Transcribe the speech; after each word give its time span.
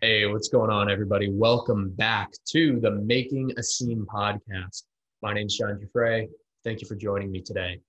Hey, 0.00 0.24
what's 0.26 0.46
going 0.46 0.70
on, 0.70 0.88
everybody? 0.88 1.28
Welcome 1.28 1.90
back 1.90 2.30
to 2.50 2.78
the 2.78 2.92
Making 2.92 3.50
a 3.58 3.62
Scene 3.64 4.06
podcast. 4.06 4.84
My 5.22 5.34
name 5.34 5.48
is 5.48 5.56
John 5.56 5.76
Giuffre. 5.76 6.28
Thank 6.62 6.80
you 6.80 6.86
for 6.86 6.94
joining 6.94 7.32
me 7.32 7.40
today. 7.40 7.80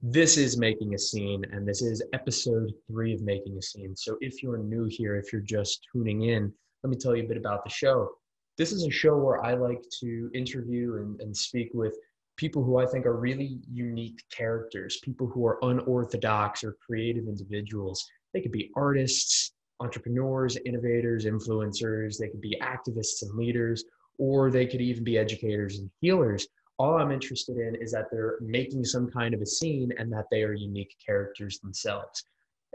This 0.00 0.38
is 0.38 0.56
Making 0.56 0.94
a 0.94 0.98
Scene, 0.98 1.44
and 1.52 1.68
this 1.68 1.82
is 1.82 2.02
episode 2.14 2.72
three 2.90 3.12
of 3.12 3.20
Making 3.20 3.58
a 3.58 3.60
Scene. 3.60 3.94
So, 3.94 4.16
if 4.22 4.42
you're 4.42 4.56
new 4.56 4.86
here, 4.86 5.16
if 5.16 5.30
you're 5.30 5.42
just 5.42 5.86
tuning 5.92 6.22
in, 6.22 6.50
let 6.84 6.88
me 6.88 6.96
tell 6.96 7.14
you 7.14 7.24
a 7.24 7.28
bit 7.28 7.36
about 7.36 7.64
the 7.64 7.70
show. 7.70 8.12
This 8.56 8.72
is 8.72 8.86
a 8.86 8.90
show 8.90 9.18
where 9.18 9.44
I 9.44 9.52
like 9.52 9.82
to 10.00 10.30
interview 10.32 11.02
and, 11.02 11.20
and 11.20 11.36
speak 11.36 11.68
with 11.74 11.94
people 12.38 12.64
who 12.64 12.78
I 12.78 12.86
think 12.86 13.04
are 13.04 13.20
really 13.20 13.58
unique 13.70 14.22
characters, 14.34 15.00
people 15.04 15.26
who 15.26 15.46
are 15.46 15.58
unorthodox 15.60 16.64
or 16.64 16.78
creative 16.86 17.24
individuals. 17.24 18.06
They 18.32 18.40
could 18.40 18.52
be 18.52 18.70
artists, 18.74 19.52
entrepreneurs, 19.80 20.56
innovators, 20.64 21.24
influencers, 21.24 22.18
they 22.18 22.28
could 22.28 22.40
be 22.40 22.60
activists 22.62 23.22
and 23.22 23.36
leaders, 23.38 23.84
or 24.18 24.50
they 24.50 24.66
could 24.66 24.80
even 24.80 25.04
be 25.04 25.18
educators 25.18 25.78
and 25.78 25.90
healers. 26.00 26.48
All 26.78 26.98
I'm 26.98 27.10
interested 27.10 27.56
in 27.56 27.76
is 27.76 27.92
that 27.92 28.06
they're 28.10 28.38
making 28.40 28.84
some 28.84 29.10
kind 29.10 29.34
of 29.34 29.40
a 29.40 29.46
scene 29.46 29.92
and 29.98 30.12
that 30.12 30.26
they 30.30 30.42
are 30.42 30.52
unique 30.52 30.94
characters 31.04 31.58
themselves. 31.58 32.24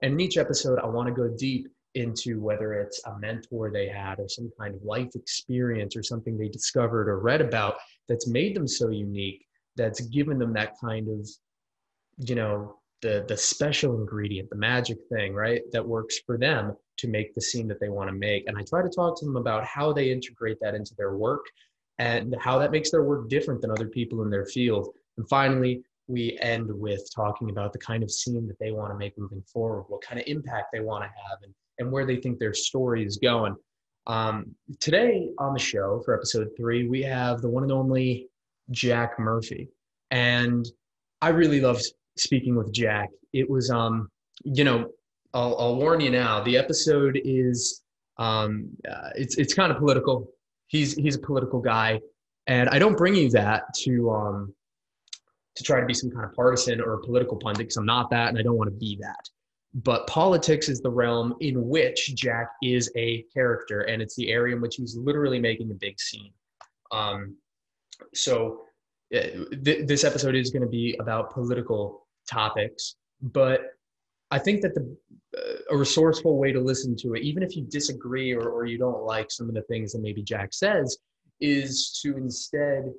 And 0.01 0.13
in 0.13 0.19
each 0.19 0.37
episode, 0.37 0.79
I 0.79 0.87
want 0.87 1.07
to 1.07 1.13
go 1.13 1.29
deep 1.37 1.67
into 1.95 2.41
whether 2.41 2.73
it's 2.73 3.01
a 3.05 3.17
mentor 3.19 3.69
they 3.71 3.87
had 3.87 4.19
or 4.19 4.27
some 4.27 4.51
kind 4.59 4.73
of 4.75 4.83
life 4.83 5.15
experience 5.15 5.95
or 5.95 6.03
something 6.03 6.37
they 6.37 6.49
discovered 6.49 7.07
or 7.07 7.19
read 7.19 7.41
about 7.41 7.75
that's 8.09 8.27
made 8.27 8.55
them 8.55 8.67
so 8.67 8.89
unique, 8.89 9.45
that's 9.75 10.01
given 10.01 10.39
them 10.39 10.53
that 10.53 10.73
kind 10.83 11.07
of, 11.07 11.29
you 12.17 12.35
know, 12.35 12.77
the 13.03 13.25
the 13.27 13.37
special 13.37 13.95
ingredient, 13.99 14.49
the 14.49 14.55
magic 14.55 14.97
thing, 15.11 15.35
right, 15.35 15.61
that 15.71 15.87
works 15.87 16.17
for 16.25 16.37
them 16.37 16.75
to 16.97 17.07
make 17.07 17.35
the 17.35 17.41
scene 17.41 17.67
that 17.67 17.79
they 17.79 17.89
want 17.89 18.09
to 18.09 18.15
make. 18.15 18.47
And 18.47 18.57
I 18.57 18.63
try 18.63 18.81
to 18.81 18.89
talk 18.89 19.19
to 19.19 19.25
them 19.25 19.35
about 19.35 19.65
how 19.65 19.93
they 19.93 20.11
integrate 20.11 20.57
that 20.61 20.73
into 20.73 20.95
their 20.97 21.15
work 21.15 21.45
and 21.99 22.35
how 22.39 22.57
that 22.59 22.71
makes 22.71 22.89
their 22.89 23.03
work 23.03 23.29
different 23.29 23.61
than 23.61 23.71
other 23.71 23.87
people 23.87 24.23
in 24.23 24.29
their 24.31 24.45
field. 24.45 24.89
And 25.17 25.27
finally, 25.29 25.83
we 26.07 26.37
end 26.41 26.69
with 26.71 27.07
talking 27.13 27.49
about 27.49 27.73
the 27.73 27.79
kind 27.79 28.03
of 28.03 28.09
scene 28.09 28.47
that 28.47 28.57
they 28.59 28.71
want 28.71 28.91
to 28.91 28.97
make 28.97 29.17
moving 29.17 29.43
forward, 29.43 29.83
what 29.89 30.01
kind 30.01 30.19
of 30.19 30.25
impact 30.27 30.67
they 30.73 30.79
want 30.79 31.03
to 31.03 31.07
have, 31.07 31.39
and, 31.43 31.53
and 31.79 31.91
where 31.91 32.05
they 32.05 32.17
think 32.17 32.39
their 32.39 32.53
story 32.53 33.05
is 33.05 33.17
going. 33.17 33.55
Um, 34.07 34.55
today 34.79 35.29
on 35.37 35.53
the 35.53 35.59
show 35.59 36.01
for 36.03 36.15
episode 36.15 36.49
three, 36.57 36.87
we 36.87 37.03
have 37.03 37.41
the 37.41 37.49
one 37.49 37.63
and 37.63 37.71
only 37.71 38.27
Jack 38.71 39.19
Murphy. 39.19 39.69
And 40.11 40.65
I 41.21 41.29
really 41.29 41.61
loved 41.61 41.85
speaking 42.17 42.55
with 42.55 42.71
Jack. 42.71 43.09
It 43.33 43.49
was, 43.49 43.69
um, 43.69 44.09
you 44.43 44.63
know, 44.63 44.89
I'll, 45.33 45.57
I'll 45.59 45.75
warn 45.75 45.99
you 45.99 46.11
now. 46.11 46.43
The 46.43 46.57
episode 46.57 47.19
is, 47.23 47.81
um, 48.17 48.69
uh, 48.89 49.09
it's 49.15 49.37
it's 49.37 49.53
kind 49.53 49.71
of 49.71 49.79
political. 49.79 50.27
He's 50.67 50.93
he's 50.93 51.15
a 51.15 51.19
political 51.19 51.59
guy, 51.59 51.99
and 52.47 52.69
I 52.69 52.79
don't 52.79 52.97
bring 52.97 53.15
you 53.15 53.29
that 53.31 53.63
to 53.83 54.11
um, 54.11 54.53
to 55.55 55.63
try 55.63 55.79
to 55.79 55.85
be 55.85 55.93
some 55.93 56.11
kind 56.11 56.25
of 56.25 56.33
partisan 56.33 56.81
or 56.81 56.97
political 56.97 57.37
pundit 57.37 57.59
because 57.59 57.77
I'm 57.77 57.85
not 57.85 58.09
that, 58.11 58.29
and 58.29 58.37
I 58.37 58.43
don't 58.43 58.57
want 58.57 58.69
to 58.69 58.77
be 58.77 58.97
that. 59.01 59.29
But 59.75 60.05
politics 60.05 60.69
is 60.69 60.81
the 60.81 60.91
realm 60.91 61.33
in 61.39 61.67
which 61.67 62.13
Jack 62.13 62.49
is 62.61 62.91
a 62.95 63.23
character, 63.33 63.81
and 63.81 64.01
it's 64.01 64.15
the 64.15 64.31
area 64.31 64.55
in 64.55 64.61
which 64.61 64.75
he's 64.75 64.95
literally 64.95 65.39
making 65.39 65.71
a 65.71 65.75
big 65.75 65.99
scene. 65.99 66.31
Um, 66.91 67.35
so 68.13 68.61
uh, 69.15 69.45
th- 69.63 69.87
this 69.87 70.03
episode 70.03 70.35
is 70.35 70.51
going 70.51 70.61
to 70.61 70.69
be 70.69 70.95
about 70.99 71.33
political 71.33 72.02
topics, 72.29 72.95
but 73.21 73.61
I 74.31 74.39
think 74.39 74.61
that 74.61 74.73
the 74.73 74.95
uh, 75.37 75.41
a 75.71 75.77
resourceful 75.77 76.37
way 76.37 76.51
to 76.51 76.59
listen 76.59 76.95
to 76.97 77.13
it, 77.13 77.23
even 77.23 77.43
if 77.43 77.55
you 77.55 77.63
disagree 77.63 78.33
or, 78.33 78.49
or 78.49 78.65
you 78.65 78.77
don't 78.77 79.03
like 79.03 79.31
some 79.31 79.49
of 79.49 79.55
the 79.55 79.63
things 79.63 79.91
that 79.93 80.01
maybe 80.01 80.21
Jack 80.21 80.53
says, 80.53 80.97
is 81.41 81.99
to 82.03 82.17
instead 82.17 82.91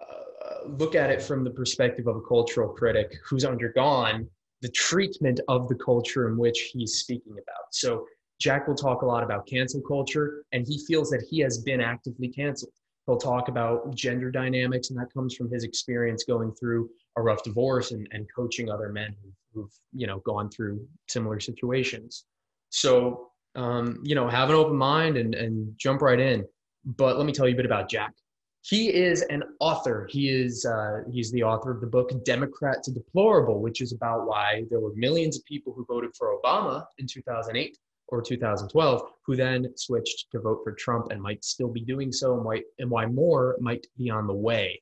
uh, 0.00 0.68
look 0.68 0.94
at 0.94 1.10
it 1.10 1.22
from 1.22 1.44
the 1.44 1.50
perspective 1.50 2.06
of 2.06 2.16
a 2.16 2.20
cultural 2.20 2.68
critic 2.68 3.12
who's 3.28 3.44
undergone 3.44 4.28
the 4.60 4.68
treatment 4.70 5.40
of 5.48 5.68
the 5.68 5.74
culture 5.74 6.28
in 6.28 6.36
which 6.36 6.70
he's 6.72 6.94
speaking 6.94 7.32
about. 7.32 7.66
So 7.72 8.04
Jack 8.40 8.66
will 8.66 8.74
talk 8.74 9.02
a 9.02 9.06
lot 9.06 9.22
about 9.22 9.46
cancel 9.46 9.80
culture, 9.80 10.44
and 10.52 10.66
he 10.66 10.84
feels 10.86 11.10
that 11.10 11.24
he 11.28 11.40
has 11.40 11.58
been 11.58 11.80
actively 11.80 12.28
canceled. 12.28 12.72
He'll 13.06 13.16
talk 13.16 13.48
about 13.48 13.94
gender 13.94 14.30
dynamics, 14.30 14.90
and 14.90 14.98
that 14.98 15.12
comes 15.12 15.34
from 15.34 15.50
his 15.50 15.64
experience 15.64 16.24
going 16.24 16.52
through 16.52 16.90
a 17.18 17.22
rough 17.22 17.42
divorce 17.42 17.90
and, 17.90 18.08
and 18.12 18.26
coaching 18.34 18.70
other 18.70 18.90
men 18.90 19.14
who've, 19.52 19.72
you 19.92 20.06
know, 20.06 20.20
gone 20.20 20.48
through 20.50 20.86
similar 21.08 21.40
situations. 21.40 22.24
So, 22.70 23.30
um, 23.54 24.00
you 24.02 24.14
know, 24.14 24.28
have 24.28 24.50
an 24.50 24.56
open 24.56 24.76
mind 24.76 25.16
and, 25.16 25.34
and 25.34 25.72
jump 25.76 26.02
right 26.02 26.20
in. 26.20 26.44
But 26.84 27.16
let 27.16 27.26
me 27.26 27.32
tell 27.32 27.48
you 27.48 27.54
a 27.54 27.56
bit 27.56 27.66
about 27.66 27.90
Jack. 27.90 28.14
He 28.62 28.92
is 28.92 29.22
an 29.22 29.42
author. 29.60 30.08
He 30.10 30.28
is 30.28 30.64
uh, 30.66 31.02
he's 31.10 31.30
the 31.32 31.42
author 31.42 31.70
of 31.70 31.80
the 31.80 31.86
book 31.86 32.10
Democrat 32.24 32.82
to 32.84 32.92
Deplorable, 32.92 33.60
which 33.60 33.80
is 33.80 33.92
about 33.92 34.26
why 34.26 34.64
there 34.70 34.80
were 34.80 34.92
millions 34.94 35.38
of 35.38 35.44
people 35.44 35.72
who 35.72 35.84
voted 35.86 36.10
for 36.16 36.36
Obama 36.36 36.84
in 36.98 37.06
2008 37.06 37.78
or 38.08 38.22
2012 38.22 39.02
who 39.24 39.36
then 39.36 39.68
switched 39.76 40.30
to 40.32 40.40
vote 40.40 40.60
for 40.64 40.72
Trump 40.72 41.10
and 41.10 41.20
might 41.20 41.44
still 41.44 41.68
be 41.68 41.82
doing 41.82 42.10
so 42.10 42.34
and 42.34 42.44
why, 42.44 42.62
and 42.78 42.90
why 42.90 43.06
more 43.06 43.56
might 43.60 43.86
be 43.96 44.10
on 44.10 44.26
the 44.26 44.34
way. 44.34 44.80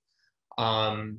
Um, 0.59 1.19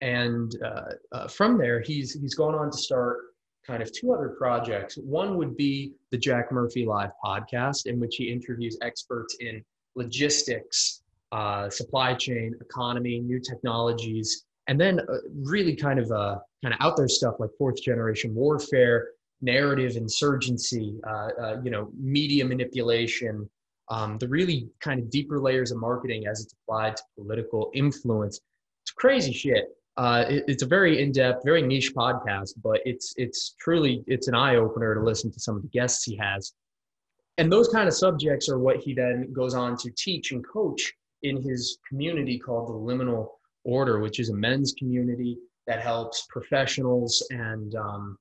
and 0.00 0.54
uh, 0.64 0.92
uh, 1.12 1.28
from 1.28 1.58
there, 1.58 1.80
he's, 1.80 2.14
he's 2.14 2.34
gone 2.34 2.54
on 2.54 2.70
to 2.70 2.78
start 2.78 3.18
kind 3.66 3.82
of 3.82 3.92
two 3.92 4.12
other 4.12 4.30
projects. 4.30 4.96
One 4.96 5.36
would 5.36 5.56
be 5.56 5.92
the 6.10 6.18
Jack 6.18 6.50
Murphy 6.50 6.86
Live 6.86 7.10
podcast, 7.24 7.86
in 7.86 8.00
which 8.00 8.16
he 8.16 8.32
interviews 8.32 8.78
experts 8.82 9.36
in 9.40 9.62
logistics, 9.94 11.02
uh, 11.32 11.68
supply 11.70 12.14
chain, 12.14 12.54
economy, 12.60 13.20
new 13.20 13.38
technologies, 13.40 14.44
and 14.68 14.80
then 14.80 15.00
uh, 15.00 15.18
really 15.34 15.76
kind 15.76 15.98
of 15.98 16.10
uh, 16.10 16.38
kind 16.62 16.74
of 16.74 16.80
out 16.80 16.96
there 16.96 17.08
stuff 17.08 17.34
like 17.38 17.50
fourth 17.58 17.82
generation 17.82 18.34
warfare, 18.34 19.08
narrative 19.42 19.96
insurgency, 19.96 20.98
uh, 21.06 21.28
uh, 21.42 21.56
you 21.62 21.70
know, 21.70 21.90
media 21.98 22.44
manipulation, 22.44 23.48
um, 23.88 24.18
the 24.18 24.28
really 24.28 24.68
kind 24.80 25.00
of 25.00 25.10
deeper 25.10 25.40
layers 25.40 25.70
of 25.70 25.78
marketing 25.78 26.26
as 26.26 26.40
it's 26.40 26.54
applied 26.62 26.96
to 26.96 27.02
political 27.16 27.70
influence. 27.74 28.40
It's 28.82 28.92
crazy 28.92 29.32
shit. 29.32 29.68
Uh, 30.00 30.24
it, 30.30 30.44
it's 30.48 30.62
a 30.62 30.66
very 30.66 31.02
in-depth, 31.02 31.44
very 31.44 31.60
niche 31.60 31.94
podcast, 31.94 32.52
but 32.64 32.80
it's 32.86 33.12
it's 33.18 33.54
truly 33.60 34.02
it's 34.06 34.28
an 34.28 34.34
eye 34.34 34.56
opener 34.56 34.94
to 34.94 35.02
listen 35.02 35.30
to 35.30 35.38
some 35.38 35.56
of 35.56 35.62
the 35.62 35.68
guests 35.68 36.04
he 36.04 36.16
has, 36.16 36.54
and 37.36 37.52
those 37.52 37.68
kind 37.68 37.86
of 37.86 37.92
subjects 37.92 38.48
are 38.48 38.58
what 38.58 38.78
he 38.78 38.94
then 38.94 39.30
goes 39.34 39.52
on 39.52 39.76
to 39.76 39.90
teach 39.98 40.32
and 40.32 40.42
coach 40.50 40.90
in 41.22 41.42
his 41.42 41.76
community 41.86 42.38
called 42.38 42.68
the 42.70 42.72
Liminal 42.72 43.28
Order, 43.64 44.00
which 44.00 44.20
is 44.20 44.30
a 44.30 44.34
men's 44.34 44.72
community 44.78 45.36
that 45.66 45.82
helps 45.82 46.26
professionals 46.30 47.22
and 47.30 47.74
um, 47.74 48.16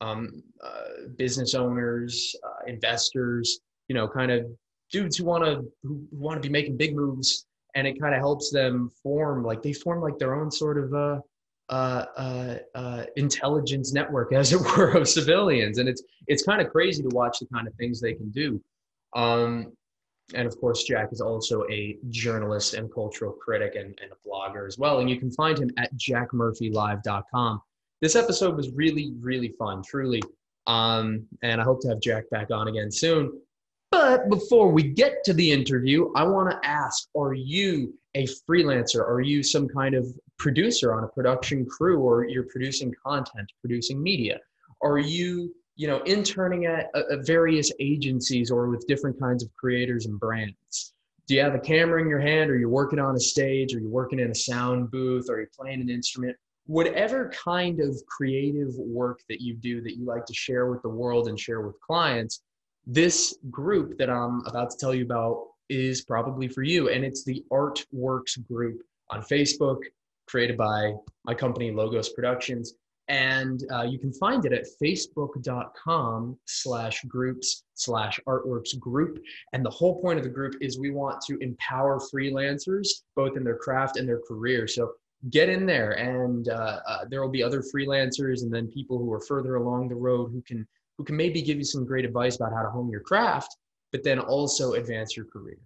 um, 0.00 0.42
uh, 0.64 1.06
business 1.16 1.54
owners, 1.54 2.34
uh, 2.44 2.66
investors, 2.66 3.60
you 3.86 3.94
know, 3.94 4.08
kind 4.08 4.32
of 4.32 4.46
dudes 4.90 5.16
who 5.16 5.26
want 5.26 5.44
to 5.44 5.62
who 5.84 6.04
want 6.10 6.42
to 6.42 6.48
be 6.48 6.52
making 6.52 6.76
big 6.76 6.96
moves, 6.96 7.46
and 7.74 7.86
it 7.86 8.00
kind 8.00 8.14
of 8.14 8.20
helps 8.20 8.50
them 8.50 8.90
form 9.02 9.44
like 9.44 9.62
they 9.62 9.72
form 9.72 10.00
like 10.00 10.18
their 10.18 10.34
own 10.34 10.50
sort 10.50 10.78
of 10.78 10.94
uh, 10.94 11.20
uh, 11.70 12.04
uh, 12.16 12.58
uh, 12.74 13.04
intelligence 13.16 13.92
network, 13.92 14.32
as 14.32 14.52
it 14.52 14.60
were, 14.76 14.90
of 14.96 15.08
civilians, 15.08 15.78
and 15.78 15.88
it's 15.88 16.02
it's 16.26 16.42
kind 16.42 16.60
of 16.60 16.70
crazy 16.70 17.02
to 17.02 17.08
watch 17.14 17.38
the 17.40 17.46
kind 17.46 17.66
of 17.66 17.74
things 17.74 18.00
they 18.00 18.14
can 18.14 18.30
do. 18.30 18.60
Um, 19.14 19.72
and 20.34 20.46
of 20.46 20.58
course, 20.58 20.84
Jack 20.84 21.10
is 21.12 21.20
also 21.20 21.64
a 21.70 21.98
journalist 22.08 22.74
and 22.74 22.92
cultural 22.92 23.32
critic 23.32 23.74
and, 23.74 23.98
and 24.02 24.10
a 24.10 24.28
blogger 24.28 24.66
as 24.66 24.78
well. 24.78 25.00
And 25.00 25.10
you 25.10 25.18
can 25.18 25.30
find 25.30 25.58
him 25.58 25.70
at 25.76 25.94
jackmurphylive.com 25.96 27.60
this 28.04 28.16
episode 28.16 28.54
was 28.54 28.70
really, 28.72 29.14
really 29.18 29.54
fun, 29.58 29.82
truly. 29.82 30.22
Um, 30.66 31.26
and 31.42 31.58
I 31.58 31.64
hope 31.64 31.80
to 31.80 31.88
have 31.88 32.00
Jack 32.00 32.28
back 32.30 32.50
on 32.50 32.68
again 32.68 32.92
soon. 32.92 33.40
But 33.94 34.28
before 34.28 34.72
we 34.72 34.82
get 34.82 35.22
to 35.22 35.32
the 35.32 35.52
interview, 35.52 36.12
I 36.16 36.24
want 36.24 36.50
to 36.50 36.68
ask 36.68 37.08
Are 37.16 37.32
you 37.32 37.94
a 38.16 38.26
freelancer? 38.26 39.00
Are 39.00 39.20
you 39.20 39.40
some 39.44 39.68
kind 39.68 39.94
of 39.94 40.12
producer 40.36 40.92
on 40.92 41.04
a 41.04 41.06
production 41.06 41.64
crew 41.64 42.00
or 42.00 42.24
you're 42.24 42.48
producing 42.50 42.92
content, 43.06 43.52
producing 43.60 44.02
media? 44.02 44.40
Are 44.82 44.98
you 44.98 45.54
you 45.76 45.86
know 45.86 46.00
interning 46.02 46.66
at, 46.66 46.90
at 46.96 47.24
various 47.24 47.70
agencies 47.78 48.50
or 48.50 48.68
with 48.68 48.84
different 48.88 49.18
kinds 49.20 49.44
of 49.44 49.54
creators 49.54 50.06
and 50.06 50.20
brands 50.20 50.92
do 51.26 51.34
you 51.34 51.40
have 51.40 51.56
a 51.56 51.58
camera 51.58 52.00
in 52.00 52.08
your 52.08 52.20
hand 52.20 52.48
or 52.48 52.56
you're 52.56 52.68
working 52.68 53.00
on 53.00 53.16
a 53.16 53.18
stage 53.18 53.74
or 53.74 53.80
you're 53.80 53.90
working 53.90 54.20
in 54.20 54.30
a 54.30 54.34
sound 54.36 54.88
booth 54.92 55.26
or 55.28 55.38
you're 55.38 55.50
playing 55.58 55.80
an 55.80 55.90
instrument 55.90 56.36
whatever 56.66 57.30
kind 57.30 57.80
of 57.80 58.00
creative 58.06 58.74
work 58.76 59.20
that 59.28 59.40
you 59.40 59.54
do 59.54 59.82
that 59.82 59.96
you 59.96 60.04
like 60.04 60.24
to 60.26 60.34
share 60.34 60.70
with 60.70 60.80
the 60.82 60.88
world 60.88 61.28
and 61.28 61.38
share 61.38 61.60
with 61.60 61.78
clients, 61.80 62.42
this 62.86 63.36
group 63.50 63.98
that 63.98 64.10
I'm 64.10 64.44
about 64.46 64.70
to 64.70 64.76
tell 64.76 64.94
you 64.94 65.04
about 65.04 65.46
is 65.68 66.02
probably 66.04 66.48
for 66.48 66.62
you. 66.62 66.90
And 66.90 67.04
it's 67.04 67.24
the 67.24 67.42
Artworks 67.50 68.44
group 68.46 68.82
on 69.10 69.22
Facebook, 69.22 69.80
created 70.26 70.56
by 70.56 70.94
my 71.24 71.34
company, 71.34 71.70
Logos 71.70 72.10
Productions. 72.10 72.74
and 73.08 73.64
uh, 73.70 73.82
you 73.82 73.98
can 73.98 74.12
find 74.12 74.46
it 74.46 74.52
at 74.52 74.64
facebook.com 74.82 76.38
slash 76.46 77.04
groups 77.04 77.64
slash 77.74 78.18
artworks 78.26 78.78
group 78.78 79.18
and 79.52 79.64
the 79.64 79.70
whole 79.70 80.00
point 80.00 80.18
of 80.18 80.24
the 80.24 80.30
group 80.30 80.54
is 80.62 80.78
we 80.78 80.90
want 80.90 81.20
to 81.20 81.36
empower 81.38 81.98
freelancers 81.98 82.88
both 83.14 83.36
in 83.36 83.44
their 83.44 83.58
craft 83.58 83.98
and 83.98 84.08
their 84.08 84.20
career 84.26 84.66
so 84.66 84.92
get 85.28 85.50
in 85.50 85.66
there 85.66 85.92
and 85.92 86.48
uh, 86.48 86.80
uh, 86.86 87.04
there 87.10 87.20
will 87.20 87.30
be 87.30 87.42
other 87.42 87.62
freelancers 87.62 88.42
and 88.42 88.52
then 88.52 88.68
people 88.68 88.98
who 88.98 89.12
are 89.12 89.20
further 89.20 89.56
along 89.56 89.88
the 89.88 89.94
road 89.94 90.30
who 90.32 90.40
can 90.42 90.66
who 90.96 91.04
can 91.04 91.16
maybe 91.16 91.42
give 91.42 91.58
you 91.58 91.64
some 91.64 91.84
great 91.84 92.04
advice 92.04 92.36
about 92.36 92.52
how 92.52 92.62
to 92.62 92.70
hone 92.70 92.88
your 92.88 93.00
craft 93.00 93.56
but 93.92 94.02
then 94.02 94.18
also 94.18 94.74
advance 94.74 95.16
your 95.16 95.26
career 95.26 95.58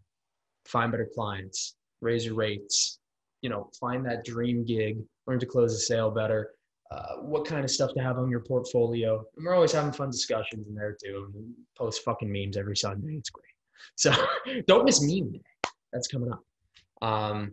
find 0.66 0.90
better 0.90 1.08
clients 1.14 1.76
raise 2.00 2.25
your 2.25 2.34
rates 2.34 2.98
you 3.42 3.50
know 3.50 3.70
find 3.80 4.04
that 4.04 4.25
dream 4.25 4.64
gig 4.64 4.98
learn 5.26 5.38
to 5.38 5.46
close 5.46 5.75
a 5.75 5.78
sale 5.78 6.10
better 6.10 6.50
uh, 6.90 7.16
what 7.16 7.44
kind 7.44 7.64
of 7.64 7.70
stuff 7.70 7.92
to 7.94 8.00
have 8.00 8.19
on 8.19 8.30
your 8.30 8.40
portfolio. 8.40 9.22
And 9.36 9.44
we're 9.44 9.54
always 9.54 9.72
having 9.72 9.92
fun 9.92 10.10
discussions 10.10 10.66
in 10.69 10.75
there 10.75 10.96
too. 11.02 11.30
Post 11.76 12.02
fucking 12.02 12.30
memes 12.30 12.56
every 12.56 12.76
Sunday. 12.76 13.16
It's 13.16 13.30
great. 13.30 13.44
So 13.96 14.12
don't 14.66 14.84
miss 14.84 15.02
meme 15.02 15.32
day. 15.32 15.42
That's 15.92 16.08
coming 16.08 16.32
up. 16.32 16.42
Um, 17.02 17.52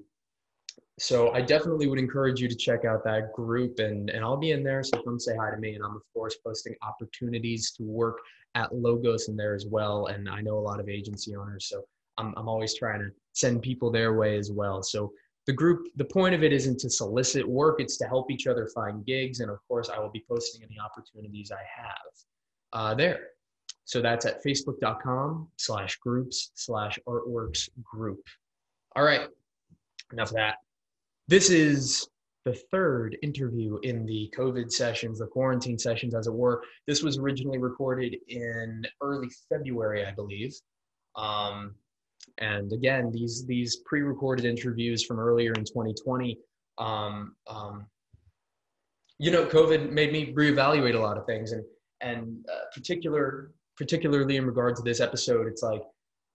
so 0.97 1.31
I 1.33 1.41
definitely 1.41 1.87
would 1.87 1.99
encourage 1.99 2.39
you 2.39 2.47
to 2.47 2.55
check 2.55 2.85
out 2.85 3.03
that 3.03 3.33
group 3.33 3.79
and, 3.79 4.09
and 4.09 4.23
I'll 4.23 4.37
be 4.37 4.51
in 4.51 4.63
there. 4.63 4.81
So 4.81 5.01
come 5.01 5.19
say 5.19 5.35
hi 5.35 5.51
to 5.51 5.57
me. 5.57 5.75
And 5.75 5.83
I'm 5.83 5.95
of 5.95 6.03
course 6.13 6.37
posting 6.45 6.73
opportunities 6.81 7.71
to 7.71 7.83
work 7.83 8.19
at 8.55 8.73
Logos 8.73 9.27
in 9.27 9.35
there 9.35 9.55
as 9.55 9.65
well. 9.65 10.07
And 10.07 10.29
I 10.29 10.39
know 10.39 10.57
a 10.57 10.59
lot 10.59 10.79
of 10.79 10.87
agency 10.87 11.35
owners. 11.35 11.67
So 11.67 11.83
I'm, 12.17 12.33
I'm 12.37 12.47
always 12.47 12.75
trying 12.75 12.99
to 13.01 13.09
send 13.33 13.61
people 13.61 13.91
their 13.91 14.13
way 14.13 14.37
as 14.37 14.51
well. 14.51 14.81
So 14.81 15.11
the 15.47 15.53
group 15.53 15.87
the 15.97 16.05
point 16.05 16.33
of 16.33 16.43
it 16.43 16.51
isn't 16.51 16.79
to 16.79 16.89
solicit 16.89 17.47
work 17.47 17.79
it's 17.79 17.97
to 17.97 18.05
help 18.05 18.31
each 18.31 18.47
other 18.47 18.67
find 18.73 19.05
gigs 19.05 19.41
and 19.41 19.51
of 19.51 19.59
course 19.67 19.89
i 19.89 19.99
will 19.99 20.09
be 20.09 20.23
posting 20.27 20.63
any 20.63 20.77
opportunities 20.79 21.51
i 21.51 21.61
have 21.81 21.93
uh, 22.73 22.95
there 22.95 23.27
so 23.83 24.01
that's 24.01 24.25
at 24.25 24.43
facebook.com 24.43 25.47
slash 25.57 25.97
groups 25.97 26.51
slash 26.55 26.97
artworks 27.07 27.69
group 27.83 28.21
all 28.95 29.03
right 29.03 29.27
enough 30.11 30.29
of 30.29 30.35
that 30.35 30.55
this 31.27 31.49
is 31.49 32.07
the 32.45 32.53
third 32.71 33.17
interview 33.23 33.79
in 33.81 34.05
the 34.05 34.31
covid 34.37 34.71
sessions 34.71 35.17
the 35.19 35.25
quarantine 35.25 35.79
sessions 35.79 36.13
as 36.13 36.27
it 36.27 36.33
were. 36.33 36.63
This 36.87 37.01
was 37.01 37.17
originally 37.17 37.57
recorded 37.57 38.15
in 38.27 38.85
early 39.01 39.29
february 39.49 40.05
i 40.05 40.11
believe. 40.11 40.53
Um, 41.15 41.75
and 42.39 42.71
again, 42.73 43.11
these 43.11 43.45
these 43.45 43.77
pre-recorded 43.85 44.45
interviews 44.45 45.03
from 45.05 45.19
earlier 45.19 45.53
in 45.53 45.63
2020, 45.63 46.37
um, 46.77 47.35
um, 47.47 47.85
you 49.17 49.31
know, 49.31 49.45
COVID 49.45 49.91
made 49.91 50.11
me 50.11 50.33
reevaluate 50.33 50.95
a 50.95 50.99
lot 50.99 51.17
of 51.17 51.25
things, 51.25 51.51
and 51.53 51.63
and 52.01 52.45
uh, 52.51 52.65
particular 52.73 53.51
particularly 53.77 54.37
in 54.37 54.45
regard 54.45 54.73
to 54.73 54.81
this 54.81 55.01
episode, 55.01 55.47
it's 55.47 55.61
like, 55.61 55.81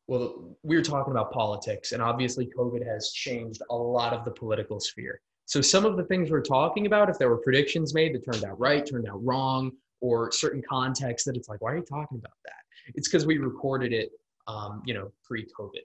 well, 0.07 0.57
we 0.63 0.77
are 0.77 0.83
talking 0.83 1.13
about 1.13 1.33
politics, 1.33 1.93
and 1.93 2.03
obviously, 2.03 2.47
COVID 2.47 2.87
has 2.87 3.13
changed 3.13 3.63
a 3.71 3.77
lot 3.77 4.13
of 4.13 4.25
the 4.25 4.31
political 4.31 4.81
sphere. 4.81 5.21
So 5.47 5.61
some 5.61 5.85
of 5.85 5.97
the 5.97 6.05
things 6.05 6.31
we're 6.31 6.43
talking 6.43 6.87
about, 6.87 7.11
if 7.11 7.19
there 7.19 7.29
were 7.29 7.39
predictions 7.39 7.95
made 7.95 8.15
that 8.15 8.25
turned 8.25 8.45
out 8.45 8.59
right, 8.59 8.85
turned 8.85 9.09
out 9.09 9.25
wrong, 9.25 9.73
or 10.01 10.31
certain 10.33 10.63
contexts 10.69 11.27
that 11.27 11.37
it's 11.37 11.49
like, 11.49 11.61
why 11.61 11.73
are 11.73 11.77
you 11.77 11.85
talking 11.85 12.19
about 12.19 12.37
that? 12.45 12.55
It's 12.95 13.09
because 13.09 13.27
we 13.27 13.39
recorded 13.39 13.93
it 13.93 14.11
um, 14.51 14.83
you 14.85 14.95
know, 14.95 15.13
pre-COVID. 15.25 15.85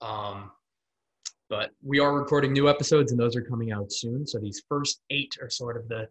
Um, 0.00 0.50
but 1.48 1.70
we 1.82 2.00
are 2.00 2.14
recording 2.14 2.52
new 2.52 2.68
episodes, 2.68 3.12
and 3.12 3.20
those 3.20 3.36
are 3.36 3.42
coming 3.42 3.72
out 3.72 3.92
soon. 3.92 4.26
So 4.26 4.38
these 4.38 4.62
first 4.68 5.00
eight 5.10 5.36
are 5.40 5.50
sort 5.50 5.76
of 5.76 5.88
the 5.88 6.08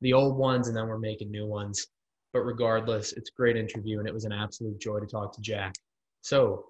the 0.00 0.12
old 0.12 0.36
ones, 0.36 0.66
and 0.66 0.76
then 0.76 0.88
we're 0.88 0.98
making 0.98 1.30
new 1.30 1.46
ones. 1.46 1.86
But 2.32 2.40
regardless, 2.40 3.12
it's 3.12 3.30
a 3.30 3.36
great 3.36 3.56
interview, 3.56 3.98
and 3.98 4.08
it 4.08 4.14
was 4.14 4.24
an 4.24 4.32
absolute 4.32 4.80
joy 4.80 4.98
to 4.98 5.06
talk 5.06 5.34
to 5.34 5.40
Jack. 5.40 5.74
So, 6.22 6.66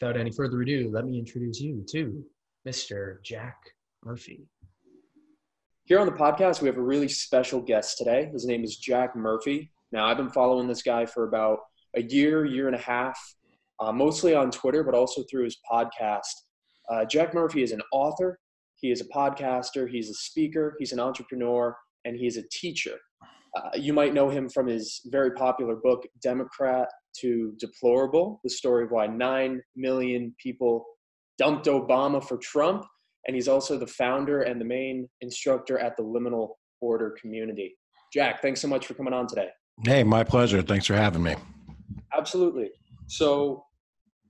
without 0.00 0.18
any 0.18 0.30
further 0.30 0.60
ado, 0.60 0.90
let 0.92 1.06
me 1.06 1.18
introduce 1.18 1.60
you 1.60 1.84
to 1.90 2.24
Mr. 2.66 3.22
Jack 3.22 3.56
Murphy. 4.04 4.46
Here 5.84 6.00
on 6.00 6.06
the 6.06 6.12
podcast, 6.12 6.60
we 6.60 6.68
have 6.68 6.78
a 6.78 6.82
really 6.82 7.08
special 7.08 7.60
guest 7.60 7.96
today. 7.96 8.28
His 8.32 8.44
name 8.44 8.64
is 8.64 8.76
Jack 8.76 9.14
Murphy. 9.14 9.70
Now, 9.92 10.06
I've 10.06 10.16
been 10.16 10.30
following 10.30 10.66
this 10.66 10.82
guy 10.82 11.06
for 11.06 11.28
about 11.28 11.60
a 11.94 12.02
year, 12.02 12.44
year 12.44 12.66
and 12.66 12.76
a 12.76 12.80
half 12.80 13.18
uh, 13.80 13.92
mostly 13.92 14.34
on 14.34 14.50
Twitter, 14.50 14.82
but 14.82 14.94
also 14.94 15.22
through 15.30 15.44
his 15.44 15.58
podcast. 15.70 16.24
Uh, 16.90 17.04
Jack 17.04 17.34
Murphy 17.34 17.62
is 17.62 17.72
an 17.72 17.82
author, 17.92 18.38
he 18.76 18.90
is 18.90 19.00
a 19.00 19.04
podcaster, 19.06 19.88
he's 19.88 20.10
a 20.10 20.14
speaker, 20.14 20.76
he's 20.78 20.92
an 20.92 21.00
entrepreneur, 21.00 21.76
and 22.04 22.16
he's 22.16 22.36
a 22.36 22.42
teacher. 22.50 22.98
Uh, 23.56 23.70
you 23.74 23.92
might 23.92 24.12
know 24.12 24.28
him 24.28 24.48
from 24.50 24.66
his 24.66 25.00
very 25.06 25.30
popular 25.30 25.76
book, 25.76 26.04
Democrat 26.22 26.88
to 27.20 27.54
Deplorable, 27.58 28.40
the 28.44 28.50
story 28.50 28.84
of 28.84 28.90
why 28.90 29.06
9 29.06 29.62
million 29.76 30.34
people 30.42 30.84
dumped 31.38 31.66
Obama 31.66 32.22
for 32.22 32.36
Trump. 32.36 32.84
And 33.26 33.34
he's 33.34 33.48
also 33.48 33.78
the 33.78 33.86
founder 33.86 34.42
and 34.42 34.60
the 34.60 34.64
main 34.64 35.08
instructor 35.22 35.78
at 35.78 35.96
the 35.96 36.02
Liminal 36.02 36.50
Order 36.80 37.16
community. 37.20 37.76
Jack, 38.12 38.42
thanks 38.42 38.60
so 38.60 38.68
much 38.68 38.86
for 38.86 38.94
coming 38.94 39.14
on 39.14 39.26
today. 39.26 39.48
Hey, 39.84 40.04
my 40.04 40.22
pleasure. 40.22 40.62
Thanks 40.62 40.86
for 40.86 40.94
having 40.94 41.22
me. 41.22 41.34
Absolutely. 42.16 42.70
So, 43.08 43.64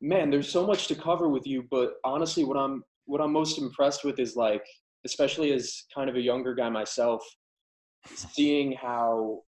man, 0.00 0.30
there's 0.30 0.48
so 0.48 0.66
much 0.66 0.86
to 0.88 0.94
cover 0.94 1.28
with 1.28 1.46
you, 1.46 1.64
but 1.70 1.94
honestly, 2.04 2.44
what 2.44 2.56
I'm 2.56 2.82
what 3.06 3.20
I'm 3.20 3.32
most 3.32 3.58
impressed 3.58 4.04
with 4.04 4.18
is 4.18 4.34
like, 4.34 4.64
especially 5.04 5.52
as 5.52 5.84
kind 5.94 6.10
of 6.10 6.16
a 6.16 6.20
younger 6.20 6.54
guy 6.54 6.68
myself, 6.68 7.22
seeing 8.14 8.72
how 8.72 9.42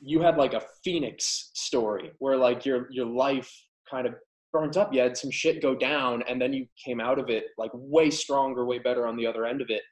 you 0.00 0.20
had 0.20 0.36
like 0.36 0.54
a 0.54 0.62
phoenix 0.82 1.50
story 1.54 2.12
where 2.18 2.36
like 2.36 2.64
your 2.64 2.90
your 2.90 3.06
life 3.06 3.52
kind 3.90 4.06
of 4.06 4.14
burnt 4.52 4.76
up. 4.76 4.92
You 4.92 5.00
had 5.00 5.16
some 5.16 5.30
shit 5.30 5.62
go 5.62 5.74
down, 5.74 6.22
and 6.28 6.40
then 6.40 6.52
you 6.52 6.66
came 6.82 7.00
out 7.00 7.18
of 7.18 7.28
it 7.28 7.46
like 7.58 7.70
way 7.74 8.10
stronger, 8.10 8.64
way 8.64 8.78
better 8.78 9.06
on 9.06 9.16
the 9.16 9.26
other 9.26 9.46
end 9.46 9.60
of 9.60 9.70
it. 9.70 9.82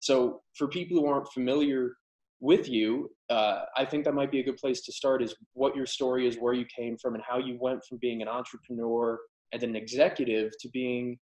So, 0.00 0.42
for 0.56 0.68
people 0.68 0.98
who 0.98 1.06
aren't 1.06 1.28
familiar 1.32 1.92
with 2.40 2.68
you, 2.68 3.10
uh, 3.30 3.62
I 3.76 3.84
think 3.84 4.04
that 4.04 4.14
might 4.14 4.30
be 4.30 4.40
a 4.40 4.44
good 4.44 4.56
place 4.56 4.82
to 4.82 4.92
start 4.92 5.22
is 5.22 5.34
what 5.54 5.74
your 5.74 5.86
story 5.86 6.26
is, 6.26 6.36
where 6.36 6.54
you 6.54 6.66
came 6.74 6.96
from, 6.96 7.14
and 7.14 7.22
how 7.28 7.38
you 7.38 7.58
went 7.60 7.84
from 7.84 7.98
being 7.98 8.22
an 8.22 8.28
entrepreneur 8.28 9.18
and 9.52 9.62
an 9.62 9.74
executive 9.74 10.52
to 10.60 10.68
being 10.68 11.18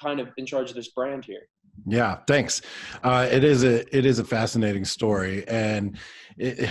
kind 0.00 0.20
of 0.20 0.28
in 0.36 0.46
charge 0.46 0.70
of 0.70 0.76
this 0.76 0.88
brand 0.88 1.24
here. 1.24 1.42
Yeah, 1.86 2.18
thanks. 2.26 2.60
Uh, 3.02 3.28
it 3.30 3.44
is 3.44 3.64
a 3.64 3.96
it 3.96 4.04
is 4.04 4.18
a 4.18 4.24
fascinating 4.24 4.84
story, 4.84 5.46
and 5.46 5.96
it, 6.36 6.68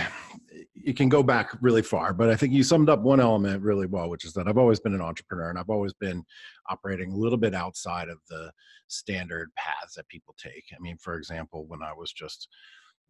it 0.74 0.96
can 0.96 1.08
go 1.08 1.22
back 1.22 1.56
really 1.60 1.82
far. 1.82 2.12
But 2.12 2.30
I 2.30 2.36
think 2.36 2.52
you 2.52 2.62
summed 2.62 2.88
up 2.88 3.00
one 3.00 3.20
element 3.20 3.62
really 3.62 3.86
well, 3.86 4.10
which 4.10 4.24
is 4.24 4.32
that 4.34 4.48
I've 4.48 4.58
always 4.58 4.80
been 4.80 4.94
an 4.94 5.00
entrepreneur, 5.00 5.50
and 5.50 5.58
I've 5.58 5.70
always 5.70 5.94
been 5.94 6.24
operating 6.68 7.12
a 7.12 7.16
little 7.16 7.38
bit 7.38 7.54
outside 7.54 8.08
of 8.08 8.18
the 8.28 8.50
standard 8.88 9.50
paths 9.56 9.94
that 9.94 10.08
people 10.08 10.34
take. 10.38 10.64
I 10.74 10.80
mean, 10.80 10.96
for 10.98 11.16
example, 11.16 11.66
when 11.66 11.82
I 11.82 11.92
was 11.92 12.12
just 12.12 12.48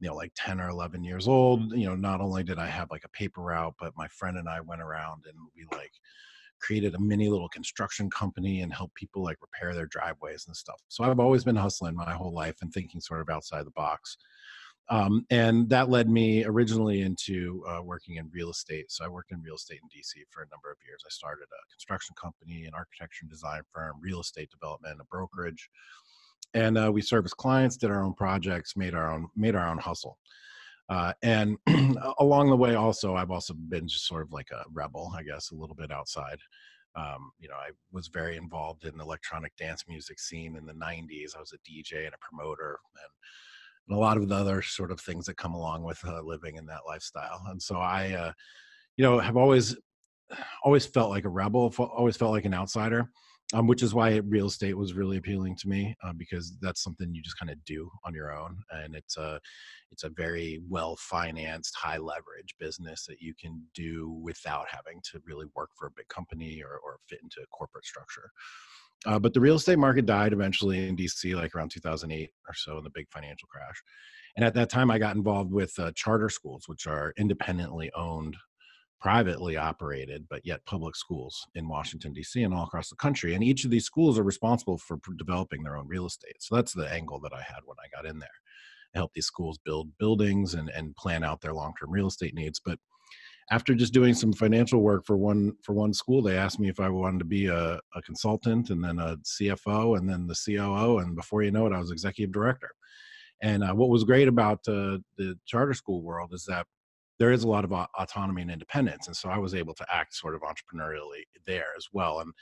you 0.00 0.08
know 0.08 0.14
like 0.14 0.32
10 0.36 0.60
or 0.60 0.68
11 0.68 1.02
years 1.02 1.26
old 1.26 1.72
you 1.72 1.86
know 1.88 1.96
not 1.96 2.20
only 2.20 2.44
did 2.44 2.56
i 2.56 2.66
have 2.66 2.88
like 2.90 3.04
a 3.04 3.08
paper 3.08 3.40
route 3.40 3.74
but 3.80 3.92
my 3.96 4.06
friend 4.08 4.36
and 4.36 4.48
i 4.48 4.60
went 4.60 4.80
around 4.80 5.24
and 5.26 5.34
we 5.56 5.66
like 5.76 5.90
created 6.60 6.94
a 6.94 7.00
mini 7.00 7.28
little 7.28 7.48
construction 7.48 8.10
company 8.10 8.62
and 8.62 8.72
helped 8.72 8.94
people 8.94 9.22
like 9.22 9.36
repair 9.40 9.74
their 9.74 9.86
driveways 9.86 10.44
and 10.46 10.56
stuff 10.56 10.80
so 10.88 11.04
i've 11.04 11.20
always 11.20 11.44
been 11.44 11.56
hustling 11.56 11.94
my 11.94 12.12
whole 12.12 12.32
life 12.32 12.56
and 12.62 12.72
thinking 12.72 13.00
sort 13.00 13.20
of 13.20 13.28
outside 13.28 13.64
the 13.64 13.70
box 13.72 14.16
um, 14.90 15.26
and 15.30 15.68
that 15.68 15.90
led 15.90 16.08
me 16.08 16.44
originally 16.46 17.02
into 17.02 17.62
uh, 17.68 17.82
working 17.82 18.16
in 18.16 18.30
real 18.32 18.50
estate. 18.50 18.90
So 18.90 19.04
I 19.04 19.08
worked 19.08 19.32
in 19.32 19.42
real 19.42 19.56
estate 19.56 19.80
in 19.82 19.88
DC 19.88 20.24
for 20.30 20.42
a 20.42 20.48
number 20.50 20.70
of 20.70 20.78
years. 20.86 21.02
I 21.04 21.10
started 21.10 21.44
a 21.44 21.70
construction 21.70 22.14
company, 22.20 22.64
an 22.64 22.72
architecture 22.74 23.20
and 23.22 23.30
design 23.30 23.60
firm, 23.72 23.96
real 24.00 24.20
estate 24.20 24.50
development, 24.50 24.98
a 25.00 25.04
brokerage, 25.04 25.68
and 26.54 26.78
uh, 26.78 26.90
we 26.90 27.02
serviced 27.02 27.36
clients, 27.36 27.76
did 27.76 27.90
our 27.90 28.02
own 28.02 28.14
projects, 28.14 28.76
made 28.76 28.94
our 28.94 29.12
own 29.12 29.28
made 29.36 29.54
our 29.54 29.68
own 29.68 29.78
hustle. 29.78 30.18
Uh, 30.88 31.12
and 31.22 31.56
along 32.18 32.50
the 32.50 32.56
way, 32.56 32.74
also, 32.74 33.14
I've 33.14 33.30
also 33.30 33.54
been 33.54 33.88
just 33.88 34.06
sort 34.06 34.22
of 34.22 34.32
like 34.32 34.50
a 34.50 34.64
rebel, 34.72 35.12
I 35.16 35.22
guess, 35.22 35.50
a 35.50 35.54
little 35.54 35.76
bit 35.76 35.92
outside. 35.92 36.38
Um, 36.96 37.30
you 37.38 37.48
know, 37.48 37.54
I 37.54 37.70
was 37.92 38.08
very 38.08 38.36
involved 38.36 38.84
in 38.84 38.96
the 38.96 39.04
electronic 39.04 39.54
dance 39.56 39.84
music 39.86 40.18
scene 40.18 40.56
in 40.56 40.64
the 40.64 40.72
'90s. 40.72 41.36
I 41.36 41.40
was 41.40 41.52
a 41.52 41.70
DJ 41.70 42.06
and 42.06 42.14
a 42.14 42.18
promoter, 42.20 42.78
and, 43.02 43.96
a 43.96 43.98
lot 43.98 44.18
of 44.18 44.28
the 44.28 44.34
other 44.34 44.60
sort 44.60 44.90
of 44.90 45.00
things 45.00 45.24
that 45.24 45.38
come 45.38 45.54
along 45.54 45.82
with 45.82 45.98
uh, 46.06 46.20
living 46.22 46.56
in 46.56 46.66
that 46.66 46.82
lifestyle. 46.86 47.42
And 47.48 47.62
so 47.62 47.76
I, 47.76 48.12
uh, 48.12 48.32
you 48.98 49.04
know, 49.04 49.18
have 49.18 49.36
always 49.36 49.76
always 50.64 50.86
felt 50.86 51.10
like 51.10 51.24
a 51.24 51.30
rebel, 51.30 51.72
always 51.78 52.16
felt 52.16 52.32
like 52.32 52.44
an 52.44 52.54
outsider 52.54 53.10
um, 53.54 53.66
which 53.66 53.82
is 53.82 53.94
why 53.94 54.16
real 54.16 54.46
estate 54.46 54.76
was 54.76 54.92
really 54.92 55.16
appealing 55.16 55.56
to 55.56 55.68
me 55.68 55.96
uh, 56.04 56.12
because 56.12 56.56
that's 56.60 56.82
something 56.82 57.14
you 57.14 57.22
just 57.22 57.38
kind 57.38 57.50
of 57.50 57.64
do 57.64 57.90
on 58.04 58.14
your 58.14 58.36
own, 58.36 58.58
and 58.70 58.94
it's 58.94 59.16
a 59.16 59.40
it's 59.90 60.04
a 60.04 60.10
very 60.10 60.60
well 60.68 60.96
financed, 60.98 61.74
high 61.74 61.96
leverage 61.96 62.54
business 62.58 63.06
that 63.06 63.20
you 63.20 63.34
can 63.40 63.62
do 63.74 64.10
without 64.22 64.66
having 64.70 65.00
to 65.12 65.20
really 65.24 65.46
work 65.56 65.70
for 65.78 65.86
a 65.86 65.92
big 65.96 66.08
company 66.08 66.62
or, 66.62 66.78
or 66.84 66.98
fit 67.08 67.20
into 67.22 67.40
a 67.42 67.46
corporate 67.46 67.86
structure. 67.86 68.30
Uh, 69.06 69.18
but 69.18 69.32
the 69.32 69.40
real 69.40 69.56
estate 69.56 69.78
market 69.78 70.06
died 70.06 70.32
eventually 70.32 70.88
in 70.88 70.96
DC, 70.96 71.34
like 71.34 71.54
around 71.54 71.70
2008 71.70 72.30
or 72.48 72.54
so, 72.54 72.78
in 72.78 72.84
the 72.84 72.90
big 72.90 73.06
financial 73.10 73.48
crash. 73.48 73.80
And 74.36 74.44
at 74.44 74.54
that 74.54 74.70
time, 74.70 74.90
I 74.90 74.98
got 74.98 75.16
involved 75.16 75.52
with 75.52 75.72
uh, 75.78 75.92
charter 75.94 76.28
schools, 76.28 76.64
which 76.66 76.86
are 76.86 77.14
independently 77.16 77.90
owned, 77.94 78.36
privately 79.00 79.56
operated, 79.56 80.26
but 80.28 80.44
yet 80.44 80.64
public 80.66 80.96
schools 80.96 81.46
in 81.54 81.68
Washington, 81.68 82.12
D.C., 82.12 82.42
and 82.42 82.52
all 82.52 82.64
across 82.64 82.90
the 82.90 82.96
country. 82.96 83.34
And 83.34 83.44
each 83.44 83.64
of 83.64 83.70
these 83.70 83.84
schools 83.84 84.18
are 84.18 84.24
responsible 84.24 84.78
for 84.78 84.98
developing 85.16 85.62
their 85.62 85.76
own 85.76 85.86
real 85.86 86.06
estate. 86.06 86.36
So 86.40 86.56
that's 86.56 86.72
the 86.72 86.90
angle 86.92 87.20
that 87.20 87.32
I 87.32 87.42
had 87.42 87.60
when 87.64 87.76
I 87.82 87.96
got 87.96 88.08
in 88.10 88.18
there. 88.18 88.28
I 88.94 88.98
help 88.98 89.12
these 89.14 89.26
schools 89.26 89.58
build 89.64 89.90
buildings 89.98 90.54
and, 90.54 90.70
and 90.70 90.96
plan 90.96 91.22
out 91.22 91.40
their 91.40 91.54
long 91.54 91.74
term 91.78 91.90
real 91.90 92.08
estate 92.08 92.34
needs. 92.34 92.60
But 92.64 92.78
after 93.50 93.74
just 93.74 93.94
doing 93.94 94.14
some 94.14 94.32
financial 94.32 94.80
work 94.80 95.06
for 95.06 95.16
one 95.16 95.52
for 95.62 95.72
one 95.72 95.94
school, 95.94 96.20
they 96.20 96.36
asked 96.36 96.60
me 96.60 96.68
if 96.68 96.80
I 96.80 96.88
wanted 96.88 97.20
to 97.20 97.24
be 97.24 97.46
a, 97.46 97.80
a 97.94 98.02
consultant 98.02 98.70
and 98.70 98.82
then 98.82 98.98
a 98.98 99.16
CFO 99.18 99.96
and 99.96 100.08
then 100.08 100.26
the 100.26 100.34
COO. 100.34 100.98
And 100.98 101.16
before 101.16 101.42
you 101.42 101.50
know 101.50 101.66
it, 101.66 101.72
I 101.72 101.78
was 101.78 101.90
executive 101.90 102.32
director. 102.32 102.70
And 103.40 103.62
uh, 103.62 103.72
what 103.72 103.88
was 103.88 104.04
great 104.04 104.28
about 104.28 104.58
uh, 104.66 104.98
the 105.16 105.38
charter 105.46 105.74
school 105.74 106.02
world 106.02 106.32
is 106.32 106.44
that 106.46 106.66
there 107.18 107.32
is 107.32 107.44
a 107.44 107.48
lot 107.48 107.64
of 107.64 107.72
autonomy 107.72 108.42
and 108.42 108.50
independence. 108.50 109.06
And 109.06 109.16
so 109.16 109.28
I 109.28 109.38
was 109.38 109.54
able 109.54 109.74
to 109.74 109.86
act 109.92 110.14
sort 110.14 110.34
of 110.34 110.42
entrepreneurially 110.42 111.24
there 111.46 111.66
as 111.76 111.88
well. 111.92 112.20
And 112.20 112.32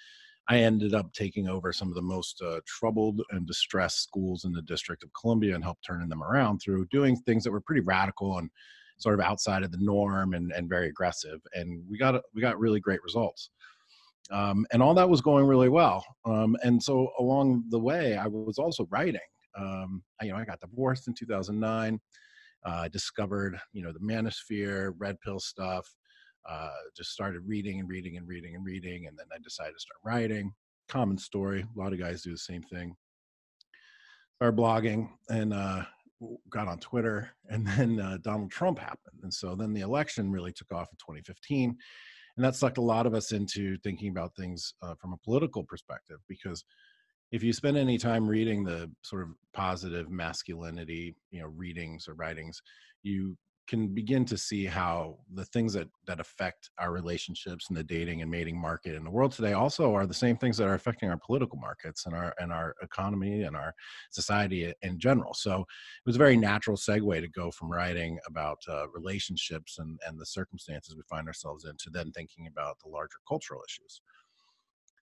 I 0.49 0.59
ended 0.59 0.95
up 0.95 1.12
taking 1.12 1.49
over 1.49 1.73
some 1.73 1.88
of 1.88 1.95
the 1.95 2.02
most 2.02 2.40
uh, 2.40 2.61
troubled 2.66 3.21
and 3.30 3.47
distressed 3.47 4.02
schools 4.02 4.45
in 4.45 4.52
the 4.52 4.62
District 4.62 5.02
of 5.02 5.11
Columbia 5.21 5.54
and 5.54 5.64
helped 5.64 5.85
turning 5.85 6.09
them 6.09 6.23
around 6.23 6.59
through 6.59 6.87
doing 6.90 7.16
things 7.16 7.42
that 7.45 7.50
were 7.50 7.61
pretty 7.61 7.80
radical 7.80 8.38
and 8.38 8.50
sort 8.99 9.18
of 9.18 9.25
outside 9.25 9.62
of 9.62 9.73
the 9.73 9.78
norm 9.80 10.35
and, 10.35 10.52
and 10.52 10.68
very 10.68 10.88
aggressive. 10.88 11.40
And 11.54 11.83
we 11.90 11.99
got 11.99 12.23
we 12.35 12.40
got 12.40 12.61
really 12.61 12.80
great 12.80 13.02
results. 13.02 13.50
Um, 14.30 14.66
and 14.73 14.83
all 14.83 14.95
that 14.95 15.09
was 15.09 15.21
going 15.21 15.47
really 15.47 15.68
well. 15.68 16.04
Um, 16.25 16.56
and 16.62 16.83
so 16.83 17.11
along 17.18 17.64
the 17.71 17.78
way, 17.78 18.16
I 18.16 18.26
was 18.26 18.59
also 18.59 18.87
writing. 18.90 19.21
Um, 19.56 20.02
you 20.21 20.30
know, 20.30 20.37
I 20.37 20.45
got 20.45 20.61
divorced 20.61 21.09
in 21.09 21.14
2009. 21.14 22.00
Uh, 22.66 22.82
I 22.85 22.88
discovered, 22.88 23.58
you 23.73 23.82
know, 23.82 23.92
the 23.92 24.00
manosphere, 24.00 24.92
red 24.99 25.20
pill 25.20 25.38
stuff. 25.38 25.87
Uh, 26.49 26.70
just 26.96 27.11
started 27.11 27.42
reading 27.46 27.80
and 27.80 27.88
reading 27.88 28.16
and 28.16 28.26
reading 28.26 28.54
and 28.54 28.64
reading, 28.64 29.06
and 29.06 29.18
then 29.18 29.26
I 29.32 29.38
decided 29.42 29.75
to 29.75 29.80
start 29.80 30.00
writing. 30.04 30.52
Common 30.88 31.18
story. 31.18 31.62
A 31.62 31.78
lot 31.78 31.92
of 31.92 31.99
guys 31.99 32.23
do 32.23 32.30
the 32.30 32.38
same 32.38 32.62
thing. 32.62 32.94
Started 34.37 34.56
blogging, 34.56 35.08
and 35.28 35.52
uh, 35.52 35.82
got 36.50 36.68
on 36.68 36.78
Twitter, 36.78 37.30
and 37.49 37.66
then 37.66 38.00
uh, 38.00 38.18
Donald 38.23 38.50
Trump 38.50 38.78
happened, 38.78 39.20
and 39.23 39.32
so 39.32 39.54
then 39.54 39.73
the 39.73 39.80
election 39.80 40.30
really 40.30 40.52
took 40.52 40.73
off 40.73 40.88
in 40.92 40.96
2015, 40.99 41.76
and 42.37 42.44
that 42.44 42.54
sucked 42.54 42.78
a 42.78 42.82
lot 42.82 43.06
of 43.06 43.14
us 43.14 43.32
into 43.32 43.76
thinking 43.78 44.11
about 44.11 44.35
things 44.37 44.75
uh, 44.82 44.94
from 45.00 45.12
a 45.12 45.18
political 45.18 45.64
perspective 45.64 46.18
because 46.28 46.64
if 47.33 47.42
you 47.42 47.52
spend 47.52 47.76
any 47.76 47.99
time 47.99 48.26
reading 48.28 48.64
the 48.64 48.90
sort 49.02 49.23
of 49.23 49.30
positive 49.52 50.11
masculinity, 50.11 51.14
you 51.30 51.40
know, 51.40 51.49
readings 51.49 52.09
or 52.09 52.14
writings, 52.14 52.62
you 53.02 53.37
can 53.66 53.88
begin 53.88 54.25
to 54.25 54.38
see 54.38 54.64
how 54.64 55.18
the 55.35 55.45
things 55.47 55.73
that 55.73 55.88
that 56.06 56.21
affect 56.21 56.71
our 56.78 56.92
relationships 56.92 57.66
and 57.68 57.76
the 57.76 57.83
dating 57.83 58.23
and 58.23 58.30
mating 58.30 58.56
market 58.56 58.95
in 58.95 59.02
the 59.02 59.11
world 59.11 59.33
today 59.33 59.54
also 59.54 59.92
are 59.92 60.06
the 60.06 60.14
same 60.14 60.37
things 60.37 60.56
that 60.56 60.68
are 60.68 60.75
affecting 60.75 61.11
our 61.11 61.18
political 61.18 61.59
markets 61.59 62.06
and 62.06 62.14
our 62.14 62.33
and 62.38 62.52
our 62.52 62.75
economy 62.83 63.42
and 63.42 63.56
our 63.56 63.75
society 64.11 64.73
in 64.83 64.99
general. 64.99 65.35
So 65.35 65.61
it 65.61 66.06
was 66.06 66.16
a 66.16 66.21
very 66.21 66.37
natural 66.37 66.76
segue 66.76 67.21
to 67.21 67.28
go 67.28 67.50
from 67.50 67.71
writing 67.71 68.18
about 68.26 68.59
uh, 68.68 68.88
relationships 68.90 69.78
and 69.78 69.99
and 70.06 70.18
the 70.18 70.26
circumstances 70.26 70.95
we 70.95 71.02
find 71.11 71.26
ourselves 71.26 71.64
in 71.64 71.76
to 71.78 71.90
then 71.90 72.12
thinking 72.12 72.47
about 72.47 72.78
the 72.78 72.88
larger 72.88 73.18
cultural 73.26 73.62
issues 73.68 74.00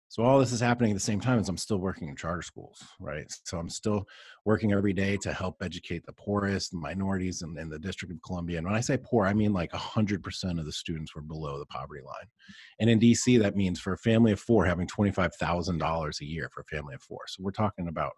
so 0.08 0.22
all 0.22 0.38
this 0.38 0.52
is 0.52 0.60
happening 0.60 0.90
at 0.90 0.94
the 0.94 1.00
same 1.00 1.20
time 1.20 1.38
as 1.38 1.48
i'm 1.48 1.56
still 1.56 1.78
working 1.78 2.08
in 2.08 2.16
charter 2.16 2.42
schools 2.42 2.82
right? 3.00 3.26
So 3.44 3.58
i'm 3.58 3.68
still 3.68 4.06
working 4.44 4.72
every 4.72 4.92
day 4.92 5.16
to 5.18 5.32
help 5.32 5.56
educate 5.62 6.04
the 6.04 6.12
poorest 6.12 6.74
minorities 6.74 7.42
in, 7.42 7.56
in 7.58 7.68
the 7.68 7.78
district 7.78 8.12
of 8.12 8.22
columbia. 8.22 8.58
And 8.58 8.66
when 8.66 8.76
i 8.76 8.80
say 8.80 8.96
poor 8.96 9.26
i 9.26 9.34
mean 9.34 9.52
like 9.52 9.72
100% 9.72 10.58
of 10.58 10.64
the 10.66 10.72
students 10.72 11.14
were 11.14 11.22
below 11.22 11.58
the 11.58 11.66
poverty 11.66 12.02
line. 12.02 12.28
And 12.80 12.90
in 12.90 13.00
dc 13.00 13.40
that 13.40 13.56
means 13.56 13.80
for 13.80 13.92
a 13.92 13.98
family 13.98 14.32
of 14.32 14.40
four 14.40 14.64
having 14.64 14.88
$25000 14.88 16.20
a 16.20 16.24
year 16.24 16.48
for 16.52 16.60
a 16.60 16.76
family 16.76 16.94
of 16.94 17.02
four. 17.02 17.20
So 17.26 17.42
we're 17.42 17.50
talking 17.50 17.88
about 17.88 18.12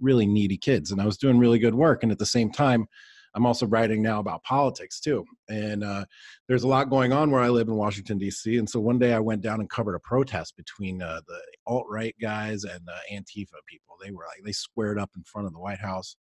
really 0.00 0.26
needy 0.26 0.56
kids. 0.56 0.90
And 0.90 1.00
i 1.00 1.06
was 1.06 1.16
doing 1.18 1.38
really 1.38 1.58
good 1.58 1.74
work. 1.74 2.02
And 2.02 2.12
at 2.12 2.18
the 2.18 2.26
same 2.26 2.50
time 2.50 2.86
I'm 3.34 3.46
also 3.46 3.66
writing 3.66 4.02
now 4.02 4.20
about 4.20 4.42
politics 4.42 5.00
too. 5.00 5.24
And 5.48 5.82
uh, 5.82 6.04
there's 6.48 6.64
a 6.64 6.68
lot 6.68 6.90
going 6.90 7.12
on 7.12 7.30
where 7.30 7.40
I 7.40 7.48
live 7.48 7.68
in 7.68 7.74
Washington, 7.74 8.18
D.C. 8.18 8.58
And 8.58 8.68
so 8.68 8.80
one 8.80 8.98
day 8.98 9.14
I 9.14 9.20
went 9.20 9.42
down 9.42 9.60
and 9.60 9.70
covered 9.70 9.94
a 9.94 10.00
protest 10.00 10.56
between 10.56 11.00
uh, 11.00 11.20
the 11.26 11.40
alt 11.66 11.86
right 11.88 12.14
guys 12.20 12.64
and 12.64 12.86
uh, 12.88 12.98
Antifa 13.12 13.58
people. 13.66 13.96
They 14.02 14.10
were 14.10 14.24
like, 14.24 14.44
they 14.44 14.52
squared 14.52 14.98
up 14.98 15.10
in 15.16 15.22
front 15.24 15.46
of 15.46 15.52
the 15.52 15.60
White 15.60 15.80
House. 15.80 16.16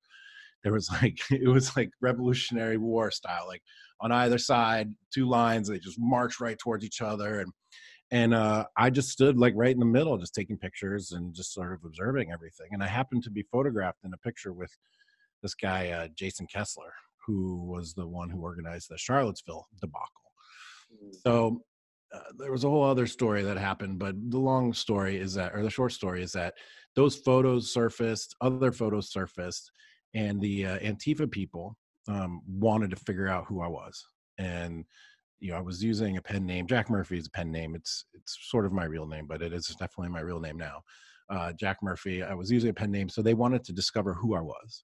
There 0.63 0.73
was 0.73 0.89
like, 1.01 1.19
it 1.31 1.49
was 1.49 1.75
like 1.75 1.89
Revolutionary 2.01 2.77
War 2.77 3.11
style, 3.11 3.45
like 3.47 3.63
on 4.01 4.11
either 4.11 4.37
side, 4.37 4.93
two 5.13 5.27
lines, 5.27 5.67
they 5.67 5.79
just 5.79 5.99
marched 5.99 6.39
right 6.39 6.57
towards 6.57 6.85
each 6.85 7.01
other. 7.01 7.41
And 7.41 7.51
and 8.11 8.33
uh, 8.33 8.65
I 8.75 8.89
just 8.89 9.09
stood 9.09 9.37
like 9.37 9.53
right 9.55 9.73
in 9.73 9.79
the 9.79 9.85
middle, 9.85 10.17
just 10.17 10.33
taking 10.33 10.57
pictures 10.57 11.11
and 11.11 11.33
just 11.33 11.53
sort 11.53 11.73
of 11.73 11.85
observing 11.85 12.31
everything. 12.31 12.69
And 12.71 12.81
I 12.81 12.87
happened 12.87 13.23
to 13.23 13.29
be 13.29 13.43
photographed 13.51 13.99
in 14.03 14.13
a 14.13 14.17
picture 14.17 14.51
with 14.51 14.75
this 15.41 15.55
guy 15.55 15.89
uh, 15.89 16.07
Jason 16.15 16.47
Kessler, 16.47 16.93
who 17.25 17.63
was 17.65 17.93
the 17.93 18.07
one 18.07 18.29
who 18.29 18.41
organized 18.41 18.87
the 18.89 18.97
Charlottesville 18.97 19.67
debacle. 19.81 20.31
Mm. 20.93 21.15
So 21.23 21.61
uh, 22.13 22.19
there 22.37 22.51
was 22.51 22.63
a 22.63 22.69
whole 22.69 22.83
other 22.83 23.07
story 23.07 23.43
that 23.43 23.57
happened, 23.57 23.99
but 23.99 24.15
the 24.29 24.39
long 24.39 24.73
story 24.73 25.17
is 25.17 25.33
that, 25.35 25.53
or 25.53 25.61
the 25.61 25.69
short 25.69 25.91
story 25.91 26.23
is 26.23 26.31
that 26.31 26.55
those 26.95 27.15
photos 27.15 27.71
surfaced, 27.71 28.35
other 28.41 28.71
photos 28.71 29.11
surfaced, 29.11 29.71
and 30.15 30.41
the 30.41 30.65
uh, 30.65 30.79
Antifa 30.79 31.29
people 31.29 31.77
um, 32.07 32.41
wanted 32.47 32.89
to 32.89 32.95
figure 32.95 33.27
out 33.27 33.45
who 33.47 33.61
I 33.61 33.67
was. 33.67 34.03
And 34.39 34.85
you 35.39 35.51
know, 35.51 35.57
I 35.57 35.61
was 35.61 35.83
using 35.83 36.17
a 36.17 36.21
pen 36.21 36.45
name. 36.45 36.67
Jack 36.67 36.89
Murphy 36.89 37.17
is 37.17 37.27
a 37.27 37.31
pen 37.31 37.51
name. 37.51 37.75
It's 37.75 38.05
it's 38.13 38.37
sort 38.49 38.65
of 38.65 38.73
my 38.73 38.85
real 38.85 39.05
name, 39.05 39.25
but 39.27 39.41
it 39.41 39.53
is 39.53 39.67
definitely 39.79 40.09
my 40.09 40.19
real 40.21 40.39
name 40.39 40.57
now. 40.57 40.81
Uh, 41.29 41.53
Jack 41.53 41.77
Murphy. 41.83 42.23
I 42.23 42.33
was 42.33 42.51
using 42.51 42.71
a 42.71 42.73
pen 42.73 42.91
name, 42.91 43.07
so 43.07 43.21
they 43.21 43.35
wanted 43.35 43.63
to 43.65 43.73
discover 43.73 44.13
who 44.13 44.35
I 44.35 44.41
was 44.41 44.83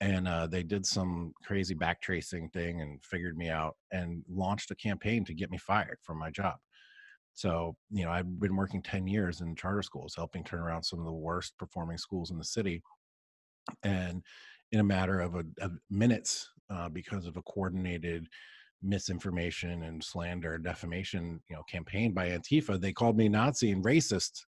and 0.00 0.28
uh, 0.28 0.46
they 0.46 0.62
did 0.62 0.84
some 0.84 1.32
crazy 1.44 1.74
back 1.74 2.02
tracing 2.02 2.48
thing 2.50 2.82
and 2.82 3.02
figured 3.02 3.36
me 3.36 3.48
out 3.48 3.76
and 3.92 4.22
launched 4.28 4.70
a 4.70 4.74
campaign 4.74 5.24
to 5.24 5.34
get 5.34 5.50
me 5.50 5.58
fired 5.58 5.98
from 6.02 6.18
my 6.18 6.30
job. 6.30 6.56
So 7.34 7.76
you 7.90 8.04
know 8.04 8.10
i've 8.10 8.40
been 8.40 8.56
working 8.56 8.82
10 8.82 9.06
years 9.06 9.40
in 9.40 9.54
charter 9.54 9.82
schools 9.82 10.14
helping 10.16 10.42
turn 10.42 10.60
around 10.60 10.82
some 10.82 10.98
of 10.98 11.04
the 11.04 11.12
worst 11.12 11.52
performing 11.58 11.98
schools 11.98 12.30
in 12.30 12.38
the 12.38 12.44
city. 12.44 12.82
And 13.82 14.22
in 14.72 14.80
a 14.80 14.84
matter 14.84 15.20
of, 15.20 15.34
a, 15.34 15.44
of 15.60 15.72
minutes 15.90 16.48
uh, 16.70 16.88
because 16.88 17.26
of 17.26 17.36
a 17.36 17.42
coordinated 17.42 18.26
misinformation 18.82 19.84
and 19.84 20.02
slander 20.02 20.54
and 20.54 20.64
defamation 20.64 21.40
you 21.48 21.56
know 21.56 21.62
campaign 21.62 22.12
by 22.12 22.28
antifa 22.28 22.78
they 22.78 22.92
called 22.92 23.16
me 23.16 23.28
nazi 23.28 23.72
and 23.72 23.84
racist 23.84 24.42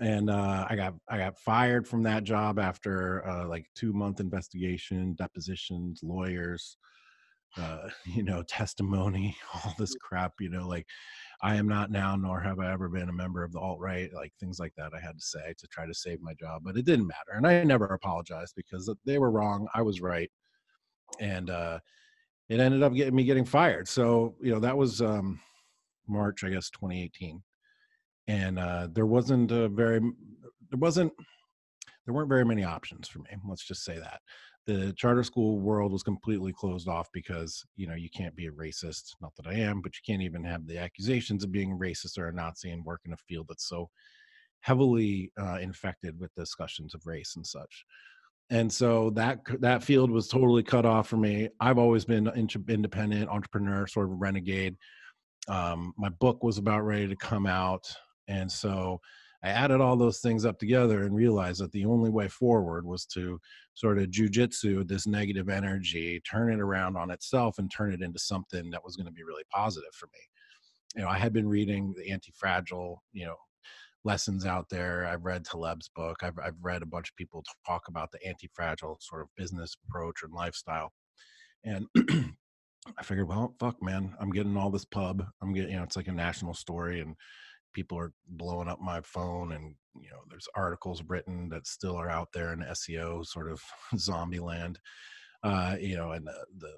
and 0.00 0.30
uh, 0.30 0.66
I 0.68 0.76
got 0.76 0.94
I 1.08 1.18
got 1.18 1.38
fired 1.38 1.86
from 1.86 2.02
that 2.04 2.24
job 2.24 2.58
after 2.58 3.26
uh, 3.28 3.46
like 3.46 3.66
two 3.74 3.92
month 3.92 4.20
investigation, 4.20 5.14
depositions, 5.14 6.00
lawyers, 6.02 6.76
uh, 7.58 7.88
you 8.06 8.22
know, 8.22 8.42
testimony, 8.42 9.36
all 9.54 9.74
this 9.78 9.94
crap. 9.96 10.32
You 10.40 10.50
know, 10.50 10.66
like 10.66 10.86
I 11.42 11.56
am 11.56 11.68
not 11.68 11.90
now, 11.90 12.16
nor 12.16 12.40
have 12.40 12.58
I 12.58 12.72
ever 12.72 12.88
been 12.88 13.08
a 13.08 13.12
member 13.12 13.44
of 13.44 13.52
the 13.52 13.60
alt 13.60 13.80
right, 13.80 14.12
like 14.14 14.32
things 14.40 14.58
like 14.58 14.72
that. 14.76 14.92
I 14.94 15.00
had 15.00 15.18
to 15.18 15.24
say 15.24 15.54
to 15.58 15.66
try 15.68 15.86
to 15.86 15.94
save 15.94 16.20
my 16.22 16.34
job, 16.34 16.62
but 16.64 16.76
it 16.76 16.84
didn't 16.84 17.06
matter, 17.06 17.32
and 17.36 17.46
I 17.46 17.62
never 17.64 17.86
apologized 17.86 18.54
because 18.56 18.90
they 19.04 19.18
were 19.18 19.30
wrong, 19.30 19.68
I 19.74 19.82
was 19.82 20.00
right, 20.00 20.30
and 21.20 21.50
uh, 21.50 21.78
it 22.48 22.60
ended 22.60 22.82
up 22.82 22.94
getting 22.94 23.14
me 23.14 23.24
getting 23.24 23.44
fired. 23.44 23.88
So 23.88 24.36
you 24.40 24.52
know 24.52 24.60
that 24.60 24.76
was 24.76 25.02
um, 25.02 25.38
March, 26.08 26.44
I 26.44 26.50
guess, 26.50 26.70
2018 26.70 27.42
and 28.28 28.58
uh, 28.58 28.88
there 28.92 29.06
wasn't 29.06 29.50
a 29.50 29.68
very 29.68 30.00
there 30.00 30.78
wasn't 30.78 31.12
there 32.06 32.14
weren't 32.14 32.28
very 32.28 32.44
many 32.44 32.64
options 32.64 33.08
for 33.08 33.18
me 33.20 33.30
let's 33.48 33.66
just 33.66 33.84
say 33.84 33.98
that. 33.98 34.20
The 34.64 34.92
charter 34.96 35.24
school 35.24 35.58
world 35.58 35.90
was 35.90 36.04
completely 36.04 36.52
closed 36.52 36.86
off 36.86 37.08
because 37.12 37.64
you 37.74 37.88
know 37.88 37.94
you 37.94 38.08
can't 38.10 38.36
be 38.36 38.46
a 38.46 38.52
racist 38.52 39.14
not 39.20 39.32
that 39.36 39.48
i 39.48 39.54
am 39.54 39.80
but 39.80 39.92
you 39.96 40.00
can't 40.06 40.22
even 40.22 40.44
have 40.44 40.66
the 40.68 40.78
accusations 40.78 41.42
of 41.42 41.50
being 41.50 41.72
a 41.72 41.76
racist 41.76 42.16
or 42.16 42.28
a 42.28 42.32
nazi 42.32 42.70
and 42.70 42.84
work 42.84 43.00
in 43.04 43.12
a 43.12 43.16
field 43.16 43.46
that's 43.48 43.68
so 43.68 43.90
heavily 44.62 45.30
uh, 45.38 45.58
infected 45.60 46.18
with 46.18 46.34
discussions 46.34 46.94
of 46.94 47.06
race 47.06 47.34
and 47.36 47.46
such. 47.46 47.84
And 48.50 48.72
so 48.72 49.10
that 49.10 49.40
that 49.60 49.82
field 49.82 50.10
was 50.10 50.28
totally 50.28 50.62
cut 50.62 50.86
off 50.86 51.08
for 51.08 51.16
me. 51.16 51.48
I've 51.60 51.78
always 51.78 52.04
been 52.04 52.28
independent 52.28 53.28
entrepreneur 53.28 53.86
sort 53.86 54.10
of 54.10 54.20
renegade. 54.20 54.76
Um, 55.48 55.92
my 55.96 56.08
book 56.08 56.42
was 56.42 56.58
about 56.58 56.82
ready 56.82 57.08
to 57.08 57.16
come 57.16 57.46
out 57.46 57.84
and 58.28 58.50
so 58.50 59.00
I 59.44 59.48
added 59.48 59.80
all 59.80 59.96
those 59.96 60.20
things 60.20 60.44
up 60.44 60.58
together 60.58 61.02
and 61.02 61.14
realized 61.14 61.60
that 61.60 61.72
the 61.72 61.84
only 61.84 62.10
way 62.10 62.28
forward 62.28 62.86
was 62.86 63.06
to 63.06 63.40
sort 63.74 63.98
of 63.98 64.06
jujitsu 64.06 64.86
this 64.86 65.06
negative 65.06 65.48
energy, 65.48 66.20
turn 66.20 66.52
it 66.52 66.60
around 66.60 66.96
on 66.96 67.10
itself, 67.10 67.58
and 67.58 67.70
turn 67.70 67.92
it 67.92 68.02
into 68.02 68.20
something 68.20 68.70
that 68.70 68.84
was 68.84 68.96
going 68.96 69.06
to 69.06 69.12
be 69.12 69.24
really 69.24 69.42
positive 69.52 69.92
for 69.94 70.06
me. 70.06 70.20
You 70.94 71.02
know, 71.02 71.08
I 71.08 71.18
had 71.18 71.32
been 71.32 71.48
reading 71.48 71.92
the 71.96 72.10
anti-fragile, 72.10 73.02
you 73.12 73.24
know, 73.26 73.36
lessons 74.04 74.46
out 74.46 74.68
there. 74.70 75.06
I've 75.06 75.24
read 75.24 75.44
Taleb's 75.44 75.88
book. 75.88 76.18
I've 76.22 76.38
I've 76.38 76.56
read 76.60 76.82
a 76.82 76.86
bunch 76.86 77.08
of 77.08 77.16
people 77.16 77.42
talk 77.66 77.88
about 77.88 78.10
the 78.12 78.24
anti-fragile 78.26 78.98
sort 79.00 79.22
of 79.22 79.28
business 79.36 79.76
approach 79.88 80.22
and 80.22 80.32
lifestyle. 80.32 80.92
and 81.64 81.86
I 82.98 83.04
figured, 83.04 83.28
well, 83.28 83.54
fuck, 83.60 83.80
man, 83.80 84.14
I'm 84.20 84.30
getting 84.30 84.56
all 84.56 84.70
this 84.70 84.84
pub. 84.84 85.24
I'm 85.40 85.52
getting, 85.52 85.70
you 85.70 85.76
know, 85.76 85.84
it's 85.84 85.96
like 85.96 86.08
a 86.08 86.12
national 86.12 86.54
story, 86.54 87.00
and 87.00 87.14
people 87.72 87.98
are 87.98 88.12
blowing 88.28 88.68
up 88.68 88.80
my 88.80 89.00
phone, 89.00 89.52
and 89.52 89.74
you 90.00 90.10
know, 90.10 90.20
there's 90.28 90.48
articles 90.54 91.02
written 91.06 91.48
that 91.50 91.66
still 91.66 91.96
are 91.96 92.10
out 92.10 92.28
there 92.32 92.52
in 92.52 92.60
SEO 92.60 93.24
sort 93.26 93.50
of 93.50 93.60
zombie 93.98 94.40
land. 94.40 94.78
Uh, 95.42 95.76
you 95.80 95.96
know, 95.96 96.12
and 96.12 96.26
the, 96.26 96.46
the 96.58 96.72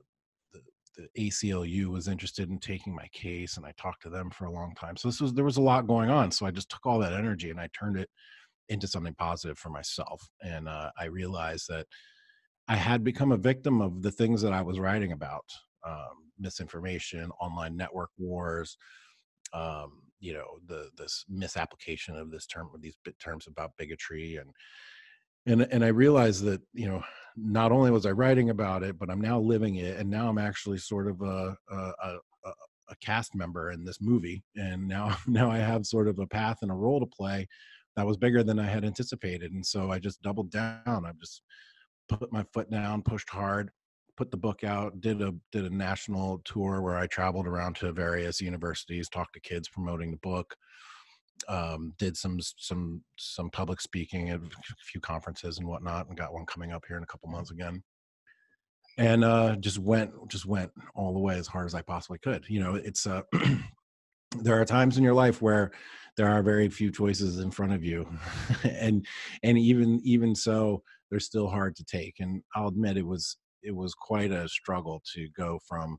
the 0.97 1.09
ACLU 1.19 1.87
was 1.87 2.09
interested 2.09 2.49
in 2.49 2.59
taking 2.59 2.95
my 2.95 3.09
case, 3.13 3.57
and 3.57 3.67
I 3.67 3.73
talked 3.77 4.03
to 4.03 4.11
them 4.11 4.31
for 4.31 4.47
a 4.47 4.53
long 4.53 4.75
time. 4.75 4.97
So 4.97 5.09
this 5.09 5.21
was 5.21 5.35
there 5.35 5.45
was 5.45 5.57
a 5.57 5.63
lot 5.63 5.87
going 5.87 6.11
on. 6.11 6.31
So 6.31 6.47
I 6.47 6.51
just 6.51 6.71
took 6.71 6.87
all 6.87 6.99
that 7.01 7.13
energy 7.13 7.51
and 7.51 7.61
I 7.61 7.69
turned 7.79 7.99
it 7.99 8.09
into 8.69 8.87
something 8.87 9.15
positive 9.15 9.59
for 9.59 9.71
myself. 9.71 10.27
And 10.43 10.69
uh, 10.69 10.91
I 10.99 11.07
realized 11.07 11.67
that 11.69 11.87
I 12.69 12.77
had 12.77 13.05
become 13.05 13.33
a 13.33 13.37
victim 13.37 13.81
of 13.81 14.03
the 14.03 14.11
things 14.11 14.41
that 14.43 14.53
I 14.53 14.63
was 14.63 14.79
writing 14.79 15.13
about: 15.13 15.45
um, 15.87 16.31
misinformation, 16.39 17.31
online 17.41 17.77
network 17.77 18.11
wars. 18.19 18.77
Um, 19.53 20.01
you 20.25 20.33
know, 20.33 20.59
the 20.67 20.89
this 20.97 21.27
misapplication 21.29 22.17
of 22.17 22.31
this 22.31 22.47
term, 22.47 22.71
these 22.81 22.97
terms 23.21 23.47
about 23.47 23.77
bigotry 23.77 24.37
and 24.37 24.51
and 25.47 25.69
and 25.71 25.85
I 25.85 25.89
realized 25.89 26.45
that 26.45 26.63
you 26.73 26.89
know 26.89 27.03
not 27.37 27.73
only 27.73 27.91
was 27.91 28.07
I 28.07 28.13
writing 28.13 28.49
about 28.49 28.83
it, 28.83 28.99
but 28.99 29.11
I'm 29.11 29.21
now 29.21 29.39
living 29.39 29.77
it, 29.77 29.99
and 29.99 30.09
now 30.09 30.31
I'm 30.31 30.39
actually 30.39 30.79
sort 30.79 31.09
of 31.09 31.21
a 31.21 31.55
a, 31.71 31.93
a, 32.05 32.19
a 32.89 32.97
cast 33.03 33.35
member 33.35 33.71
in 33.73 33.85
this 33.85 34.01
movie, 34.01 34.43
and 34.57 34.89
now 34.89 35.15
now 35.27 35.51
I 35.51 35.59
have 35.59 35.85
sort 35.85 36.09
of 36.09 36.19
a 36.19 36.27
path 36.27 36.59
and 36.63 36.71
a 36.71 36.75
role 36.75 37.01
to 37.01 37.07
play 37.07 37.47
that 37.97 38.07
was 38.07 38.17
bigger 38.17 38.43
than 38.43 38.59
I 38.59 38.67
had 38.67 38.85
anticipated, 38.85 39.53
and 39.53 39.65
so 39.65 39.91
I 39.91 39.99
just 39.99 40.23
doubled 40.23 40.51
down. 40.51 41.05
I've 41.07 41.21
just 41.21 41.43
put 42.09 42.33
my 42.33 42.47
foot 42.55 42.71
down, 42.71 43.03
pushed 43.03 43.29
hard, 43.29 43.71
put 44.17 44.31
the 44.31 44.37
book 44.37 44.65
out, 44.65 45.01
did 45.01 45.23
a 45.23 45.35
did 45.53 45.65
a 45.65 45.75
national 45.75 46.41
tour 46.45 46.83
where 46.83 46.97
I 46.97 47.07
traveled 47.07 47.47
around 47.47 47.77
to 47.77 47.93
various 47.93 48.41
universities, 48.41 49.09
talked 49.09 49.35
to 49.35 49.41
kids 49.41 49.69
promoting 49.69 50.11
the 50.11 50.19
book 50.19 50.57
um, 51.49 51.93
did 51.99 52.17
some 52.17 52.39
some 52.41 53.03
some 53.17 53.51
public 53.51 53.81
speaking 53.81 54.31
at 54.31 54.41
a 54.41 54.49
few 54.85 55.01
conferences 55.01 55.59
and 55.59 55.67
whatnot, 55.67 56.09
and 56.09 56.17
got 56.17 56.33
one 56.33 56.47
coming 56.47 56.73
up 56.73 56.85
here 56.87 56.97
in 56.97 57.03
a 57.03 57.07
couple 57.07 57.29
months 57.29 57.51
again. 57.51 57.83
And 58.97 59.25
uh, 59.25 59.57
just 59.57 59.79
went 59.79 60.13
just 60.29 60.47
went 60.47 60.71
all 60.95 61.13
the 61.13 61.21
way 61.21 61.37
as 61.37 61.47
hard 61.47 61.67
as 61.67 61.75
I 61.75 61.83
possibly 61.83 62.19
could. 62.19 62.45
You 62.49 62.61
know, 62.61 62.75
it's 62.77 63.07
uh, 63.07 63.23
there 64.41 64.61
are 64.61 64.65
times 64.65 64.97
in 64.97 65.05
your 65.05 65.15
life 65.15 65.43
where 65.43 65.73
there 66.17 66.29
are 66.29 66.43
very 66.43 66.69
few 66.69 66.93
choices 66.93 67.41
in 67.41 67.51
front 67.51 67.73
of 67.73 67.85
you, 67.85 68.09
and 68.65 69.05
and 69.43 69.59
even 69.59 70.01
even 70.05 70.35
so, 70.35 70.83
they're 71.11 71.21
still 71.21 71.49
hard 71.49 71.77
to 71.77 71.85
take. 71.85 72.21
And 72.21 72.43
I'll 72.55 72.69
admit 72.69 72.97
it 72.97 73.07
was 73.07 73.37
it 73.65 73.75
was 73.75 73.95
quite 73.95 74.31
a 74.31 74.49
struggle 74.49 75.03
to 75.15 75.29
go 75.37 75.59
from 75.67 75.99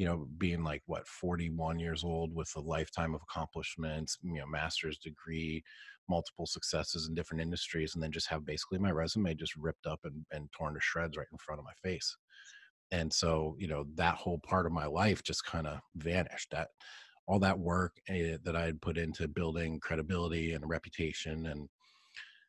you 0.00 0.06
know, 0.06 0.26
being 0.38 0.64
like 0.64 0.80
what 0.86 1.06
41 1.06 1.78
years 1.78 2.04
old 2.04 2.34
with 2.34 2.50
a 2.56 2.60
lifetime 2.60 3.14
of 3.14 3.20
accomplishments, 3.20 4.16
you 4.22 4.38
know, 4.38 4.46
master's 4.46 4.96
degree, 4.96 5.62
multiple 6.08 6.46
successes 6.46 7.06
in 7.06 7.14
different 7.14 7.42
industries, 7.42 7.94
and 7.94 8.02
then 8.02 8.10
just 8.10 8.30
have 8.30 8.46
basically 8.46 8.78
my 8.78 8.90
resume 8.90 9.34
just 9.34 9.54
ripped 9.56 9.86
up 9.86 10.00
and, 10.04 10.24
and 10.32 10.50
torn 10.52 10.72
to 10.72 10.80
shreds 10.80 11.18
right 11.18 11.26
in 11.30 11.36
front 11.36 11.58
of 11.58 11.66
my 11.66 11.74
face. 11.86 12.16
And 12.90 13.12
so, 13.12 13.54
you 13.58 13.68
know, 13.68 13.84
that 13.96 14.14
whole 14.14 14.38
part 14.38 14.64
of 14.64 14.72
my 14.72 14.86
life 14.86 15.22
just 15.22 15.44
kind 15.44 15.66
of 15.66 15.80
vanished. 15.96 16.50
That 16.50 16.68
all 17.26 17.38
that 17.40 17.58
work 17.58 17.92
uh, 18.08 18.38
that 18.42 18.56
I 18.56 18.64
had 18.64 18.80
put 18.80 18.96
into 18.96 19.28
building 19.28 19.80
credibility 19.80 20.54
and 20.54 20.66
reputation 20.66 21.44
and 21.44 21.68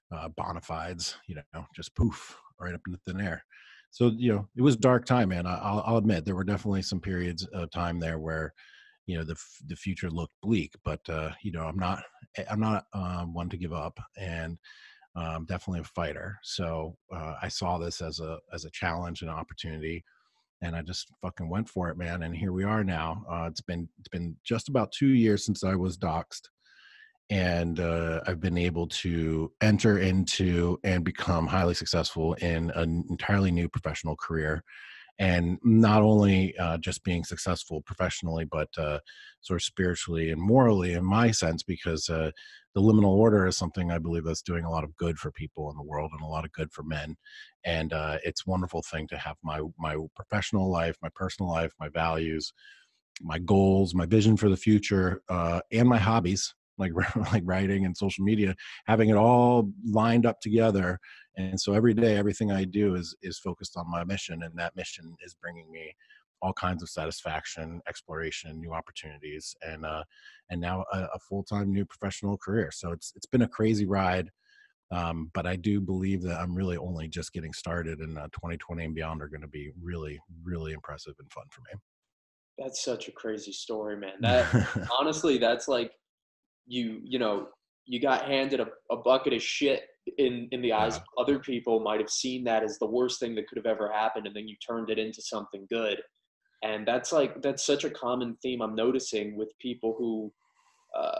uh, 0.09 0.29
bona 0.37 0.61
fides, 0.61 1.17
you 1.27 1.35
know, 1.35 1.65
just 1.75 1.93
poof 1.95 2.37
right 2.61 2.73
up 2.73 2.79
into 2.87 2.97
thin 3.05 3.19
air 3.19 3.43
so 3.91 4.11
you 4.17 4.33
know 4.33 4.47
it 4.55 4.61
was 4.61 4.75
dark 4.75 5.05
time 5.05 5.29
man. 5.29 5.45
I, 5.45 5.83
will 5.87 5.97
admit 5.97 6.25
there 6.25 6.35
were 6.35 6.43
definitely 6.43 6.81
some 6.81 6.99
periods 6.99 7.45
of 7.53 7.69
time 7.71 7.99
there 7.99 8.17
where 8.17 8.53
you 9.05 9.17
know 9.17 9.23
the 9.23 9.35
the 9.67 9.75
future 9.75 10.09
looked 10.09 10.33
bleak 10.41 10.73
but 10.85 11.01
uh 11.09 11.31
you 11.43 11.51
know 11.51 11.63
i'm 11.63 11.77
not 11.77 12.01
eh, 12.37 12.45
i'm 12.49 12.59
not 12.59 12.85
um, 12.93 13.33
one 13.33 13.49
to 13.49 13.57
give 13.57 13.73
up 13.73 13.99
and 14.17 14.57
um, 15.13 15.45
definitely 15.45 15.81
a 15.81 15.83
fighter. 15.83 16.37
So 16.41 16.95
uh, 17.13 17.35
i 17.41 17.49
saw 17.49 17.77
this 17.77 18.01
as 18.01 18.19
a 18.19 18.37
as 18.53 18.65
a 18.65 18.71
challenge 18.71 19.21
and 19.21 19.29
opportunity 19.29 20.03
and 20.61 20.75
i 20.75 20.81
just 20.81 21.07
fucking 21.21 21.49
went 21.49 21.67
for 21.67 21.89
it 21.89 21.97
man 21.97 22.23
and 22.23 22.35
here 22.35 22.53
we 22.53 22.63
are 22.63 22.83
now. 22.83 23.23
Uh, 23.29 23.47
it's 23.49 23.61
been 23.61 23.89
it's 23.99 24.09
been 24.09 24.37
just 24.43 24.69
about 24.69 24.93
two 24.93 25.09
years 25.09 25.45
since 25.45 25.63
i 25.63 25.75
was 25.75 25.97
doxxed 25.97 26.47
and 27.31 27.79
uh, 27.79 28.19
I've 28.27 28.41
been 28.41 28.57
able 28.57 28.87
to 28.87 29.53
enter 29.61 29.97
into 29.99 30.77
and 30.83 31.03
become 31.03 31.47
highly 31.47 31.73
successful 31.73 32.33
in 32.35 32.71
an 32.71 33.05
entirely 33.09 33.51
new 33.51 33.69
professional 33.69 34.17
career. 34.17 34.63
And 35.17 35.57
not 35.63 36.01
only 36.01 36.57
uh, 36.57 36.77
just 36.79 37.03
being 37.05 37.23
successful 37.23 37.83
professionally, 37.83 38.43
but 38.43 38.67
uh, 38.77 38.99
sort 39.39 39.61
of 39.61 39.63
spiritually 39.63 40.31
and 40.31 40.41
morally, 40.41 40.93
in 40.93 41.05
my 41.05 41.31
sense, 41.31 41.63
because 41.63 42.09
uh, 42.09 42.31
the 42.75 42.81
liminal 42.81 43.15
order 43.15 43.47
is 43.47 43.55
something 43.55 43.91
I 43.91 43.97
believe 43.97 44.25
that's 44.25 44.41
doing 44.41 44.65
a 44.65 44.69
lot 44.69 44.83
of 44.83 44.97
good 44.97 45.17
for 45.17 45.31
people 45.31 45.69
in 45.71 45.77
the 45.77 45.83
world 45.83 46.11
and 46.11 46.21
a 46.21 46.29
lot 46.29 46.43
of 46.43 46.51
good 46.51 46.73
for 46.73 46.83
men. 46.83 47.15
And 47.63 47.93
uh, 47.93 48.17
it's 48.25 48.43
a 48.45 48.49
wonderful 48.49 48.81
thing 48.81 49.07
to 49.07 49.17
have 49.17 49.37
my 49.41 49.61
my 49.79 49.95
professional 50.15 50.69
life, 50.69 50.97
my 51.01 51.09
personal 51.15 51.49
life, 51.49 51.71
my 51.79 51.89
values, 51.89 52.51
my 53.21 53.39
goals, 53.39 53.93
my 53.93 54.05
vision 54.05 54.35
for 54.35 54.49
the 54.49 54.57
future, 54.57 55.21
uh, 55.29 55.61
and 55.71 55.87
my 55.87 55.97
hobbies 55.97 56.53
like 56.81 56.91
like 57.31 57.43
writing 57.45 57.85
and 57.85 57.95
social 57.95 58.25
media 58.25 58.53
having 58.87 59.09
it 59.09 59.15
all 59.15 59.71
lined 59.85 60.25
up 60.25 60.39
together 60.41 60.99
and 61.37 61.59
so 61.59 61.73
every 61.73 61.93
day 61.93 62.17
everything 62.17 62.51
i 62.51 62.63
do 62.65 62.95
is 62.95 63.15
is 63.21 63.39
focused 63.39 63.77
on 63.77 63.89
my 63.89 64.03
mission 64.03 64.43
and 64.43 64.57
that 64.57 64.75
mission 64.75 65.15
is 65.23 65.33
bringing 65.35 65.71
me 65.71 65.93
all 66.41 66.53
kinds 66.53 66.81
of 66.81 66.89
satisfaction 66.89 67.79
exploration 67.87 68.59
new 68.59 68.73
opportunities 68.73 69.55
and 69.61 69.85
uh 69.85 70.03
and 70.49 70.59
now 70.59 70.83
a, 70.91 70.99
a 71.13 71.19
full-time 71.19 71.71
new 71.71 71.85
professional 71.85 72.37
career 72.37 72.69
so 72.71 72.91
it's 72.91 73.13
it's 73.15 73.27
been 73.27 73.43
a 73.43 73.47
crazy 73.47 73.85
ride 73.85 74.29
um, 74.91 75.31
but 75.33 75.47
I 75.47 75.55
do 75.55 75.79
believe 75.79 76.21
that 76.23 76.37
I'm 76.39 76.53
really 76.53 76.75
only 76.75 77.07
just 77.07 77.31
getting 77.31 77.53
started, 77.53 77.99
and 77.99 78.17
uh, 78.17 78.27
2020 78.33 78.83
and 78.83 78.95
beyond 78.95 79.21
are 79.21 79.29
going 79.29 79.41
to 79.41 79.47
be 79.47 79.71
really, 79.81 80.19
really 80.43 80.73
impressive 80.73 81.13
and 81.17 81.31
fun 81.31 81.45
for 81.49 81.61
me. 81.61 81.79
That's 82.57 82.83
such 82.83 83.07
a 83.07 83.11
crazy 83.11 83.53
story, 83.53 83.95
man. 83.95 84.15
That 84.19 84.89
honestly, 84.99 85.37
that's 85.37 85.69
like 85.69 85.93
you 86.71 87.01
you 87.03 87.19
know 87.19 87.47
you 87.85 87.99
got 87.99 88.25
handed 88.25 88.61
a, 88.61 88.67
a 88.89 88.97
bucket 88.97 89.33
of 89.33 89.43
shit 89.43 89.83
in 90.17 90.47
in 90.51 90.61
the 90.61 90.71
eyes 90.71 90.93
yeah. 90.95 91.01
of 91.01 91.25
other 91.25 91.39
people 91.39 91.81
might 91.81 91.99
have 91.99 92.09
seen 92.09 92.43
that 92.45 92.63
as 92.63 92.79
the 92.79 92.85
worst 92.85 93.19
thing 93.19 93.35
that 93.35 93.47
could 93.47 93.57
have 93.57 93.65
ever 93.65 93.91
happened 93.91 94.25
and 94.25 94.35
then 94.35 94.47
you 94.47 94.55
turned 94.65 94.89
it 94.89 94.97
into 94.97 95.21
something 95.21 95.67
good. 95.69 96.01
And 96.63 96.87
that's 96.87 97.11
like 97.11 97.41
that's 97.41 97.65
such 97.65 97.83
a 97.83 97.89
common 97.89 98.37
theme 98.41 98.61
i'm 98.61 98.75
noticing 98.75 99.35
with 99.35 99.49
people 99.59 99.95
who 99.97 100.31
uh, 100.97 101.17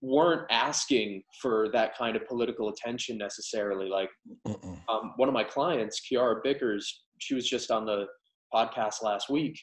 weren't 0.00 0.46
asking 0.50 1.22
for 1.40 1.68
that 1.72 1.96
kind 1.96 2.16
of 2.16 2.26
political 2.26 2.68
attention 2.68 3.18
necessarily. 3.18 3.88
Like 3.88 4.10
um, 4.46 5.12
one 5.16 5.28
of 5.28 5.34
my 5.34 5.44
clients 5.44 6.00
kiara 6.00 6.42
bickers 6.42 7.02
she 7.18 7.34
was 7.34 7.48
just 7.48 7.70
on 7.70 7.84
the 7.84 8.06
podcast 8.54 9.02
last 9.02 9.30
week 9.30 9.58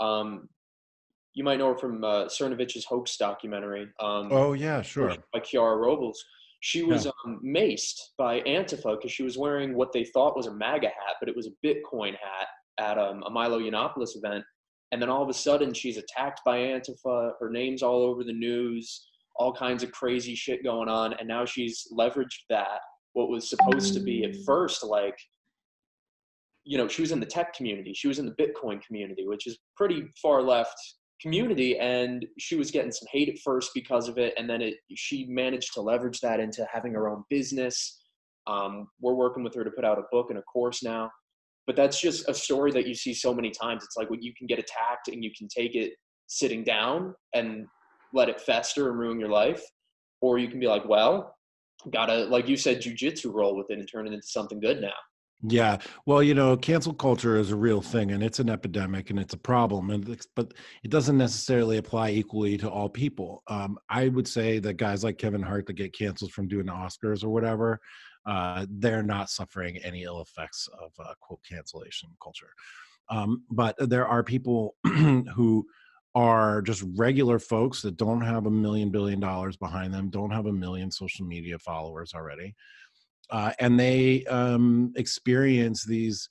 um, 0.00 0.48
you 1.34 1.42
might 1.42 1.58
know 1.58 1.68
her 1.68 1.76
from 1.76 2.02
uh, 2.02 2.24
Cernovich's 2.26 2.84
hoax 2.84 3.16
documentary. 3.16 3.88
Um, 4.00 4.28
oh 4.30 4.52
yeah, 4.52 4.82
sure. 4.82 5.14
By 5.32 5.40
Kiara 5.40 5.76
Robles. 5.76 6.24
She 6.60 6.82
was 6.82 7.04
yeah. 7.04 7.10
um, 7.26 7.40
maced 7.44 8.00
by 8.16 8.40
Antifa 8.42 8.96
because 8.96 9.12
she 9.12 9.22
was 9.22 9.36
wearing 9.36 9.74
what 9.74 9.92
they 9.92 10.04
thought 10.04 10.36
was 10.36 10.46
a 10.46 10.54
MAGA 10.54 10.86
hat, 10.86 11.16
but 11.20 11.28
it 11.28 11.36
was 11.36 11.46
a 11.46 11.66
Bitcoin 11.66 12.12
hat 12.12 12.48
at 12.78 12.98
um, 12.98 13.22
a 13.26 13.30
Milo 13.30 13.60
Yiannopoulos 13.60 14.16
event. 14.16 14.44
And 14.90 15.02
then 15.02 15.10
all 15.10 15.22
of 15.22 15.28
a 15.28 15.34
sudden, 15.34 15.74
she's 15.74 15.98
attacked 15.98 16.40
by 16.46 16.58
Antifa. 16.58 17.32
Her 17.38 17.50
name's 17.50 17.82
all 17.82 18.02
over 18.02 18.24
the 18.24 18.32
news. 18.32 19.08
All 19.36 19.52
kinds 19.52 19.82
of 19.82 19.90
crazy 19.90 20.36
shit 20.36 20.62
going 20.62 20.88
on, 20.88 21.12
and 21.14 21.26
now 21.26 21.44
she's 21.44 21.88
leveraged 21.92 22.44
that. 22.48 22.78
What 23.14 23.28
was 23.28 23.50
supposed 23.50 23.92
to 23.94 24.00
be 24.00 24.24
at 24.24 24.36
first 24.46 24.84
like 24.84 25.18
you 26.66 26.78
know, 26.78 26.88
she 26.88 27.02
was 27.02 27.12
in 27.12 27.20
the 27.20 27.26
tech 27.26 27.52
community, 27.52 27.92
she 27.94 28.08
was 28.08 28.18
in 28.18 28.24
the 28.24 28.32
Bitcoin 28.32 28.80
community, 28.82 29.26
which 29.26 29.46
is 29.46 29.58
pretty 29.76 30.04
far 30.22 30.40
left 30.40 30.78
community 31.24 31.78
and 31.78 32.26
she 32.38 32.54
was 32.54 32.70
getting 32.70 32.92
some 32.92 33.08
hate 33.10 33.28
at 33.28 33.38
first 33.38 33.70
because 33.74 34.08
of 34.08 34.18
it 34.18 34.34
and 34.36 34.48
then 34.48 34.60
it 34.60 34.74
she 34.94 35.26
managed 35.28 35.72
to 35.74 35.80
leverage 35.80 36.20
that 36.20 36.38
into 36.38 36.66
having 36.72 36.92
her 36.92 37.08
own 37.08 37.24
business. 37.30 38.00
Um, 38.46 38.88
we're 39.00 39.14
working 39.14 39.42
with 39.42 39.54
her 39.54 39.64
to 39.64 39.70
put 39.70 39.86
out 39.86 39.98
a 39.98 40.02
book 40.12 40.26
and 40.28 40.38
a 40.38 40.42
course 40.42 40.82
now 40.82 41.10
but 41.66 41.76
that's 41.76 42.00
just 42.00 42.28
a 42.28 42.34
story 42.34 42.70
that 42.72 42.86
you 42.86 42.94
see 42.94 43.14
so 43.14 43.32
many 43.32 43.50
times. 43.50 43.84
It's 43.84 43.96
like 43.96 44.10
when 44.10 44.22
you 44.22 44.34
can 44.36 44.46
get 44.46 44.58
attacked 44.58 45.08
and 45.08 45.24
you 45.24 45.30
can 45.36 45.48
take 45.48 45.74
it 45.74 45.94
sitting 46.26 46.62
down 46.62 47.14
and 47.34 47.66
let 48.12 48.28
it 48.28 48.40
fester 48.40 48.90
and 48.90 48.98
ruin 48.98 49.18
your 49.18 49.28
life 49.28 49.62
or 50.20 50.38
you 50.38 50.48
can 50.48 50.58
be 50.58 50.66
like 50.66 50.88
well 50.88 51.34
gotta 51.90 52.24
like 52.26 52.48
you 52.48 52.56
said 52.56 52.80
jujitsu 52.80 53.32
roll 53.32 53.56
with 53.56 53.70
it 53.70 53.78
and 53.78 53.88
turn 53.90 54.06
it 54.06 54.12
into 54.12 54.26
something 54.26 54.58
good 54.60 54.80
now 54.80 54.94
yeah. 55.46 55.78
Well, 56.06 56.22
you 56.22 56.34
know, 56.34 56.56
cancel 56.56 56.94
culture 56.94 57.36
is 57.36 57.50
a 57.50 57.56
real 57.56 57.82
thing 57.82 58.12
and 58.12 58.22
it's 58.22 58.38
an 58.38 58.48
epidemic 58.48 59.10
and 59.10 59.18
it's 59.18 59.34
a 59.34 59.38
problem. 59.38 59.90
And 59.90 60.26
but 60.34 60.54
it 60.82 60.90
doesn't 60.90 61.18
necessarily 61.18 61.76
apply 61.76 62.10
equally 62.10 62.56
to 62.58 62.70
all 62.70 62.88
people. 62.88 63.42
Um, 63.48 63.78
I 63.90 64.08
would 64.08 64.26
say 64.26 64.58
that 64.60 64.74
guys 64.74 65.04
like 65.04 65.18
Kevin 65.18 65.42
Hart 65.42 65.66
that 65.66 65.74
get 65.74 65.96
canceled 65.96 66.32
from 66.32 66.48
doing 66.48 66.66
the 66.66 66.72
Oscars 66.72 67.22
or 67.22 67.28
whatever, 67.28 67.78
uh, 68.26 68.64
they're 68.70 69.02
not 69.02 69.28
suffering 69.28 69.76
any 69.78 70.04
ill 70.04 70.22
effects 70.22 70.68
of 70.80 70.92
uh, 70.98 71.12
quote 71.20 71.40
cancellation 71.48 72.08
culture. 72.22 72.50
Um, 73.10 73.44
but 73.50 73.76
there 73.78 74.06
are 74.06 74.22
people 74.22 74.76
who 74.84 75.66
are 76.14 76.62
just 76.62 76.84
regular 76.96 77.38
folks 77.38 77.82
that 77.82 77.96
don't 77.96 78.20
have 78.20 78.46
a 78.46 78.50
million 78.50 78.90
billion 78.90 79.20
dollars 79.20 79.56
behind 79.56 79.92
them, 79.92 80.10
don't 80.10 80.30
have 80.30 80.46
a 80.46 80.52
million 80.52 80.90
social 80.90 81.26
media 81.26 81.58
followers 81.58 82.12
already, 82.14 82.54
uh, 83.30 83.52
and 83.58 83.78
they 83.78 84.24
um, 84.26 84.92
experience 84.96 85.84
these 85.84 86.28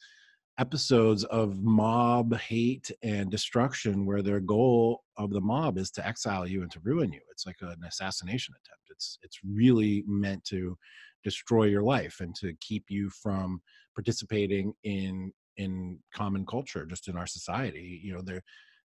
episodes 0.59 1.23
of 1.25 1.63
mob 1.63 2.35
hate 2.37 2.91
and 3.01 3.31
destruction 3.31 4.05
where 4.05 4.21
their 4.21 4.39
goal 4.39 5.03
of 5.17 5.31
the 5.31 5.41
mob 5.41 5.77
is 5.77 5.89
to 5.89 6.05
exile 6.05 6.47
you 6.47 6.61
and 6.61 6.71
to 6.71 6.79
ruin 6.83 7.11
you. 7.11 7.21
It's 7.31 7.45
like 7.45 7.55
an 7.61 7.83
assassination 7.87 8.53
attempt. 8.53 8.83
It's 8.89 9.17
it's 9.23 9.39
really 9.43 10.03
meant 10.07 10.43
to 10.45 10.77
destroy 11.23 11.65
your 11.65 11.83
life 11.83 12.17
and 12.19 12.35
to 12.35 12.53
keep 12.61 12.85
you 12.89 13.09
from 13.09 13.61
participating 13.95 14.73
in 14.83 15.31
in 15.57 15.99
common 16.13 16.45
culture 16.45 16.85
just 16.85 17.07
in 17.07 17.17
our 17.17 17.27
society. 17.27 17.99
You 18.03 18.13
know 18.13 18.21
they're 18.21 18.43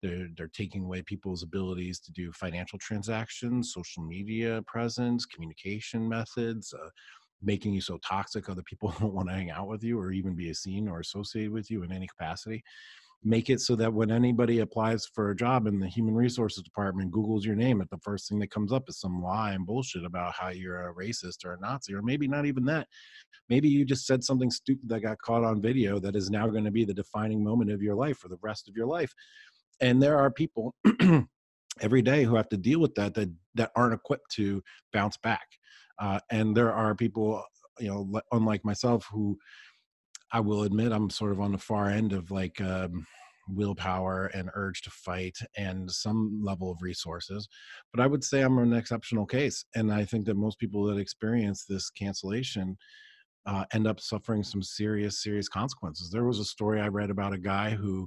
they're 0.03 0.29
they're 0.37 0.49
taking 0.49 0.85
away 0.85 1.03
people's 1.03 1.43
abilities 1.43 2.01
to 2.01 2.13
do 2.13 2.33
financial 2.33 2.79
transactions 2.79 3.73
social 3.75 4.03
media 4.03 4.63
presence 4.67 5.27
communication 5.27 6.09
methods 6.09 6.73
uh, 6.73 6.89
making 7.43 7.73
you 7.73 7.81
so 7.81 7.99
toxic 8.07 8.49
other 8.49 8.63
people 8.63 8.95
don't 9.01 9.15
want 9.15 9.29
to 9.29 9.35
hang 9.35 9.51
out 9.51 9.69
with 9.69 9.83
you 9.83 9.99
or 9.99 10.13
even 10.13 10.35
be 10.35 10.53
seen 10.55 10.89
or 10.89 11.01
associated 11.01 11.53
with 11.53 11.71
you 11.71 11.83
in 11.83 11.93
any 11.93 12.07
capacity 12.07 12.63
make 13.23 13.51
it 13.51 13.61
so 13.61 13.77
that 13.77 13.93
when 13.93 14.11
anybody 14.11 14.61
applies 14.61 15.07
for 15.15 15.31
a 15.31 15.37
job 15.37 15.67
in 15.67 15.79
the 15.79 15.87
human 15.87 16.15
resources 16.15 16.63
department 16.63 17.13
googles 17.13 17.45
your 17.45 17.55
name 17.55 17.81
at 17.81 17.91
the 17.91 17.99
first 17.99 18.29
thing 18.29 18.39
that 18.39 18.51
comes 18.51 18.73
up 18.73 18.85
is 18.89 18.99
some 18.99 19.23
lie 19.23 19.53
and 19.53 19.67
bullshit 19.67 20.05
about 20.05 20.33
how 20.33 20.49
you're 20.49 20.89
a 20.89 20.95
racist 20.95 21.45
or 21.45 21.53
a 21.53 21.61
nazi 21.61 21.95
or 21.95 22.03
maybe 22.03 22.27
not 22.27 22.47
even 22.47 22.65
that. 22.65 22.89
Maybe 23.51 23.69
you 23.69 23.85
just 23.85 24.07
said 24.07 24.25
something 24.25 24.51
stupid 24.51 24.89
that 24.89 25.01
got 25.01 25.21
caught 25.21 25.45
on 25.45 25.61
video 25.61 25.99
that 25.99 26.17
is 26.17 26.31
now 26.31 26.47
going 26.47 26.65
to 26.65 26.71
be 26.71 26.85
the 26.85 26.95
defining 26.95 27.45
moment 27.45 27.71
of 27.71 27.83
your 27.83 27.95
life 27.95 28.17
for 28.17 28.29
the 28.29 28.39
rest 28.43 28.69
of 28.69 28.77
your 28.77 28.87
life. 28.87 29.13
And 29.81 30.03
there 30.03 30.17
are 30.17 30.31
people 30.31 30.75
every 31.81 32.03
day 32.03 32.25
who 32.25 32.37
have 32.37 32.49
to 32.51 32.57
deal 32.57 32.81
with 32.81 32.95
that 32.95 33.15
that 33.15 33.29
that 33.55 33.73
aren't 33.77 33.95
equipped 33.95 34.31
to 34.33 34.63
bounce 34.93 35.17
back 35.19 35.47
uh, 36.01 36.19
and 36.31 36.57
there 36.57 36.73
are 36.73 36.95
people 36.95 37.43
you 37.79 37.89
know 37.89 38.21
unlike 38.33 38.65
myself 38.65 39.07
who 39.13 39.37
i 40.33 40.41
will 40.41 40.65
admit 40.65 40.93
i'm 40.93 41.11
sort 41.11 41.33
of 41.33 41.41
on 41.41 41.53
the 41.53 41.59
far 41.59 41.89
end 41.89 42.13
of 42.13 42.31
like 42.31 42.61
um, 42.61 43.07
willpower 43.49 44.27
and 44.27 44.51
urge 44.55 44.83
to 44.83 44.91
fight 44.91 45.37
and 45.57 45.91
some 45.91 46.41
level 46.43 46.71
of 46.71 46.83
resources 46.83 47.49
but 47.93 48.03
i 48.03 48.07
would 48.07 48.23
say 48.23 48.43
i'm 48.43 48.59
an 48.59 48.73
exceptional 48.73 49.27
case 49.27 49.65
and 49.75 49.93
i 49.93 50.05
think 50.05 50.27
that 50.27 50.37
most 50.37 50.59
people 50.59 50.85
that 50.85 50.99
experience 50.99 51.65
this 51.65 51.91
cancellation 51.91 52.77
uh, 53.47 53.65
end 53.73 53.87
up 53.87 53.99
suffering 53.99 54.43
some 54.43 54.63
serious 54.63 55.23
serious 55.23 55.49
consequences. 55.49 56.11
There 56.11 56.25
was 56.25 56.39
a 56.39 56.45
story 56.45 56.81
i 56.81 56.89
read 56.89 57.11
about 57.11 57.33
a 57.33 57.39
guy 57.39 57.71
who 57.71 58.07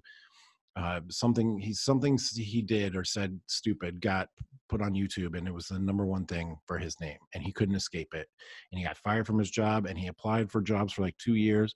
uh, 0.75 1.01
something 1.09 1.59
he 1.59 1.73
something 1.73 2.17
he 2.35 2.61
did 2.61 2.95
or 2.95 3.03
said 3.03 3.39
stupid 3.47 4.01
got 4.01 4.27
put 4.69 4.81
on 4.81 4.93
YouTube 4.93 5.37
and 5.37 5.47
it 5.47 5.53
was 5.53 5.67
the 5.67 5.77
number 5.77 6.05
one 6.05 6.25
thing 6.25 6.55
for 6.65 6.77
his 6.77 6.99
name 6.99 7.17
and 7.33 7.43
he 7.43 7.51
couldn't 7.51 7.75
escape 7.75 8.13
it 8.13 8.27
and 8.71 8.79
he 8.79 8.85
got 8.85 8.97
fired 8.97 9.27
from 9.27 9.37
his 9.37 9.51
job 9.51 9.85
and 9.85 9.97
he 9.97 10.07
applied 10.07 10.49
for 10.49 10.61
jobs 10.61 10.93
for 10.93 11.03
like 11.03 11.17
two 11.17 11.35
years. 11.35 11.75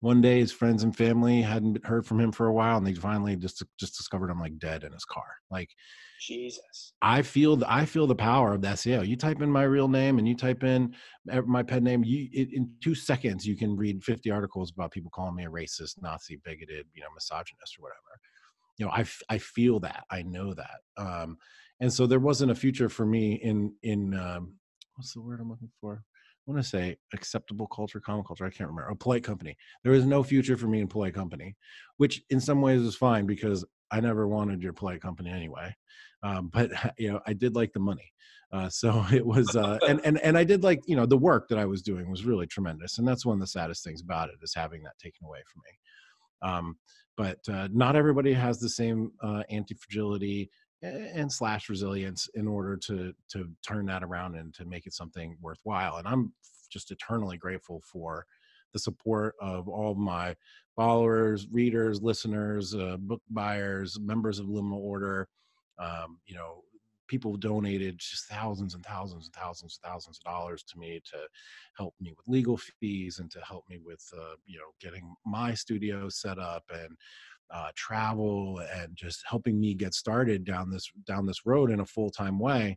One 0.00 0.20
day 0.22 0.40
his 0.40 0.52
friends 0.52 0.82
and 0.82 0.96
family 0.96 1.42
hadn't 1.42 1.84
heard 1.84 2.06
from 2.06 2.20
him 2.20 2.32
for 2.32 2.46
a 2.46 2.52
while 2.52 2.78
and 2.78 2.86
they 2.86 2.94
finally 2.94 3.36
just 3.36 3.62
just 3.78 3.96
discovered 3.96 4.30
him 4.30 4.40
like 4.40 4.58
dead 4.58 4.82
in 4.82 4.92
his 4.92 5.04
car. 5.04 5.26
Like 5.50 5.70
Jesus. 6.20 6.92
I 7.02 7.22
feel 7.22 7.56
the, 7.56 7.72
I 7.72 7.86
feel 7.86 8.06
the 8.06 8.14
power 8.14 8.54
of 8.54 8.62
that 8.62 8.76
SEO. 8.76 9.06
You 9.06 9.16
type 9.16 9.40
in 9.40 9.50
my 9.50 9.62
real 9.62 9.88
name 9.88 10.18
and 10.18 10.28
you 10.28 10.36
type 10.36 10.62
in 10.62 10.94
my 11.46 11.62
pet 11.62 11.82
name. 11.82 12.04
You 12.04 12.28
it, 12.32 12.52
in 12.52 12.70
two 12.82 12.94
seconds 12.94 13.46
you 13.46 13.56
can 13.56 13.76
read 13.76 14.04
50 14.04 14.30
articles 14.30 14.70
about 14.70 14.90
people 14.90 15.10
calling 15.10 15.34
me 15.34 15.44
a 15.44 15.50
racist, 15.50 16.00
Nazi, 16.00 16.40
bigoted, 16.44 16.86
you 16.94 17.02
know, 17.02 17.08
misogynist 17.14 17.78
or 17.78 17.82
whatever. 17.82 18.20
You 18.78 18.86
know, 18.86 18.92
I 18.92 19.04
I 19.28 19.38
feel 19.38 19.80
that. 19.80 20.04
I 20.10 20.22
know 20.22 20.54
that. 20.54 20.80
Um, 20.96 21.36
and 21.80 21.92
so 21.92 22.06
there 22.06 22.20
wasn't 22.20 22.52
a 22.52 22.54
future 22.54 22.88
for 22.88 23.06
me 23.06 23.34
in 23.34 23.74
in 23.82 24.14
um, 24.14 24.54
what's 24.96 25.14
the 25.14 25.22
word 25.22 25.40
I'm 25.40 25.50
looking 25.50 25.70
for? 25.80 26.04
Want 26.50 26.64
to 26.64 26.68
say 26.68 26.96
acceptable 27.14 27.68
culture, 27.68 28.00
common 28.00 28.24
culture. 28.24 28.44
I 28.44 28.50
can't 28.50 28.68
remember. 28.68 28.90
A 28.90 28.96
polite 28.96 29.22
company. 29.22 29.56
There 29.84 29.92
is 29.92 30.04
no 30.04 30.24
future 30.24 30.56
for 30.56 30.66
me 30.66 30.80
in 30.80 30.88
polite 30.88 31.14
company, 31.14 31.54
which 31.98 32.24
in 32.30 32.40
some 32.40 32.60
ways 32.60 32.80
is 32.80 32.96
fine 32.96 33.24
because 33.24 33.64
I 33.92 34.00
never 34.00 34.26
wanted 34.26 34.60
your 34.60 34.72
polite 34.72 35.00
company 35.00 35.30
anyway. 35.30 35.72
Um, 36.24 36.50
but 36.52 36.72
you 36.98 37.12
know, 37.12 37.20
I 37.24 37.34
did 37.34 37.54
like 37.54 37.72
the 37.72 37.78
money. 37.78 38.12
Uh, 38.52 38.68
so 38.68 39.04
it 39.12 39.24
was, 39.24 39.54
uh, 39.54 39.78
and 39.86 40.00
and 40.04 40.18
and 40.22 40.36
I 40.36 40.42
did 40.42 40.64
like 40.64 40.80
you 40.88 40.96
know 40.96 41.06
the 41.06 41.16
work 41.16 41.46
that 41.50 41.58
I 41.58 41.66
was 41.66 41.82
doing 41.82 42.10
was 42.10 42.24
really 42.24 42.48
tremendous, 42.48 42.98
and 42.98 43.06
that's 43.06 43.24
one 43.24 43.34
of 43.34 43.40
the 43.40 43.46
saddest 43.46 43.84
things 43.84 44.00
about 44.00 44.28
it 44.28 44.34
is 44.42 44.52
having 44.52 44.82
that 44.82 44.98
taken 44.98 45.26
away 45.26 45.42
from 45.46 45.62
me. 45.64 46.50
Um, 46.52 46.76
but 47.16 47.38
uh, 47.48 47.68
not 47.72 47.94
everybody 47.94 48.32
has 48.32 48.58
the 48.58 48.70
same 48.70 49.12
uh, 49.22 49.44
anti 49.50 49.76
fragility 49.76 50.50
and 50.82 51.30
slash 51.30 51.68
resilience 51.68 52.28
in 52.34 52.46
order 52.46 52.76
to 52.76 53.12
to 53.28 53.48
turn 53.66 53.86
that 53.86 54.02
around 54.02 54.34
and 54.34 54.54
to 54.54 54.64
make 54.64 54.86
it 54.86 54.94
something 54.94 55.36
worthwhile. 55.40 55.96
And 55.96 56.08
I'm 56.08 56.32
just 56.70 56.90
eternally 56.90 57.36
grateful 57.36 57.80
for 57.80 58.24
the 58.72 58.78
support 58.78 59.34
of 59.40 59.68
all 59.68 59.92
of 59.92 59.98
my 59.98 60.36
followers, 60.76 61.48
readers, 61.50 62.00
listeners, 62.00 62.74
uh, 62.74 62.96
book 62.98 63.20
buyers, 63.28 63.98
members 64.00 64.38
of 64.38 64.46
Liminal 64.46 64.78
Order. 64.78 65.28
Um, 65.78 66.18
you 66.26 66.34
know, 66.34 66.62
people 67.10 67.36
donated 67.36 67.98
just 67.98 68.26
thousands 68.26 68.74
and 68.74 68.86
thousands 68.86 69.26
and 69.26 69.34
thousands 69.34 69.80
and 69.82 69.90
thousands 69.90 70.18
of 70.18 70.24
dollars 70.24 70.62
to 70.62 70.78
me 70.78 71.00
to 71.04 71.18
help 71.76 71.92
me 72.00 72.12
with 72.16 72.28
legal 72.28 72.56
fees 72.56 73.18
and 73.18 73.30
to 73.32 73.40
help 73.40 73.64
me 73.68 73.80
with 73.84 74.02
uh, 74.16 74.36
you 74.46 74.58
know 74.58 74.70
getting 74.80 75.12
my 75.26 75.52
studio 75.52 76.08
set 76.08 76.38
up 76.38 76.62
and 76.72 76.96
uh, 77.52 77.70
travel 77.74 78.60
and 78.74 78.94
just 78.94 79.22
helping 79.28 79.58
me 79.58 79.74
get 79.74 79.94
started 79.94 80.44
down 80.44 80.70
this 80.70 80.90
down 81.06 81.26
this 81.26 81.44
road 81.44 81.70
in 81.70 81.80
a 81.80 81.86
full-time 81.86 82.38
way 82.38 82.76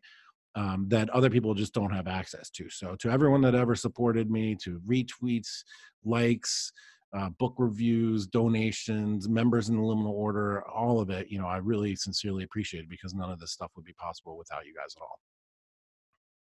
um, 0.56 0.86
that 0.88 1.10
other 1.10 1.30
people 1.30 1.54
just 1.54 1.74
don't 1.74 1.92
have 1.92 2.06
access 2.08 2.50
to. 2.50 2.68
So 2.70 2.96
to 2.96 3.10
everyone 3.10 3.40
that 3.42 3.54
ever 3.54 3.74
supported 3.74 4.30
me 4.30 4.56
to 4.62 4.80
retweets 4.86 5.62
likes 6.04 6.72
uh, 7.16 7.30
book 7.38 7.54
reviews 7.58 8.26
donations 8.26 9.28
members 9.28 9.68
in 9.68 9.76
the 9.76 9.82
liminal 9.82 10.10
order 10.10 10.66
all 10.68 10.98
of 11.00 11.10
it 11.10 11.28
you 11.28 11.38
know 11.38 11.46
i 11.46 11.58
really 11.58 11.94
sincerely 11.94 12.42
appreciate 12.42 12.80
it 12.80 12.88
because 12.90 13.14
none 13.14 13.30
of 13.30 13.38
this 13.38 13.52
stuff 13.52 13.70
would 13.76 13.84
be 13.84 13.92
possible 13.92 14.36
without 14.36 14.66
you 14.66 14.74
guys 14.74 14.96
at 14.96 15.02
all. 15.02 15.20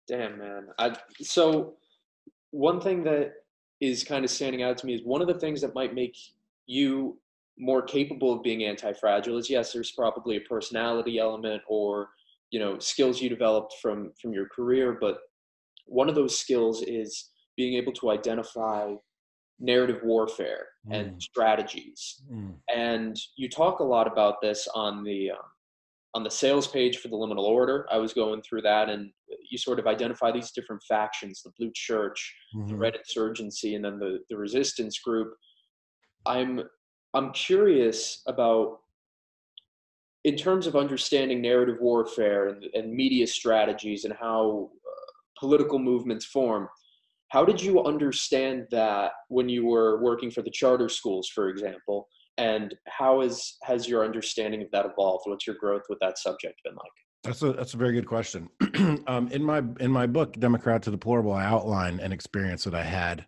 Damn 0.09 0.38
man. 0.38 0.68
I, 0.78 0.96
so 1.20 1.74
one 2.50 2.81
thing 2.81 3.04
that 3.04 3.35
is 3.81 4.02
kind 4.02 4.24
of 4.24 4.31
standing 4.31 4.62
out 4.62 4.78
to 4.78 4.87
me 4.87 4.94
is 4.94 5.02
one 5.04 5.20
of 5.20 5.28
the 5.28 5.38
things 5.38 5.61
that 5.61 5.74
might 5.74 5.94
make 5.94 6.16
you 6.66 7.18
more 7.59 7.83
capable 7.83 8.33
of 8.33 8.42
being 8.42 8.64
anti-fragile 8.64 9.37
is 9.37 9.51
yes 9.51 9.73
there's 9.73 9.92
probably 9.92 10.37
a 10.37 10.40
personality 10.42 11.18
element 11.18 11.62
or 11.68 12.09
you 12.51 12.61
know 12.61 12.79
skills 12.79 13.21
you 13.21 13.29
developed 13.29 13.75
from 13.83 14.12
from 14.21 14.33
your 14.33 14.49
career 14.49 14.97
but 15.01 15.18
one 15.87 16.09
of 16.09 16.14
those 16.14 16.38
skills 16.38 16.83
is 16.83 17.31
being 17.57 17.75
able 17.75 17.92
to 17.92 18.11
identify 18.11 18.92
narrative 19.61 20.01
warfare 20.05 20.66
mm. 20.88 20.94
and 20.94 21.21
strategies 21.21 22.23
mm. 22.33 22.55
and 22.75 23.16
you 23.37 23.49
talk 23.49 23.81
a 23.81 23.85
lot 23.85 24.07
about 24.07 24.40
this 24.40 24.68
on 24.75 25.03
the 25.03 25.31
um, 25.31 25.38
on 26.14 26.23
the 26.23 26.31
sales 26.31 26.66
page 26.66 26.99
for 26.99 27.09
the 27.09 27.16
liminal 27.16 27.44
order 27.44 27.87
i 27.90 27.99
was 27.99 28.14
going 28.14 28.40
through 28.42 28.62
that 28.62 28.88
and 28.88 29.11
you 29.51 29.59
sort 29.59 29.79
of 29.79 29.87
identify 29.87 30.31
these 30.31 30.53
different 30.53 30.83
factions 30.88 31.42
the 31.42 31.51
blue 31.59 31.73
church 31.75 32.35
mm-hmm. 32.57 32.68
the 32.68 32.77
red 32.77 32.94
insurgency 32.94 33.75
and 33.75 33.85
then 33.85 33.99
the 33.99 34.18
the 34.31 34.37
resistance 34.37 35.01
group 35.01 35.35
i'm 36.25 36.62
I'm 37.14 37.33
curious 37.33 38.23
about, 38.27 38.81
in 40.25 40.37
terms 40.37 40.66
of 40.66 40.77
understanding 40.77 41.40
narrative 41.40 41.77
warfare 41.81 42.49
and, 42.49 42.64
and 42.75 42.92
media 42.92 43.27
strategies 43.27 44.05
and 44.05 44.14
how 44.14 44.71
uh, 44.75 45.12
political 45.38 45.79
movements 45.79 46.25
form. 46.25 46.68
How 47.29 47.44
did 47.44 47.61
you 47.61 47.85
understand 47.85 48.66
that 48.71 49.12
when 49.29 49.49
you 49.49 49.66
were 49.66 50.03
working 50.03 50.31
for 50.31 50.42
the 50.42 50.51
charter 50.51 50.88
schools, 50.88 51.29
for 51.29 51.49
example? 51.49 52.09
And 52.38 52.75
how 52.88 53.21
is, 53.21 53.57
has 53.62 53.88
your 53.88 54.05
understanding 54.05 54.62
of 54.62 54.71
that 54.73 54.87
evolved? 54.87 55.25
What's 55.27 55.47
your 55.47 55.57
growth 55.57 55.83
with 55.88 55.99
that 56.01 56.18
subject 56.18 56.61
been 56.64 56.75
like? 56.75 56.92
That's 57.25 57.42
a 57.42 57.53
that's 57.53 57.75
a 57.75 57.77
very 57.77 57.92
good 57.92 58.07
question. 58.07 58.49
um, 59.09 59.29
in 59.29 59.42
my 59.42 59.62
in 59.81 59.90
my 59.90 60.07
book, 60.07 60.35
Democrat 60.38 60.83
to 60.85 60.90
Deplorable, 60.90 61.33
I 61.33 61.44
outline 61.44 61.99
an 61.99 62.12
experience 62.12 62.62
that 62.64 62.75
I 62.75 62.85
had 62.85 63.27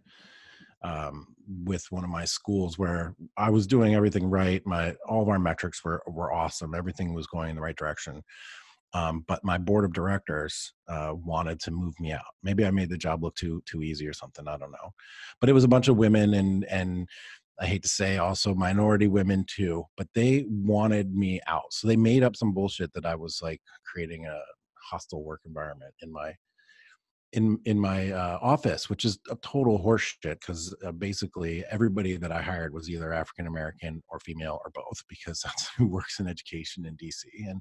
um, 0.84 1.34
with 1.64 1.84
one 1.90 2.04
of 2.04 2.10
my 2.10 2.24
schools 2.24 2.78
where 2.78 3.14
I 3.36 3.50
was 3.50 3.66
doing 3.66 3.94
everything 3.94 4.26
right. 4.26 4.62
My 4.66 4.94
all 5.08 5.22
of 5.22 5.28
our 5.28 5.38
metrics 5.38 5.84
were 5.84 6.02
were 6.06 6.32
awesome. 6.32 6.74
Everything 6.74 7.14
was 7.14 7.26
going 7.26 7.50
in 7.50 7.56
the 7.56 7.62
right 7.62 7.76
direction. 7.76 8.22
Um, 8.92 9.24
but 9.28 9.44
my 9.44 9.56
board 9.56 9.84
of 9.84 9.92
directors 9.92 10.72
uh, 10.88 11.12
wanted 11.14 11.60
to 11.60 11.70
move 11.70 11.94
me 12.00 12.12
out. 12.12 12.24
Maybe 12.42 12.64
I 12.66 12.72
made 12.72 12.90
the 12.90 12.98
job 12.98 13.22
look 13.22 13.36
too 13.36 13.62
too 13.66 13.82
easy 13.82 14.06
or 14.06 14.12
something. 14.12 14.48
I 14.48 14.56
don't 14.56 14.72
know. 14.72 14.92
But 15.40 15.48
it 15.48 15.52
was 15.54 15.64
a 15.64 15.68
bunch 15.68 15.88
of 15.88 15.96
women 15.96 16.34
and 16.34 16.64
and 16.64 17.08
I 17.60 17.66
hate 17.66 17.82
to 17.82 17.88
say 17.88 18.16
also 18.16 18.54
minority 18.54 19.06
women 19.06 19.44
too. 19.46 19.84
But 19.96 20.08
they 20.14 20.46
wanted 20.48 21.14
me 21.14 21.40
out, 21.46 21.72
so 21.72 21.86
they 21.86 21.96
made 21.96 22.22
up 22.22 22.36
some 22.36 22.52
bullshit 22.54 22.92
that 22.94 23.06
I 23.06 23.14
was 23.14 23.40
like 23.42 23.60
creating 23.84 24.26
a 24.26 24.40
hostile 24.90 25.22
work 25.22 25.42
environment 25.44 25.94
in 26.02 26.12
my 26.12 26.34
in 27.32 27.58
in 27.64 27.78
my 27.78 28.10
uh, 28.10 28.38
office, 28.42 28.90
which 28.90 29.04
is 29.04 29.18
a 29.30 29.36
total 29.36 29.78
horseshit 29.78 30.40
because 30.40 30.74
uh, 30.84 30.92
basically 30.92 31.64
everybody 31.70 32.16
that 32.16 32.32
I 32.32 32.42
hired 32.42 32.74
was 32.74 32.90
either 32.90 33.12
African 33.12 33.46
American 33.46 34.02
or 34.08 34.18
female 34.18 34.60
or 34.64 34.70
both 34.74 35.02
because 35.08 35.40
that's 35.44 35.68
who 35.76 35.86
works 35.86 36.20
in 36.20 36.28
education 36.28 36.86
in 36.86 36.96
DC 36.96 37.24
and 37.48 37.60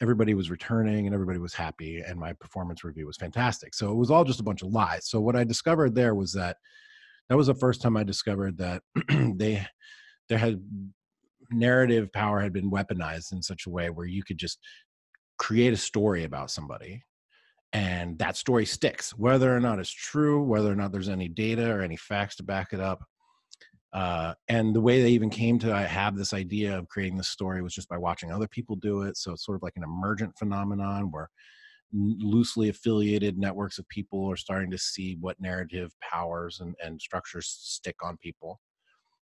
everybody 0.00 0.34
was 0.34 0.50
returning 0.50 1.06
and 1.06 1.14
everybody 1.14 1.38
was 1.38 1.54
happy 1.54 2.00
and 2.00 2.18
my 2.18 2.32
performance 2.34 2.82
review 2.82 3.06
was 3.06 3.16
fantastic. 3.16 3.74
So 3.74 3.90
it 3.90 3.96
was 3.96 4.10
all 4.10 4.24
just 4.24 4.40
a 4.40 4.44
bunch 4.44 4.62
of 4.62 4.72
lies. 4.72 5.08
So 5.08 5.20
what 5.20 5.36
I 5.36 5.44
discovered 5.44 5.94
there 5.94 6.14
was 6.14 6.32
that 6.32 6.56
that 7.28 7.36
was 7.36 7.46
the 7.46 7.54
first 7.54 7.80
time 7.80 7.96
I 7.96 8.02
discovered 8.02 8.58
that 8.58 8.82
they 9.36 9.66
there 10.28 10.38
had 10.38 10.62
narrative 11.50 12.12
power 12.12 12.40
had 12.40 12.52
been 12.52 12.70
weaponized 12.70 13.32
in 13.32 13.42
such 13.42 13.66
a 13.66 13.70
way 13.70 13.90
where 13.90 14.06
you 14.06 14.22
could 14.22 14.38
just 14.38 14.58
create 15.38 15.72
a 15.72 15.76
story 15.76 16.24
about 16.24 16.50
somebody 16.50 17.02
and 17.72 18.18
that 18.18 18.36
story 18.36 18.66
sticks 18.66 19.16
whether 19.16 19.54
or 19.54 19.60
not 19.60 19.78
it's 19.78 19.90
true 19.90 20.42
whether 20.42 20.70
or 20.70 20.76
not 20.76 20.92
there's 20.92 21.08
any 21.08 21.28
data 21.28 21.70
or 21.70 21.80
any 21.80 21.96
facts 21.96 22.36
to 22.36 22.42
back 22.42 22.72
it 22.72 22.80
up 22.80 23.02
uh, 23.92 24.32
and 24.48 24.74
the 24.74 24.80
way 24.80 25.02
they 25.02 25.10
even 25.10 25.28
came 25.28 25.58
to 25.58 25.76
have 25.76 26.16
this 26.16 26.32
idea 26.32 26.78
of 26.78 26.88
creating 26.88 27.18
this 27.18 27.28
story 27.28 27.62
was 27.62 27.74
just 27.74 27.88
by 27.88 27.98
watching 27.98 28.32
other 28.32 28.48
people 28.48 28.74
do 28.76 29.02
it. 29.02 29.18
So 29.18 29.32
it's 29.32 29.44
sort 29.44 29.56
of 29.56 29.62
like 29.62 29.76
an 29.76 29.82
emergent 29.82 30.32
phenomenon 30.38 31.10
where 31.10 31.28
loosely 31.92 32.70
affiliated 32.70 33.36
networks 33.36 33.78
of 33.78 33.86
people 33.88 34.30
are 34.30 34.36
starting 34.36 34.70
to 34.70 34.78
see 34.78 35.18
what 35.20 35.38
narrative 35.40 35.92
powers 36.00 36.60
and, 36.60 36.74
and 36.82 37.00
structures 37.00 37.46
stick 37.46 37.96
on 38.02 38.16
people. 38.16 38.60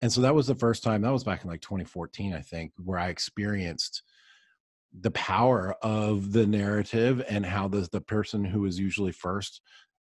And 0.03 0.13
so 0.13 0.21
that 0.21 0.35
was 0.35 0.47
the 0.47 0.55
first 0.55 0.83
time 0.83 1.03
that 1.03 1.13
was 1.13 1.25
back 1.25 1.45
in 1.45 1.51
like 1.51 1.61
2014 1.61 2.33
i 2.33 2.41
think 2.41 2.73
where 2.83 2.99
i 2.99 3.09
experienced 3.09 4.03
the 4.99 5.11
power 5.13 5.75
of 5.83 6.33
the 6.33 6.47
narrative 6.47 7.23
and 7.29 7.47
how 7.47 7.69
the 7.69 7.89
the 7.93 8.01
person 8.01 8.45
who 8.45 8.65
is 8.67 8.79
usually 8.79 9.13
first 9.13 9.61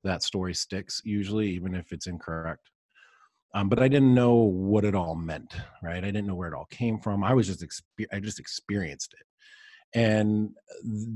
that 0.03 0.23
story 0.23 0.53
sticks 0.53 1.01
usually 1.05 1.49
even 1.49 1.73
if 1.73 1.91
it's 1.91 2.07
incorrect. 2.07 2.69
Um, 3.55 3.69
but 3.69 3.81
i 3.81 3.87
didn't 3.87 4.13
know 4.13 4.33
what 4.35 4.83
it 4.83 4.95
all 4.95 5.15
meant 5.15 5.55
right? 5.81 6.03
I 6.03 6.07
didn't 6.07 6.27
know 6.27 6.35
where 6.35 6.49
it 6.49 6.55
all 6.55 6.67
came 6.71 6.99
from. 6.99 7.23
I 7.23 7.33
was 7.33 7.47
just 7.47 7.61
exper- 7.61 8.07
i 8.11 8.19
just 8.19 8.39
experienced 8.39 9.13
it. 9.13 9.25
And 9.97 10.49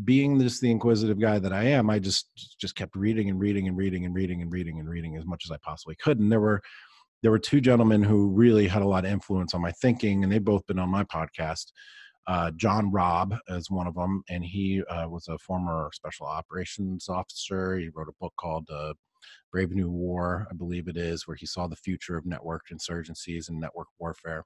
being 0.05 0.39
just 0.39 0.61
the 0.61 0.71
inquisitive 0.71 1.19
guy 1.19 1.39
that 1.39 1.51
i 1.51 1.63
am 1.63 1.89
i 1.89 1.99
just 1.99 2.55
just 2.59 2.75
kept 2.75 2.95
reading 2.95 3.29
and 3.29 3.39
reading 3.39 3.67
and 3.67 3.75
reading 3.75 4.05
and 4.05 4.15
reading 4.15 4.41
and 4.41 4.51
reading 4.51 4.79
and 4.79 4.89
reading 4.89 5.17
as 5.17 5.25
much 5.25 5.43
as 5.45 5.51
i 5.51 5.57
possibly 5.63 5.95
could. 5.95 6.19
And 6.19 6.31
there 6.31 6.41
were 6.41 6.61
there 7.23 7.31
were 7.31 7.39
two 7.39 7.61
gentlemen 7.61 8.03
who 8.03 8.29
really 8.29 8.67
had 8.67 8.81
a 8.81 8.87
lot 8.87 9.05
of 9.05 9.11
influence 9.11 9.53
on 9.53 9.61
my 9.61 9.71
thinking, 9.71 10.23
and 10.23 10.31
they've 10.31 10.43
both 10.43 10.65
been 10.67 10.79
on 10.79 10.89
my 10.89 11.03
podcast. 11.03 11.71
Uh, 12.27 12.51
John 12.51 12.91
Robb 12.91 13.35
is 13.47 13.71
one 13.71 13.87
of 13.87 13.95
them, 13.95 14.23
and 14.29 14.43
he 14.43 14.83
uh, 14.83 15.07
was 15.07 15.27
a 15.29 15.37
former 15.37 15.89
special 15.93 16.27
operations 16.27 17.07
officer. 17.07 17.77
He 17.77 17.89
wrote 17.93 18.09
a 18.09 18.19
book 18.19 18.33
called 18.37 18.67
uh, 18.69 18.93
Brave 19.51 19.71
New 19.71 19.89
War, 19.89 20.45
I 20.51 20.53
believe 20.53 20.89
it 20.89 20.97
is, 20.97 21.25
where 21.25 21.37
he 21.37 21.45
saw 21.45 21.67
the 21.67 21.77
future 21.77 22.17
of 22.17 22.25
networked 22.25 22.73
insurgencies 22.73 23.47
and 23.47 23.59
network 23.59 23.87
warfare 23.97 24.43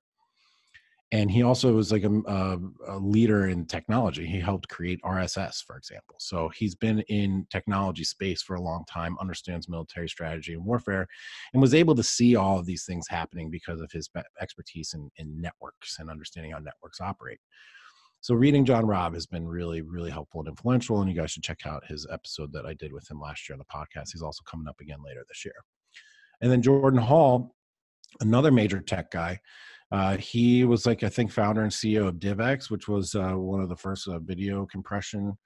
and 1.13 1.29
he 1.29 1.43
also 1.43 1.73
was 1.73 1.91
like 1.91 2.03
a, 2.03 2.09
a, 2.09 2.21
uh, 2.25 2.57
a, 2.87 2.97
leader 2.97 3.49
in 3.49 3.65
technology. 3.65 4.25
He 4.25 4.39
helped 4.39 4.69
create 4.69 5.01
rss 5.03 5.63
for 5.65 5.77
example. 5.77 6.15
So 6.19 6.49
he's 6.49 6.75
been 6.75 7.01
in 7.09 7.45
technology 7.49 8.03
space 8.03 8.41
for 8.41 8.55
a 8.55 8.61
long 8.61 8.85
time 8.89 9.17
understands 9.19 9.67
military 9.67 10.07
strategy 10.07 10.53
and 10.53 10.63
warfare 10.63 11.07
and 11.53 11.61
was 11.61 11.73
able 11.73 11.95
to 11.95 12.03
see 12.03 12.35
all 12.35 12.59
of 12.59 12.65
these 12.65 12.85
things 12.85 13.07
happening 13.09 13.49
because 13.49 13.81
of 13.81 13.91
his 13.91 14.09
expertise 14.41 14.93
in, 14.93 15.09
in 15.17 15.41
networks 15.41 15.99
and 15.99 16.09
understanding 16.09 16.53
how 16.53 16.59
networks 16.59 17.01
operate. 17.01 17.39
So 18.21 18.35
reading 18.35 18.63
john 18.65 18.85
robb 18.85 19.13
has 19.13 19.25
been 19.25 19.47
really 19.47 19.81
really 19.81 20.11
helpful 20.11 20.41
and 20.41 20.49
influential 20.49 21.01
and 21.01 21.09
you 21.09 21.15
guys 21.15 21.31
should 21.31 21.43
check 21.43 21.65
out 21.65 21.85
his 21.87 22.07
episode 22.11 22.53
that 22.53 22.65
i 22.65 22.73
did 22.73 22.93
with 22.93 23.09
him 23.09 23.19
last 23.19 23.49
year 23.49 23.55
on 23.55 23.59
the 23.59 23.65
podcast. 23.65 24.11
He's 24.13 24.21
also 24.21 24.43
coming 24.49 24.67
up 24.67 24.79
again 24.79 24.99
later 25.03 25.25
this 25.27 25.43
year. 25.43 25.55
And 26.39 26.51
then 26.51 26.61
jordan 26.61 27.01
hall 27.01 27.55
another 28.19 28.51
major 28.51 28.79
tech 28.79 29.11
guy 29.11 29.39
uh, 29.91 30.17
he 30.17 30.63
was 30.63 30.85
like 30.85 31.03
I 31.03 31.09
think 31.09 31.31
founder 31.31 31.63
and 31.63 31.71
CEO 31.71 32.07
of 32.07 32.15
DivX, 32.15 32.69
which 32.69 32.87
was 32.87 33.13
uh, 33.13 33.33
one 33.33 33.61
of 33.61 33.69
the 33.69 33.75
first 33.75 34.07
uh, 34.07 34.19
video 34.19 34.65
compression, 34.65 35.37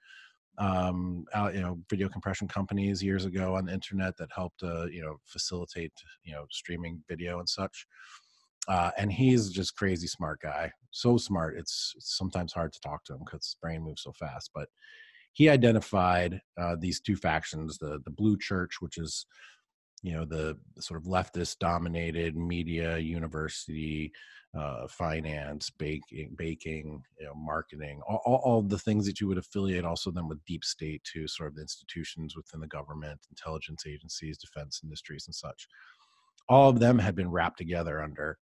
um, 0.60 1.26
you 1.54 1.62
know, 1.62 1.80
video 1.90 2.08
compression 2.10 2.48
companies 2.48 3.02
years 3.02 3.26
ago 3.26 3.56
on 3.56 3.66
the 3.66 3.74
internet 3.74 4.16
that 4.18 4.30
helped 4.36 4.62
uh, 4.62 4.86
you 4.86 5.02
know 5.02 5.18
facilitate 5.26 5.94
you 6.24 6.34
know 6.34 6.46
streaming 6.52 7.04
video 7.10 7.40
and 7.40 7.50
such. 7.50 7.88
Uh, 8.68 8.90
and 8.98 9.12
he's 9.12 9.50
just 9.52 9.76
crazy 9.76 10.08
smart 10.08 10.40
guy, 10.42 10.72
so 10.90 11.18
smart 11.18 11.56
it's, 11.56 11.94
it's 11.98 12.18
sometimes 12.18 12.52
hard 12.52 12.74
to 12.74 12.80
talk 12.80 13.04
to 13.04 13.14
him 13.14 13.20
because 13.20 13.46
his 13.46 13.58
brain 13.62 13.84
moves 13.84 14.02
so 14.04 14.12
fast. 14.14 14.50
But 14.56 14.70
he 15.34 15.50
identified 15.50 16.40
uh, 16.60 16.76
these 16.80 17.00
two 17.00 17.16
factions: 17.16 17.80
the 17.80 18.00
the 18.06 18.12
Blue 18.12 18.38
Church, 18.38 18.76
which 18.80 18.98
is 19.00 19.26
you 20.04 20.14
know 20.14 20.26
the, 20.26 20.58
sort 20.80 21.00
of 21.00 21.08
leftist 21.08 21.58
dominated 21.60 22.36
media 22.36 22.98
university 22.98 24.12
uh, 24.58 24.88
finance 24.88 25.70
baking 25.70 26.34
baking 26.38 27.02
you 27.20 27.26
know 27.26 27.34
marketing 27.36 28.00
all, 28.08 28.22
all, 28.26 28.42
all, 28.44 28.62
the 28.62 28.80
things 28.80 29.06
that 29.06 29.20
you 29.20 29.28
would 29.28 29.38
affiliate 29.38 29.84
also 29.84 30.12
then 30.12 30.28
with 30.28 30.44
deep 30.46 30.64
state 30.64 31.04
to 31.04 31.28
sort 31.28 31.50
of 31.50 31.56
the 31.56 31.62
institutions 31.62 32.36
within 32.38 32.62
the 32.62 32.68
government 32.68 33.20
intelligence 33.30 33.84
agencies 33.88 34.38
defense 34.38 34.82
industries 34.84 35.28
and 35.28 35.36
such. 35.36 35.68
All 36.48 36.70
of 36.70 36.80
them 36.80 37.00
had 37.00 37.16
been 37.16 37.32
wrapped 37.32 37.58
together 37.58 38.02
under 38.02 38.38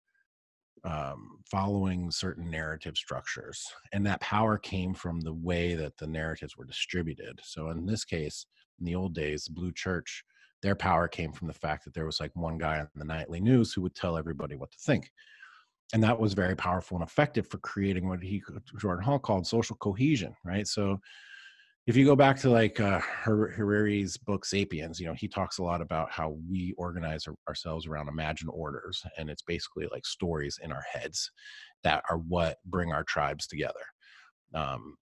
um, 0.84 1.40
following 1.50 2.12
certain 2.12 2.52
narrative 2.52 2.98
structures 2.98 3.66
and 3.94 4.06
that 4.06 4.20
power 4.20 4.58
came 4.58 4.94
from 4.94 5.22
the 5.22 5.34
way 5.34 5.76
that 5.76 5.98
the 5.98 6.08
narratives 6.08 6.58
were 6.58 6.66
distributed. 6.66 7.40
So 7.42 7.70
in 7.70 7.86
this 7.86 8.04
case 8.04 8.46
in 8.80 8.86
the 8.86 8.96
old 8.96 9.16
days 9.16 9.46
the 9.46 9.54
blue 9.54 9.72
church 9.72 10.24
their 10.64 10.76
power 10.76 11.08
came 11.08 11.32
from 11.32 11.48
the 11.48 11.54
fact 11.54 11.86
that 11.86 11.94
there 11.94 12.06
was 12.06 12.20
like 12.20 12.36
one 12.36 12.58
guy 12.58 12.80
on 12.80 12.88
the 12.96 13.06
nightly 13.06 13.40
news 13.40 13.72
who 13.72 13.82
would 13.82 13.94
tell 13.94 14.18
everybody 14.18 14.56
what 14.56 14.72
to 14.72 14.80
think 14.80 15.12
and 15.94 16.02
that 16.02 16.20
was 16.20 16.34
very 16.34 16.56
powerful 16.56 16.98
and 16.98 17.06
effective 17.06 17.48
for 17.48 17.60
creating 17.60 18.08
what 18.08 18.24
he 18.24 18.42
jordan 18.80 19.04
hall 19.04 19.20
called 19.20 19.46
social 19.46 19.76
cohesion 19.76 20.34
right 20.44 20.68
so 20.68 21.00
if 21.86 21.98
you 21.98 22.06
go 22.06 22.16
back 22.16 22.40
to 22.40 22.50
like 22.50 22.80
uh, 22.80 23.02
Harari's 23.26 24.16
book 24.16 24.46
*Sapiens*, 24.46 25.00
you 25.00 25.06
know 25.06 25.14
he 25.14 25.28
talks 25.28 25.58
a 25.58 25.64
lot 25.64 25.82
about 25.82 26.10
how 26.10 26.38
we 26.50 26.74
organize 26.78 27.26
ourselves 27.48 27.88
around 27.88 28.08
imagined 28.08 28.52
orders, 28.54 29.04
and 29.18 29.30
it's 29.30 29.42
basically 29.42 29.88
like 29.92 30.06
stories 30.06 30.60
in 30.64 30.72
our 30.72 30.84
heads 30.94 31.30
that 31.84 32.02
are 32.10 32.20
what 32.20 32.58
bring 32.66 32.94
our 32.94 33.04
tribes 33.04 33.48
together. 33.48 33.74
Um, 34.54 34.96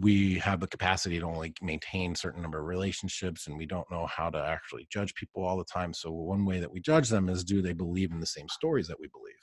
we 0.00 0.34
have 0.38 0.60
the 0.60 0.66
capacity 0.66 1.18
to 1.18 1.26
only 1.26 1.52
maintain 1.62 2.14
certain 2.14 2.42
number 2.42 2.58
of 2.58 2.66
relationships 2.66 3.46
and 3.46 3.56
we 3.56 3.66
don't 3.66 3.90
know 3.90 4.06
how 4.06 4.30
to 4.30 4.38
actually 4.38 4.86
judge 4.90 5.14
people 5.14 5.44
all 5.44 5.56
the 5.56 5.64
time 5.64 5.92
so 5.92 6.10
one 6.10 6.44
way 6.44 6.60
that 6.60 6.70
we 6.70 6.80
judge 6.80 7.08
them 7.08 7.28
is 7.28 7.44
do 7.44 7.62
they 7.62 7.72
believe 7.72 8.10
in 8.12 8.20
the 8.20 8.26
same 8.26 8.48
stories 8.48 8.86
that 8.88 9.00
we 9.00 9.08
believe? 9.08 9.34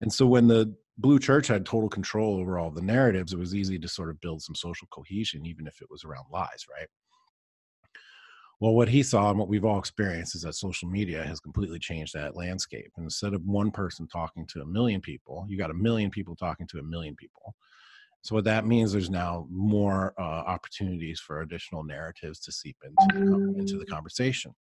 And 0.00 0.12
so 0.12 0.26
when 0.26 0.48
the 0.48 0.74
blue 0.98 1.18
church 1.18 1.46
had 1.46 1.64
total 1.64 1.88
control 1.88 2.38
over 2.38 2.58
all 2.58 2.70
the 2.70 2.82
narratives 2.82 3.32
it 3.32 3.38
was 3.38 3.54
easy 3.54 3.78
to 3.78 3.88
sort 3.88 4.10
of 4.10 4.20
build 4.20 4.42
some 4.42 4.54
social 4.54 4.86
cohesion 4.90 5.46
even 5.46 5.66
if 5.66 5.80
it 5.80 5.88
was 5.90 6.04
around 6.04 6.24
lies 6.30 6.66
right? 6.70 6.88
Well 8.60 8.74
what 8.74 8.88
he 8.88 9.02
saw 9.02 9.30
and 9.30 9.38
what 9.38 9.48
we've 9.48 9.64
all 9.64 9.78
experienced 9.78 10.34
is 10.34 10.42
that 10.42 10.54
social 10.54 10.88
media 10.88 11.24
has 11.24 11.40
completely 11.40 11.78
changed 11.78 12.14
that 12.14 12.36
landscape. 12.36 12.92
And 12.96 13.04
instead 13.04 13.34
of 13.34 13.42
one 13.44 13.70
person 13.70 14.06
talking 14.06 14.46
to 14.48 14.60
a 14.60 14.66
million 14.66 15.00
people 15.00 15.46
you 15.48 15.58
got 15.58 15.70
a 15.70 15.74
million 15.74 16.10
people 16.10 16.36
talking 16.36 16.66
to 16.68 16.78
a 16.78 16.82
million 16.82 17.16
people 17.16 17.54
so 18.22 18.36
what 18.36 18.44
that 18.44 18.66
means, 18.66 18.92
there's 18.92 19.10
now 19.10 19.46
more 19.50 20.14
uh, 20.16 20.22
opportunities 20.22 21.18
for 21.18 21.40
additional 21.40 21.82
narratives 21.82 22.38
to 22.40 22.52
seep 22.52 22.76
into 22.84 23.18
the, 23.18 23.58
into 23.58 23.78
the 23.78 23.84
mm. 23.84 23.90
conversation. 23.90 24.54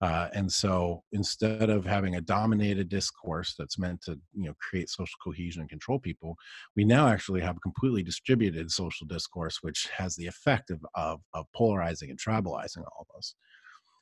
Uh, 0.00 0.28
and 0.32 0.50
so 0.50 1.02
instead 1.10 1.70
of 1.70 1.84
having 1.84 2.14
a 2.14 2.20
dominated 2.20 2.88
discourse 2.88 3.56
that's 3.58 3.80
meant 3.80 4.00
to 4.00 4.12
you 4.32 4.44
know 4.44 4.54
create 4.60 4.88
social 4.88 5.18
cohesion 5.20 5.60
and 5.60 5.68
control 5.68 5.98
people 5.98 6.36
we 6.76 6.84
now 6.84 7.08
actually 7.08 7.40
have 7.40 7.56
a 7.56 7.60
completely 7.60 8.00
distributed 8.00 8.70
social 8.70 9.08
discourse 9.08 9.58
which 9.62 9.88
has 9.92 10.14
the 10.14 10.26
effect 10.28 10.70
of, 10.70 10.78
of, 10.94 11.20
of 11.34 11.46
polarizing 11.52 12.10
and 12.10 12.18
tribalizing 12.20 12.78
all 12.78 13.08
of 13.10 13.18
us 13.18 13.34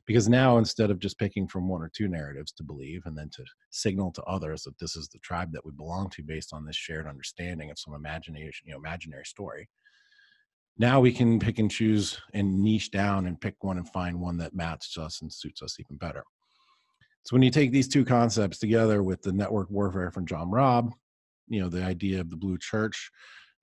because 0.07 0.29
now 0.29 0.59
instead 0.59 0.91
of 0.91 0.99
just 0.99 1.19
picking 1.19 1.49
from 1.49 1.69
one 1.69 1.83
or 1.83 1.91
two 1.95 2.09
narratives 2.09 2.53
to 2.53 2.63
believe 2.63 3.03
and 3.07 3.17
then 3.17 3.29
to 3.31 3.45
signal 3.71 4.13
to 4.13 4.23
others 4.23 4.63
that 4.63 4.79
this 4.79 4.97
is 4.97 5.09
the 5.09 5.19
tribe 5.19 5.53
that 5.53 5.65
we 5.65 5.73
belong 5.73 6.09
to 6.11 6.23
based 6.23 6.53
on 6.53 6.65
this 6.65 6.77
shared 6.77 7.07
understanding 7.07 7.71
of 7.71 7.79
some 7.79 7.95
imagination 7.95 8.67
you 8.67 8.73
know 8.73 8.79
imaginary 8.79 9.25
story 9.25 9.69
now 10.79 11.01
we 11.01 11.13
can 11.13 11.39
pick 11.39 11.59
and 11.59 11.71
choose 11.71 12.21
and 12.35 12.63
niche 12.63 12.91
down 12.91 13.27
and 13.27 13.41
pick 13.41 13.55
one 13.63 13.79
and 13.79 13.89
find 13.89 14.21
one 14.21 14.37
that 14.39 14.55
matches 14.55 14.99
us 14.99 15.23
and 15.23 15.33
suits 15.33 15.63
us 15.63 15.81
even 15.81 15.97
better. 15.97 16.23
So 17.23 17.35
when 17.35 17.43
you 17.43 17.51
take 17.51 17.73
these 17.73 17.89
two 17.89 18.05
concepts 18.05 18.59
together 18.59 19.03
with 19.03 19.23
the 19.23 19.33
network 19.33 19.71
warfare 19.71 20.11
from 20.11 20.27
john 20.27 20.51
robb 20.51 20.93
you 21.49 21.61
know 21.61 21.69
the 21.69 21.83
idea 21.83 22.21
of 22.21 22.31
the 22.31 22.37
blue 22.37 22.59
church 22.59 23.11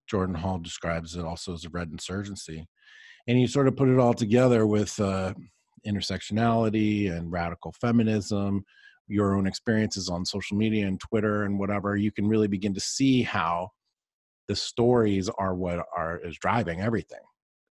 jordan 0.07 0.35
hall 0.35 0.57
describes 0.59 1.15
it 1.15 1.25
also 1.25 1.53
as 1.53 1.65
a 1.65 1.69
red 1.69 1.89
insurgency 1.91 2.67
and 3.27 3.39
you 3.39 3.47
sort 3.47 3.67
of 3.67 3.75
put 3.75 3.87
it 3.87 3.99
all 3.99 4.13
together 4.13 4.67
with 4.67 4.99
uh, 4.99 5.33
intersectionality 5.87 7.11
and 7.11 7.31
radical 7.31 7.73
feminism, 7.79 8.63
your 9.07 9.35
own 9.35 9.47
experiences 9.47 10.09
on 10.09 10.25
social 10.25 10.57
media 10.57 10.87
and 10.87 10.99
Twitter 10.99 11.43
and 11.43 11.59
whatever, 11.59 11.95
you 11.95 12.11
can 12.11 12.27
really 12.27 12.47
begin 12.47 12.73
to 12.73 12.79
see 12.79 13.21
how 13.21 13.69
the 14.47 14.55
stories 14.55 15.29
are 15.37 15.55
what 15.55 15.85
are 15.95 16.19
is 16.19 16.37
driving 16.37 16.81
everything. 16.81 17.19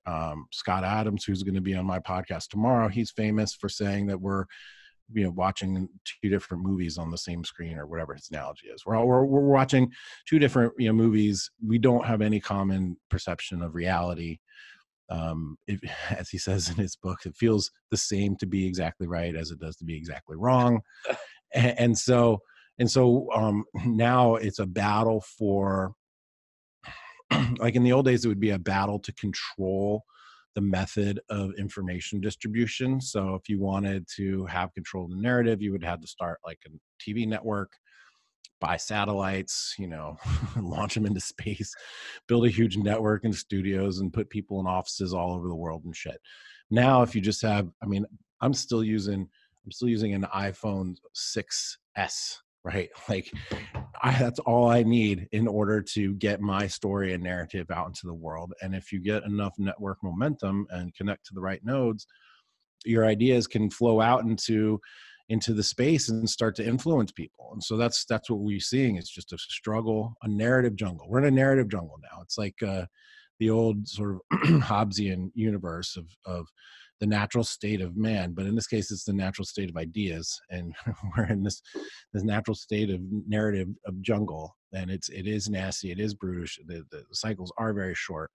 Um, 0.06 0.48
Scott 0.52 0.84
Adams, 0.84 1.24
who's 1.26 1.44
going 1.44 1.56
to 1.56 1.62
be 1.62 1.76
on 1.76 1.86
my 1.86 2.00
podcast 2.00 2.48
tomorrow, 2.48 2.88
he's 2.88 3.12
famous 3.12 3.54
for 3.54 3.70
saying 3.70 4.08
that 4.08 4.20
we're 4.20 4.46
you 5.14 5.24
know 5.24 5.32
watching 5.32 5.90
two 6.06 6.30
different 6.30 6.64
movies 6.64 6.98
on 6.98 7.12
the 7.12 7.18
same 7.18 7.44
screen 7.44 7.78
or 7.78 7.86
whatever 7.86 8.14
his 8.14 8.30
analogy 8.32 8.68
is. 8.68 8.86
We're 8.86 8.96
all 8.96 9.08
we're, 9.08 9.26
we're 9.26 9.42
watching 9.42 9.92
two 10.28 10.40
different 10.40 10.74
you 10.78 10.88
know 10.88 10.94
movies. 10.94 11.52
We 11.66 11.78
don't 11.78 12.06
have 12.06 12.22
any 12.22 12.40
common 12.40 12.98
perception 13.10 13.62
of 13.62 13.76
reality 13.76 14.40
um 15.12 15.58
it, 15.68 15.80
as 16.10 16.30
he 16.30 16.38
says 16.38 16.70
in 16.70 16.76
his 16.76 16.96
book 16.96 17.20
it 17.26 17.36
feels 17.36 17.70
the 17.92 17.98
same 17.98 18.36
to 18.36 18.48
be 18.48 18.66
exactly 18.66 19.08
right 19.08 19.36
as 19.36 19.52
it 19.52 19.60
does 19.60 19.76
to 19.76 19.86
be 19.86 19.96
exactly 19.96 20.36
wrong 20.38 20.82
and, 21.54 21.80
and 21.80 21.98
so 21.98 22.40
and 22.80 22.90
so 22.90 23.28
um 23.34 23.64
now 23.86 24.36
it's 24.36 24.60
a 24.60 24.66
battle 24.66 25.24
for 25.38 25.94
like 27.60 27.76
in 27.76 27.84
the 27.84 27.92
old 27.92 28.06
days 28.06 28.26
it 28.26 28.30
would 28.30 28.40
be 28.40 28.52
a 28.52 28.60
battle 28.60 29.00
to 29.00 29.14
control 29.14 30.04
the 30.56 30.62
method 30.62 31.20
of 31.30 31.52
information 31.58 32.20
distribution. 32.20 33.00
So 33.00 33.36
if 33.36 33.48
you 33.48 33.60
wanted 33.60 34.06
to 34.18 34.46
have 34.48 34.74
control 34.74 35.06
of 35.06 35.12
the 35.12 35.22
narrative, 35.22 35.62
you 35.62 35.72
would 35.72 35.84
have 35.84 36.02
to 36.02 36.08
start 36.08 36.40
like 36.46 36.60
a 36.66 36.70
TV 37.02 37.28
network, 37.28 37.72
buy 38.60 38.78
satellites, 38.78 39.76
you 39.78 39.88
know, 39.88 40.18
launch 40.62 40.94
them 40.94 41.06
into 41.06 41.20
space, 41.20 41.74
build 42.28 42.46
a 42.46 42.50
huge 42.50 42.78
network 42.78 43.24
and 43.24 43.36
studios 43.36 44.00
and 44.00 44.14
put 44.14 44.30
people 44.30 44.60
in 44.60 44.68
offices 44.68 45.14
all 45.14 45.34
over 45.34 45.48
the 45.48 45.56
world 45.56 45.84
and 45.86 45.96
shit. 45.96 46.20
Now 46.70 47.02
if 47.02 47.16
you 47.16 47.22
just 47.22 47.42
have 47.42 47.70
I 47.82 47.86
mean, 47.86 48.06
I'm 48.42 48.54
still 48.54 48.84
using 48.84 49.28
I'm 49.66 49.72
still 49.72 49.90
using 49.90 50.14
an 50.14 50.26
iPhone 50.34 50.96
6s 51.16 51.78
right 52.64 52.90
like 53.10 53.32
I, 54.02 54.18
that's 54.18 54.40
all 54.40 54.70
i 54.70 54.84
need 54.84 55.28
in 55.32 55.48
order 55.48 55.82
to 55.82 56.14
get 56.16 56.42
my 56.42 56.68
story 56.68 57.14
and 57.14 57.24
narrative 57.24 57.72
out 57.72 57.88
into 57.88 58.06
the 58.06 58.14
world 58.14 58.54
and 58.62 58.76
if 58.76 58.92
you 58.92 59.00
get 59.00 59.24
enough 59.24 59.56
network 59.58 59.98
momentum 60.04 60.68
and 60.70 60.94
connect 60.94 61.26
to 61.28 61.34
the 61.34 61.42
right 61.42 61.64
nodes 61.64 62.08
your 62.86 63.06
ideas 63.06 63.48
can 63.48 63.70
flow 63.70 64.02
out 64.02 64.24
into 64.24 64.80
into 65.32 65.54
the 65.54 65.64
space 65.64 66.10
and 66.10 66.30
start 66.30 66.56
to 66.56 66.66
influence 66.66 67.12
people 67.12 67.50
and 67.54 67.64
so 67.64 67.78
that's 67.78 68.06
that's 68.06 68.30
what 68.30 68.42
we're 68.42 68.60
seeing 68.60 68.98
is 68.98 69.10
just 69.10 69.34
a 69.34 69.38
struggle 69.38 70.14
a 70.24 70.28
narrative 70.28 70.76
jungle. 70.76 71.08
We're 71.10 71.20
in 71.20 71.26
a 71.26 71.32
narrative 71.32 71.70
jungle 71.70 71.98
now. 72.02 72.22
It's 72.22 72.38
like 72.38 72.62
uh 72.64 72.86
the 73.40 73.50
old 73.50 73.88
sort 73.88 74.16
of 74.16 74.22
hobbesian 74.62 75.32
universe 75.34 75.98
of 75.98 76.06
of 76.26 76.48
the 77.00 77.08
natural 77.08 77.44
state 77.44 77.82
of 77.82 77.98
man 77.98 78.34
but 78.34 78.46
in 78.46 78.54
this 78.54 78.68
case 78.68 78.92
it's 78.92 79.06
the 79.06 79.14
natural 79.14 79.46
state 79.46 79.70
of 79.70 79.78
ideas 79.78 80.40
and 80.52 80.76
we're 81.18 81.26
in 81.26 81.42
this 81.44 81.62
this 82.14 82.24
natural 82.24 82.54
state 82.54 82.92
of 82.92 83.00
narrative 83.28 83.68
of 83.88 84.00
jungle 84.02 84.56
and 84.74 84.92
it's 84.92 85.10
it 85.10 85.26
is 85.26 85.50
nasty 85.50 85.92
it 85.92 86.00
is 86.00 86.14
brutish 86.14 86.60
the, 86.68 86.84
the 86.92 87.04
cycles 87.12 87.52
are 87.58 87.74
very 87.74 87.96
short 87.96 88.30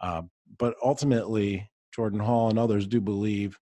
uh, 0.00 0.22
but 0.58 0.74
ultimately 0.82 1.68
jordan 1.94 2.20
hall 2.20 2.48
and 2.48 2.58
others 2.58 2.86
do 2.86 3.02
believe 3.02 3.58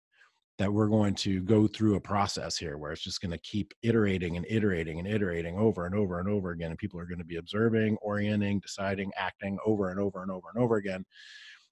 that 0.61 0.71
we're 0.71 0.89
going 0.89 1.15
to 1.15 1.41
go 1.41 1.67
through 1.67 1.95
a 1.95 2.01
process 2.01 2.59
here 2.59 2.77
where 2.77 2.93
it's 2.93 3.03
just 3.03 3.23
going 3.23 3.31
to 3.31 3.39
keep 3.39 3.73
iterating 3.83 4.37
and 4.37 4.45
iterating 4.47 4.99
and 4.99 5.09
iterating 5.09 5.57
over 5.57 5.87
and 5.87 5.95
over 5.95 6.21
and 6.21 6.29
over 6.29 6.51
again 6.51 6.69
and 6.69 6.79
people 6.79 7.01
are 7.01 7.07
going 7.07 7.19
to 7.19 7.25
be 7.25 7.37
observing 7.37 7.97
orienting 8.03 8.61
deciding 8.61 9.11
acting 9.17 9.57
over 9.65 9.89
and 9.89 9.99
over 9.99 10.21
and 10.21 10.31
over 10.31 10.49
and 10.55 10.63
over 10.63 10.77
again. 10.77 11.03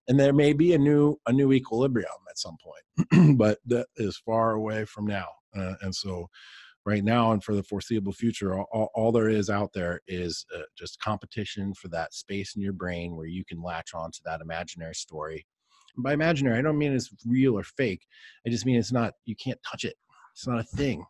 And 0.08 0.18
there 0.18 0.32
may 0.32 0.54
be 0.54 0.72
a 0.72 0.78
new 0.78 1.16
a 1.26 1.32
new 1.34 1.52
equilibrium 1.52 2.08
at 2.30 2.38
some 2.38 2.56
point 2.64 3.36
but 3.38 3.58
that 3.66 3.88
is 3.98 4.16
far 4.24 4.52
away 4.52 4.86
from 4.86 5.06
now. 5.06 5.28
Uh, 5.54 5.74
and 5.82 5.94
so 5.94 6.26
right 6.86 7.04
now 7.04 7.32
and 7.32 7.44
for 7.44 7.54
the 7.54 7.62
foreseeable 7.62 8.14
future 8.14 8.58
all, 8.58 8.88
all 8.94 9.12
there 9.12 9.28
is 9.28 9.50
out 9.50 9.70
there 9.74 10.00
is 10.08 10.46
uh, 10.56 10.62
just 10.78 10.98
competition 10.98 11.74
for 11.74 11.88
that 11.88 12.14
space 12.14 12.56
in 12.56 12.62
your 12.62 12.72
brain 12.72 13.14
where 13.16 13.26
you 13.26 13.44
can 13.44 13.60
latch 13.60 13.90
on 13.92 14.10
to 14.12 14.20
that 14.24 14.40
imaginary 14.40 14.94
story 14.94 15.44
by 15.98 16.12
imaginary 16.12 16.58
i 16.58 16.62
don't 16.62 16.78
mean 16.78 16.92
it's 16.92 17.10
real 17.26 17.58
or 17.58 17.62
fake 17.62 18.06
i 18.46 18.50
just 18.50 18.66
mean 18.66 18.76
it's 18.76 18.92
not 18.92 19.14
you 19.24 19.36
can't 19.36 19.58
touch 19.68 19.84
it 19.84 19.94
it's 20.32 20.46
not 20.46 20.60
a 20.60 20.76
thing 20.76 21.04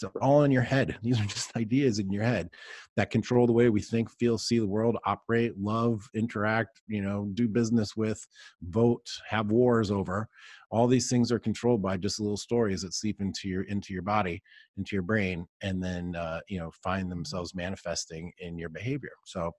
it's 0.00 0.14
all 0.22 0.44
in 0.44 0.52
your 0.52 0.62
head. 0.62 0.96
These 1.02 1.20
are 1.20 1.24
just 1.24 1.56
ideas 1.56 1.98
in 1.98 2.10
your 2.12 2.22
head 2.22 2.50
that 2.96 3.10
control 3.10 3.46
the 3.46 3.52
way 3.52 3.68
we 3.68 3.80
think, 3.80 4.10
feel, 4.10 4.38
see 4.38 4.58
the 4.58 4.66
world, 4.66 4.96
operate, 5.04 5.58
love, 5.58 6.08
interact, 6.14 6.80
you 6.86 7.02
know, 7.02 7.28
do 7.34 7.48
business 7.48 7.96
with, 7.96 8.24
vote, 8.62 9.06
have 9.28 9.50
wars 9.50 9.90
over. 9.90 10.28
All 10.70 10.86
these 10.86 11.08
things 11.08 11.32
are 11.32 11.38
controlled 11.38 11.82
by 11.82 11.96
just 11.96 12.20
little 12.20 12.36
stories 12.36 12.82
that 12.82 12.94
seep 12.94 13.20
into 13.20 13.48
your 13.48 13.62
into 13.62 13.92
your 13.92 14.02
body, 14.02 14.42
into 14.76 14.94
your 14.94 15.02
brain, 15.02 15.46
and 15.62 15.82
then 15.82 16.14
uh, 16.14 16.40
you 16.48 16.58
know 16.58 16.70
find 16.82 17.10
themselves 17.10 17.54
manifesting 17.54 18.32
in 18.38 18.58
your 18.58 18.68
behavior. 18.68 19.12
So 19.24 19.52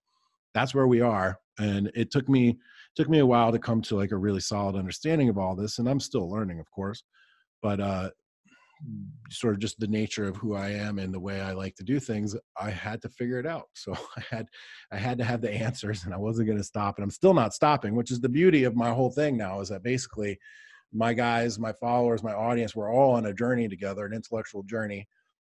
that's 0.53 0.73
where 0.73 0.88
we 0.88 1.01
are, 1.01 1.38
and 1.59 1.91
it 1.95 2.12
took 2.12 2.29
me 2.29 2.57
took 2.95 3.09
me 3.09 3.19
a 3.19 3.25
while 3.25 3.51
to 3.51 3.59
come 3.59 3.81
to 3.81 3.95
like 3.95 4.12
a 4.12 4.17
really 4.17 4.39
solid 4.39 4.75
understanding 4.75 5.29
of 5.29 5.38
all 5.38 5.55
this, 5.55 5.79
and 5.79 5.88
I'm 5.88 5.99
still 5.99 6.29
learning, 6.29 6.59
of 6.59 6.69
course. 6.71 7.03
But 7.62 7.79
uh, 7.79 8.09
sort 9.29 9.53
of 9.53 9.59
just 9.59 9.79
the 9.79 9.88
nature 9.88 10.27
of 10.27 10.38
who 10.38 10.55
I 10.55 10.69
am 10.69 10.99
and 10.99 11.13
the 11.13 11.19
way 11.19 11.41
I 11.41 11.51
like 11.51 11.75
to 11.75 11.83
do 11.83 11.99
things, 11.99 12.35
I 12.59 12.69
had 12.69 13.01
to 13.01 13.09
figure 13.09 13.39
it 13.39 13.45
out. 13.45 13.67
So 13.75 13.93
I 14.17 14.23
had 14.29 14.47
I 14.91 14.97
had 14.97 15.17
to 15.19 15.23
have 15.23 15.41
the 15.41 15.51
answers 15.51 16.05
and 16.05 16.13
I 16.13 16.17
wasn't 16.17 16.47
going 16.47 16.57
to 16.57 16.63
stop 16.63 16.97
and 16.97 17.03
I'm 17.03 17.12
still 17.12 17.33
not 17.33 17.53
stopping, 17.53 17.95
which 17.95 18.12
is 18.12 18.19
the 18.19 18.29
beauty 18.29 18.63
of 18.63 18.75
my 18.75 18.91
whole 18.91 19.12
thing 19.12 19.38
now 19.38 19.62
is 19.62 19.69
that 19.69 19.83
basically 19.83 20.38
my 20.91 21.13
guys, 21.13 21.59
my 21.59 21.73
followers, 21.73 22.23
my 22.23 22.33
audience, 22.33 22.75
we're 22.75 22.91
all 22.91 23.12
on 23.13 23.27
a 23.27 23.33
journey 23.33 23.67
together, 23.67 24.05
an 24.05 24.13
intellectual 24.13 24.63
journey. 24.63 25.07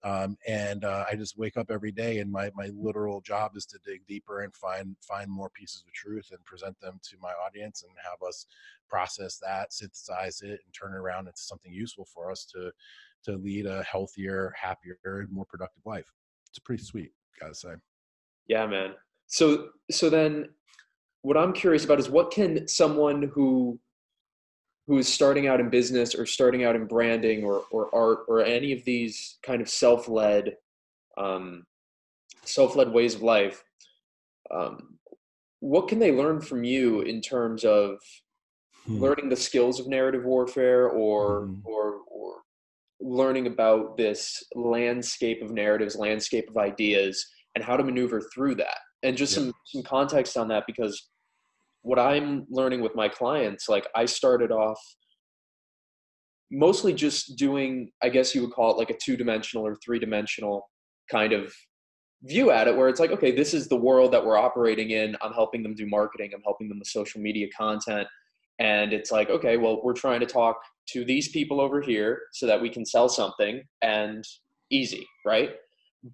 Um, 0.04 0.36
and 0.48 0.84
uh, 0.84 1.04
I 1.10 1.14
just 1.14 1.38
wake 1.38 1.56
up 1.56 1.70
every 1.70 1.92
day, 1.92 2.18
and 2.18 2.30
my 2.30 2.50
my 2.56 2.70
literal 2.74 3.20
job 3.20 3.52
is 3.56 3.64
to 3.66 3.78
dig 3.84 4.04
deeper 4.06 4.40
and 4.40 4.54
find 4.54 4.96
find 5.00 5.30
more 5.30 5.50
pieces 5.50 5.84
of 5.86 5.92
truth 5.92 6.28
and 6.32 6.44
present 6.44 6.78
them 6.80 6.98
to 7.04 7.16
my 7.20 7.30
audience 7.30 7.84
and 7.84 7.92
have 8.02 8.26
us 8.26 8.46
process 8.88 9.38
that, 9.38 9.72
synthesize 9.72 10.40
it, 10.42 10.60
and 10.64 10.74
turn 10.74 10.92
it 10.94 10.98
around 10.98 11.28
into 11.28 11.40
something 11.40 11.72
useful 11.72 12.06
for 12.12 12.30
us 12.30 12.44
to 12.46 12.72
to 13.24 13.36
lead 13.36 13.66
a 13.66 13.84
healthier, 13.84 14.52
happier, 14.60 15.28
more 15.30 15.46
productive 15.46 15.86
life. 15.86 16.10
It's 16.50 16.58
pretty 16.58 16.82
sweet, 16.82 17.12
gotta 17.40 17.54
say. 17.54 17.74
Yeah, 18.48 18.66
man. 18.66 18.94
So 19.28 19.68
so 19.90 20.10
then 20.10 20.48
what 21.22 21.36
I'm 21.36 21.52
curious 21.52 21.84
about 21.84 22.00
is 22.00 22.10
what 22.10 22.32
can 22.32 22.66
someone 22.66 23.30
who 23.32 23.78
who 24.87 24.99
is 24.99 25.09
starting 25.09 25.47
out 25.47 25.61
in 25.61 25.71
business 25.71 26.14
or 26.14 26.27
starting 26.27 26.64
out 26.64 26.77
in 26.77 26.87
branding 26.87 27.45
or, 27.45 27.64
or 27.71 27.95
art 27.95 28.21
or 28.29 28.42
any 28.42 28.73
of 28.73 28.85
these 28.85 29.38
kind 29.42 29.62
of 29.62 29.68
self-led 29.68 30.57
um, 31.18 31.64
self-led 32.45 32.90
ways 32.90 33.14
of 33.14 33.23
life 33.23 33.62
um, 34.53 34.99
what 35.61 35.88
can 35.88 35.99
they 35.99 36.11
learn 36.11 36.40
from 36.40 36.64
you 36.64 37.03
in 37.03 37.21
terms 37.21 37.64
of 37.64 37.99
hmm. 38.85 39.01
learning 39.01 39.29
the 39.29 39.37
skills 39.37 39.79
of 39.79 39.87
narrative 39.87 40.25
warfare 40.25 40.88
or 40.88 41.47
hmm. 41.47 41.61
or 41.64 42.01
or 42.09 42.42
learning 43.03 43.47
about 43.47 43.97
this 43.97 44.42
landscape 44.55 45.42
of 45.42 45.51
narratives, 45.51 45.97
landscape 45.97 46.49
of 46.49 46.57
ideas, 46.57 47.27
and 47.55 47.64
how 47.64 47.77
to 47.77 47.85
maneuver 47.85 48.23
through 48.33 48.55
that. 48.55 48.79
And 49.03 49.16
just 49.16 49.35
some, 49.35 49.53
some 49.66 49.83
context 49.83 50.37
on 50.37 50.49
that 50.49 50.64
because 50.66 51.11
what 51.83 51.99
I'm 51.99 52.47
learning 52.49 52.81
with 52.81 52.95
my 52.95 53.09
clients, 53.09 53.68
like 53.68 53.87
I 53.95 54.07
started 54.07 54.51
off 54.51 54.79
mostly 56.51 56.92
just 56.92 57.37
doing, 57.37 57.90
I 58.03 58.09
guess 58.09 58.35
you 58.35 58.42
would 58.42 58.53
call 58.53 58.73
it 58.73 58.79
like 58.79 58.90
a 58.90 58.97
two 59.03 59.16
dimensional 59.16 59.66
or 59.66 59.77
three 59.77 59.99
dimensional 59.99 60.68
kind 61.11 61.33
of 61.33 61.53
view 62.25 62.51
at 62.51 62.68
it 62.68 62.77
where 62.77 62.88
it's 62.88 63.01
like 63.01 63.11
okay 63.11 63.33
this 63.33 63.53
is 63.53 63.66
the 63.66 63.77
world 63.77 64.12
that 64.12 64.25
we're 64.25 64.38
operating 64.38 64.90
in. 64.90 65.16
I'm 65.21 65.33
helping 65.33 65.62
them 65.62 65.75
do 65.75 65.87
marketing. 65.87 66.31
I'm 66.35 66.42
helping 66.42 66.68
them 66.68 66.79
with 66.79 66.88
social 66.88 67.21
media 67.21 67.49
content. 67.57 68.07
And 68.59 68.92
it's 68.92 69.11
like 69.11 69.29
okay 69.31 69.57
well 69.57 69.81
we're 69.83 69.92
trying 69.92 70.21
to 70.21 70.27
talk 70.27 70.61
to 70.90 71.05
these 71.05 71.29
people 71.29 71.61
over 71.61 71.81
here 71.81 72.21
so 72.33 72.47
that 72.47 72.61
we 72.61 72.71
can 72.71 72.87
sell 72.87 73.09
something 73.09 73.62
and 73.83 74.25
easy, 74.71 75.07
right? 75.27 75.51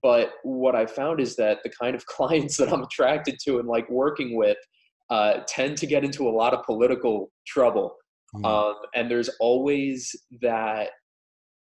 But 0.03 0.33
what 0.43 0.75
I 0.75 0.87
found 0.87 1.21
is 1.21 1.37
that 1.37 1.59
the 1.63 1.71
kind 1.71 1.95
of 1.95 2.07
clients 2.17 2.57
that 2.57 2.73
I'm 2.73 2.83
attracted 2.83 3.39
to 3.45 3.59
and 3.59 3.69
like 3.69 3.89
working 3.91 4.37
with 4.37 4.59
uh, 5.11 5.41
tend 5.47 5.77
to 5.79 5.87
get 5.87 6.05
into 6.05 6.29
a 6.29 6.31
lot 6.31 6.55
of 6.55 6.65
political 6.65 7.31
trouble. 7.47 7.95
Mm. 8.35 8.45
Um, 8.45 8.75
and 8.95 9.11
there's 9.11 9.31
always 9.41 10.15
that 10.43 10.91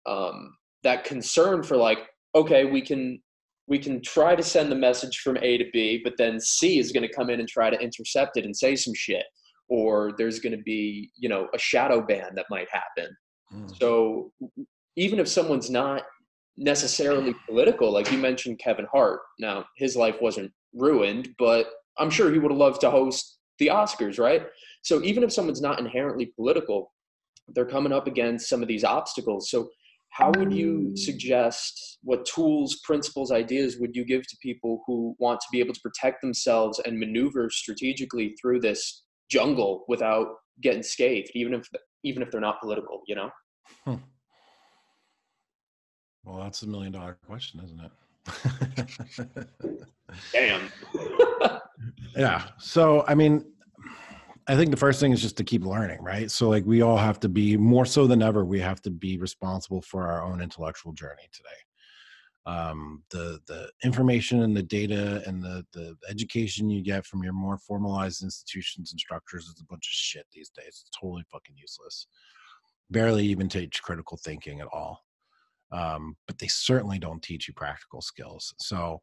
um, 0.05 0.53
that 0.83 1.03
concern 1.03 1.63
for 1.63 1.77
like, 1.77 1.99
okay, 2.35 2.65
we 2.65 2.81
can 2.81 3.21
we 3.67 3.79
can 3.79 4.01
try 4.01 4.35
to 4.35 4.43
send 4.43 4.71
the 4.71 4.75
message 4.75 5.19
from 5.19 5.37
A 5.37 5.57
to 5.57 5.65
B, 5.71 6.01
but 6.03 6.13
then 6.17 6.39
C 6.39 6.77
is 6.79 6.91
going 6.91 7.07
to 7.07 7.13
come 7.13 7.29
in 7.29 7.39
and 7.39 7.47
try 7.47 7.69
to 7.69 7.79
intercept 7.79 8.37
it 8.37 8.45
and 8.45 8.55
say 8.55 8.75
some 8.75 8.93
shit 8.93 9.25
or 9.71 10.11
there's 10.17 10.39
going 10.39 10.55
to 10.55 10.63
be 10.63 11.09
you 11.15 11.29
know 11.29 11.47
a 11.55 11.57
shadow 11.57 12.01
ban 12.01 12.29
that 12.35 12.45
might 12.51 12.67
happen 12.69 13.09
mm. 13.51 13.79
so 13.79 14.31
even 14.97 15.17
if 15.17 15.27
someone's 15.27 15.71
not 15.71 16.03
necessarily 16.57 17.33
political 17.47 17.91
like 17.91 18.11
you 18.11 18.17
mentioned 18.17 18.59
kevin 18.59 18.85
hart 18.91 19.21
now 19.39 19.65
his 19.77 19.95
life 19.95 20.17
wasn't 20.21 20.51
ruined 20.73 21.29
but 21.39 21.67
i'm 22.01 22.09
sure 22.09 22.31
he 22.31 22.39
would 22.39 22.51
have 22.51 22.59
loved 22.59 22.81
to 22.81 22.91
host 22.91 23.39
the 23.59 23.67
oscars 23.67 24.19
right 24.19 24.47
so 24.83 25.01
even 25.03 25.23
if 25.23 25.31
someone's 25.31 25.61
not 25.61 25.79
inherently 25.79 26.33
political 26.35 26.91
they're 27.53 27.65
coming 27.65 27.93
up 27.93 28.07
against 28.07 28.49
some 28.49 28.61
of 28.61 28.67
these 28.67 28.83
obstacles 28.83 29.49
so 29.49 29.69
how 30.11 30.29
would 30.37 30.51
you 30.51 30.91
suggest 30.97 31.99
what 32.03 32.25
tools 32.25 32.81
principles 32.83 33.31
ideas 33.31 33.77
would 33.79 33.95
you 33.95 34.03
give 34.03 34.27
to 34.27 34.35
people 34.41 34.83
who 34.85 35.15
want 35.19 35.39
to 35.39 35.47
be 35.51 35.59
able 35.61 35.73
to 35.73 35.79
protect 35.81 36.21
themselves 36.21 36.79
and 36.85 36.99
maneuver 36.99 37.49
strategically 37.49 38.35
through 38.41 38.59
this 38.59 39.03
jungle 39.29 39.85
without 39.87 40.27
getting 40.61 40.83
scathed, 40.83 41.31
even 41.33 41.53
if 41.53 41.67
even 42.03 42.21
if 42.21 42.31
they're 42.31 42.41
not 42.41 42.59
political. 42.59 43.01
You 43.07 43.15
know. 43.15 43.29
Hmm. 43.85 43.95
Well, 46.23 46.37
that's 46.43 46.61
a 46.61 46.67
million 46.67 46.91
dollar 46.91 47.17
question, 47.25 47.61
isn't 47.63 47.79
it? 47.79 47.91
Damn. 50.31 50.71
yeah. 52.15 52.47
So, 52.59 53.05
I 53.07 53.15
mean, 53.15 53.45
I 54.47 54.55
think 54.55 54.71
the 54.71 54.77
first 54.77 54.99
thing 54.99 55.11
is 55.11 55.21
just 55.21 55.37
to 55.37 55.43
keep 55.43 55.65
learning, 55.65 56.01
right? 56.01 56.29
So, 56.29 56.49
like, 56.49 56.65
we 56.65 56.81
all 56.81 56.97
have 56.97 57.19
to 57.21 57.29
be 57.29 57.57
more 57.57 57.85
so 57.85 58.07
than 58.07 58.21
ever, 58.21 58.43
we 58.43 58.59
have 58.59 58.81
to 58.83 58.91
be 58.91 59.17
responsible 59.17 59.81
for 59.81 60.07
our 60.07 60.23
own 60.23 60.41
intellectual 60.41 60.93
journey 60.93 61.29
today. 61.31 61.49
Um, 62.47 63.03
the 63.11 63.39
the 63.45 63.69
information 63.83 64.41
and 64.41 64.57
the 64.57 64.63
data 64.63 65.21
and 65.27 65.43
the 65.43 65.63
the 65.73 65.95
education 66.09 66.71
you 66.71 66.81
get 66.81 67.05
from 67.05 67.21
your 67.21 67.33
more 67.33 67.59
formalized 67.59 68.23
institutions 68.23 68.91
and 68.91 68.99
structures 68.99 69.45
is 69.45 69.61
a 69.61 69.65
bunch 69.65 69.85
of 69.85 69.91
shit 69.91 70.25
these 70.33 70.49
days. 70.49 70.65
It's 70.67 70.89
totally 70.99 71.23
fucking 71.31 71.55
useless. 71.55 72.07
Barely 72.89 73.25
even 73.25 73.47
teach 73.47 73.83
critical 73.83 74.17
thinking 74.17 74.59
at 74.59 74.67
all 74.73 75.03
um, 75.71 76.15
but 76.27 76.37
they 76.37 76.47
certainly 76.47 76.99
don't 76.99 77.21
teach 77.21 77.47
you 77.47 77.53
practical 77.53 78.01
skills. 78.01 78.53
So 78.59 79.01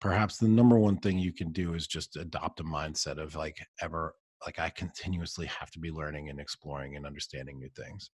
perhaps 0.00 0.38
the 0.38 0.48
number 0.48 0.78
one 0.78 0.98
thing 0.98 1.18
you 1.18 1.32
can 1.32 1.52
do 1.52 1.74
is 1.74 1.86
just 1.86 2.16
adopt 2.16 2.60
a 2.60 2.64
mindset 2.64 3.18
of 3.18 3.34
like 3.34 3.58
ever 3.80 4.14
like 4.46 4.58
I 4.58 4.70
continuously 4.70 5.46
have 5.46 5.70
to 5.72 5.78
be 5.78 5.90
learning 5.90 6.30
and 6.30 6.40
exploring 6.40 6.96
and 6.96 7.04
understanding 7.04 7.58
new 7.58 7.68
things. 7.76 8.10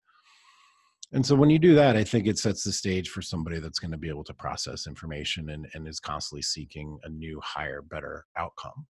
And 1.13 1.25
so 1.25 1.35
when 1.35 1.51
you 1.51 1.59
do 1.59 1.75
that, 1.75 1.97
I 1.97 2.05
think 2.05 2.27
it 2.27 2.39
sets 2.39 2.65
the 2.65 2.73
stage 2.73 3.11
for 3.11 3.21
somebody 3.21 3.59
that's 3.61 3.79
going 3.79 3.91
to 3.91 3.99
be 3.99 4.09
able 4.09 4.25
to 4.25 4.35
process 4.35 4.87
information 4.87 5.51
and, 5.51 5.67
and 5.75 5.87
is 5.87 6.01
constantly 6.01 6.43
seeking 6.43 6.99
a 7.05 7.11
new, 7.11 7.41
higher, 7.45 7.83
better 7.83 8.25
outcome. 8.39 8.87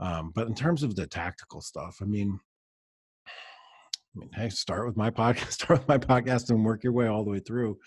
Um, 0.00 0.32
but 0.34 0.48
in 0.48 0.54
terms 0.54 0.82
of 0.82 0.96
the 0.96 1.06
tactical 1.06 1.60
stuff, 1.60 1.98
I 2.02 2.04
mean, 2.04 2.40
I 4.14 4.18
mean, 4.18 4.30
hey, 4.34 4.48
start 4.48 4.86
with 4.86 4.96
my 4.96 5.10
podcast, 5.10 5.52
start 5.52 5.80
with 5.80 5.88
my 5.88 5.98
podcast 5.98 6.50
and 6.50 6.64
work 6.64 6.82
your 6.82 6.92
way 6.92 7.06
all 7.06 7.22
the 7.22 7.30
way 7.30 7.38
through 7.38 7.78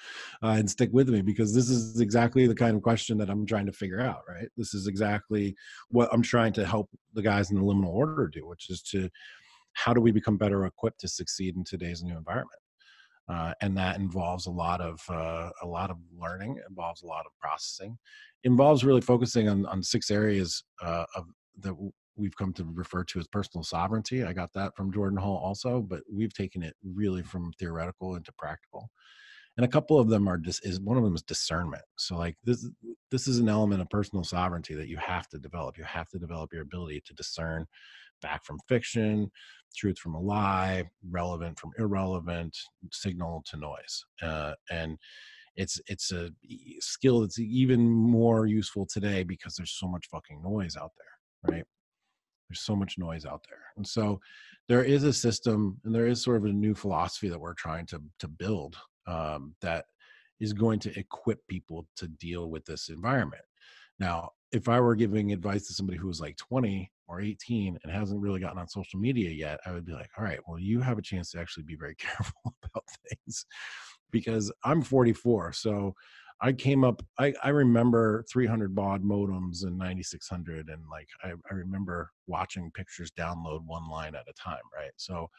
uh, 0.41 0.55
and 0.57 0.69
stick 0.69 0.89
with 0.93 1.09
me 1.09 1.21
because 1.21 1.53
this 1.53 1.69
is 1.69 1.99
exactly 1.99 2.47
the 2.47 2.55
kind 2.55 2.77
of 2.77 2.81
question 2.81 3.17
that 3.17 3.29
I'm 3.29 3.45
trying 3.45 3.65
to 3.65 3.73
figure 3.73 3.99
out, 3.99 4.21
right? 4.27 4.47
This 4.55 4.73
is 4.73 4.87
exactly 4.87 5.55
what 5.89 6.09
I'm 6.13 6.21
trying 6.21 6.53
to 6.53 6.65
help 6.65 6.89
the 7.13 7.21
guys 7.21 7.51
in 7.51 7.57
the 7.57 7.63
liminal 7.63 7.89
order 7.89 8.29
do, 8.31 8.47
which 8.47 8.69
is 8.69 8.81
to 8.83 9.09
how 9.73 9.93
do 9.93 9.99
we 9.99 10.11
become 10.11 10.37
better 10.37 10.65
equipped 10.65 11.01
to 11.01 11.07
succeed 11.07 11.57
in 11.57 11.63
today's 11.63 12.03
new 12.03 12.15
environment? 12.15 12.59
Uh, 13.29 13.53
and 13.61 13.75
that 13.77 13.97
involves 13.97 14.47
a 14.47 14.51
lot 14.51 14.81
of 14.81 14.99
uh, 15.09 15.49
a 15.61 15.67
lot 15.67 15.89
of 15.89 15.97
learning, 16.17 16.59
involves 16.69 17.03
a 17.03 17.05
lot 17.05 17.25
of 17.25 17.31
processing, 17.39 17.97
involves 18.43 18.83
really 18.83 19.01
focusing 19.01 19.47
on 19.47 19.65
on 19.65 19.81
six 19.81 20.11
areas 20.11 20.63
uh, 20.81 21.05
of 21.15 21.25
that 21.59 21.73
we've 22.15 22.35
come 22.35 22.53
to 22.53 22.65
refer 22.73 23.03
to 23.03 23.19
as 23.19 23.27
personal 23.27 23.63
sovereignty. 23.63 24.23
I 24.23 24.33
got 24.33 24.53
that 24.53 24.75
from 24.75 24.93
Jordan 24.93 25.17
Hall 25.17 25.37
also, 25.37 25.81
but 25.81 26.01
we've 26.11 26.33
taken 26.33 26.63
it 26.63 26.75
really 26.83 27.23
from 27.23 27.53
theoretical 27.59 28.15
into 28.15 28.31
practical. 28.33 28.89
And 29.57 29.65
a 29.65 29.69
couple 29.69 29.99
of 29.99 30.09
them 30.09 30.27
are 30.27 30.37
just 30.37 30.65
is 30.65 30.79
one 30.79 30.97
of 30.97 31.03
them 31.03 31.15
is 31.15 31.21
discernment. 31.21 31.83
So 31.97 32.17
like 32.17 32.35
this 32.43 32.67
this 33.11 33.27
is 33.27 33.37
an 33.37 33.49
element 33.49 33.81
of 33.81 33.89
personal 33.89 34.23
sovereignty 34.23 34.73
that 34.73 34.87
you 34.87 34.97
have 34.97 35.27
to 35.29 35.37
develop. 35.37 35.77
You 35.77 35.83
have 35.83 36.09
to 36.09 36.17
develop 36.17 36.51
your 36.53 36.63
ability 36.63 37.03
to 37.05 37.13
discern 37.13 37.67
fact 38.21 38.47
from 38.47 38.57
fiction, 38.67 39.29
truth 39.75 39.99
from 39.99 40.15
a 40.15 40.19
lie, 40.19 40.89
relevant 41.11 41.59
from 41.59 41.71
irrelevant, 41.77 42.57
signal 42.91 43.43
to 43.45 43.57
noise. 43.57 44.05
Uh, 44.23 44.53
and 44.71 44.97
it's 45.55 45.79
it's 45.87 46.11
a 46.11 46.31
skill 46.79 47.21
that's 47.21 47.37
even 47.37 47.87
more 47.87 48.47
useful 48.47 48.87
today 48.87 49.23
because 49.23 49.53
there's 49.55 49.77
so 49.79 49.87
much 49.87 50.07
fucking 50.09 50.41
noise 50.41 50.75
out 50.75 50.91
there, 50.97 51.53
right? 51.55 51.65
There's 52.53 52.61
so 52.61 52.75
much 52.75 52.97
noise 52.99 53.25
out 53.25 53.43
there. 53.49 53.63
And 53.77 53.87
so 53.87 54.19
there 54.69 54.83
is 54.83 55.03
a 55.03 55.11
system 55.11 55.79
and 55.83 55.93
there 55.93 56.07
is 56.07 56.23
sort 56.23 56.37
of 56.37 56.45
a 56.45 56.53
new 56.53 56.75
philosophy 56.75 57.27
that 57.29 57.39
we're 57.39 57.55
trying 57.55 57.87
to 57.87 58.01
to 58.19 58.27
build 58.27 58.77
um, 59.07 59.55
that 59.61 59.85
is 60.39 60.53
going 60.53 60.79
to 60.79 60.99
equip 60.99 61.39
people 61.47 61.87
to 61.97 62.07
deal 62.07 62.49
with 62.49 62.63
this 62.65 62.89
environment. 62.89 63.43
Now 63.99 64.31
if 64.53 64.69
i 64.69 64.79
were 64.79 64.95
giving 64.95 65.33
advice 65.33 65.67
to 65.67 65.73
somebody 65.73 65.97
who 65.97 66.07
was 66.07 66.21
like 66.21 66.37
20 66.37 66.89
or 67.07 67.19
18 67.19 67.77
and 67.83 67.91
hasn't 67.91 68.21
really 68.21 68.39
gotten 68.39 68.59
on 68.59 68.67
social 68.67 68.99
media 68.99 69.29
yet 69.31 69.59
i 69.65 69.71
would 69.71 69.83
be 69.83 69.91
like 69.91 70.09
all 70.17 70.23
right 70.23 70.39
well 70.47 70.59
you 70.59 70.79
have 70.79 70.99
a 70.99 71.01
chance 71.01 71.31
to 71.31 71.39
actually 71.39 71.63
be 71.63 71.75
very 71.75 71.95
careful 71.97 72.55
about 72.63 72.85
things. 73.09 73.45
Because 74.11 74.51
i'm 74.63 74.81
44 74.81 75.51
so 75.53 75.95
I 76.43 76.51
came 76.51 76.83
up, 76.83 77.01
I, 77.17 77.33
I 77.41 77.49
remember 77.49 78.25
300 78.29 78.75
baud 78.75 79.01
modems 79.01 79.63
and 79.63 79.77
9600. 79.77 80.67
And 80.67 80.81
like, 80.91 81.07
I, 81.23 81.31
I 81.49 81.53
remember 81.53 82.11
watching 82.27 82.69
pictures 82.71 83.11
download 83.17 83.61
one 83.65 83.89
line 83.89 84.13
at 84.13 84.27
a 84.27 84.33
time, 84.33 84.57
right? 84.75 84.91
So 84.97 85.29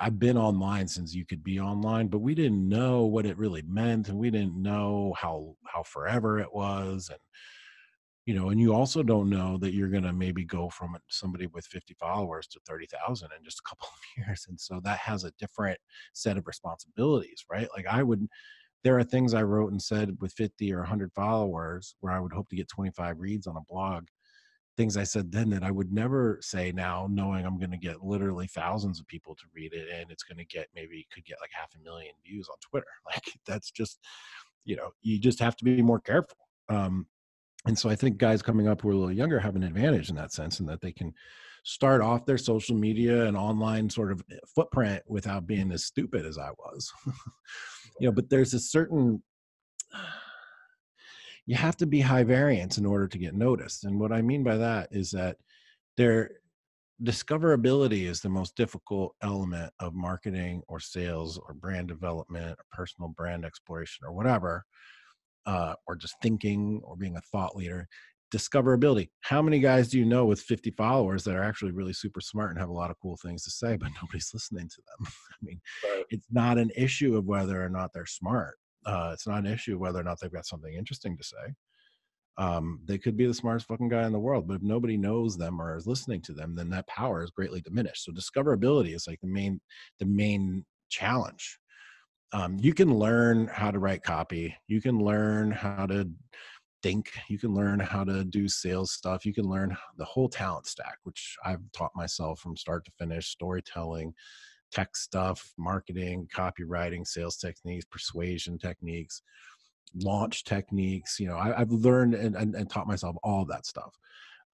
I've 0.00 0.18
been 0.18 0.36
online 0.36 0.88
since 0.88 1.14
you 1.14 1.24
could 1.24 1.44
be 1.44 1.60
online, 1.60 2.08
but 2.08 2.18
we 2.18 2.34
didn't 2.34 2.68
know 2.68 3.04
what 3.04 3.24
it 3.24 3.38
really 3.38 3.62
meant. 3.68 4.08
And 4.08 4.18
we 4.18 4.30
didn't 4.30 4.60
know 4.60 5.14
how, 5.16 5.54
how 5.64 5.84
forever 5.84 6.40
it 6.40 6.52
was. 6.52 7.08
And, 7.08 7.20
you 8.26 8.34
know, 8.34 8.50
and 8.50 8.60
you 8.60 8.74
also 8.74 9.04
don't 9.04 9.30
know 9.30 9.56
that 9.58 9.74
you're 9.74 9.88
going 9.88 10.02
to 10.02 10.12
maybe 10.12 10.44
go 10.44 10.68
from 10.70 10.96
somebody 11.08 11.46
with 11.46 11.64
50 11.66 11.94
followers 12.00 12.48
to 12.48 12.60
30,000 12.66 13.28
in 13.38 13.44
just 13.44 13.60
a 13.60 13.68
couple 13.68 13.86
of 13.92 14.26
years. 14.26 14.46
And 14.48 14.60
so 14.60 14.80
that 14.82 14.98
has 14.98 15.22
a 15.22 15.30
different 15.38 15.78
set 16.14 16.36
of 16.36 16.48
responsibilities, 16.48 17.44
right? 17.48 17.68
Like 17.76 17.86
I 17.86 18.02
would, 18.02 18.26
there 18.84 18.98
are 18.98 19.04
things 19.04 19.34
I 19.34 19.42
wrote 19.42 19.72
and 19.72 19.82
said 19.82 20.16
with 20.20 20.32
50 20.32 20.72
or 20.72 20.78
100 20.78 21.12
followers 21.12 21.94
where 22.00 22.12
I 22.12 22.20
would 22.20 22.32
hope 22.32 22.48
to 22.50 22.56
get 22.56 22.68
25 22.68 23.18
reads 23.18 23.46
on 23.46 23.56
a 23.56 23.62
blog. 23.68 24.06
Things 24.76 24.96
I 24.96 25.04
said 25.04 25.32
then 25.32 25.50
that 25.50 25.64
I 25.64 25.70
would 25.70 25.92
never 25.92 26.38
say 26.42 26.70
now, 26.70 27.08
knowing 27.10 27.46
I'm 27.46 27.58
going 27.58 27.70
to 27.70 27.78
get 27.78 28.04
literally 28.04 28.46
thousands 28.46 29.00
of 29.00 29.06
people 29.06 29.34
to 29.34 29.44
read 29.54 29.72
it 29.72 29.88
and 29.92 30.10
it's 30.10 30.22
going 30.22 30.38
to 30.38 30.44
get 30.44 30.68
maybe 30.74 31.06
could 31.12 31.24
get 31.24 31.38
like 31.40 31.50
half 31.52 31.72
a 31.74 31.82
million 31.82 32.12
views 32.24 32.48
on 32.48 32.56
Twitter. 32.60 32.86
Like 33.06 33.24
that's 33.46 33.70
just, 33.70 33.98
you 34.64 34.76
know, 34.76 34.90
you 35.00 35.18
just 35.18 35.40
have 35.40 35.56
to 35.56 35.64
be 35.64 35.80
more 35.80 36.00
careful. 36.00 36.36
Um, 36.68 37.06
and 37.66 37.78
so 37.78 37.90
I 37.90 37.96
think 37.96 38.18
guys 38.18 38.42
coming 38.42 38.68
up 38.68 38.80
who 38.80 38.90
are 38.90 38.92
a 38.92 38.96
little 38.96 39.12
younger 39.12 39.40
have 39.40 39.56
an 39.56 39.64
advantage 39.64 40.08
in 40.08 40.16
that 40.16 40.32
sense, 40.32 40.60
and 40.60 40.68
that 40.68 40.80
they 40.80 40.92
can 40.92 41.12
start 41.64 42.00
off 42.00 42.24
their 42.24 42.38
social 42.38 42.76
media 42.76 43.26
and 43.26 43.36
online 43.36 43.90
sort 43.90 44.12
of 44.12 44.22
eh, 44.30 44.36
footprint 44.54 45.02
without 45.08 45.46
being 45.46 45.72
as 45.72 45.84
stupid 45.84 46.24
as 46.24 46.38
I 46.38 46.50
was. 46.50 46.92
you 48.00 48.06
know, 48.06 48.12
but 48.12 48.28
there's 48.30 48.54
a 48.54 48.60
certain 48.60 49.22
you 51.46 51.54
have 51.54 51.76
to 51.76 51.86
be 51.86 52.00
high 52.00 52.24
variance 52.24 52.76
in 52.76 52.84
order 52.84 53.06
to 53.06 53.18
get 53.18 53.34
noticed. 53.34 53.84
And 53.84 54.00
what 54.00 54.12
I 54.12 54.20
mean 54.20 54.42
by 54.42 54.56
that 54.56 54.88
is 54.90 55.12
that 55.12 55.36
their 55.96 56.30
discoverability 57.02 58.06
is 58.08 58.20
the 58.20 58.28
most 58.28 58.56
difficult 58.56 59.14
element 59.22 59.72
of 59.78 59.94
marketing 59.94 60.62
or 60.66 60.80
sales 60.80 61.38
or 61.38 61.54
brand 61.54 61.88
development 61.88 62.58
or 62.58 62.64
personal 62.72 63.10
brand 63.10 63.44
exploration 63.44 64.04
or 64.04 64.12
whatever 64.12 64.64
uh, 65.46 65.74
or 65.86 65.94
just 65.94 66.16
thinking 66.20 66.80
or 66.84 66.96
being 66.96 67.16
a 67.16 67.20
thought 67.20 67.54
leader 67.54 67.86
discoverability. 68.32 69.08
How 69.20 69.40
many 69.40 69.60
guys 69.60 69.88
do 69.88 69.98
you 69.98 70.04
know 70.04 70.24
with 70.24 70.40
50 70.40 70.70
followers 70.72 71.24
that 71.24 71.36
are 71.36 71.42
actually 71.42 71.72
really 71.72 71.92
super 71.92 72.20
smart 72.20 72.50
and 72.50 72.58
have 72.58 72.68
a 72.68 72.74
lot 72.74 72.90
of 72.90 72.96
cool 73.00 73.16
things 73.22 73.44
to 73.44 73.50
say, 73.50 73.76
but 73.80 73.90
nobody's 74.00 74.30
listening 74.32 74.68
to 74.68 74.82
them? 74.86 75.06
I 75.08 75.36
mean, 75.42 75.60
right. 75.84 76.04
it's 76.10 76.26
not 76.30 76.58
an 76.58 76.70
issue 76.76 77.16
of 77.16 77.26
whether 77.26 77.62
or 77.62 77.68
not 77.68 77.90
they're 77.92 78.06
smart. 78.06 78.56
Uh, 78.84 79.10
it's 79.12 79.26
not 79.26 79.40
an 79.40 79.46
issue 79.46 79.74
of 79.74 79.80
whether 79.80 80.00
or 80.00 80.04
not 80.04 80.18
they've 80.20 80.32
got 80.32 80.46
something 80.46 80.74
interesting 80.74 81.16
to 81.16 81.24
say. 81.24 81.54
Um, 82.38 82.80
they 82.84 82.98
could 82.98 83.16
be 83.16 83.26
the 83.26 83.34
smartest 83.34 83.66
fucking 83.66 83.88
guy 83.88 84.04
in 84.06 84.12
the 84.12 84.18
world, 84.18 84.46
but 84.46 84.54
if 84.54 84.62
nobody 84.62 84.96
knows 84.96 85.38
them 85.38 85.60
or 85.60 85.74
is 85.74 85.86
listening 85.86 86.20
to 86.22 86.34
them, 86.34 86.54
then 86.54 86.68
that 86.70 86.86
power 86.86 87.22
is 87.24 87.30
greatly 87.30 87.62
diminished. 87.62 88.04
So 88.04 88.12
discoverability 88.12 88.94
is 88.94 89.06
like 89.06 89.20
the 89.22 89.28
main, 89.28 89.58
the 89.98 90.06
main 90.06 90.64
challenge. 90.90 91.58
Um, 92.32 92.58
you 92.60 92.74
can 92.74 92.92
learn 92.94 93.46
how 93.46 93.70
to 93.70 93.78
write 93.78 94.02
copy. 94.02 94.54
You 94.68 94.82
can 94.82 94.98
learn 94.98 95.50
how 95.50 95.86
to 95.86 96.10
think 96.86 97.10
you 97.28 97.36
can 97.36 97.52
learn 97.52 97.80
how 97.80 98.04
to 98.04 98.22
do 98.24 98.46
sales 98.46 98.92
stuff 98.92 99.26
you 99.26 99.34
can 99.34 99.44
learn 99.44 99.76
the 99.98 100.04
whole 100.04 100.28
talent 100.28 100.66
stack 100.66 100.98
which 101.02 101.36
i've 101.44 101.60
taught 101.72 101.90
myself 101.96 102.38
from 102.38 102.56
start 102.56 102.84
to 102.84 102.92
finish 102.96 103.26
storytelling 103.26 104.14
tech 104.70 104.94
stuff 104.94 105.52
marketing 105.58 106.28
copywriting 106.32 107.04
sales 107.04 107.38
techniques 107.38 107.84
persuasion 107.90 108.56
techniques 108.56 109.22
launch 110.02 110.44
techniques 110.44 111.18
you 111.18 111.26
know 111.26 111.36
I, 111.36 111.58
have 111.58 111.72
learned 111.72 112.14
and, 112.14 112.36
and, 112.36 112.54
and, 112.54 112.70
taught 112.70 112.86
myself 112.86 113.16
all 113.22 113.44
that 113.46 113.66
stuff. 113.66 113.94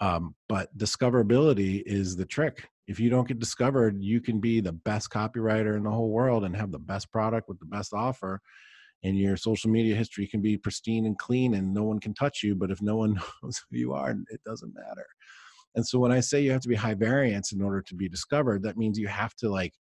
Um, 0.01 0.35
but 0.49 0.77
discoverability 0.77 1.83
is 1.87 2.17
the 2.17 2.25
trick. 2.25 2.69
If 2.89 2.99
you 2.99 3.09
don't 3.09 3.29
get 3.29 3.39
discovered 3.39 4.01
you 4.01 4.21
can 4.21 4.41
be 4.41 4.61
the 4.61 4.73
best 4.73 5.11
copywriter 5.11 5.77
in 5.77 5.85
the 5.85 5.91
whole 5.91 6.11
world 6.11 6.45
and 6.45 6.57
have 6.57 6.73
the 6.73 6.79
best 6.79 7.11
product 7.11 7.49
with 7.49 7.59
the 7.59 7.67
best 7.67 7.93
offer 7.93 8.41
and 9.03 9.19
your 9.19 9.37
social 9.37 9.71
media 9.71 9.95
history 9.95 10.27
can 10.27 10.41
be 10.41 10.57
pristine 10.57 11.07
and 11.07 11.19
clean 11.19 11.55
and 11.55 11.73
no 11.73 11.83
one 11.83 11.99
can 11.99 12.15
touch 12.15 12.43
you 12.43 12.55
but 12.55 12.71
if 12.71 12.81
no 12.83 12.97
one 12.97 13.15
knows 13.43 13.63
who 13.71 13.77
you 13.77 13.93
are 13.93 14.11
it 14.11 14.41
doesn't 14.45 14.75
matter. 14.75 15.07
And 15.75 15.87
so 15.87 15.99
when 15.99 16.13
i 16.13 16.21
say 16.21 16.43
you 16.43 16.53
have 16.53 16.61
to 16.63 16.69
be 16.69 16.75
high 16.75 16.95
variance 16.95 17.53
in 17.53 17.63
order 17.63 17.83
to 17.83 17.95
be 17.95 18.09
discovered 18.09 18.63
that 18.63 18.77
means 18.77 18.99
you 18.99 19.09
have 19.09 19.35
to 19.37 19.49
like 19.49 19.75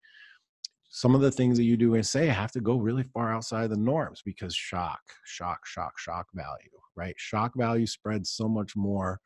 some 0.88 1.14
of 1.14 1.22
the 1.22 1.30
things 1.30 1.56
that 1.56 1.64
you 1.64 1.76
do 1.76 1.94
and 1.94 2.06
say 2.06 2.26
have 2.26 2.52
to 2.52 2.60
go 2.60 2.76
really 2.76 3.04
far 3.14 3.32
outside 3.32 3.70
the 3.70 3.76
norms 3.76 4.22
because 4.24 4.54
shock 4.54 5.00
shock 5.24 5.66
shock 5.66 5.98
shock 5.98 6.26
value 6.34 6.70
right? 6.96 7.14
Shock 7.16 7.52
value 7.56 7.86
spreads 7.86 8.30
so 8.30 8.48
much 8.48 8.76
more 8.76 9.20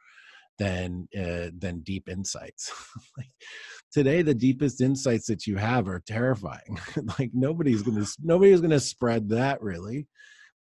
than 0.58 1.08
uh, 1.18 1.50
than 1.58 1.80
deep 1.80 2.08
insights. 2.08 2.72
like 3.16 3.30
today, 3.92 4.22
the 4.22 4.34
deepest 4.34 4.80
insights 4.80 5.26
that 5.26 5.46
you 5.46 5.56
have 5.56 5.88
are 5.88 6.02
terrifying. 6.06 6.78
like 7.18 7.30
nobody's 7.32 7.82
gonna 7.82 8.06
nobody's 8.22 8.60
gonna 8.60 8.80
spread 8.80 9.28
that 9.30 9.62
really. 9.62 10.06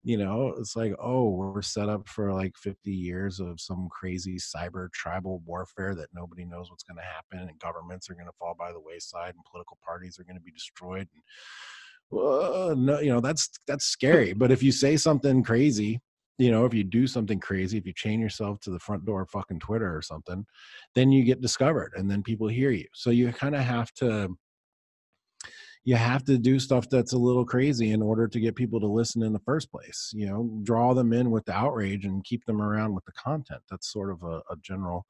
You 0.06 0.18
know, 0.18 0.54
it's 0.58 0.76
like, 0.76 0.94
oh, 1.00 1.30
we're 1.30 1.62
set 1.62 1.88
up 1.88 2.10
for 2.10 2.34
like 2.34 2.58
50 2.58 2.92
years 2.92 3.40
of 3.40 3.62
some 3.62 3.88
crazy 3.90 4.36
cyber 4.36 4.92
tribal 4.92 5.42
warfare 5.46 5.96
that 5.96 6.10
nobody 6.14 6.44
knows 6.44 6.70
what's 6.70 6.84
going 6.84 6.98
to 6.98 7.04
happen, 7.04 7.48
and 7.48 7.58
governments 7.60 8.10
are 8.10 8.14
going 8.14 8.26
to 8.26 8.34
fall 8.38 8.54
by 8.60 8.74
the 8.74 8.82
wayside, 8.82 9.34
and 9.34 9.46
political 9.50 9.78
parties 9.82 10.20
are 10.20 10.26
going 10.26 10.36
to 10.36 10.42
be 10.42 10.52
destroyed. 10.52 11.08
And, 12.12 12.20
uh, 12.20 12.76
no, 12.78 13.00
you 13.00 13.14
know, 13.14 13.22
that's 13.22 13.50
that's 13.66 13.86
scary. 13.86 14.34
But 14.34 14.52
if 14.52 14.62
you 14.62 14.74
say 14.74 14.98
something 14.98 15.42
crazy 15.42 16.02
you 16.38 16.52
know, 16.52 16.66
if 16.66 16.74
you 16.74 16.84
do 16.84 17.06
something 17.06 17.40
crazy, 17.40 17.78
if 17.78 17.86
you 17.86 17.94
chain 17.94 18.20
yourself 18.20 18.60
to 18.62 18.72
the 18.72 18.80
front 18.80 19.06
door 19.06 19.22
of 19.22 19.30
fucking 19.30 19.60
Twitter 19.60 19.96
or 19.96 20.02
something, 20.02 20.46
then 20.96 21.12
you 21.12 21.24
get 21.24 21.42
discovered 21.42 21.94
and 21.96 22.10
then 22.10 22.24
people 22.24 22.48
hear 22.48 22.72
you. 22.72 22.88
So 22.94 23.12
you 23.12 23.32
kind 23.32 23.56
of 23.56 23.62
have 23.62 23.94
to 23.96 24.36
you 25.86 25.96
have 25.96 26.24
to 26.24 26.38
do 26.38 26.60
stuff 26.60 26.90
that's 26.90 27.12
a 27.12 27.18
little 27.18 27.46
crazy 27.46 27.92
in 27.92 28.02
order 28.02 28.26
to 28.26 28.40
get 28.40 28.56
people 28.56 28.80
to 28.80 28.88
listen 28.88 29.22
in 29.22 29.34
the 29.34 29.40
first 29.40 29.70
place. 29.70 30.12
You 30.16 30.28
know, 30.28 30.60
draw 30.64 30.94
them 30.94 31.12
in 31.12 31.30
with 31.30 31.44
the 31.46 31.54
outrage 31.54 32.06
and 32.06 32.24
keep 32.24 32.46
them 32.46 32.62
around 32.62 32.96
with 32.96 33.04
the 33.04 33.12
content. 33.12 33.62
That's 33.70 33.92
sort 33.92 34.10
of 34.10 34.24
a, 34.24 34.42
a 34.50 34.56
general 34.62 35.06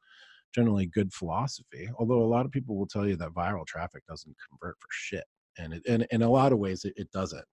generally 0.53 0.88
good 0.88 1.13
philosophy. 1.13 1.89
Although 1.97 2.24
a 2.24 2.26
lot 2.26 2.45
of 2.45 2.51
people 2.51 2.76
will 2.76 2.88
tell 2.88 3.07
you 3.07 3.15
that 3.17 3.34
viral 3.34 3.65
traffic 3.65 4.03
doesn't 4.07 4.36
convert 4.49 4.76
for 4.80 4.88
shit. 4.91 5.26
And 5.57 5.73
it, 5.73 5.83
and 5.87 6.07
in 6.11 6.21
a 6.21 6.29
lot 6.29 6.51
of 6.51 6.59
ways 6.59 6.85
it, 6.85 6.93
it 6.95 7.11
doesn't. 7.11 7.45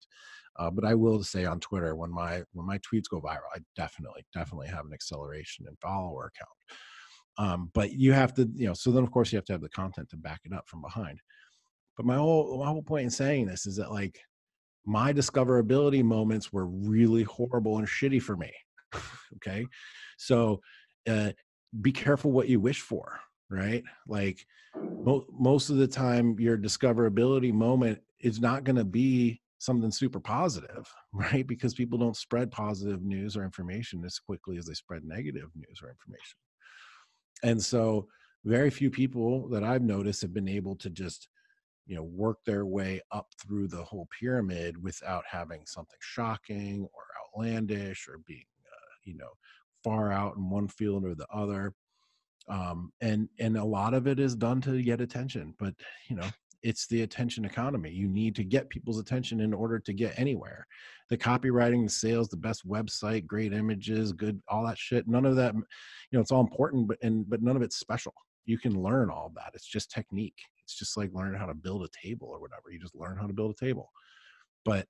Uh, 0.57 0.71
but 0.71 0.85
I 0.85 0.95
will 0.95 1.23
say 1.23 1.45
on 1.45 1.61
Twitter, 1.61 1.95
when 1.95 2.11
my 2.11 2.43
when 2.53 2.67
my 2.67 2.79
tweets 2.79 3.09
go 3.11 3.21
viral, 3.21 3.49
I 3.55 3.61
definitely 3.77 4.25
definitely 4.35 4.69
have 4.69 4.85
an 4.85 4.93
acceleration 4.93 5.67
in 5.69 5.77
follower 5.81 6.31
count. 6.37 7.49
Um, 7.49 7.71
but 7.73 7.93
you 7.93 8.13
have 8.13 8.35
to, 8.35 8.49
you 8.55 8.67
know, 8.67 8.75
so 8.75 8.91
then 8.91 9.03
of 9.03 9.11
course 9.11 9.33
you 9.33 9.37
have 9.37 9.45
to 9.47 9.53
have 9.53 9.63
the 9.63 9.69
content 9.71 10.11
to 10.11 10.17
back 10.17 10.41
it 10.45 10.53
up 10.53 10.69
from 10.69 10.83
behind. 10.83 11.21
But 11.97 12.05
my 12.07 12.17
whole 12.17 12.59
my 12.59 12.67
whole 12.67 12.83
point 12.83 13.05
in 13.05 13.11
saying 13.11 13.47
this 13.47 13.67
is 13.67 13.77
that 13.77 13.93
like 13.93 14.21
my 14.85 15.13
discoverability 15.13 16.03
moments 16.03 16.53
were 16.53 16.67
really 16.67 17.23
horrible 17.23 17.79
and 17.79 17.87
shitty 17.87 18.21
for 18.21 18.37
me. 18.37 18.53
okay, 19.37 19.67
so 20.19 20.61
uh, 21.09 21.31
be 21.81 21.93
careful 21.93 22.33
what 22.33 22.49
you 22.49 22.61
wish 22.61 22.81
for, 22.81 23.21
right? 23.51 23.85
Like 24.07 24.47
mo- 25.03 25.27
most 25.33 25.71
of 25.71 25.77
the 25.77 25.89
time, 25.89 26.39
your 26.41 26.59
discoverability 26.59 27.53
moment 27.53 28.01
is 28.21 28.41
not 28.41 28.65
going 28.65 28.77
to 28.77 28.85
be 28.85 29.41
something 29.59 29.91
super 29.91 30.21
positive, 30.21 30.93
right? 31.13 31.47
Because 31.47 31.75
people 31.75 31.99
don't 31.99 32.17
spread 32.17 32.51
positive 32.51 33.03
news 33.03 33.37
or 33.37 33.45
information 33.45 34.05
as 34.05 34.19
quickly 34.19 34.57
as 34.59 34.67
they 34.67 34.75
spread 34.75 35.05
negative 35.05 35.51
news 35.57 35.81
or 35.83 35.91
information. 35.91 36.39
And 37.43 37.63
so, 37.63 38.09
very 38.45 38.71
few 38.71 38.91
people 38.91 39.49
that 39.49 39.63
I've 39.65 39.83
noticed 39.83 40.23
have 40.23 40.33
been 40.33 40.49
able 40.49 40.75
to 40.77 40.89
just, 40.89 41.29
you 41.87 41.97
know, 41.97 42.05
work 42.05 42.39
their 42.47 42.67
way 42.67 43.01
up 43.13 43.29
through 43.43 43.69
the 43.69 43.85
whole 43.85 44.09
pyramid 44.19 44.83
without 44.83 45.25
having 45.31 45.67
something 45.67 45.99
shocking 46.01 46.89
or 46.95 47.03
outlandish 47.27 48.09
or 48.09 48.19
being, 48.27 48.47
uh, 48.67 48.95
you 49.05 49.17
know, 49.17 49.31
far 49.85 50.13
out 50.13 50.37
in 50.37 50.51
one 50.51 50.69
field 50.69 51.05
or 51.05 51.15
the 51.15 51.27
other. 51.33 51.75
Um, 52.49 52.93
and 53.01 53.29
and 53.39 53.57
a 53.57 53.65
lot 53.65 53.95
of 53.95 54.07
it 54.07 54.19
is 54.19 54.35
done 54.35 54.61
to 54.63 54.83
get 54.83 55.01
attention, 55.01 55.55
but 55.59 55.75
you 56.09 56.17
know, 56.17 56.27
it's 56.63 56.87
the 56.87 57.03
attention 57.03 57.45
economy. 57.45 57.91
You 57.91 58.09
need 58.09 58.35
to 58.37 58.45
get 58.45 58.69
people's 58.69 58.99
attention 58.99 59.41
in 59.41 59.55
order 59.55 59.79
to 59.79 59.93
get 59.93 60.19
anywhere. 60.19 60.67
The 61.09 61.17
copywriting, 61.17 61.85
the 61.85 61.91
sales, 61.91 62.29
the 62.29 62.37
best 62.37 62.69
website, 62.69 63.27
great 63.27 63.53
images, 63.53 64.13
good 64.13 64.41
all 64.49 64.67
that 64.67 64.79
shit. 64.79 65.09
None 65.09 65.27
of 65.27 65.37
that, 65.37 65.55
you 65.55 65.63
know, 66.13 66.21
it's 66.21 66.33
all 66.33 66.41
important, 66.41 66.89
but 66.89 66.99
and 67.03 67.29
but 67.29 67.43
none 67.43 67.57
of 67.57 67.63
it's 67.63 67.79
special. 67.79 68.15
You 68.47 68.59
can 68.59 68.83
learn 68.83 69.11
all 69.11 69.33
that. 69.37 69.53
It's 69.55 69.67
just 69.67 69.91
technique. 69.91 70.39
It's 70.65 70.75
just 70.77 70.97
like 70.97 71.11
learning 71.13 71.39
how 71.39 71.47
to 71.47 71.55
build 71.55 71.85
a 71.85 72.07
table 72.07 72.29
or 72.29 72.41
whatever. 72.41 72.71
You 72.71 72.81
just 72.81 72.97
learn 72.97 73.17
how 73.17 73.27
to 73.27 73.33
build 73.33 73.53
a 73.53 73.65
table. 73.65 73.91
But 74.65 74.87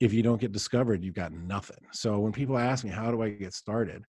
if 0.00 0.12
you 0.12 0.22
don't 0.22 0.40
get 0.40 0.52
discovered, 0.52 1.02
you've 1.02 1.14
got 1.14 1.32
nothing. 1.32 1.84
So 1.92 2.18
when 2.20 2.32
people 2.32 2.56
ask 2.56 2.84
me, 2.84 2.90
how 2.90 3.10
do 3.10 3.22
I 3.22 3.30
get 3.30 3.52
started? 3.52 4.04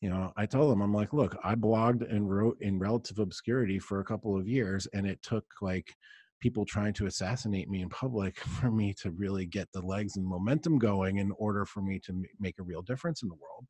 You 0.00 0.08
know 0.08 0.32
i 0.36 0.46
told 0.46 0.70
them 0.70 0.80
i'm 0.80 0.94
like 0.94 1.12
look 1.12 1.36
i 1.44 1.54
blogged 1.54 2.08
and 2.10 2.30
wrote 2.30 2.56
in 2.60 2.78
relative 2.78 3.18
obscurity 3.18 3.78
for 3.78 4.00
a 4.00 4.04
couple 4.04 4.36
of 4.38 4.48
years 4.48 4.86
and 4.92 5.06
it 5.06 5.20
took 5.22 5.44
like 5.60 5.94
people 6.40 6.64
trying 6.64 6.94
to 6.94 7.06
assassinate 7.06 7.68
me 7.68 7.82
in 7.82 7.88
public 7.88 8.38
for 8.60 8.70
me 8.70 8.94
to 8.94 9.10
really 9.12 9.46
get 9.46 9.68
the 9.72 9.82
legs 9.82 10.16
and 10.16 10.26
momentum 10.26 10.78
going 10.78 11.18
in 11.18 11.32
order 11.38 11.64
for 11.64 11.82
me 11.82 12.00
to 12.00 12.22
make 12.40 12.58
a 12.58 12.62
real 12.62 12.82
difference 12.82 13.22
in 13.22 13.28
the 13.28 13.34
world. 13.34 13.66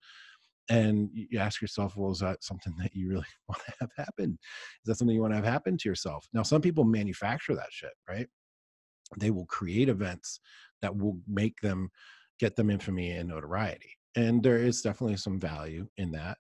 And 0.69 1.11
you 1.13 1.41
ask 1.41 1.61
yourself 1.61 1.97
well 1.97 2.13
is 2.13 2.21
that 2.21 2.45
something 2.45 2.75
that 2.79 2.95
you 2.95 3.09
really 3.09 3.27
want 3.49 3.61
to 3.67 3.75
have 3.81 3.91
happen? 3.97 4.39
Is 4.41 4.87
that 4.87 4.97
something 4.97 5.15
you 5.15 5.21
want 5.21 5.33
to 5.33 5.37
have 5.37 5.45
happen 5.45 5.77
to 5.77 5.89
yourself? 5.89 6.27
Now 6.33 6.43
some 6.43 6.63
people 6.63 6.85
manufacture 6.85 7.55
that 7.55 7.71
shit 7.71 7.93
right? 8.09 8.29
They 9.19 9.33
will 9.33 9.47
create 9.47 9.89
events 9.89 10.41
that 10.83 10.97
will 10.97 11.19
make 11.27 11.61
them 11.61 11.91
get 12.39 12.55
them 12.57 12.71
infamy 12.71 13.11
and 13.11 13.29
notoriety 13.29 13.97
and 14.17 14.43
there 14.43 14.59
is 14.59 14.83
definitely 14.83 15.17
some 15.17 15.39
value 15.39 15.87
in 15.97 16.11
that 16.11 16.39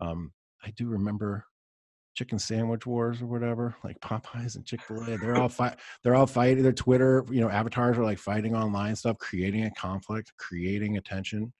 um, 0.00 0.32
i 0.64 0.70
do 0.76 0.88
remember 0.88 1.44
chicken 2.18 2.38
sandwich 2.38 2.84
wars 2.84 3.22
or 3.22 3.26
whatever, 3.26 3.76
like 3.84 3.98
Popeyes 4.00 4.56
and 4.56 4.66
Chick 4.66 4.82
Fil 4.82 5.02
A. 5.04 5.16
They're 5.16 5.36
all 5.36 5.48
fight. 5.48 5.76
They're 6.02 6.16
all 6.16 6.26
fighting. 6.26 6.64
Their 6.64 6.72
Twitter, 6.72 7.24
you 7.30 7.40
know, 7.40 7.48
avatars 7.48 7.96
are 7.96 8.02
like 8.02 8.18
fighting 8.18 8.56
online 8.56 8.96
stuff, 8.96 9.18
creating 9.18 9.64
a 9.64 9.70
conflict, 9.70 10.32
creating 10.36 10.96
attention. 10.96 11.52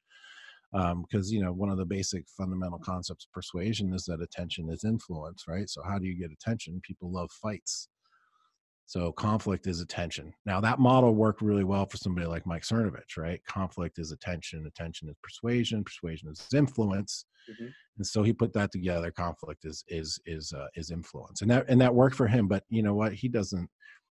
Because 0.73 1.31
um, 1.31 1.35
you 1.35 1.41
know, 1.41 1.53
one 1.53 1.71
of 1.71 1.79
the 1.79 1.87
basic 1.87 2.29
fundamental 2.29 2.81
concepts 2.81 3.25
of 3.25 3.33
persuasion 3.33 3.95
is 3.95 4.05
that 4.05 4.21
attention 4.21 4.69
is 4.69 4.85
influence, 4.85 5.45
right? 5.47 5.71
So 5.71 5.81
how 5.83 5.99
do 5.99 6.07
you 6.07 6.19
get 6.19 6.33
attention? 6.33 6.81
People 6.85 7.11
love 7.11 7.31
fights. 7.31 7.89
So 8.89 9.13
conflict 9.13 9.67
is 9.67 9.83
attention. 9.83 10.33
Now 10.47 10.63
that 10.63 10.79
model 10.79 11.15
worked 11.15 11.43
really 11.43 11.63
well 11.63 11.85
for 11.85 11.99
somebody 11.99 12.27
like 12.27 12.47
Mike 12.47 12.63
Cernovich, 12.63 13.19
right? 13.19 13.39
Conflict 13.45 13.99
is 13.99 14.13
attention, 14.13 14.65
attention 14.67 15.11
is 15.11 15.17
persuasion, 15.23 15.85
persuasion 15.85 16.31
is 16.31 16.47
influence. 16.55 17.27
Mm-hmm. 17.51 17.67
And 17.99 18.07
so 18.07 18.23
he 18.23 18.33
put 18.33 18.55
that 18.55 18.73
together. 18.73 19.11
Conflict 19.11 19.67
is 19.67 19.85
is 19.89 20.19
is 20.25 20.55
uh, 20.55 20.69
is 20.75 20.91
influence, 20.91 21.43
and 21.43 21.51
that 21.51 21.67
and 21.69 21.79
that 21.83 21.95
worked 21.95 22.17
for 22.17 22.27
him. 22.27 22.49
But 22.49 22.65
you 22.71 22.83
know 22.83 22.95
what? 22.95 23.13
He 23.13 23.29
doesn't. 23.29 23.69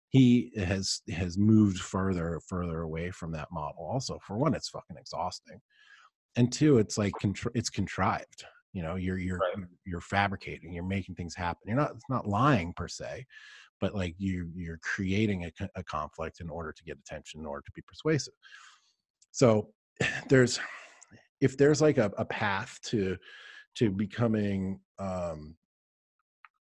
He 0.09 0.51
has 0.57 1.01
has 1.09 1.39
moved 1.39 1.80
further 1.80 2.39
further 2.47 2.82
away 2.82 3.09
from 3.09 3.32
that 3.32 3.47
model. 3.51 3.84
Also, 3.84 4.19
for 4.28 4.38
one, 4.38 4.53
it's 4.53 4.69
fucking 4.69 4.97
exhausting, 4.97 5.59
and 6.36 6.51
two, 6.53 6.78
it's 6.78 6.99
like 6.99 7.13
contri- 7.19 7.55
it's 7.55 7.71
contrived. 7.71 8.45
You 8.73 8.84
know, 8.84 8.95
you're 8.95 9.17
you're 9.17 9.39
right. 9.39 9.65
you're 9.88 10.01
fabricating. 10.01 10.71
You're 10.71 10.84
making 10.84 11.15
things 11.15 11.34
happen. 11.34 11.63
You're 11.65 11.78
not. 11.78 11.95
It's 11.95 12.09
not 12.09 12.28
lying 12.28 12.73
per 12.73 12.88
se 12.88 13.25
but 13.80 13.95
like 13.95 14.15
you 14.17 14.49
you're 14.55 14.80
creating 14.82 15.45
a, 15.45 15.51
a 15.75 15.84
conflict 15.84 16.39
in 16.39 16.49
order 16.49 16.71
to 16.71 16.84
get 16.84 16.97
attention 16.97 17.39
in 17.41 17.45
order 17.45 17.63
to 17.65 17.71
be 17.75 17.82
persuasive. 17.88 18.34
So 19.32 19.69
there's 20.30 20.59
if 21.41 21.57
there's 21.57 21.82
like 21.82 21.97
a, 21.97 22.11
a 22.17 22.25
path 22.25 22.80
to 22.86 23.17
to 23.75 23.91
becoming 23.91 24.80
um 24.99 25.55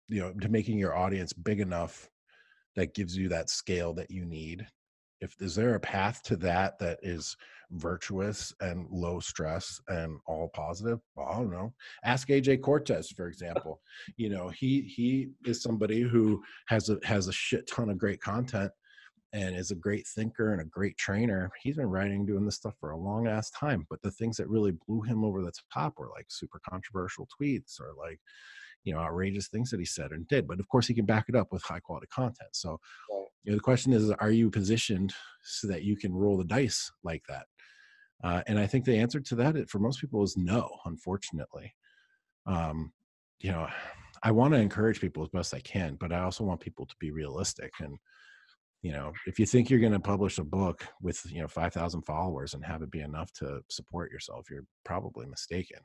you 0.09 0.21
know 0.21 0.33
to 0.33 0.49
making 0.49 0.79
your 0.79 0.97
audience 0.97 1.33
big 1.33 1.61
enough 1.61 2.09
that 2.77 2.95
gives 2.95 3.17
you 3.17 3.29
that 3.29 3.51
scale 3.51 3.93
that 3.95 4.11
you 4.11 4.25
need 4.25 4.67
if 5.21 5.35
is 5.41 5.55
there 5.55 5.75
a 5.75 5.81
path 5.81 6.23
to 6.23 6.37
that 6.37 6.79
that 6.79 6.99
is 7.03 7.37
virtuous 7.73 8.53
and 8.61 8.87
low 8.91 9.21
stress 9.21 9.81
and 9.89 10.19
all 10.27 10.51
positive 10.55 10.99
i 11.19 11.35
don't 11.35 11.51
know. 11.51 11.73
Ask 12.05 12.29
aj 12.29 12.61
Cortes 12.63 13.13
for 13.15 13.29
example. 13.29 13.81
You 14.17 14.31
know 14.31 14.49
he 14.49 14.83
he 14.83 15.29
is 15.45 15.63
somebody 15.63 16.01
who 16.01 16.43
has 16.69 16.89
a 16.89 16.99
has 17.05 17.29
a 17.29 17.33
shit 17.33 17.67
ton 17.69 17.91
of 17.91 17.99
great 17.99 18.21
content 18.21 18.73
and 19.35 19.55
is 19.57 19.71
a 19.71 19.75
great 19.77 20.07
thinker 20.07 20.53
and 20.53 20.63
a 20.63 20.65
great 20.65 20.97
trainer. 20.97 21.51
He's 21.63 21.77
been 21.77 21.91
writing 21.91 22.25
doing 22.25 22.47
this 22.47 22.57
stuff 22.57 22.75
for 22.81 22.93
a 22.93 22.97
long 22.97 23.27
ass 23.27 23.51
time 23.51 23.87
but 23.91 24.01
the 24.03 24.13
things 24.13 24.37
that 24.39 24.49
really 24.49 24.73
blew 24.87 25.03
him 25.03 25.25
over 25.25 25.43
the 25.43 25.53
top 25.73 25.95
were 25.99 26.09
like 26.09 26.27
super 26.29 26.61
controversial 26.69 27.29
tweets 27.41 27.81
or 27.81 27.93
like 27.99 28.19
you 28.85 28.95
know 28.95 29.01
outrageous 29.01 29.49
things 29.49 29.71
that 29.71 29.81
he 29.81 29.87
said 29.87 30.13
and 30.13 30.27
did 30.29 30.49
but 30.49 30.61
of 30.61 30.69
course 30.69 30.87
he 30.87 30.95
can 30.95 31.05
back 31.05 31.27
it 31.29 31.37
up 31.37 31.49
with 31.53 31.63
high 31.63 31.81
quality 31.81 32.07
content. 32.11 32.51
So 32.53 32.79
you 33.45 33.53
know, 33.53 33.57
the 33.57 33.63
question 33.63 33.93
is 33.93 34.11
are 34.11 34.31
you 34.31 34.51
positioned 34.51 35.13
so 35.43 35.69
that 35.69 35.83
you 35.83 35.97
can 35.97 36.15
roll 36.15 36.39
the 36.39 36.45
dice 36.45 36.91
like 37.05 37.23
that 37.29 37.47
uh, 38.25 38.43
and 38.47 38.59
i 38.59 38.67
think 38.67 38.85
the 38.85 38.97
answer 38.97 39.21
to 39.21 39.35
that 39.35 39.69
for 39.69 39.79
most 39.79 40.01
people 40.01 40.23
is 40.23 40.37
no 40.37 40.69
unfortunately 40.87 41.73
um, 42.47 42.93
you 43.41 43.51
know 43.51 43.67
i 44.23 44.31
want 44.31 44.53
to 44.53 44.61
encourage 44.61 45.01
people 45.01 45.23
as 45.23 45.29
best 45.29 45.55
i 45.55 45.61
can 45.61 45.97
but 46.01 46.13
i 46.13 46.21
also 46.21 46.45
want 46.45 46.61
people 46.61 46.87
to 46.87 46.97
be 46.99 47.11
realistic 47.11 47.73
and 47.81 47.97
you 48.83 48.93
know 48.93 49.13
if 49.27 49.39
you 49.39 49.47
think 49.47 49.69
you're 49.69 49.81
going 49.81 49.93
to 49.93 50.01
publish 50.01 50.39
a 50.39 50.45
book 50.45 50.87
with 51.03 51.21
you 51.31 51.41
know 51.41 51.49
5000 51.49 52.03
followers 52.03 52.55
and 52.55 52.65
have 52.65 52.83
it 52.83 52.91
be 52.91 53.01
enough 53.01 53.33
to 53.33 53.61
support 53.71 54.11
yourself 54.11 54.47
you're 54.51 54.65
probably 54.85 55.27
mistaken 55.27 55.81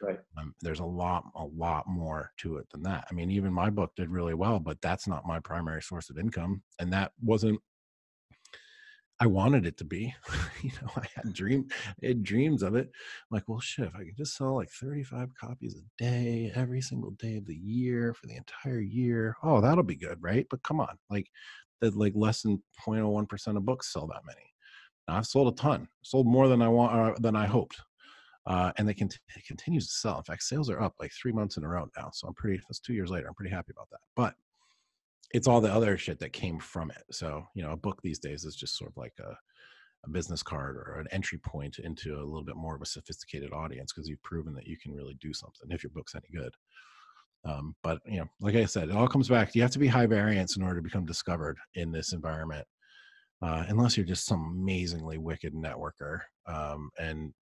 Right. 0.00 0.18
Um, 0.38 0.54
there's 0.60 0.80
a 0.80 0.84
lot, 0.84 1.24
a 1.34 1.44
lot 1.44 1.86
more 1.86 2.32
to 2.38 2.58
it 2.58 2.66
than 2.70 2.82
that. 2.82 3.06
I 3.10 3.14
mean, 3.14 3.30
even 3.30 3.52
my 3.52 3.70
book 3.70 3.92
did 3.96 4.10
really 4.10 4.34
well, 4.34 4.58
but 4.58 4.80
that's 4.82 5.08
not 5.08 5.26
my 5.26 5.40
primary 5.40 5.82
source 5.82 6.10
of 6.10 6.18
income, 6.18 6.62
and 6.78 6.92
that 6.92 7.12
wasn't. 7.22 7.60
I 9.18 9.26
wanted 9.26 9.66
it 9.66 9.78
to 9.78 9.84
be. 9.84 10.14
you 10.62 10.70
know, 10.82 10.90
I 10.96 11.06
had 11.14 11.32
dream 11.32 11.68
had 12.02 12.22
dreams 12.22 12.62
of 12.62 12.74
it. 12.74 12.86
I'm 12.86 13.34
like, 13.34 13.48
well 13.48 13.60
shit, 13.60 13.86
if 13.86 13.94
I 13.94 14.04
could 14.04 14.16
just 14.16 14.36
sell 14.36 14.56
like 14.56 14.70
35 14.70 15.30
copies 15.40 15.76
a 15.76 16.02
day 16.02 16.52
every 16.54 16.80
single 16.82 17.12
day 17.12 17.36
of 17.36 17.46
the 17.46 17.54
year 17.54 18.12
for 18.12 18.26
the 18.26 18.36
entire 18.36 18.80
year, 18.80 19.36
oh, 19.42 19.60
that'll 19.60 19.84
be 19.84 19.96
good, 19.96 20.18
right? 20.20 20.46
But 20.50 20.62
come 20.62 20.80
on, 20.80 20.98
like 21.08 21.28
that 21.80 21.96
like 21.96 22.12
less 22.14 22.42
than 22.42 22.62
0.01% 22.86 23.56
of 23.56 23.64
books 23.64 23.92
sell 23.92 24.06
that 24.08 24.24
many. 24.26 24.52
Now, 25.08 25.16
I've 25.18 25.26
sold 25.26 25.52
a 25.52 25.56
ton, 25.56 25.88
sold 26.02 26.26
more 26.26 26.48
than 26.48 26.60
I 26.60 26.68
want 26.68 26.94
uh, 26.94 27.14
than 27.20 27.36
I 27.36 27.46
hoped. 27.46 27.80
Uh, 28.46 28.70
and 28.76 28.88
they 28.88 28.94
can 28.94 29.08
it 29.08 29.44
continues 29.46 29.88
to 29.88 29.94
sell. 29.94 30.18
In 30.18 30.22
fact, 30.22 30.42
sales 30.42 30.70
are 30.70 30.80
up 30.80 30.94
like 31.00 31.12
three 31.12 31.32
months 31.32 31.56
in 31.56 31.64
a 31.64 31.68
row 31.68 31.88
now. 31.96 32.10
So 32.12 32.28
I'm 32.28 32.34
pretty. 32.34 32.60
That's 32.68 32.78
two 32.78 32.92
years 32.92 33.10
later. 33.10 33.26
I'm 33.26 33.34
pretty 33.34 33.50
happy 33.50 33.72
about 33.72 33.90
that. 33.90 34.00
But 34.14 34.34
it's 35.32 35.48
all 35.48 35.60
the 35.60 35.72
other 35.72 35.98
shit 35.98 36.18
that 36.20 36.32
came 36.32 36.58
from 36.58 36.90
it. 36.90 37.02
So, 37.10 37.46
you 37.54 37.62
know, 37.62 37.72
a 37.72 37.76
book 37.76 38.00
these 38.02 38.18
days 38.18 38.44
is 38.44 38.56
just 38.56 38.76
sort 38.76 38.90
of 38.90 38.96
like 38.96 39.14
a, 39.20 39.36
a 40.04 40.10
business 40.10 40.42
card 40.42 40.76
or 40.76 40.98
an 41.00 41.08
entry 41.10 41.38
point 41.38 41.78
into 41.78 42.14
a 42.14 42.24
little 42.24 42.44
bit 42.44 42.56
more 42.56 42.76
of 42.76 42.82
a 42.82 42.86
sophisticated 42.86 43.52
audience 43.52 43.92
because 43.92 44.08
you've 44.08 44.22
proven 44.22 44.54
that 44.54 44.66
you 44.66 44.76
can 44.78 44.92
really 44.92 45.16
do 45.20 45.32
something 45.32 45.68
if 45.70 45.82
your 45.82 45.90
book's 45.90 46.14
any 46.14 46.28
good. 46.32 46.52
Um, 47.44 47.74
but 47.82 48.00
you 48.06 48.18
know, 48.18 48.26
like 48.40 48.56
I 48.56 48.64
said, 48.64 48.88
it 48.88 48.96
all 48.96 49.08
comes 49.08 49.28
back. 49.28 49.54
You 49.54 49.62
have 49.62 49.70
to 49.72 49.78
be 49.78 49.86
high 49.86 50.06
variance 50.06 50.56
in 50.56 50.62
order 50.62 50.76
to 50.76 50.82
become 50.82 51.06
discovered 51.06 51.56
in 51.74 51.92
this 51.92 52.12
environment, 52.12 52.66
uh, 53.42 53.64
unless 53.68 53.96
you're 53.96 54.06
just 54.06 54.26
some 54.26 54.56
amazingly 54.58 55.18
wicked 55.18 55.54
networker. 55.54 56.20
Um, 56.46 56.90
and 56.98 57.32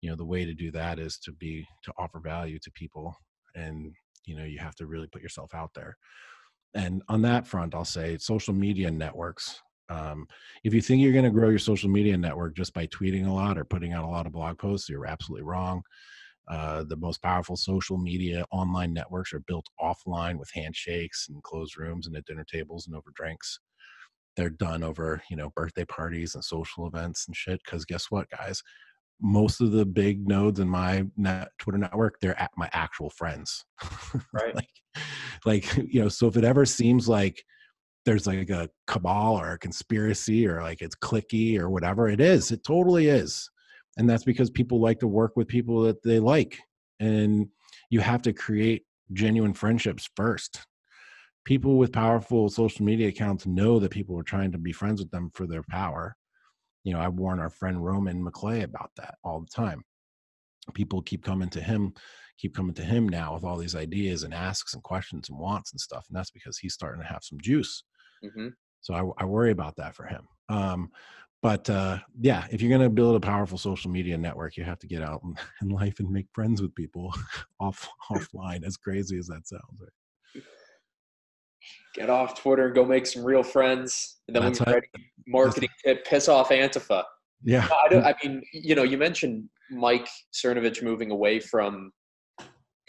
you 0.00 0.08
know, 0.08 0.16
the 0.16 0.24
way 0.24 0.46
to 0.46 0.54
do 0.54 0.70
that 0.70 0.98
is 0.98 1.18
to 1.18 1.32
be 1.32 1.66
to 1.84 1.92
offer 1.98 2.20
value 2.20 2.58
to 2.62 2.70
people, 2.72 3.14
and 3.54 3.92
you 4.24 4.34
know, 4.34 4.44
you 4.44 4.58
have 4.58 4.76
to 4.76 4.86
really 4.86 5.08
put 5.08 5.22
yourself 5.22 5.54
out 5.54 5.70
there 5.74 5.96
and 6.74 7.02
on 7.08 7.22
that 7.22 7.46
front 7.46 7.74
i'll 7.74 7.84
say 7.84 8.16
social 8.18 8.54
media 8.54 8.90
networks 8.90 9.60
um, 9.88 10.28
if 10.62 10.72
you 10.72 10.80
think 10.80 11.02
you're 11.02 11.12
going 11.12 11.24
to 11.24 11.32
grow 11.32 11.48
your 11.48 11.58
social 11.58 11.90
media 11.90 12.16
network 12.16 12.54
just 12.54 12.72
by 12.72 12.86
tweeting 12.86 13.26
a 13.26 13.32
lot 13.32 13.58
or 13.58 13.64
putting 13.64 13.92
out 13.92 14.04
a 14.04 14.08
lot 14.08 14.26
of 14.26 14.32
blog 14.32 14.56
posts 14.58 14.88
you're 14.88 15.06
absolutely 15.06 15.44
wrong 15.44 15.82
uh, 16.48 16.84
the 16.84 16.96
most 16.96 17.22
powerful 17.22 17.56
social 17.56 17.98
media 17.98 18.44
online 18.50 18.92
networks 18.92 19.32
are 19.32 19.40
built 19.40 19.66
offline 19.80 20.38
with 20.38 20.50
handshakes 20.52 21.26
and 21.28 21.42
closed 21.42 21.76
rooms 21.76 22.06
and 22.06 22.16
at 22.16 22.24
dinner 22.24 22.44
tables 22.44 22.86
and 22.86 22.94
over 22.94 23.10
drinks 23.14 23.58
they're 24.36 24.50
done 24.50 24.84
over 24.84 25.20
you 25.28 25.36
know 25.36 25.50
birthday 25.56 25.84
parties 25.84 26.34
and 26.36 26.44
social 26.44 26.86
events 26.86 27.26
and 27.26 27.36
shit 27.36 27.60
because 27.64 27.84
guess 27.84 28.10
what 28.10 28.30
guys 28.30 28.62
most 29.20 29.60
of 29.60 29.72
the 29.72 29.84
big 29.84 30.26
nodes 30.26 30.60
in 30.60 30.68
my 30.68 31.04
net, 31.16 31.50
Twitter 31.58 31.78
network, 31.78 32.18
they're 32.20 32.40
at 32.40 32.50
my 32.56 32.68
actual 32.72 33.10
friends. 33.10 33.64
Right. 34.32 34.54
like, 34.54 34.68
like, 35.44 35.76
you 35.88 36.02
know, 36.02 36.08
so 36.08 36.26
if 36.26 36.36
it 36.36 36.44
ever 36.44 36.64
seems 36.64 37.08
like 37.08 37.44
there's 38.06 38.26
like 38.26 38.48
a 38.50 38.70
cabal 38.86 39.38
or 39.38 39.52
a 39.52 39.58
conspiracy 39.58 40.46
or 40.46 40.62
like 40.62 40.80
it's 40.80 40.96
cliquey 40.96 41.58
or 41.58 41.70
whatever, 41.70 42.08
it 42.08 42.20
is. 42.20 42.50
It 42.50 42.64
totally 42.64 43.08
is. 43.08 43.50
And 43.98 44.08
that's 44.08 44.24
because 44.24 44.50
people 44.50 44.80
like 44.80 45.00
to 45.00 45.08
work 45.08 45.32
with 45.36 45.48
people 45.48 45.82
that 45.82 46.02
they 46.02 46.18
like. 46.18 46.58
And 47.00 47.48
you 47.90 48.00
have 48.00 48.22
to 48.22 48.32
create 48.32 48.84
genuine 49.12 49.52
friendships 49.52 50.08
first. 50.16 50.60
People 51.44 51.76
with 51.76 51.92
powerful 51.92 52.48
social 52.48 52.84
media 52.84 53.08
accounts 53.08 53.46
know 53.46 53.78
that 53.78 53.90
people 53.90 54.18
are 54.18 54.22
trying 54.22 54.52
to 54.52 54.58
be 54.58 54.72
friends 54.72 55.00
with 55.00 55.10
them 55.10 55.30
for 55.34 55.46
their 55.46 55.62
power 55.68 56.16
you 56.84 56.92
know, 56.92 57.00
I 57.00 57.08
warn 57.08 57.40
our 57.40 57.50
friend 57.50 57.84
Roman 57.84 58.24
McClay 58.24 58.62
about 58.62 58.90
that 58.96 59.16
all 59.22 59.40
the 59.40 59.46
time. 59.46 59.82
People 60.74 61.02
keep 61.02 61.24
coming 61.24 61.50
to 61.50 61.60
him, 61.60 61.92
keep 62.40 62.54
coming 62.54 62.74
to 62.74 62.82
him 62.82 63.08
now 63.08 63.34
with 63.34 63.44
all 63.44 63.56
these 63.56 63.74
ideas 63.74 64.22
and 64.22 64.32
asks 64.32 64.74
and 64.74 64.82
questions 64.82 65.28
and 65.28 65.38
wants 65.38 65.72
and 65.72 65.80
stuff. 65.80 66.06
And 66.08 66.16
that's 66.16 66.30
because 66.30 66.58
he's 66.58 66.74
starting 66.74 67.02
to 67.02 67.06
have 67.06 67.22
some 67.22 67.40
juice. 67.40 67.84
Mm-hmm. 68.24 68.48
So 68.80 68.94
I, 68.94 69.22
I, 69.22 69.26
worry 69.26 69.50
about 69.50 69.76
that 69.76 69.94
for 69.94 70.06
him. 70.06 70.26
Um, 70.48 70.90
but 71.42 71.68
uh, 71.68 71.98
yeah, 72.18 72.46
if 72.50 72.62
you're 72.62 72.70
going 72.70 72.82
to 72.82 72.90
build 72.90 73.16
a 73.16 73.20
powerful 73.20 73.58
social 73.58 73.90
media 73.90 74.16
network, 74.16 74.56
you 74.56 74.64
have 74.64 74.78
to 74.78 74.86
get 74.86 75.02
out 75.02 75.20
in, 75.22 75.34
in 75.62 75.68
life 75.68 76.00
and 76.00 76.10
make 76.10 76.26
friends 76.32 76.62
with 76.62 76.74
people 76.74 77.14
off 77.60 77.88
offline. 78.10 78.64
As 78.64 78.76
crazy 78.76 79.18
as 79.18 79.26
that 79.26 79.46
sounds, 79.46 79.80
right? 79.80 79.90
get 81.94 82.08
off 82.08 82.40
Twitter 82.40 82.66
and 82.66 82.74
go 82.74 82.84
make 82.84 83.06
some 83.06 83.24
real 83.24 83.42
friends. 83.42 84.20
And 84.28 84.34
then 84.34 84.44
That's 84.44 84.60
when 84.60 84.68
you're 84.68 84.74
ready, 84.76 84.88
marketing 85.26 85.68
tip, 85.84 86.06
piss 86.06 86.28
off 86.28 86.50
Antifa. 86.50 87.04
Yeah. 87.42 87.66
I, 87.90 88.10
I, 88.10 88.14
mean, 88.22 88.42
you 88.52 88.74
know, 88.74 88.82
you 88.82 88.98
mentioned 88.98 89.48
Mike 89.70 90.08
Cernovich 90.32 90.82
moving 90.82 91.10
away 91.10 91.40
from 91.40 91.90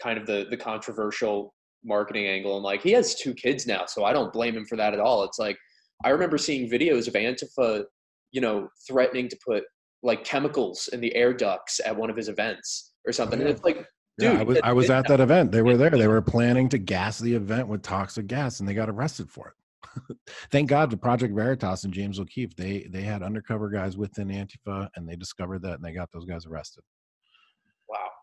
kind 0.02 0.18
of 0.18 0.26
the 0.26 0.46
the 0.50 0.56
controversial 0.56 1.54
marketing 1.84 2.26
angle, 2.26 2.56
and 2.56 2.64
like 2.64 2.82
he 2.82 2.92
has 2.92 3.14
two 3.14 3.34
kids 3.34 3.66
now, 3.66 3.86
so 3.86 4.04
I 4.04 4.12
don't 4.12 4.32
blame 4.32 4.56
him 4.56 4.66
for 4.66 4.76
that 4.76 4.94
at 4.94 5.00
all. 5.00 5.24
It's 5.24 5.38
like 5.38 5.58
I 6.04 6.10
remember 6.10 6.38
seeing 6.38 6.70
videos 6.70 7.08
of 7.08 7.14
Antifa, 7.14 7.84
you 8.32 8.40
know, 8.40 8.68
threatening 8.86 9.28
to 9.28 9.38
put 9.44 9.64
like 10.02 10.24
chemicals 10.24 10.88
in 10.92 11.00
the 11.00 11.14
air 11.14 11.32
ducts 11.32 11.80
at 11.84 11.96
one 11.96 12.10
of 12.10 12.16
his 12.16 12.28
events 12.28 12.92
or 13.06 13.12
something, 13.12 13.38
yeah. 13.38 13.46
and 13.46 13.54
it's 13.54 13.64
like 13.64 13.86
Dude, 14.18 14.34
yeah, 14.34 14.40
I 14.40 14.42
was, 14.42 14.60
I 14.64 14.72
was 14.72 14.90
at 14.90 15.08
that 15.08 15.20
event. 15.20 15.52
They 15.52 15.62
were 15.62 15.76
there. 15.76 15.90
They 15.90 16.06
were 16.06 16.20
planning 16.20 16.68
to 16.70 16.78
gas 16.78 17.18
the 17.18 17.34
event 17.34 17.66
with 17.66 17.82
toxic 17.82 18.26
gas, 18.26 18.60
and 18.60 18.68
they 18.68 18.74
got 18.74 18.90
arrested 18.90 19.30
for 19.30 19.48
it. 19.48 20.16
Thank 20.50 20.68
God 20.68 20.90
the 20.90 20.98
Project 20.98 21.34
Veritas 21.34 21.84
and 21.84 21.92
James 21.92 22.20
O'Keefe 22.20 22.54
they 22.54 22.86
they 22.90 23.02
had 23.02 23.22
undercover 23.22 23.70
guys 23.70 23.96
within 23.96 24.28
Antifa, 24.28 24.88
and 24.96 25.08
they 25.08 25.16
discovered 25.16 25.62
that, 25.62 25.74
and 25.74 25.84
they 25.84 25.92
got 25.92 26.10
those 26.12 26.26
guys 26.26 26.44
arrested. 26.46 26.84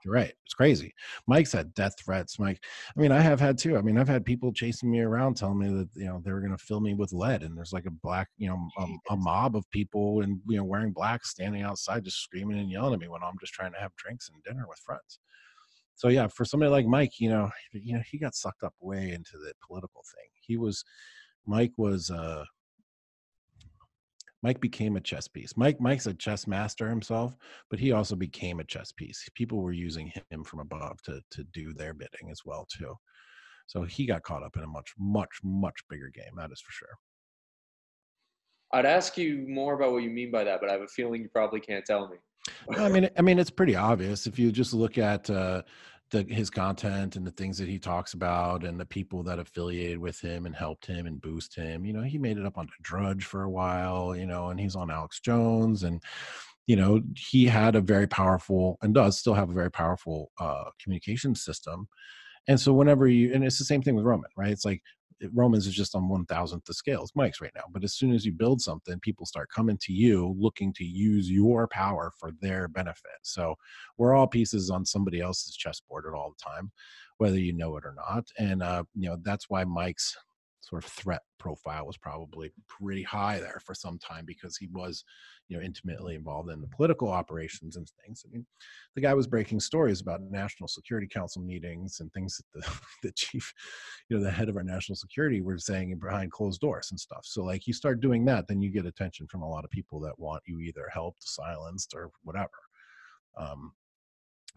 You're 0.04 0.14
right. 0.14 0.34
It's 0.46 0.54
crazy. 0.54 0.94
Mike's 1.28 1.52
had 1.52 1.74
death 1.74 1.96
threats. 2.00 2.40
Mike, 2.40 2.64
I 2.96 3.00
mean, 3.00 3.12
I 3.12 3.20
have 3.20 3.40
had 3.40 3.58
too. 3.58 3.78
I 3.78 3.82
mean, 3.82 3.98
I've 3.98 4.08
had 4.08 4.26
people 4.26 4.54
chasing 4.54 4.92
me 4.92 5.02
around, 5.02 5.36
telling 5.36 5.60
me 5.60 5.68
that 5.70 5.90
you 5.96 6.06
know 6.06 6.22
they 6.24 6.32
were 6.32 6.42
going 6.42 6.56
to 6.56 6.64
fill 6.64 6.80
me 6.80 6.94
with 6.94 7.14
lead, 7.14 7.44
and 7.44 7.58
there's 7.58 7.74
like 7.74 7.86
a 7.86 7.92
black, 7.92 8.30
you 8.38 8.50
know, 8.50 8.70
a, 8.78 9.14
a 9.14 9.18
mob 9.18 9.56
of 9.56 9.70
people 9.72 10.22
and 10.22 10.40
you 10.48 10.58
know 10.58 10.64
wearing 10.64 10.92
black 10.92 11.26
standing 11.26 11.64
outside, 11.64 12.04
just 12.04 12.22
screaming 12.22 12.60
and 12.60 12.72
yelling 12.72 12.94
at 12.94 13.00
me 13.00 13.08
when 13.08 13.24
I'm 13.24 13.38
just 13.40 13.54
trying 13.54 13.74
to 13.74 13.80
have 13.80 13.96
drinks 13.96 14.30
and 14.30 14.44
dinner 14.44 14.66
with 14.68 14.80
friends 14.80 15.20
so 16.00 16.08
yeah, 16.08 16.28
for 16.28 16.46
somebody 16.46 16.72
like 16.72 16.86
Mike, 16.86 17.20
you 17.20 17.30
know, 17.30 17.50
you 17.74 17.94
know, 17.94 18.02
he 18.10 18.18
got 18.18 18.34
sucked 18.34 18.64
up 18.64 18.74
way 18.80 19.12
into 19.12 19.34
the 19.34 19.52
political 19.68 20.02
thing. 20.16 20.30
He 20.40 20.56
was, 20.56 20.86
Mike 21.46 21.74
was, 21.76 22.10
uh, 22.10 22.46
Mike 24.42 24.62
became 24.62 24.96
a 24.96 25.02
chess 25.02 25.28
piece. 25.28 25.58
Mike, 25.58 25.82
Mike's 25.82 26.08
a 26.08 26.14
chess 26.14 26.48
master 26.48 26.88
himself, 26.88 27.36
but 27.70 27.80
he 27.80 27.92
also 27.92 28.16
became 28.16 28.60
a 28.60 28.64
chess 28.64 28.92
piece. 28.92 29.28
People 29.36 29.62
were 29.62 29.74
using 29.74 30.12
him 30.30 30.44
from 30.44 30.60
above 30.60 31.02
to 31.04 31.22
to 31.32 31.44
do 31.54 31.74
their 31.74 31.94
bidding 31.94 32.30
as 32.32 32.42
well 32.46 32.66
too. 32.72 32.96
So 33.68 33.84
he 33.84 34.06
got 34.08 34.24
caught 34.24 34.44
up 34.44 34.58
in 34.58 34.64
a 34.64 34.68
much, 34.68 34.94
much, 34.98 35.40
much 35.44 35.76
bigger 35.90 36.10
game. 36.10 36.34
That 36.36 36.52
is 36.52 36.60
for 36.60 36.72
sure. 36.72 36.98
I'd 38.74 38.86
ask 38.86 39.18
you 39.18 39.46
more 39.48 39.76
about 39.76 39.92
what 39.94 40.04
you 40.04 40.10
mean 40.10 40.32
by 40.32 40.44
that, 40.44 40.60
but 40.60 40.70
I 40.70 40.74
have 40.74 40.82
a 40.82 40.88
feeling 40.88 41.22
you 41.22 41.30
probably 41.30 41.60
can't 41.60 41.86
tell 41.86 42.08
me. 42.08 42.18
I 42.78 42.90
mean, 42.90 43.10
I 43.18 43.22
mean, 43.22 43.38
it's 43.38 43.50
pretty 43.50 43.76
obvious 43.76 44.26
if 44.26 44.40
you 44.40 44.52
just 44.52 44.74
look 44.74 44.98
at 44.98 45.30
uh, 45.30 45.62
the, 46.12 46.24
his 46.24 46.50
content 46.50 47.16
and 47.16 47.26
the 47.26 47.32
things 47.32 47.58
that 47.58 47.68
he 47.68 47.80
talks 47.80 48.14
about, 48.14 48.64
and 48.64 48.80
the 48.80 48.86
people 48.86 49.24
that 49.24 49.40
affiliated 49.40 50.00
with 50.00 50.20
him 50.20 50.46
and 50.46 50.56
helped 50.56 50.86
him 50.86 51.06
and 51.06 51.22
boost 51.22 51.56
him. 51.56 51.86
You 51.86 51.94
know, 51.94 52.02
he 52.02 52.18
made 52.18 52.38
it 52.38 52.46
up 52.46 52.58
on 52.58 52.68
Drudge 52.82 53.26
for 53.26 53.44
a 53.44 53.50
while. 53.50 54.16
You 54.16 54.26
know, 54.26 54.50
and 54.50 54.60
he's 54.60 54.76
on 54.76 54.92
Alex 54.92 55.20
Jones, 55.20 55.84
and 55.84 56.02
you 56.68 56.76
know, 56.76 57.02
he 57.16 57.46
had 57.48 57.76
a 57.76 57.82
very 57.82 58.08
powerful 58.08 58.78
and 58.84 58.94
does 58.94 59.18
still 59.18 59.34
have 59.34 59.50
a 59.50 59.54
very 59.54 59.72
powerful 59.72 60.32
uh, 60.40 60.66
communication 60.80 61.34
system. 61.34 61.88
And 62.48 62.60
so, 62.60 62.74
whenever 62.74 63.08
you, 63.08 63.34
and 63.34 63.44
it's 63.44 63.58
the 63.58 63.66
same 63.66 63.82
thing 63.82 63.96
with 63.96 64.06
Roman, 64.06 64.30
right? 64.38 64.52
It's 64.52 64.66
like 64.66 64.84
Romans 65.34 65.68
is 65.68 65.74
just 65.74 65.96
on 65.96 66.08
one 66.08 66.26
thousandth 66.26 66.66
the 66.66 66.74
scale 66.74 67.02
as 67.04 67.12
Mike's 67.16 67.42
right 67.42 67.52
now. 67.56 67.64
But 67.72 67.84
as 67.84 67.94
soon 67.94 68.14
as 68.14 68.26
you 68.26 68.32
build 68.32 68.62
something, 68.62 69.00
people 69.00 69.26
start 69.26 69.50
coming 69.50 69.78
to 69.82 69.94
you 69.94 70.36
looking 70.38 70.74
to 70.74 70.84
use 70.84 71.30
your 71.30 71.68
power 71.68 72.12
for 72.18 72.32
their 72.42 72.68
benefit. 72.68 73.20
So 73.24 73.56
we're 73.98 74.14
all 74.14 74.28
pieces 74.28 74.70
on 74.70 74.86
somebody 74.86 75.22
else's 75.22 75.56
chessboard 75.56 76.06
at 76.08 76.14
all 76.14 76.36
the 76.38 76.44
time, 76.44 76.72
whether 77.18 77.40
you 77.40 77.54
know 77.54 77.76
it 77.78 77.86
or 77.86 77.96
not. 77.96 78.28
And 78.38 78.64
uh, 78.64 78.84
you 78.96 79.10
know 79.10 79.18
that's 79.22 79.50
why 79.50 79.64
Mike's 79.64 80.16
sort 80.62 80.84
of 80.84 80.92
threat 80.92 81.22
profile 81.40 81.86
was 81.86 81.98
probably 81.98 82.52
pretty 82.68 83.04
high 83.04 83.40
there 83.40 83.62
for 83.66 83.74
some 83.74 83.98
time 83.98 84.26
because 84.26 84.58
he 84.58 84.68
was, 84.72 85.04
you 85.48 85.58
know, 85.58 85.64
intimately 85.64 86.16
involved 86.16 86.50
in 86.50 86.62
the 86.62 86.68
political 86.68 87.10
operations 87.10 87.76
and 87.76 87.90
things. 88.06 88.24
I 88.26 88.32
mean, 88.32 88.46
the 88.96 89.02
guy 89.02 89.14
was 89.14 89.28
breaking 89.28 89.62
stories 89.62 90.02
about 90.02 90.22
National 90.22 90.68
Security 90.68 91.08
Council 91.08 91.42
meetings 91.42 92.00
and 92.00 92.12
things 92.12 92.38
that 92.38 92.62
the, 92.62 92.80
the 93.08 93.12
chief, 93.14 93.54
you 94.10 94.18
know, 94.18 94.24
the 94.24 94.32
head 94.32 94.50
of 94.50 94.58
our 94.58 94.64
national 94.64 94.96
security 94.96 95.42
were 95.42 95.58
saying 95.58 95.98
behind 96.00 96.32
closed 96.32 96.62
doors 96.62 96.90
and 96.92 97.00
stuff. 97.00 97.22
So 97.24 97.44
like 97.44 97.68
you 97.68 97.74
start 97.74 98.02
doing 98.02 98.26
that, 98.26 98.48
then 98.48 98.62
you 98.62 98.70
get 98.70 98.86
attention 98.86 99.28
from 99.28 99.42
a 99.42 99.50
lot 99.50 99.64
of 99.64 99.72
people 99.72 100.00
that 100.02 100.20
want 100.20 100.44
you 100.46 100.60
either 100.60 100.88
helped, 100.92 101.24
silenced, 101.28 101.94
or 101.96 102.12
whatever. 102.24 102.50
Um, 103.38 103.72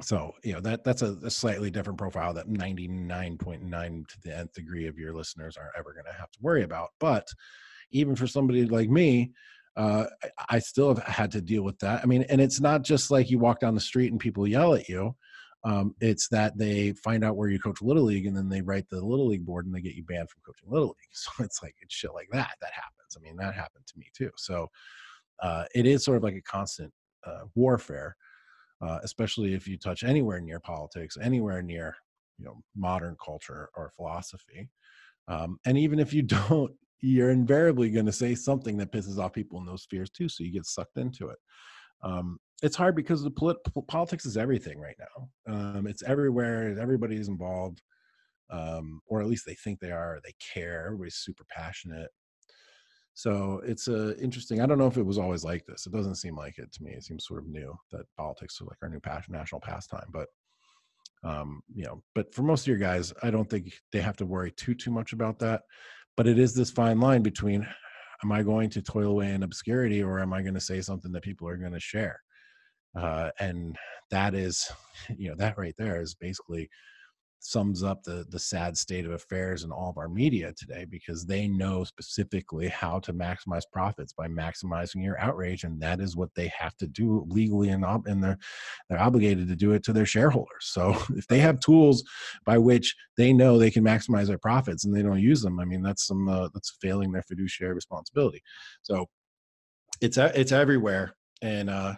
so 0.01 0.33
you 0.43 0.53
know 0.53 0.61
that 0.61 0.85
that's 0.85 1.03
a, 1.03 1.17
a, 1.23 1.31
slightly 1.31 1.71
different 1.71 1.99
profile 1.99 2.33
that 2.33 2.49
99.9 2.49 4.09
to 4.09 4.21
the 4.23 4.37
nth 4.37 4.53
degree 4.55 4.87
of 4.87 4.99
your 4.99 5.13
listeners 5.13 5.57
aren't 5.57 5.77
ever 5.79 5.93
going 5.93 6.07
to 6.07 6.19
have 6.19 6.31
to 6.31 6.39
worry 6.41 6.63
about 6.63 6.91
but 6.99 7.29
even 7.91 8.17
for 8.17 8.27
somebody 8.27 8.65
like 8.65 8.89
me 8.89 9.33
uh, 9.75 10.05
I, 10.51 10.59
still 10.59 10.95
have 10.95 11.03
had 11.03 11.31
to 11.33 11.41
deal 11.41 11.63
with 11.63 11.79
that. 11.79 12.03
I 12.03 12.07
mean 12.07 12.25
and 12.29 12.43
it's 12.43 12.61
not 12.61 12.83
just 12.83 13.11
like 13.11 13.31
you 13.31 13.39
walk 13.39 13.61
down 13.61 13.75
the 13.75 13.81
street 13.81 14.13
and 14.13 14.21
people 14.21 14.47
yell 14.47 14.75
at 14.75 14.89
you 14.89 15.15
um, 15.65 15.95
it's 16.01 16.29
that 16.29 16.59
they 16.59 16.93
find 16.93 17.25
out 17.25 17.37
where 17.37 17.49
you 17.49 17.59
coach 17.59 17.81
little 17.83 18.03
league 18.03 18.27
and 18.27 18.37
then 18.37 18.49
they 18.49 18.63
write 18.63 18.89
the 18.89 19.01
little 19.01 19.29
league 19.29 19.47
board 19.47 19.65
and 19.65 19.75
they 19.75 19.81
get 19.81 19.95
you 19.95 20.03
banned 20.03 20.29
from 20.29 20.43
coaching 20.45 20.69
little 20.71 20.89
league. 20.89 20.97
So 21.13 21.31
it's 21.45 21.63
like 21.63 21.75
it's 21.81 21.95
shit 21.95 22.13
like 22.15 22.29
that 22.33 22.57
that 22.61 22.73
happens. 22.73 23.17
I 23.17 23.21
mean 23.21 23.37
that 23.37 23.55
happened 23.55 23.87
to 23.87 23.99
me 23.99 24.07
too. 24.17 24.31
So 24.37 24.69
uh, 25.43 25.65
it 25.75 25.87
is 25.87 26.05
sort 26.05 26.17
of 26.17 26.23
like 26.23 26.35
a 26.35 26.43
constant 26.43 26.93
uh, 27.25 27.45
warfare, 27.55 28.17
uh, 28.83 28.99
especially 29.03 29.55
if 29.55 29.67
you 29.69 29.79
touch 29.79 30.03
anywhere 30.03 30.41
near 30.41 30.61
politics, 30.61 31.17
anywhere 31.21 31.63
near 31.63 31.95
you 32.39 32.45
know 32.45 32.63
modern 32.77 33.17
culture 33.25 33.71
or 33.77 33.93
philosophy. 33.95 34.69
Um, 35.29 35.59
and 35.65 35.79
even 35.79 35.99
if 35.99 36.13
you 36.13 36.23
don't, 36.51 36.73
you're 37.01 37.31
invariably 37.31 37.91
going 37.91 38.07
to 38.07 38.13
say 38.13 38.35
something 38.35 38.77
that 38.79 38.93
pisses 38.93 39.19
off 39.19 39.33
people 39.33 39.59
in 39.59 39.67
those 39.67 39.83
spheres 39.83 40.11
too. 40.11 40.29
So 40.29 40.45
you 40.45 40.53
get 40.53 40.67
sucked 40.67 40.97
into 40.97 41.29
it. 41.29 41.39
Um, 42.03 42.39
it's 42.63 42.77
hard 42.77 42.95
because 42.95 43.23
the 43.23 43.31
polit- 43.31 43.59
politics 43.89 44.25
is 44.25 44.37
everything 44.37 44.79
right 44.81 44.97
now. 44.99 45.53
Um, 45.53 45.87
it's 45.87 46.03
everywhere. 46.05 46.79
Everybody's 46.81 47.29
involved, 47.29 47.83
um, 48.51 49.01
or 49.07 49.21
at 49.21 49.27
least 49.27 49.47
they 49.47 49.55
think 49.55 49.81
they 49.81 49.91
are. 49.91 50.21
They 50.25 50.33
care. 50.55 50.87
Everybody's 50.87 51.17
super 51.17 51.45
passionate. 51.51 52.11
So 53.15 53.61
it's 53.65 53.89
uh, 53.89 54.15
interesting. 54.21 54.61
I 54.61 54.67
don't 54.67 54.79
know 54.79 54.87
if 54.87 54.97
it 54.97 55.05
was 55.05 55.19
always 55.19 55.45
like 55.45 55.67
this. 55.67 55.87
It 55.87 55.93
doesn't 55.93 56.17
seem 56.17 56.35
like 56.35 56.59
it 56.59 56.73
to 56.73 56.83
me. 56.83 56.93
It 56.93 57.05
seems 57.05 57.27
sort 57.27 57.41
of 57.41 57.49
new 57.49 57.77
that 57.91 58.07
politics 58.17 58.55
is 58.55 58.63
like 58.63 58.79
our 58.83 58.89
new 58.89 59.01
passion, 59.01 59.35
national 59.35 59.61
pastime. 59.61 60.07
But 60.13 60.29
um, 61.25 61.63
you 61.73 61.85
know, 61.85 62.03
but 62.15 62.35
for 62.35 62.43
most 62.43 62.63
of 62.63 62.69
your 62.69 62.79
guys, 62.79 63.13
I 63.23 63.31
don't 63.31 63.49
think 63.49 63.73
they 63.93 64.01
have 64.01 64.17
to 64.17 64.27
worry 64.27 64.51
too 64.51 64.75
too 64.75 64.91
much 64.91 65.13
about 65.13 65.39
that. 65.41 65.63
But 66.17 66.27
it 66.27 66.39
is 66.39 66.55
this 66.55 66.71
fine 66.71 67.01
line 67.01 67.23
between 67.23 67.67
am 68.25 68.33
I 68.33 68.43
going 68.43 68.71
to 68.71 68.83
toil 68.83 69.11
away 69.11 69.33
in 69.33 69.43
obscurity 69.43 70.03
or 70.03 70.21
am 70.21 70.33
I 70.33 70.43
going 70.43 70.55
to 70.55 70.61
say 70.61 70.81
something 70.81 71.13
that 71.13 71.23
people 71.23 71.49
are 71.49 71.57
going 71.57 71.73
to 71.73 71.81
share? 71.81 72.21
Uh, 72.97 73.31
and 73.41 73.77
that 74.11 74.35
is, 74.35 74.71
you 75.17 75.31
know, 75.31 75.37
that 75.37 75.59
right 75.59 75.75
there 75.79 76.01
is 76.01 76.15
basically 76.15 76.69
sums 77.45 77.83
up 77.83 78.05
the 78.05 78.25
the 78.31 78.39
sad 78.39 78.77
state 78.77 79.05
of 79.05 79.11
affairs 79.11 79.65
in 79.65 79.73
all 79.73 79.91
of 79.91 79.99
our 79.99 80.09
media 80.09 80.53
today 80.57 80.87
because 80.89 81.27
they 81.27 81.49
know 81.49 81.83
specifically 81.83 82.69
how 82.69 83.01
to 83.01 83.13
maximize 83.13 83.65
profits 83.73 84.13
by 84.13 84.29
maximizing 84.29 85.03
your 85.03 85.19
outrage 85.19 85.65
and 85.65 85.81
that 85.81 86.01
is 86.01 86.17
what 86.17 86.33
they 86.37 86.47
have 86.57 86.77
to 86.77 86.87
do 86.87 87.27
legally 87.29 87.71
and, 87.71 87.85
ob- 87.85 88.07
and 88.07 88.23
they're 88.23 88.39
they're 88.89 89.01
obligated 89.01 89.49
to 89.49 89.57
do 89.57 89.73
it 89.73 89.83
to 89.83 89.93
their 89.93 90.07
shareholders. 90.07 90.61
So 90.61 90.97
if 91.17 91.27
they 91.27 91.39
have 91.39 91.59
tools 91.59 92.05
by 92.45 92.59
which 92.59 92.95
they 93.17 93.33
know 93.33 93.59
they 93.59 93.73
can 93.73 93.85
maximize 93.85 94.29
their 94.29 94.39
profits 94.39 94.85
and 94.85 94.95
they 94.95 95.03
don't 95.03 95.21
use 95.21 95.43
them 95.43 95.59
i 95.59 95.65
mean 95.65 95.83
that's 95.83 96.07
some 96.07 96.29
uh, 96.29 96.49
that's 96.55 96.77
failing 96.81 97.11
their 97.11 97.23
fiduciary 97.23 97.75
responsibility. 97.75 98.41
So 98.83 99.07
it's 100.01 100.17
it's 100.17 100.53
everywhere 100.53 101.17
and 101.43 101.69
uh 101.69 101.95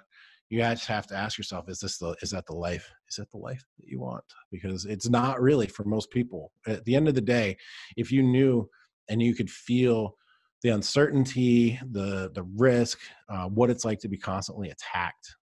you 0.50 0.58
guys 0.58 0.84
have 0.84 1.06
to 1.08 1.16
ask 1.16 1.38
yourself 1.38 1.68
is 1.68 1.80
this 1.80 1.98
the 1.98 2.14
is 2.22 2.30
that 2.30 2.46
the 2.46 2.54
life 2.54 2.90
is 3.08 3.16
that 3.16 3.30
the 3.30 3.38
life 3.38 3.64
that 3.78 3.88
you 3.88 4.00
want? 4.00 4.24
Because 4.50 4.84
it's 4.84 5.08
not 5.08 5.40
really 5.40 5.66
for 5.66 5.84
most 5.84 6.10
people. 6.10 6.52
At 6.66 6.84
the 6.84 6.94
end 6.94 7.08
of 7.08 7.14
the 7.14 7.20
day 7.20 7.56
if 7.96 8.12
you 8.12 8.22
knew 8.22 8.68
and 9.08 9.22
you 9.22 9.34
could 9.34 9.50
feel 9.50 10.16
the 10.62 10.70
uncertainty 10.70 11.78
the 11.92 12.30
the 12.34 12.42
risk 12.56 12.98
uh, 13.28 13.46
what 13.48 13.70
it's 13.70 13.84
like 13.84 14.00
to 14.00 14.08
be 14.08 14.16
constantly 14.16 14.70
attacked 14.70 15.36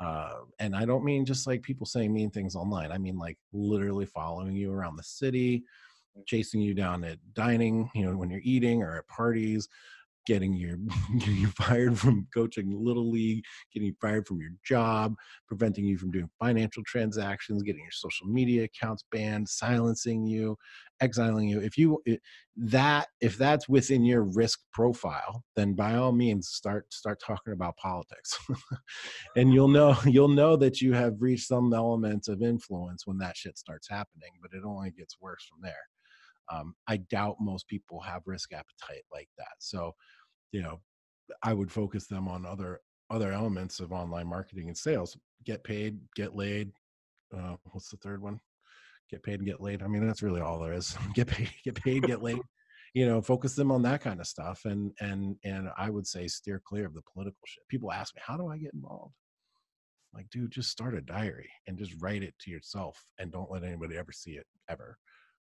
uh, 0.00 0.34
and 0.60 0.74
i 0.76 0.84
don't 0.84 1.04
mean 1.04 1.24
just 1.24 1.46
like 1.46 1.60
people 1.62 1.84
saying 1.84 2.12
mean 2.12 2.30
things 2.30 2.54
online. 2.54 2.90
I 2.92 2.98
mean 2.98 3.18
like 3.18 3.36
literally 3.52 4.06
following 4.06 4.54
you 4.54 4.72
around 4.72 4.96
the 4.96 5.02
city 5.02 5.64
chasing 6.26 6.60
you 6.60 6.74
down 6.74 7.02
at 7.02 7.18
dining 7.34 7.90
you 7.94 8.04
know 8.04 8.16
when 8.16 8.30
you're 8.30 8.40
eating 8.44 8.82
or 8.82 8.96
at 8.98 9.08
parties 9.08 9.68
getting 10.26 10.54
you 10.54 10.88
getting 11.18 11.36
you 11.36 11.48
fired 11.48 11.98
from 11.98 12.26
coaching 12.32 12.70
little 12.72 13.10
league, 13.10 13.44
getting 13.72 13.88
you 13.88 13.94
fired 14.00 14.26
from 14.26 14.40
your 14.40 14.50
job, 14.64 15.14
preventing 15.46 15.84
you 15.84 15.98
from 15.98 16.10
doing 16.10 16.28
financial 16.38 16.82
transactions, 16.86 17.62
getting 17.62 17.82
your 17.82 17.90
social 17.90 18.26
media 18.26 18.64
accounts 18.64 19.04
banned, 19.10 19.48
silencing 19.48 20.26
you, 20.26 20.56
exiling 21.00 21.48
you. 21.48 21.60
If 21.60 21.76
you 21.76 22.02
that 22.56 23.08
if 23.20 23.36
that's 23.36 23.68
within 23.68 24.04
your 24.04 24.22
risk 24.22 24.60
profile, 24.72 25.44
then 25.56 25.74
by 25.74 25.94
all 25.94 26.12
means 26.12 26.48
start 26.48 26.92
start 26.92 27.20
talking 27.24 27.52
about 27.52 27.76
politics. 27.76 28.38
and 29.36 29.52
you'll 29.52 29.68
know 29.68 29.96
you'll 30.06 30.28
know 30.28 30.56
that 30.56 30.80
you 30.80 30.92
have 30.92 31.14
reached 31.20 31.48
some 31.48 31.72
element 31.72 32.28
of 32.28 32.42
influence 32.42 33.06
when 33.06 33.18
that 33.18 33.36
shit 33.36 33.58
starts 33.58 33.88
happening, 33.88 34.30
but 34.40 34.52
it 34.52 34.64
only 34.64 34.90
gets 34.90 35.16
worse 35.20 35.44
from 35.44 35.58
there. 35.62 35.72
Um, 36.52 36.74
I 36.88 36.98
doubt 36.98 37.36
most 37.40 37.66
people 37.68 38.00
have 38.00 38.22
risk 38.26 38.52
appetite 38.52 39.04
like 39.12 39.28
that. 39.38 39.54
So, 39.58 39.92
you 40.52 40.62
know, 40.62 40.80
I 41.42 41.54
would 41.54 41.72
focus 41.72 42.06
them 42.06 42.28
on 42.28 42.46
other 42.46 42.80
other 43.10 43.32
elements 43.32 43.80
of 43.80 43.92
online 43.92 44.26
marketing 44.26 44.68
and 44.68 44.76
sales. 44.76 45.16
Get 45.44 45.62
paid, 45.64 45.98
get 46.16 46.34
laid. 46.34 46.72
Uh, 47.36 47.56
what's 47.72 47.90
the 47.90 47.96
third 47.98 48.22
one? 48.22 48.40
Get 49.10 49.22
paid 49.22 49.40
and 49.40 49.46
get 49.46 49.60
laid. 49.60 49.82
I 49.82 49.86
mean, 49.86 50.06
that's 50.06 50.22
really 50.22 50.40
all 50.40 50.58
there 50.58 50.72
is. 50.72 50.96
get 51.14 51.26
paid, 51.28 51.50
get 51.64 51.74
paid, 51.76 52.02
get 52.04 52.22
laid. 52.22 52.40
You 52.96 53.06
know, 53.06 53.20
focus 53.20 53.56
them 53.56 53.72
on 53.72 53.82
that 53.82 54.02
kind 54.02 54.20
of 54.20 54.26
stuff, 54.28 54.60
and 54.66 54.92
and 55.00 55.34
and 55.42 55.68
I 55.76 55.90
would 55.90 56.06
say 56.06 56.28
steer 56.28 56.62
clear 56.64 56.86
of 56.86 56.94
the 56.94 57.02
political 57.12 57.40
shit. 57.44 57.66
People 57.68 57.90
ask 57.90 58.14
me, 58.14 58.22
how 58.24 58.36
do 58.36 58.46
I 58.46 58.56
get 58.56 58.72
involved? 58.72 59.14
like, 60.14 60.30
dude, 60.30 60.52
just 60.52 60.70
start 60.70 60.94
a 60.94 61.00
diary 61.00 61.50
and 61.66 61.76
just 61.76 61.94
write 62.00 62.22
it 62.22 62.34
to 62.40 62.50
yourself, 62.50 63.04
and 63.18 63.32
don't 63.32 63.50
let 63.50 63.64
anybody 63.64 63.96
ever 63.96 64.12
see 64.12 64.32
it 64.32 64.46
ever, 64.68 64.96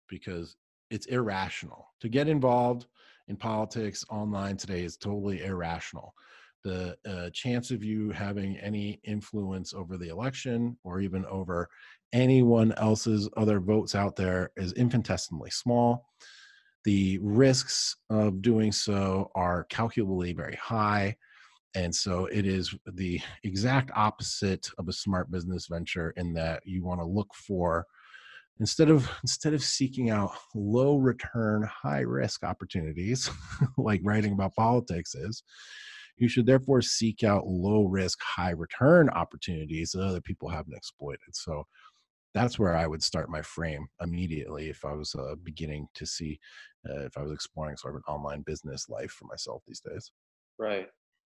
because 0.09 0.57
it's 0.93 1.07
irrational. 1.07 1.89
To 2.01 2.09
get 2.09 2.29
involved 2.29 2.87
in 3.29 3.37
politics 3.37 4.05
online 4.11 4.59
today 4.59 4.85
is 4.85 4.97
totally 4.97 5.43
irrational. 5.43 6.15
The 6.65 6.97
uh, 7.09 7.31
chance 7.31 7.71
of 7.71 7.83
you 7.83 8.11
having 8.11 8.59
any 8.59 9.01
influence 9.03 9.73
over 9.73 9.97
the 9.97 10.09
election 10.09 10.77
or 10.85 11.01
even 11.01 11.25
over 11.27 11.69
anyone 12.13 12.73
else's 12.73 13.29
other 13.37 13.59
votes 13.59 13.95
out 13.95 14.17
there 14.17 14.51
is 14.57 14.75
infinitesimally 14.75 15.51
small. 15.51 16.07
The 16.85 17.19
risks 17.23 17.97
of 18.11 18.43
doing 18.43 18.71
so 18.71 19.31
are 19.35 19.65
calculably 19.65 20.35
very 20.35 20.57
high 20.57 21.17
and 21.75 21.95
so 21.95 22.27
it 22.27 22.47
is 22.47 22.75
the 22.85 23.19
exact 23.45 23.91
opposite 23.95 24.69
of 24.77 24.89
a 24.89 24.93
smart 24.93 25.31
business 25.31 25.69
venture 25.69 26.11
in 26.17 26.35
that 26.35 26.61
you 26.67 26.85
want 26.85 27.01
to 27.01 27.07
look 27.07 27.33
for 27.35 27.87
instead 28.61 28.91
of 28.91 29.11
instead 29.23 29.55
of 29.55 29.63
seeking 29.63 30.11
out 30.11 30.33
low 30.55 30.97
return 30.97 31.63
high 31.63 32.01
risk 32.01 32.45
opportunities 32.45 33.31
like 33.79 34.01
writing 34.05 34.33
about 34.33 34.55
politics 34.55 35.15
is 35.15 35.43
you 36.19 36.29
should 36.29 36.47
therefore 36.47 36.83
seek 36.83 37.25
out 37.25 37.47
low 37.47 37.85
risk 37.85 38.19
high 38.23 38.51
return 38.51 39.09
opportunities 39.11 39.93
that 39.93 40.05
other 40.05 40.21
people 40.21 40.49
haven't 40.49 40.77
exploited. 40.77 41.35
So 41.35 41.65
that's 42.35 42.59
where 42.59 42.75
i 42.75 42.87
would 42.87 43.03
start 43.03 43.29
my 43.29 43.43
frame 43.43 43.87
immediately 44.01 44.71
if 44.71 44.85
i 44.85 44.93
was 44.93 45.15
uh, 45.15 45.35
beginning 45.43 45.87
to 45.95 46.07
see 46.07 46.39
uh, 46.89 47.01
if 47.01 47.17
i 47.19 47.23
was 47.23 47.33
exploring 47.33 47.77
sort 47.77 47.95
of 47.95 47.99
an 48.07 48.15
online 48.15 48.43
business 48.47 48.89
life 48.89 49.11
for 49.11 49.27
myself 49.27 49.63
these 49.67 49.81
days. 49.81 50.13
Right. 50.59 50.89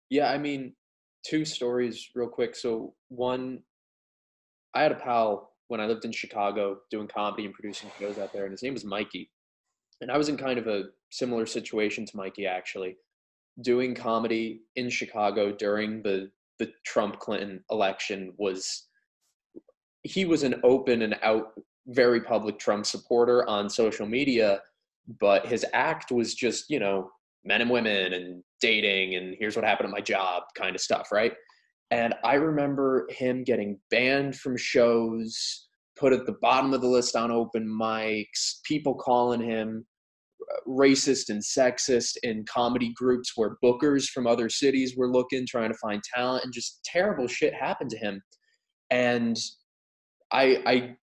Yeah 0.09 0.31
i 0.31 0.37
mean 0.37 0.75
two 1.25 1.45
stories 1.45 2.09
real 2.15 2.27
quick. 2.27 2.55
So 2.55 2.93
one 3.09 3.59
i 4.73 4.81
had 4.81 4.91
a 4.91 4.95
pal 4.95 5.52
when 5.73 5.81
I 5.81 5.87
lived 5.87 6.05
in 6.05 6.11
Chicago 6.11 6.77
doing 6.91 7.07
comedy 7.07 7.45
and 7.45 7.53
producing 7.53 7.89
shows 7.99 8.19
out 8.19 8.31
there, 8.31 8.43
and 8.43 8.51
his 8.51 8.61
name 8.61 8.75
was 8.75 8.85
Mikey. 8.85 9.31
And 10.01 10.11
I 10.11 10.19
was 10.19 10.29
in 10.29 10.37
kind 10.37 10.59
of 10.59 10.67
a 10.67 10.83
similar 11.09 11.47
situation 11.47 12.05
to 12.05 12.15
Mikey 12.15 12.45
actually, 12.45 12.95
doing 13.59 13.95
comedy 13.95 14.61
in 14.75 14.91
Chicago 14.91 15.51
during 15.51 16.03
the 16.03 16.29
the 16.59 16.71
Trump 16.85 17.17
Clinton 17.17 17.63
election 17.71 18.33
was 18.37 18.83
he 20.03 20.25
was 20.25 20.43
an 20.43 20.61
open 20.63 21.01
and 21.01 21.15
out 21.23 21.53
very 21.87 22.21
public 22.21 22.59
Trump 22.59 22.85
supporter 22.85 23.49
on 23.49 23.67
social 23.67 24.05
media, 24.05 24.61
but 25.19 25.47
his 25.47 25.65
act 25.73 26.11
was 26.11 26.35
just, 26.35 26.69
you 26.69 26.79
know, 26.79 27.09
men 27.43 27.61
and 27.61 27.71
women 27.71 28.13
and 28.13 28.43
dating 28.61 29.15
and 29.15 29.35
here's 29.39 29.55
what 29.55 29.65
happened 29.65 29.87
at 29.87 29.91
my 29.91 30.01
job 30.01 30.43
kind 30.55 30.75
of 30.75 30.81
stuff, 30.81 31.11
right? 31.11 31.33
And 31.93 32.15
I 32.23 32.33
remember 32.33 33.07
him 33.11 33.43
getting 33.43 33.79
banned 33.91 34.35
from 34.35 34.57
shows, 34.57 35.67
put 35.95 36.11
at 36.11 36.25
the 36.25 36.37
bottom 36.41 36.73
of 36.73 36.81
the 36.81 36.87
list 36.87 37.15
on 37.15 37.29
open 37.29 37.67
mics, 37.67 38.61
people 38.65 38.95
calling 38.95 39.39
him 39.39 39.85
uh, 40.41 40.67
racist 40.67 41.29
and 41.29 41.39
sexist 41.39 42.17
in 42.23 42.45
comedy 42.51 42.91
groups 42.95 43.33
where 43.35 43.57
bookers 43.63 44.05
from 44.05 44.25
other 44.25 44.49
cities 44.49 44.97
were 44.97 45.11
looking, 45.11 45.45
trying 45.45 45.71
to 45.71 45.77
find 45.77 46.01
talent, 46.15 46.43
and 46.43 46.51
just 46.51 46.83
terrible 46.83 47.27
shit 47.27 47.53
happened 47.53 47.91
to 47.91 47.97
him. 47.99 48.23
And 48.89 49.37
I, 50.31 50.63
I, 50.65 50.95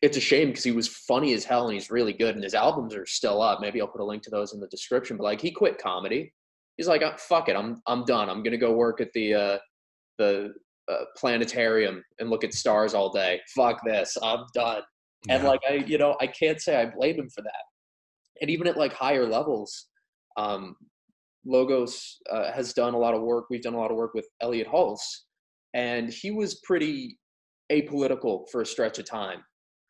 it's 0.00 0.16
a 0.16 0.20
shame 0.20 0.50
because 0.50 0.62
he 0.62 0.70
was 0.70 0.86
funny 0.86 1.34
as 1.34 1.42
hell 1.44 1.64
and 1.64 1.74
he's 1.74 1.90
really 1.90 2.12
good, 2.12 2.36
and 2.36 2.44
his 2.44 2.54
albums 2.54 2.94
are 2.94 3.04
still 3.04 3.42
up. 3.42 3.60
Maybe 3.60 3.80
I'll 3.80 3.88
put 3.88 4.00
a 4.00 4.04
link 4.04 4.22
to 4.22 4.30
those 4.30 4.54
in 4.54 4.60
the 4.60 4.68
description. 4.68 5.16
But 5.16 5.24
like, 5.24 5.40
he 5.40 5.50
quit 5.50 5.76
comedy. 5.78 6.32
He's 6.76 6.86
like, 6.86 7.02
uh, 7.02 7.16
fuck 7.16 7.48
it, 7.48 7.56
I'm, 7.56 7.82
I'm 7.88 8.04
done. 8.04 8.30
I'm 8.30 8.44
gonna 8.44 8.56
go 8.56 8.72
work 8.72 9.00
at 9.00 9.12
the, 9.12 9.34
uh, 9.34 9.58
the 10.18 10.52
uh, 10.90 11.04
planetarium 11.16 12.02
and 12.18 12.30
look 12.30 12.44
at 12.44 12.54
stars 12.54 12.94
all 12.94 13.10
day. 13.10 13.40
Fuck 13.54 13.80
this, 13.84 14.16
I'm 14.22 14.44
done. 14.54 14.82
Yeah. 15.26 15.36
And 15.36 15.44
like 15.44 15.60
I, 15.68 15.74
you 15.74 15.98
know, 15.98 16.16
I 16.20 16.26
can't 16.26 16.60
say 16.60 16.76
I 16.76 16.86
blame 16.86 17.18
him 17.18 17.28
for 17.30 17.42
that. 17.42 17.62
And 18.40 18.50
even 18.50 18.66
at 18.66 18.76
like 18.76 18.92
higher 18.92 19.26
levels, 19.26 19.86
um, 20.36 20.74
Logos 21.44 22.18
uh, 22.30 22.52
has 22.52 22.72
done 22.72 22.94
a 22.94 22.98
lot 22.98 23.14
of 23.14 23.22
work. 23.22 23.46
We've 23.50 23.62
done 23.62 23.74
a 23.74 23.78
lot 23.78 23.90
of 23.90 23.96
work 23.96 24.14
with 24.14 24.26
Elliott 24.40 24.68
Hulse, 24.68 25.24
and 25.74 26.12
he 26.12 26.30
was 26.30 26.60
pretty 26.64 27.18
apolitical 27.70 28.44
for 28.50 28.62
a 28.62 28.66
stretch 28.66 28.98
of 28.98 29.06
time. 29.06 29.42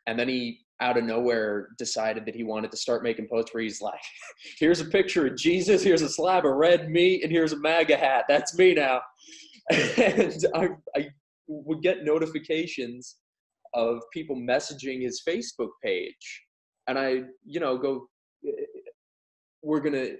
And 0.06 0.18
then 0.18 0.28
he 0.28 0.60
out 0.80 0.96
of 0.96 1.04
nowhere 1.04 1.68
decided 1.78 2.24
that 2.24 2.34
he 2.34 2.42
wanted 2.42 2.70
to 2.70 2.76
start 2.76 3.02
making 3.02 3.28
posts 3.28 3.52
where 3.52 3.62
he's 3.62 3.82
like, 3.82 4.00
here's 4.58 4.80
a 4.80 4.86
picture 4.86 5.26
of 5.26 5.36
Jesus, 5.36 5.82
here's 5.82 6.02
a 6.02 6.08
slab 6.08 6.46
of 6.46 6.54
red 6.54 6.90
meat, 6.90 7.22
and 7.22 7.30
here's 7.30 7.52
a 7.52 7.58
MAGA 7.58 7.96
hat. 7.96 8.24
That's 8.28 8.56
me 8.56 8.74
now. 8.74 9.00
And 9.70 10.44
I, 10.54 10.68
I 10.96 11.08
would 11.46 11.82
get 11.82 12.04
notifications 12.04 13.16
of 13.74 14.00
people 14.12 14.36
messaging 14.36 15.02
his 15.02 15.22
Facebook 15.26 15.70
page. 15.82 16.42
And 16.88 16.98
I, 16.98 17.22
you 17.44 17.60
know, 17.60 17.78
go, 17.78 18.08
eh, 18.44 18.50
eh, 18.50 18.62
eh, 18.62 18.90
we're 19.62 19.80
going 19.80 19.94
to, 19.94 20.16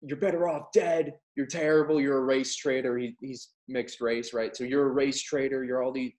you're 0.00 0.18
better 0.18 0.48
off 0.48 0.68
dead. 0.72 1.12
You're 1.36 1.46
terrible. 1.46 2.00
You're 2.00 2.18
a 2.18 2.24
race 2.24 2.56
traitor. 2.56 2.98
He, 2.98 3.16
he's 3.20 3.50
mixed 3.68 4.00
race, 4.00 4.32
right? 4.32 4.56
So 4.56 4.64
you're 4.64 4.88
a 4.88 4.92
race 4.92 5.22
traitor. 5.22 5.64
You're 5.64 5.82
all 5.82 5.92
these. 5.92 6.12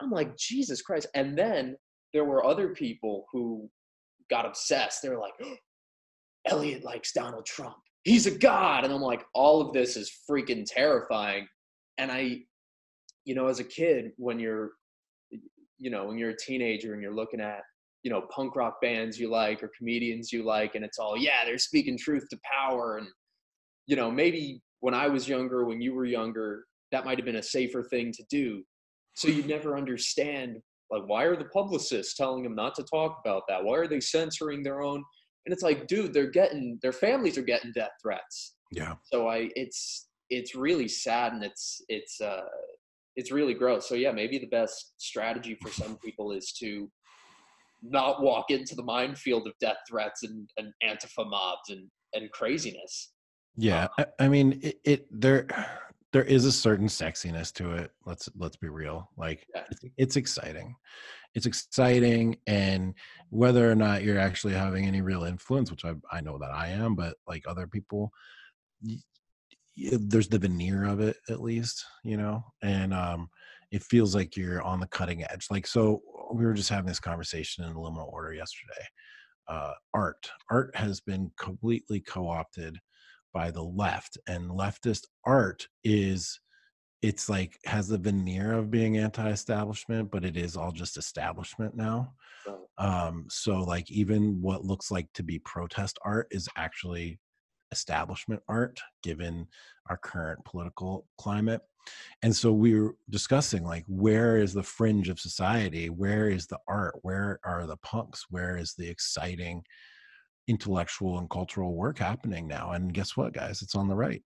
I'm 0.00 0.10
like, 0.10 0.36
Jesus 0.36 0.80
Christ. 0.82 1.06
And 1.14 1.38
then 1.38 1.76
there 2.14 2.24
were 2.24 2.44
other 2.44 2.70
people 2.70 3.26
who 3.32 3.68
got 4.30 4.46
obsessed. 4.46 5.02
They 5.02 5.10
were 5.10 5.18
like, 5.18 5.34
oh, 5.42 5.56
Elliot 6.46 6.84
likes 6.84 7.12
Donald 7.12 7.44
Trump. 7.44 7.76
He's 8.04 8.26
a 8.26 8.30
god. 8.30 8.84
And 8.84 8.92
I'm 8.92 9.02
like, 9.02 9.24
all 9.34 9.60
of 9.60 9.74
this 9.74 9.96
is 9.96 10.10
freaking 10.28 10.64
terrifying. 10.66 11.46
And 12.00 12.10
I, 12.10 12.40
you 13.26 13.34
know, 13.34 13.46
as 13.46 13.60
a 13.60 13.64
kid, 13.64 14.12
when 14.16 14.40
you're, 14.40 14.70
you 15.78 15.90
know, 15.90 16.06
when 16.06 16.18
you're 16.18 16.30
a 16.30 16.36
teenager 16.36 16.94
and 16.94 17.02
you're 17.02 17.14
looking 17.14 17.40
at, 17.40 17.60
you 18.02 18.10
know, 18.10 18.22
punk 18.34 18.56
rock 18.56 18.80
bands 18.80 19.20
you 19.20 19.30
like 19.30 19.62
or 19.62 19.70
comedians 19.76 20.32
you 20.32 20.42
like, 20.42 20.74
and 20.74 20.84
it's 20.84 20.98
all, 20.98 21.16
yeah, 21.16 21.44
they're 21.44 21.58
speaking 21.58 21.98
truth 21.98 22.26
to 22.30 22.38
power. 22.58 22.96
And, 22.96 23.06
you 23.86 23.96
know, 23.96 24.10
maybe 24.10 24.62
when 24.80 24.94
I 24.94 25.08
was 25.08 25.28
younger, 25.28 25.66
when 25.66 25.82
you 25.82 25.94
were 25.94 26.06
younger, 26.06 26.64
that 26.92 27.04
might 27.04 27.18
have 27.18 27.26
been 27.26 27.36
a 27.36 27.42
safer 27.42 27.82
thing 27.82 28.12
to 28.12 28.24
do. 28.30 28.62
So 29.14 29.28
you 29.28 29.42
never 29.42 29.76
understand 29.76 30.56
like, 30.90 31.02
why 31.06 31.24
are 31.24 31.36
the 31.36 31.44
publicists 31.44 32.16
telling 32.16 32.42
them 32.42 32.54
not 32.54 32.74
to 32.76 32.82
talk 32.82 33.18
about 33.24 33.42
that? 33.48 33.62
Why 33.62 33.76
are 33.76 33.86
they 33.86 34.00
censoring 34.00 34.62
their 34.62 34.82
own? 34.82 35.04
And 35.44 35.52
it's 35.52 35.62
like, 35.62 35.86
dude, 35.86 36.14
they're 36.14 36.30
getting 36.30 36.78
their 36.82 36.92
families 36.92 37.36
are 37.36 37.42
getting 37.42 37.72
death 37.72 37.92
threats. 38.02 38.56
Yeah. 38.72 38.94
So 39.04 39.28
I, 39.28 39.50
it's 39.54 40.08
it's 40.30 40.54
really 40.54 40.88
sad 40.88 41.32
and 41.32 41.44
it's 41.44 41.82
it's 41.88 42.20
uh 42.20 42.42
it's 43.16 43.32
really 43.32 43.54
gross. 43.54 43.88
So 43.88 43.94
yeah, 43.96 44.12
maybe 44.12 44.38
the 44.38 44.46
best 44.46 44.94
strategy 44.96 45.58
for 45.60 45.70
some 45.70 45.96
people 45.98 46.32
is 46.32 46.52
to 46.60 46.90
not 47.82 48.22
walk 48.22 48.50
into 48.50 48.74
the 48.74 48.82
minefield 48.82 49.46
of 49.46 49.54
death 49.60 49.78
threats 49.88 50.22
and, 50.22 50.48
and 50.56 50.72
antifa 50.84 51.28
mobs 51.28 51.70
and 51.70 51.88
and 52.14 52.30
craziness. 52.32 53.12
Yeah, 53.56 53.88
I, 53.98 54.06
I 54.20 54.28
mean, 54.28 54.60
it, 54.62 54.80
it 54.84 55.06
there 55.10 55.46
there 56.12 56.24
is 56.24 56.44
a 56.44 56.52
certain 56.52 56.86
sexiness 56.86 57.52
to 57.54 57.72
it. 57.72 57.90
Let's 58.06 58.28
let's 58.36 58.56
be 58.56 58.68
real. 58.68 59.10
Like 59.16 59.46
Yeah. 59.54 59.64
it's, 59.70 59.84
it's 59.96 60.16
exciting. 60.16 60.74
It's 61.34 61.46
exciting, 61.46 62.36
and 62.46 62.94
whether 63.28 63.70
or 63.70 63.76
not 63.76 64.02
you're 64.02 64.18
actually 64.18 64.54
having 64.54 64.86
any 64.86 65.00
real 65.00 65.24
influence, 65.24 65.70
which 65.70 65.84
I 65.84 65.94
I 66.10 66.20
know 66.20 66.38
that 66.38 66.50
I 66.52 66.68
am, 66.68 66.94
but 66.94 67.16
like 67.26 67.44
other 67.46 67.66
people, 67.66 68.12
there's 69.92 70.28
the 70.28 70.38
veneer 70.38 70.84
of 70.84 71.00
it 71.00 71.16
at 71.28 71.40
least, 71.40 71.84
you 72.04 72.16
know, 72.16 72.44
and 72.62 72.92
um, 72.94 73.28
it 73.70 73.82
feels 73.82 74.14
like 74.14 74.36
you're 74.36 74.62
on 74.62 74.80
the 74.80 74.86
cutting 74.88 75.24
edge. 75.24 75.46
Like 75.50 75.66
so, 75.66 76.02
we 76.32 76.44
were 76.44 76.54
just 76.54 76.68
having 76.68 76.86
this 76.86 77.00
conversation 77.00 77.64
in 77.64 77.74
liminal 77.74 78.12
order 78.12 78.32
yesterday. 78.32 78.86
Uh, 79.48 79.72
art, 79.94 80.30
art 80.50 80.74
has 80.76 81.00
been 81.00 81.30
completely 81.38 82.00
co-opted 82.00 82.78
by 83.32 83.50
the 83.50 83.62
left 83.62 84.18
and 84.26 84.50
leftist 84.50 85.04
art 85.24 85.66
is 85.84 86.40
it's 87.02 87.28
like 87.28 87.58
has 87.64 87.88
the 87.88 87.98
veneer 87.98 88.52
of 88.52 88.70
being 88.70 88.98
anti-establishment 88.98 90.10
but 90.10 90.24
it 90.24 90.36
is 90.36 90.56
all 90.56 90.72
just 90.72 90.96
establishment 90.96 91.74
now 91.76 92.12
um 92.78 93.24
so 93.28 93.62
like 93.62 93.90
even 93.90 94.40
what 94.42 94.64
looks 94.64 94.90
like 94.90 95.06
to 95.14 95.22
be 95.22 95.38
protest 95.40 95.98
art 96.04 96.26
is 96.30 96.48
actually 96.56 97.18
establishment 97.72 98.42
art 98.48 98.80
given 99.02 99.46
our 99.88 99.96
current 99.96 100.44
political 100.44 101.06
climate 101.18 101.62
and 102.22 102.34
so 102.34 102.52
we 102.52 102.78
were 102.78 102.94
discussing 103.08 103.64
like 103.64 103.84
where 103.88 104.36
is 104.36 104.52
the 104.52 104.62
fringe 104.62 105.08
of 105.08 105.18
society 105.18 105.88
where 105.88 106.28
is 106.28 106.46
the 106.46 106.58
art 106.68 106.94
where 107.02 107.40
are 107.44 107.66
the 107.66 107.78
punks 107.78 108.26
where 108.30 108.56
is 108.56 108.74
the 108.74 108.88
exciting 108.88 109.62
intellectual 110.50 111.18
and 111.18 111.30
cultural 111.30 111.74
work 111.74 111.98
happening 111.98 112.48
now. 112.48 112.72
And 112.72 112.92
guess 112.92 113.16
what, 113.16 113.32
guys? 113.32 113.62
It's 113.62 113.76
on 113.76 113.88
the 113.88 113.94
right. 113.94 114.22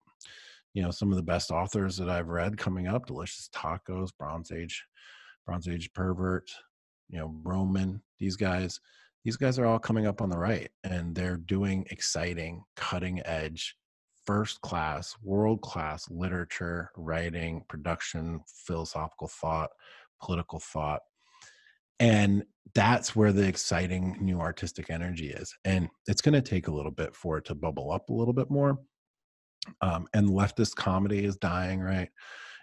You 0.72 0.82
know, 0.82 0.92
some 0.92 1.10
of 1.10 1.16
the 1.16 1.22
best 1.22 1.50
authors 1.50 1.96
that 1.96 2.08
I've 2.08 2.28
read 2.28 2.56
coming 2.56 2.86
up: 2.86 3.06
Delicious 3.06 3.50
Tacos, 3.54 4.10
Bronze 4.18 4.52
Age, 4.52 4.84
Bronze 5.44 5.68
Age 5.68 5.92
Pervert, 5.92 6.50
you 7.10 7.18
know, 7.18 7.34
Roman. 7.42 8.00
These 8.18 8.36
guys, 8.36 8.80
these 9.24 9.36
guys 9.36 9.58
are 9.58 9.66
all 9.66 9.78
coming 9.78 10.06
up 10.06 10.20
on 10.20 10.30
the 10.30 10.38
right, 10.38 10.70
and 10.84 11.14
they're 11.14 11.36
doing 11.36 11.86
exciting, 11.90 12.64
cutting 12.76 13.20
edge, 13.24 13.76
first 14.26 14.60
class, 14.60 15.14
world 15.22 15.60
class 15.62 16.08
literature, 16.10 16.90
writing, 16.96 17.64
production, 17.68 18.40
philosophical 18.66 19.28
thought, 19.28 19.70
political 20.20 20.60
thought 20.60 21.00
and 22.02 22.44
that's 22.74 23.14
where 23.14 23.32
the 23.32 23.46
exciting 23.46 24.16
new 24.20 24.40
artistic 24.40 24.90
energy 24.90 25.30
is 25.30 25.54
and 25.64 25.88
it's 26.08 26.20
going 26.20 26.34
to 26.34 26.42
take 26.42 26.68
a 26.68 26.72
little 26.72 26.90
bit 26.90 27.14
for 27.14 27.38
it 27.38 27.44
to 27.44 27.54
bubble 27.54 27.92
up 27.92 28.08
a 28.08 28.12
little 28.12 28.34
bit 28.34 28.50
more 28.50 28.78
um, 29.80 30.06
and 30.14 30.28
leftist 30.28 30.74
comedy 30.74 31.24
is 31.24 31.36
dying 31.36 31.80
right 31.80 32.08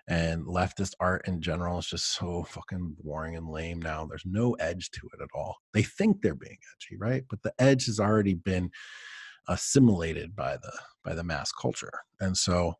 and 0.09 0.43
leftist 0.43 0.93
art 0.99 1.21
in 1.27 1.39
general 1.39 1.77
is 1.77 1.85
just 1.85 2.15
so 2.15 2.43
fucking 2.43 2.95
boring 3.03 3.35
and 3.35 3.47
lame 3.47 3.79
now 3.79 4.03
there's 4.05 4.25
no 4.25 4.53
edge 4.53 4.89
to 4.89 5.01
it 5.13 5.21
at 5.21 5.29
all. 5.35 5.55
They 5.73 5.83
think 5.83 6.21
they're 6.21 6.35
being 6.35 6.57
edgy 6.57 6.97
right? 6.97 7.23
But 7.29 7.43
the 7.43 7.53
edge 7.59 7.85
has 7.85 7.99
already 7.99 8.33
been 8.33 8.71
assimilated 9.47 10.35
by 10.35 10.57
the 10.57 10.71
by 11.05 11.13
the 11.13 11.23
mass 11.23 11.51
culture. 11.51 11.93
And 12.19 12.35
so 12.35 12.73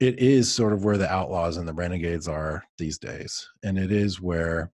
it 0.00 0.18
is 0.18 0.52
sort 0.52 0.74
of 0.74 0.84
where 0.84 0.98
the 0.98 1.10
outlaws 1.10 1.56
and 1.56 1.66
the 1.66 1.72
renegades 1.72 2.28
are 2.28 2.62
these 2.78 2.98
days 2.98 3.48
and 3.62 3.78
it 3.78 3.90
is 3.90 4.20
where 4.20 4.70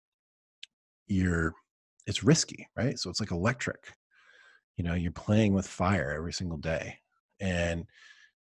you're 1.07 1.55
it's 2.07 2.25
risky 2.25 2.67
right? 2.77 2.99
So 2.99 3.11
it's 3.11 3.21
like 3.21 3.31
electric. 3.31 3.95
You 4.77 4.85
know 4.85 4.95
you're 4.95 5.13
playing 5.13 5.55
with 5.55 5.69
fire 5.69 6.13
every 6.17 6.33
single 6.33 6.59
day 6.59 6.97
and 7.39 7.85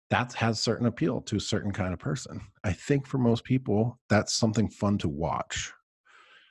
that 0.09 0.33
has 0.33 0.59
certain 0.59 0.87
appeal 0.87 1.21
to 1.21 1.37
a 1.37 1.41
certain 1.41 1.71
kind 1.71 1.93
of 1.93 1.99
person. 1.99 2.41
I 2.63 2.73
think 2.73 3.05
for 3.05 3.17
most 3.17 3.43
people 3.43 3.99
that's 4.09 4.33
something 4.33 4.69
fun 4.69 4.97
to 4.99 5.09
watch. 5.09 5.73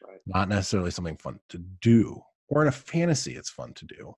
Right. 0.07 0.21
not 0.27 0.49
necessarily 0.49 0.91
something 0.91 1.17
fun 1.17 1.39
to 1.51 1.59
do 1.83 2.21
or 2.49 2.63
in 2.63 2.69
a 2.69 2.73
fantasy 2.73 3.37
it's 3.37 3.51
fun 3.51 3.75
to 3.75 3.85
do. 3.85 4.15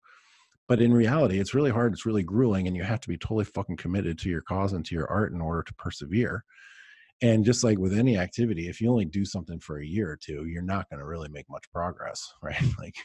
But 0.69 0.81
in 0.81 0.93
reality 0.93 1.41
it's 1.41 1.55
really 1.55 1.71
hard 1.71 1.93
it's 1.93 2.07
really 2.07 2.23
grueling 2.23 2.67
and 2.67 2.77
you 2.77 2.83
have 2.83 3.01
to 3.01 3.09
be 3.09 3.17
totally 3.17 3.45
fucking 3.45 3.77
committed 3.77 4.19
to 4.21 4.29
your 4.29 4.43
cause 4.43 4.73
and 4.73 4.85
to 4.87 4.95
your 4.95 5.11
art 5.11 5.33
in 5.33 5.41
order 5.41 5.63
to 5.63 5.75
persevere 5.75 6.45
and 7.23 7.45
just 7.45 7.63
like 7.63 7.79
with 7.79 7.93
any 7.93 8.17
activity 8.17 8.69
if 8.69 8.81
you 8.81 8.91
only 8.91 9.05
do 9.05 9.25
something 9.25 9.59
for 9.61 9.79
a 9.79 9.87
year 9.87 10.11
or 10.11 10.17
two 10.17 10.47
you're 10.47 10.63
not 10.63 10.89
going 10.89 10.99
to 10.99 11.07
really 11.07 11.29
make 11.29 11.49
much 11.49 11.71
progress 11.73 12.33
right? 12.43 12.63
Like 12.79 12.97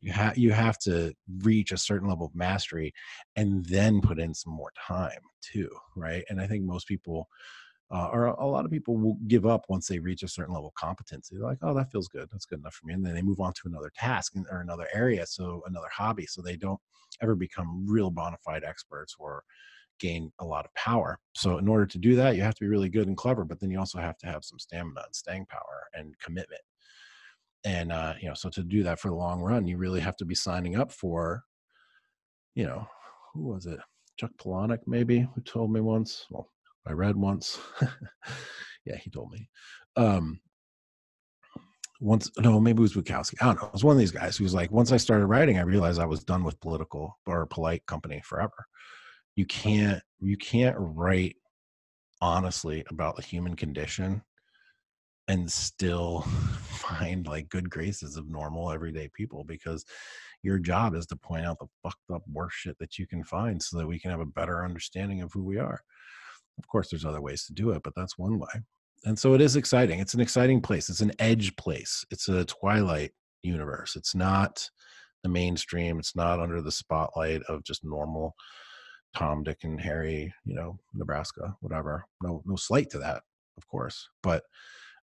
you 0.00 0.12
have 0.12 0.36
you 0.36 0.50
have 0.52 0.78
to 0.80 1.14
reach 1.42 1.72
a 1.72 1.78
certain 1.78 2.08
level 2.08 2.26
of 2.26 2.34
mastery 2.34 2.92
and 3.36 3.64
then 3.66 4.00
put 4.00 4.18
in 4.18 4.34
some 4.34 4.52
more 4.52 4.72
time 4.86 5.20
too 5.40 5.70
right? 5.96 6.24
And 6.28 6.40
i 6.40 6.46
think 6.46 6.64
most 6.64 6.86
people 6.86 7.28
uh, 7.94 8.08
or 8.10 8.24
a 8.24 8.46
lot 8.46 8.64
of 8.64 8.70
people 8.70 8.96
will 8.96 9.18
give 9.28 9.44
up 9.44 9.66
once 9.68 9.86
they 9.86 9.98
reach 9.98 10.22
a 10.22 10.28
certain 10.28 10.54
level 10.54 10.68
of 10.68 10.74
competency. 10.74 11.36
They're 11.36 11.46
like 11.46 11.58
oh 11.62 11.74
that 11.74 11.92
feels 11.92 12.08
good. 12.08 12.28
That's 12.32 12.46
good 12.46 12.60
enough 12.60 12.74
for 12.74 12.86
me. 12.86 12.94
And 12.94 13.04
then 13.04 13.14
they 13.14 13.22
move 13.22 13.40
on 13.40 13.52
to 13.52 13.62
another 13.66 13.92
task 13.94 14.32
or 14.50 14.60
another 14.60 14.88
area 14.94 15.26
so 15.26 15.62
another 15.66 15.88
hobby 15.94 16.26
so 16.26 16.40
they 16.40 16.56
don't 16.56 16.80
ever 17.20 17.34
become 17.34 17.86
real 17.86 18.10
bona 18.10 18.38
fide 18.44 18.64
experts 18.64 19.14
or 19.18 19.44
gain 20.02 20.32
a 20.40 20.44
lot 20.44 20.64
of 20.64 20.74
power. 20.74 21.18
So 21.34 21.58
in 21.58 21.68
order 21.68 21.86
to 21.86 21.98
do 21.98 22.16
that, 22.16 22.34
you 22.36 22.42
have 22.42 22.56
to 22.56 22.64
be 22.64 22.68
really 22.68 22.88
good 22.88 23.06
and 23.06 23.16
clever, 23.16 23.44
but 23.44 23.60
then 23.60 23.70
you 23.70 23.78
also 23.78 23.98
have 23.98 24.18
to 24.18 24.26
have 24.26 24.44
some 24.44 24.58
stamina 24.58 25.00
and 25.04 25.14
staying 25.14 25.46
power 25.46 25.86
and 25.94 26.18
commitment. 26.18 26.60
And 27.64 27.92
uh, 27.92 28.14
you 28.20 28.28
know, 28.28 28.34
so 28.34 28.50
to 28.50 28.62
do 28.64 28.82
that 28.82 28.98
for 28.98 29.08
the 29.08 29.14
long 29.14 29.40
run, 29.40 29.68
you 29.68 29.76
really 29.76 30.00
have 30.00 30.16
to 30.16 30.24
be 30.24 30.34
signing 30.34 30.76
up 30.76 30.90
for, 30.90 31.44
you 32.56 32.64
know, 32.64 32.86
who 33.32 33.44
was 33.44 33.66
it? 33.66 33.78
Chuck 34.18 34.32
Palahniuk, 34.38 34.80
maybe, 34.86 35.20
who 35.34 35.40
told 35.42 35.72
me 35.72 35.80
once. 35.80 36.26
Well, 36.28 36.50
I 36.86 36.92
read 36.92 37.16
once. 37.16 37.60
yeah, 38.84 38.96
he 38.96 39.10
told 39.10 39.30
me. 39.30 39.48
Um, 39.96 40.40
once 42.00 42.28
no 42.40 42.58
maybe 42.58 42.80
it 42.80 42.82
was 42.82 42.94
Bukowski. 42.94 43.34
I 43.40 43.46
don't 43.46 43.62
know. 43.62 43.68
It 43.68 43.72
was 43.72 43.84
one 43.84 43.94
of 43.94 44.00
these 44.00 44.10
guys 44.10 44.36
who 44.36 44.42
was 44.42 44.54
like, 44.54 44.72
once 44.72 44.90
I 44.90 44.96
started 44.96 45.26
writing, 45.26 45.58
I 45.58 45.62
realized 45.62 46.00
I 46.00 46.06
was 46.06 46.24
done 46.24 46.42
with 46.42 46.60
political 46.60 47.16
or 47.26 47.46
polite 47.46 47.86
company 47.86 48.20
forever. 48.24 48.66
You 49.36 49.46
can't 49.46 50.02
you 50.20 50.36
can't 50.36 50.76
write 50.78 51.36
honestly 52.20 52.84
about 52.88 53.16
the 53.16 53.22
human 53.22 53.56
condition 53.56 54.22
and 55.28 55.50
still 55.50 56.20
find 56.62 57.26
like 57.26 57.48
good 57.48 57.70
graces 57.70 58.16
of 58.16 58.28
normal 58.28 58.70
everyday 58.70 59.08
people 59.14 59.44
because 59.44 59.84
your 60.42 60.58
job 60.58 60.94
is 60.94 61.06
to 61.06 61.16
point 61.16 61.46
out 61.46 61.58
the 61.58 61.66
fucked 61.82 62.10
up 62.12 62.22
worst 62.32 62.56
shit 62.56 62.76
that 62.78 62.98
you 62.98 63.06
can 63.06 63.22
find 63.24 63.62
so 63.62 63.78
that 63.78 63.86
we 63.86 63.98
can 63.98 64.10
have 64.10 64.20
a 64.20 64.26
better 64.26 64.64
understanding 64.64 65.22
of 65.22 65.32
who 65.32 65.44
we 65.44 65.58
are. 65.58 65.80
Of 66.58 66.68
course, 66.68 66.90
there's 66.90 67.04
other 67.04 67.20
ways 67.20 67.46
to 67.46 67.52
do 67.52 67.70
it, 67.70 67.82
but 67.82 67.94
that's 67.96 68.18
one 68.18 68.38
way. 68.38 68.62
And 69.04 69.18
so 69.18 69.34
it 69.34 69.40
is 69.40 69.56
exciting. 69.56 70.00
It's 70.00 70.14
an 70.14 70.20
exciting 70.20 70.60
place. 70.60 70.88
It's 70.88 71.00
an 71.00 71.12
edge 71.18 71.54
place. 71.56 72.04
It's 72.10 72.28
a 72.28 72.44
twilight 72.44 73.12
universe. 73.42 73.96
It's 73.96 74.14
not 74.14 74.68
the 75.22 75.28
mainstream. 75.28 75.98
It's 75.98 76.14
not 76.14 76.40
under 76.40 76.60
the 76.60 76.72
spotlight 76.72 77.42
of 77.44 77.64
just 77.64 77.84
normal 77.84 78.34
Tom, 79.14 79.42
Dick, 79.42 79.64
and 79.64 79.80
Harry, 79.80 80.32
you 80.44 80.54
know, 80.54 80.78
Nebraska, 80.94 81.56
whatever. 81.60 82.04
No, 82.22 82.42
no 82.46 82.56
slight 82.56 82.90
to 82.90 82.98
that, 82.98 83.22
of 83.56 83.66
course, 83.68 84.08
but 84.22 84.44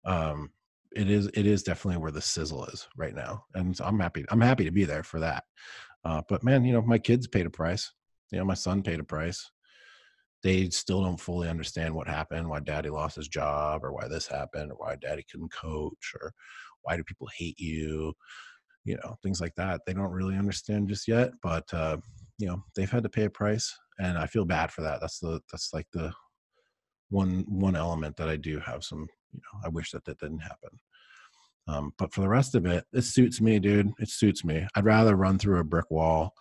um, 0.06 0.52
it 0.96 1.10
is 1.10 1.28
it 1.34 1.46
is 1.46 1.64
definitely 1.64 2.02
where 2.02 2.12
the 2.12 2.22
sizzle 2.22 2.66
is 2.66 2.88
right 2.96 3.14
now, 3.14 3.46
and 3.56 3.76
so 3.76 3.86
I'm 3.86 4.00
happy. 4.00 4.26
I'm 4.30 4.42
happy 4.42 4.64
to 4.66 4.72
be 4.72 4.86
there 4.86 5.04
for 5.04 5.20
that. 5.20 5.44
Uh, 6.04 6.22
but 6.30 6.44
man, 6.44 6.64
you 6.64 6.74
know, 6.74 6.82
my 6.82 6.98
kids 6.98 7.28
paid 7.28 7.46
a 7.46 7.50
price. 7.50 7.92
You 8.32 8.40
know, 8.40 8.46
my 8.46 8.54
son 8.54 8.82
paid 8.82 9.00
a 9.00 9.04
price. 9.04 9.50
They 10.44 10.70
still 10.70 11.04
don't 11.04 11.20
fully 11.20 11.50
understand 11.50 11.94
what 11.94 12.08
happened, 12.08 12.48
why 12.48 12.60
daddy 12.60 12.90
lost 12.90 13.16
his 13.16 13.28
job, 13.28 13.84
or 13.84 13.92
why 13.92 14.08
this 14.08 14.28
happened, 14.28 14.72
or 14.72 14.76
why 14.76 14.96
daddy 14.96 15.26
couldn't 15.30 15.52
coach, 15.52 16.14
or 16.22 16.32
why 16.84 16.96
do 16.96 17.04
people 17.04 17.28
hate 17.36 17.60
you, 17.60 18.14
you 18.86 18.96
know, 19.04 19.18
things 19.22 19.42
like 19.42 19.56
that. 19.56 19.82
They 19.86 19.94
don't 19.94 20.12
really 20.12 20.38
understand 20.38 20.88
just 20.88 21.08
yet, 21.08 21.32
but 21.44 21.72
uh, 21.74 21.98
you 22.38 22.48
know, 22.48 22.64
they've 22.76 22.90
had 22.90 23.04
to 23.04 23.10
pay 23.10 23.26
a 23.26 23.30
price, 23.30 23.76
and 24.00 24.18
I 24.18 24.28
feel 24.28 24.46
bad 24.46 24.72
for 24.72 24.82
that. 24.82 25.02
That's 25.02 25.20
the 25.20 25.42
that's 25.52 25.74
like 25.74 25.88
the 25.92 26.14
one 27.10 27.46
one 27.48 27.76
element 27.76 28.18
that 28.18 28.30
I 28.30 28.36
do 28.36 28.60
have 28.60 28.84
some. 28.84 29.08
You 29.32 29.40
know, 29.40 29.60
I 29.66 29.70
wish 29.70 29.92
that 29.92 30.06
that 30.06 30.20
didn't 30.20 30.40
happen. 30.40 30.70
Um, 31.68 31.94
but 31.98 32.14
for 32.14 32.22
the 32.22 32.30
rest 32.30 32.56
of 32.56 32.66
it, 32.66 32.86
it 32.94 33.04
suits 33.04 33.42
me, 33.42 33.60
dude. 33.60 33.92
It 34.00 34.10
suits 34.10 34.46
me. 34.46 34.66
I'd 34.76 34.86
rather 34.86 35.16
run 35.16 35.38
through 35.38 35.60
a 35.60 35.66
brick 35.66 35.92
wall 35.92 36.34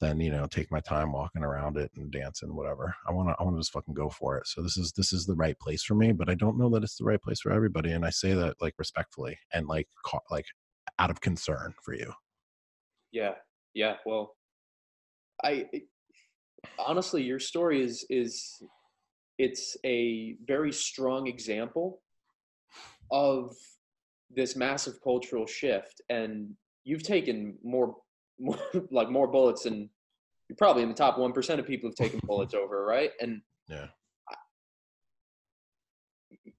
than 0.00 0.18
you 0.20 0.30
know 0.30 0.46
take 0.46 0.70
my 0.70 0.80
time 0.80 1.12
walking 1.12 1.44
around 1.44 1.76
it 1.76 1.90
and 1.96 2.10
dancing, 2.10 2.54
whatever. 2.54 2.94
I 3.06 3.12
want 3.12 3.28
to. 3.28 3.36
I 3.38 3.42
want 3.42 3.56
to 3.56 3.60
just 3.60 3.72
fucking 3.72 3.94
go 3.94 4.08
for 4.10 4.38
it. 4.38 4.46
So 4.46 4.62
this 4.62 4.76
is 4.76 4.92
this 4.92 5.12
is 5.12 5.26
the 5.26 5.36
right 5.36 5.58
place 5.58 5.82
for 5.82 5.94
me, 5.94 6.12
but 6.12 6.28
I 6.28 6.34
don't 6.34 6.58
know 6.58 6.70
that 6.70 6.82
it's 6.82 6.96
the 6.96 7.04
right 7.04 7.20
place 7.20 7.40
for 7.40 7.52
everybody. 7.52 7.92
And 7.92 8.04
I 8.04 8.10
say 8.10 8.32
that 8.34 8.56
like 8.60 8.74
respectfully 8.78 9.38
and 9.52 9.66
like 9.66 9.88
like 10.30 10.46
out 10.98 11.10
of 11.10 11.20
concern 11.20 11.74
for 11.82 11.94
you. 11.94 12.12
Yeah. 13.12 13.34
Yeah. 13.74 13.96
Well, 14.06 14.34
I 15.42 15.66
honestly, 16.78 17.22
your 17.22 17.38
story 17.38 17.82
is 17.82 18.04
is 18.10 18.62
it's 19.38 19.76
a 19.84 20.36
very 20.46 20.72
strong 20.72 21.26
example 21.26 22.00
of 23.10 23.54
this 24.30 24.56
massive 24.56 24.94
cultural 25.02 25.46
shift 25.46 26.00
and 26.08 26.50
you've 26.84 27.02
taken 27.02 27.56
more, 27.62 27.96
more 28.38 28.58
like 28.90 29.10
more 29.10 29.26
bullets 29.26 29.64
than 29.64 29.90
you're 30.48 30.56
probably 30.56 30.82
in 30.82 30.88
the 30.88 30.94
top 30.94 31.16
1% 31.16 31.58
of 31.58 31.66
people 31.66 31.88
who've 31.88 31.96
taken 31.96 32.20
bullets 32.26 32.54
over 32.54 32.84
right? 32.84 33.10
And 33.20 33.42
yeah. 33.68 33.86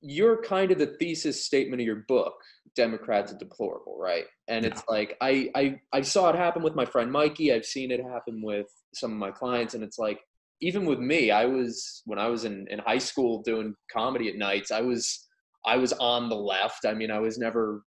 You're 0.01 0.41
kind 0.41 0.71
of 0.71 0.77
the 0.77 0.95
thesis 0.99 1.43
statement 1.43 1.81
of 1.81 1.85
your 1.85 2.03
book 2.07 2.35
democrats 2.75 3.31
are 3.31 3.37
deplorable 3.37 3.97
right 3.99 4.25
and 4.47 4.65
it's 4.65 4.83
like 4.89 5.15
I, 5.21 5.49
I 5.55 5.79
i 5.91 6.01
saw 6.01 6.29
it 6.29 6.35
happen 6.35 6.63
with 6.63 6.75
my 6.75 6.85
friend 6.85 7.11
mikey 7.11 7.53
i've 7.53 7.65
seen 7.65 7.91
it 7.91 8.03
happen 8.03 8.41
with 8.41 8.67
some 8.93 9.11
of 9.11 9.17
my 9.17 9.31
clients 9.31 9.73
and 9.73 9.83
it's 9.83 9.99
like 9.99 10.19
even 10.61 10.85
with 10.85 10.99
me 10.99 11.29
i 11.29 11.45
was 11.45 12.01
when 12.05 12.19
i 12.19 12.27
was 12.27 12.45
in, 12.45 12.67
in 12.69 12.79
high 12.79 12.97
school 12.97 13.41
doing 13.43 13.75
comedy 13.91 14.29
at 14.29 14.35
nights 14.35 14.71
i 14.71 14.81
was 14.81 15.27
I 15.65 15.77
was 15.77 15.93
on 15.93 16.29
the 16.29 16.35
left. 16.35 16.85
I 16.85 16.93
mean, 16.93 17.11
I 17.11 17.19
was 17.19 17.37
never 17.37 17.83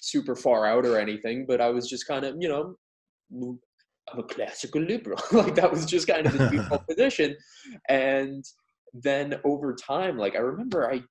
super 0.00 0.34
far 0.34 0.66
out 0.66 0.84
or 0.84 0.98
anything, 0.98 1.46
but 1.46 1.60
I 1.60 1.70
was 1.70 1.88
just 1.88 2.06
kind 2.06 2.24
of, 2.24 2.36
you 2.38 2.48
know, 2.48 2.76
I'm 3.32 4.18
a 4.18 4.22
classical 4.22 4.82
liberal. 4.82 5.20
like 5.32 5.54
that 5.54 5.70
was 5.70 5.86
just 5.86 6.06
kind 6.06 6.26
of 6.26 6.36
the 6.36 6.48
default 6.48 6.86
position. 6.88 7.36
And 7.88 8.44
then 8.92 9.36
over 9.44 9.74
time, 9.74 10.18
like 10.18 10.34
I 10.34 10.40
remember 10.40 10.90
I 10.90 11.02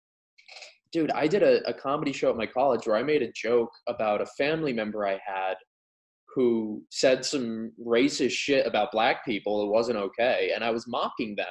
dude, 0.94 1.12
I 1.12 1.28
did 1.28 1.44
a, 1.44 1.68
a 1.68 1.74
comedy 1.74 2.14
show 2.14 2.30
at 2.30 2.38
my 2.38 2.46
college 2.46 2.88
where 2.88 2.96
I 2.96 3.04
made 3.04 3.22
a 3.22 3.32
joke 3.34 3.72
about 3.88 4.22
a 4.22 4.28
family 4.38 4.72
member 4.72 5.06
I 5.06 5.20
had 5.26 5.56
who 6.34 6.84
said 6.90 7.26
some 7.26 7.72
racist 7.86 8.32
shit 8.32 8.66
about 8.66 8.92
black 8.92 9.26
people. 9.26 9.64
It 9.64 9.72
wasn't 9.72 10.00
okay. 10.00 10.52
And 10.56 10.64
I 10.64 10.72
was 10.72 10.88
mocking 10.88 11.36
them. 11.36 11.46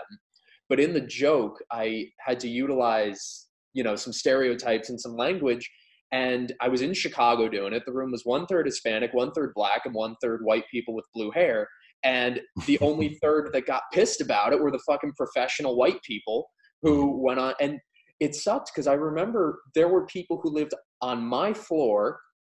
But 0.68 0.80
in 0.80 0.94
the 0.94 1.00
joke, 1.00 1.58
I 1.70 2.06
had 2.18 2.40
to 2.40 2.48
utilize 2.48 3.48
you 3.72 3.82
know 3.82 3.96
some 3.96 4.12
stereotypes 4.12 4.90
and 4.90 5.00
some 5.00 5.16
language 5.16 5.70
and 6.12 6.52
i 6.60 6.68
was 6.68 6.82
in 6.82 6.92
chicago 6.92 7.48
doing 7.48 7.72
it 7.72 7.82
the 7.86 7.92
room 7.92 8.10
was 8.10 8.24
one 8.24 8.46
third 8.46 8.66
hispanic 8.66 9.12
one 9.12 9.32
third 9.32 9.52
black 9.54 9.82
and 9.84 9.94
one 9.94 10.14
third 10.22 10.40
white 10.44 10.64
people 10.70 10.94
with 10.94 11.04
blue 11.14 11.30
hair 11.30 11.68
and 12.04 12.40
the 12.66 12.78
only 12.80 13.18
third 13.22 13.50
that 13.52 13.66
got 13.66 13.82
pissed 13.92 14.20
about 14.20 14.52
it 14.52 14.60
were 14.60 14.70
the 14.70 14.82
fucking 14.86 15.12
professional 15.16 15.76
white 15.76 16.02
people 16.02 16.48
who 16.82 17.22
went 17.22 17.38
on 17.38 17.54
and 17.60 17.78
it 18.20 18.34
sucked 18.34 18.70
because 18.72 18.86
i 18.86 18.94
remember 18.94 19.60
there 19.74 19.88
were 19.88 20.06
people 20.06 20.40
who 20.42 20.50
lived 20.50 20.74
on 21.00 21.22
my 21.22 21.52
floor 21.52 22.18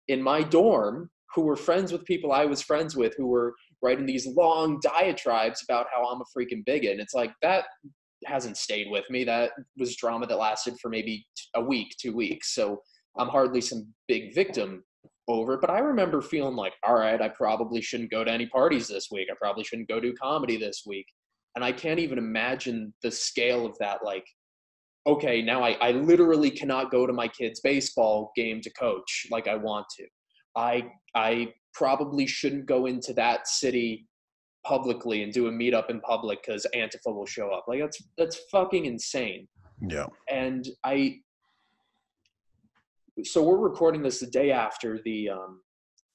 in 0.09 0.23
my 0.23 0.43
dorm 0.43 1.11
who 1.35 1.43
were 1.43 1.57
friends 1.57 1.93
with 1.93 2.05
people 2.05 2.33
i 2.33 2.45
was 2.45 2.63
friends 2.63 2.97
with 2.97 3.15
who 3.17 3.27
were 3.27 3.55
writing 3.83 4.07
these 4.07 4.27
long 4.27 4.79
diatribes 4.83 5.65
about 5.69 5.87
how 5.95 6.07
i'm 6.07 6.21
a 6.21 6.39
freaking 6.39 6.65
bigot 6.65 6.93
and 6.93 7.01
it's 7.01 7.15
like 7.15 7.33
that 7.43 7.65
hasn't 8.27 8.57
stayed 8.57 8.91
with 8.91 9.05
me. 9.11 9.25
That 9.25 9.53
was 9.79 9.97
drama 9.97 10.27
that 10.27 10.39
lasted 10.39 10.75
for 10.81 10.89
maybe 10.89 11.27
a 11.55 11.63
week, 11.63 11.95
two 12.01 12.15
weeks. 12.15 12.55
So 12.55 12.81
I'm 13.19 13.29
hardly 13.29 13.61
some 13.61 13.93
big 14.09 14.35
victim 14.35 14.83
over. 15.29 15.59
But 15.59 15.71
I 15.71 15.79
remember 15.79 16.21
feeling 16.21 16.57
like, 16.57 16.75
all 16.87 16.95
right, 16.95 17.21
I 17.21 17.29
probably 17.29 17.81
shouldn't 17.81 18.11
go 18.11 18.25
to 18.25 18.31
any 18.31 18.47
parties 18.47 18.89
this 18.89 19.09
week. 19.11 19.29
I 19.31 19.35
probably 19.41 19.65
shouldn't 19.65 19.89
go 19.89 20.01
do 20.01 20.15
comedy 20.21 20.57
this 20.57 20.83
week. 20.87 21.07
And 21.55 21.65
I 21.65 21.73
can't 21.73 22.01
even 22.01 22.19
imagine 22.19 22.95
the 23.03 23.11
scale 23.11 23.67
of 23.67 23.77
that. 23.79 23.99
Like, 24.05 24.25
okay, 25.07 25.43
now 25.43 25.63
I, 25.63 25.73
I 25.81 25.93
literally 25.93 26.51
cannot 26.51 26.91
go 26.91 27.07
to 27.07 27.13
my 27.13 27.29
kid's 27.29 27.61
baseball 27.61 28.33
game 28.37 28.61
to 28.61 28.71
coach 28.71 29.27
like 29.31 29.49
I 29.49 29.57
want 29.57 29.87
to. 29.99 30.07
I 30.57 30.91
I 31.15 31.53
probably 31.75 32.27
shouldn't 32.27 32.67
go 32.67 32.87
into 32.87 33.13
that 33.15 33.49
city 33.49 34.07
publicly 34.65 35.23
and 35.23 35.33
do 35.33 35.49
a 35.49 35.51
meetup 35.51 35.91
in 35.91 36.01
public 36.01 36.41
because 36.45 36.67
Antifa 36.75 37.15
will 37.15 37.27
show 37.27 37.51
up. 37.51 37.65
Like 37.67 37.81
that's 37.81 38.03
that's 38.17 38.39
fucking 38.51 38.87
insane. 38.87 39.49
Yeah. 39.89 40.07
And 40.31 40.67
I 40.85 41.17
so 43.25 43.43
we're 43.43 43.59
recording 43.59 44.03
this 44.03 44.21
the 44.21 44.27
day 44.27 44.53
after 44.53 45.01
the 45.05 45.31
um 45.31 45.61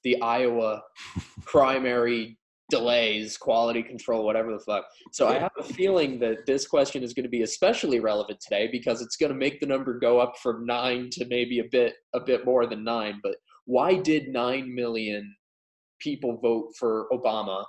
the 0.03 0.21
Iowa 0.21 0.81
primary 1.45 2.37
delays, 2.69 3.37
quality 3.37 3.81
control, 3.81 4.25
whatever 4.25 4.51
the 4.51 4.59
fuck. 4.59 4.85
So 5.11 5.27
I 5.27 5.39
have 5.39 5.51
a 5.57 5.63
feeling 5.63 6.19
that 6.19 6.45
this 6.45 6.67
question 6.67 7.01
is 7.03 7.13
going 7.13 7.23
to 7.23 7.29
be 7.29 7.43
especially 7.43 7.99
relevant 7.99 8.39
today 8.41 8.67
because 8.71 9.01
it's 9.01 9.15
going 9.15 9.31
to 9.31 9.37
make 9.37 9.59
the 9.59 9.65
number 9.65 9.97
go 9.99 10.19
up 10.19 10.37
from 10.37 10.65
9 10.65 11.09
to 11.13 11.25
maybe 11.27 11.59
a 11.59 11.65
bit 11.71 11.95
a 12.13 12.19
bit 12.19 12.45
more 12.45 12.65
than 12.65 12.83
9, 12.83 13.19
but 13.23 13.35
why 13.65 13.95
did 13.95 14.29
9 14.29 14.73
million 14.73 15.35
people 15.99 16.37
vote 16.37 16.73
for 16.77 17.07
Obama 17.11 17.63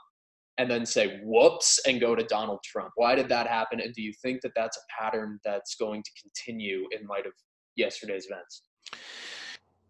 and 0.58 0.70
then 0.70 0.84
say 0.84 1.20
whoops 1.22 1.80
and 1.86 2.00
go 2.00 2.14
to 2.14 2.24
Donald 2.24 2.60
Trump? 2.64 2.90
Why 2.96 3.14
did 3.14 3.28
that 3.28 3.46
happen? 3.46 3.80
And 3.80 3.94
do 3.94 4.02
you 4.02 4.12
think 4.22 4.42
that 4.42 4.52
that's 4.56 4.76
a 4.76 5.02
pattern 5.02 5.38
that's 5.44 5.76
going 5.76 6.02
to 6.02 6.10
continue 6.20 6.86
in 6.90 7.06
light 7.06 7.26
of 7.26 7.32
yesterday's 7.76 8.26
events? 8.28 8.62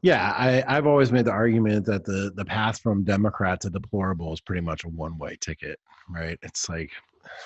Yeah, 0.03 0.33
I, 0.37 0.63
I've 0.69 0.87
always 0.87 1.11
made 1.11 1.25
the 1.25 1.33
argument 1.33 1.85
that 1.87 2.05
the 2.05 2.33
the 2.35 2.45
path 2.45 2.81
from 2.81 3.05
Democrat 3.05 3.61
to 3.63 3.71
deplorable 3.71 4.33
is 4.33 4.41
pretty 4.41 4.61
much 4.61 4.85
a 4.85 4.89
one 4.89 5.19
way 5.19 5.37
ticket, 5.41 5.81
right? 6.09 6.39
It's 6.43 6.69
like 6.69 6.93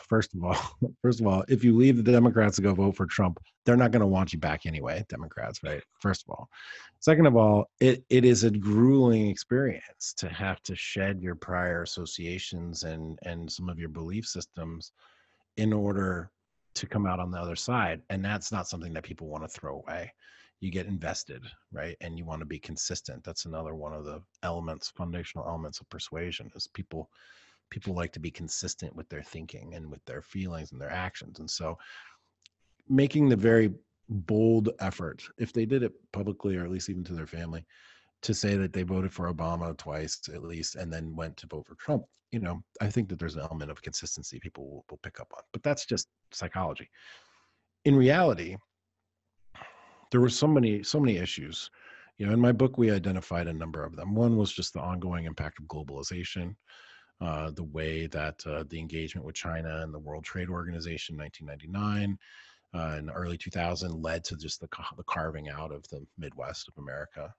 first 0.09 0.35
of 0.35 0.45
all, 0.45 0.57
first 1.03 1.21
of 1.21 1.27
all, 1.27 1.45
if 1.49 1.65
you 1.65 1.77
leave 1.77 1.97
the 1.97 2.13
Democrats 2.13 2.57
to 2.57 2.63
go 2.63 2.75
vote 2.75 2.97
for 2.97 3.07
Trump, 3.07 3.39
they're 3.65 3.77
not 3.77 3.91
going 3.91 4.01
to 4.01 4.07
want 4.07 4.33
you 4.33 4.39
back 4.39 4.67
anyway, 4.67 5.05
Democrats, 5.09 5.63
right? 5.63 5.83
First 5.99 6.25
of 6.25 6.31
all. 6.31 6.49
Second 7.01 7.27
of 7.27 7.37
all, 7.37 7.69
it, 7.81 8.05
it 8.11 8.25
is 8.25 8.45
a 8.45 8.51
grueling 8.51 9.29
experience 9.29 10.15
to 10.19 10.29
have 10.29 10.63
to 10.63 10.77
shed 10.77 11.21
your 11.21 11.35
prior 11.35 11.83
associations 11.83 12.85
and 12.85 13.19
and 13.25 13.51
some 13.51 13.69
of 13.69 13.79
your 13.79 13.89
belief 13.89 14.27
systems 14.27 14.93
in 15.57 15.73
order 15.73 16.31
to 16.75 16.87
come 16.87 17.07
out 17.07 17.21
on 17.21 17.31
the 17.31 17.39
other 17.39 17.57
side. 17.57 18.01
And 18.11 18.25
that's 18.25 18.53
not 18.53 18.69
something 18.69 18.93
that 18.95 19.03
people 19.03 19.29
want 19.29 19.45
to 19.45 19.49
throw 19.49 19.77
away. 19.77 20.13
You 20.63 20.71
get 20.71 20.87
invested, 20.87 21.45
right? 21.73 21.97
And 22.01 22.17
you 22.17 22.25
want 22.25 22.41
to 22.41 22.47
be 22.47 22.59
consistent. 22.59 23.25
That's 23.25 23.47
another 23.47 23.75
one 23.75 23.93
of 23.93 24.05
the 24.05 24.23
elements, 24.45 24.91
foundational 24.97 25.47
elements 25.47 25.81
of 25.81 25.91
persuasion 25.91 26.51
is 26.55 26.69
people 26.69 27.11
people 27.73 27.95
like 27.95 28.13
to 28.13 28.21
be 28.21 28.31
consistent 28.31 28.95
with 28.95 29.09
their 29.09 29.23
thinking 29.23 29.75
and 29.75 29.91
with 29.91 30.05
their 30.05 30.21
feelings 30.21 30.73
and 30.73 30.81
their 30.81 30.93
actions 30.93 31.39
and 31.39 31.51
so 31.51 31.79
making 32.87 33.31
the 33.31 33.37
very 33.37 33.73
bold 34.11 34.69
effort 34.81 35.23
if 35.39 35.55
they 35.55 35.65
did 35.65 35.83
it 35.83 35.93
publicly 36.13 36.55
or 36.55 36.65
at 36.65 36.71
least 36.71 36.91
even 36.91 37.03
to 37.03 37.15
their 37.15 37.27
family 37.27 37.65
to 38.21 38.35
say 38.35 38.57
that 38.57 38.75
they 38.75 38.83
voted 38.83 39.11
for 39.11 39.33
obama 39.33 39.75
twice 39.79 40.21
at 40.35 40.43
least 40.43 40.77
and 40.77 40.93
then 40.93 41.17
went 41.17 41.35
to 41.35 41.47
vote 41.47 41.67
for 41.67 41.77
trump 41.77 42.05
you 42.31 42.41
know 42.41 42.63
i 42.83 42.91
think 42.91 43.09
that 43.09 43.19
there's 43.19 43.37
an 43.37 43.43
element 43.43 43.71
of 43.71 43.81
consistency 43.81 44.39
people 44.39 44.69
will, 44.69 44.85
will 44.91 45.01
pick 45.03 45.19
up 45.19 45.33
on 45.35 45.43
but 45.53 45.63
that's 45.63 45.87
just 45.87 46.09
psychology 46.31 46.91
in 47.87 47.97
reality 47.97 48.55
there 50.13 50.21
were 50.21 50.29
so 50.29 50.47
many 50.47 50.83
so 50.83 51.01
many 51.01 51.17
issues 51.17 51.71
you 52.19 52.27
know 52.27 52.33
in 52.33 52.41
my 52.41 52.53
book 52.53 52.79
we 52.79 52.91
identified 52.91 53.49
a 53.49 53.53
number 53.53 53.83
of 53.83 53.97
them. 53.97 54.15
One 54.15 54.37
was 54.37 54.53
just 54.53 54.75
the 54.75 54.81
ongoing 54.81 55.25
impact 55.25 55.59
of 55.59 55.65
globalization 55.67 56.55
uh, 57.21 57.51
the 57.53 57.65
way 57.65 58.07
that 58.09 58.45
uh, 58.47 58.65
the 58.69 58.79
engagement 58.79 59.25
with 59.25 59.35
China 59.35 59.81
and 59.83 59.95
the 59.95 59.99
World 59.99 60.25
Trade 60.25 60.49
Organization 60.49 61.15
in 61.15 61.21
1999 61.21 62.19
uh, 62.75 62.99
in 62.99 63.11
early 63.11 63.39
2000 63.39 64.03
led 64.03 64.25
to 64.25 64.37
just 64.37 64.61
the, 64.61 64.69
the 64.97 65.05
carving 65.05 65.49
out 65.49 65.73
of 65.73 65.87
the 65.89 66.05
Midwest 66.19 66.69
of 66.69 66.75
America. 66.79 67.33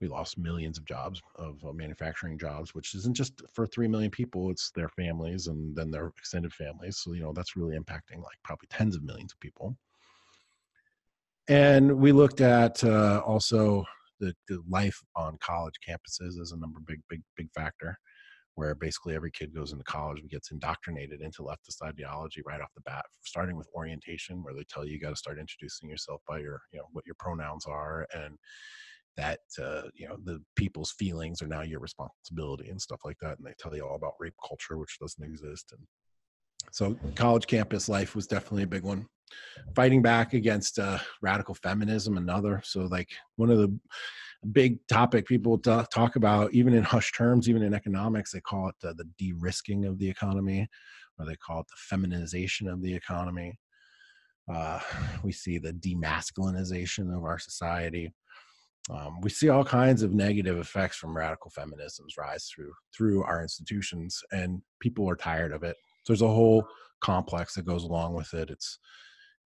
We 0.00 0.08
lost 0.08 0.38
millions 0.38 0.76
of 0.76 0.84
jobs 0.84 1.22
of 1.36 1.64
uh, 1.64 1.72
manufacturing 1.72 2.36
jobs 2.36 2.74
which 2.74 2.94
isn't 2.94 3.14
just 3.14 3.42
for 3.54 3.66
3 3.66 3.88
million 3.88 4.10
people 4.10 4.50
it's 4.50 4.70
their 4.72 4.88
families 4.88 5.46
and 5.46 5.74
then 5.74 5.90
their 5.90 6.08
extended 6.08 6.52
families. 6.52 6.98
So 6.98 7.12
you 7.12 7.22
know 7.22 7.32
that's 7.32 7.56
really 7.56 7.78
impacting 7.78 8.18
like 8.18 8.38
probably 8.42 8.68
tens 8.70 8.96
of 8.96 9.04
millions 9.04 9.32
of 9.32 9.40
people 9.40 9.76
and 11.48 11.98
we 11.98 12.12
looked 12.12 12.40
at 12.40 12.82
uh, 12.84 13.22
also 13.24 13.84
the, 14.20 14.34
the 14.48 14.62
life 14.68 14.98
on 15.16 15.36
college 15.40 15.74
campuses 15.86 16.40
as 16.40 16.52
a 16.52 16.58
number 16.58 16.80
big 16.86 17.00
big 17.08 17.22
big 17.36 17.48
factor 17.54 17.96
where 18.54 18.74
basically 18.74 19.14
every 19.14 19.30
kid 19.30 19.54
goes 19.54 19.72
into 19.72 19.84
college 19.84 20.20
and 20.20 20.28
gets 20.28 20.50
indoctrinated 20.50 21.22
into 21.22 21.42
leftist 21.42 21.80
ideology 21.82 22.42
right 22.46 22.60
off 22.60 22.68
the 22.74 22.82
bat, 22.82 23.02
starting 23.22 23.56
with 23.56 23.66
orientation, 23.74 24.42
where 24.42 24.52
they 24.52 24.64
tell 24.68 24.84
you 24.84 24.92
you 24.92 25.00
got 25.00 25.08
to 25.08 25.16
start 25.16 25.38
introducing 25.38 25.88
yourself 25.88 26.20
by 26.28 26.38
your, 26.38 26.60
you 26.70 26.78
know, 26.78 26.84
what 26.92 27.06
your 27.06 27.14
pronouns 27.18 27.64
are, 27.64 28.06
and 28.14 28.36
that 29.16 29.40
uh, 29.62 29.82
you 29.94 30.08
know 30.08 30.16
the 30.24 30.40
people's 30.56 30.92
feelings 30.92 31.42
are 31.42 31.46
now 31.46 31.62
your 31.62 31.80
responsibility 31.80 32.68
and 32.70 32.80
stuff 32.80 33.00
like 33.04 33.18
that 33.20 33.36
and 33.38 33.46
they 33.46 33.52
tell 33.58 33.74
you 33.74 33.86
all 33.86 33.96
about 33.96 34.14
rape 34.18 34.34
culture 34.46 34.78
which 34.78 34.98
doesn't 34.98 35.24
exist 35.24 35.72
and 35.76 35.86
so 36.70 36.96
college 37.14 37.46
campus 37.46 37.88
life 37.88 38.14
was 38.14 38.26
definitely 38.26 38.62
a 38.62 38.68
big 38.68 38.82
one. 38.82 39.06
Fighting 39.74 40.02
back 40.02 40.34
against 40.34 40.78
uh, 40.78 40.98
radical 41.20 41.54
feminism 41.54 42.16
another. 42.16 42.60
So 42.64 42.82
like 42.82 43.10
one 43.36 43.50
of 43.50 43.58
the 43.58 43.78
big 44.52 44.84
topic 44.88 45.26
people 45.26 45.58
talk 45.58 46.16
about 46.16 46.52
even 46.52 46.74
in 46.74 46.82
hush 46.82 47.12
terms 47.12 47.48
even 47.48 47.62
in 47.62 47.72
economics 47.72 48.32
they 48.32 48.40
call 48.40 48.68
it 48.68 48.74
uh, 48.84 48.92
the 48.96 49.08
de-risking 49.16 49.84
of 49.84 49.98
the 50.00 50.08
economy 50.08 50.68
or 51.16 51.24
they 51.24 51.36
call 51.36 51.60
it 51.60 51.66
the 51.68 51.76
feminization 51.76 52.68
of 52.68 52.82
the 52.82 52.92
economy. 52.92 53.58
Uh, 54.52 54.80
we 55.22 55.30
see 55.30 55.58
the 55.58 55.72
demasculinization 55.72 57.16
of 57.16 57.22
our 57.22 57.38
society. 57.38 58.12
Um, 58.90 59.20
we 59.20 59.30
see 59.30 59.48
all 59.48 59.64
kinds 59.64 60.02
of 60.02 60.12
negative 60.12 60.58
effects 60.58 60.96
from 60.96 61.16
radical 61.16 61.52
feminisms 61.56 62.18
rise 62.18 62.50
through 62.52 62.72
through 62.96 63.22
our 63.22 63.42
institutions 63.42 64.20
and 64.32 64.60
people 64.80 65.08
are 65.08 65.14
tired 65.14 65.52
of 65.52 65.62
it 65.62 65.76
so 66.02 66.12
there's 66.12 66.22
a 66.22 66.28
whole 66.28 66.66
complex 67.00 67.54
that 67.54 67.66
goes 67.66 67.84
along 67.84 68.14
with 68.14 68.32
it. 68.34 68.50
It's 68.50 68.78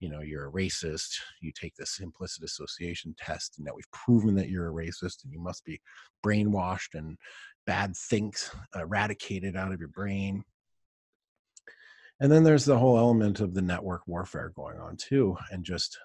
you 0.01 0.11
know 0.11 0.21
you're 0.21 0.49
a 0.49 0.53
racist 0.53 1.09
you 1.41 1.51
take 1.53 1.75
this 1.75 2.01
implicit 2.01 2.45
association 2.45 3.15
test 3.19 3.55
and 3.57 3.67
that 3.67 3.75
we've 3.75 3.91
proven 3.93 4.35
that 4.35 4.51
you're 4.51 4.69
a 4.69 4.85
racist 4.85 5.25
and 5.25 5.33
you 5.33 5.41
must 5.41 5.65
be 5.65 5.81
brainwashed 6.25 6.95
and 6.95 7.17
bad 7.67 7.97
things 7.97 8.51
eradicated 8.75 9.57
out 9.57 9.73
of 9.73 9.81
your 9.81 9.89
brain. 9.89 10.45
And 12.21 12.33
then 12.33 12.45
there's 12.45 12.65
the 12.65 12.79
whole 12.79 12.97
element 12.97 13.41
of 13.41 13.53
the 13.53 13.63
network 13.63 14.07
warfare 14.07 14.53
going 14.55 14.79
on 14.79 14.97
too 14.97 15.37
and 15.51 15.65
just 15.65 15.99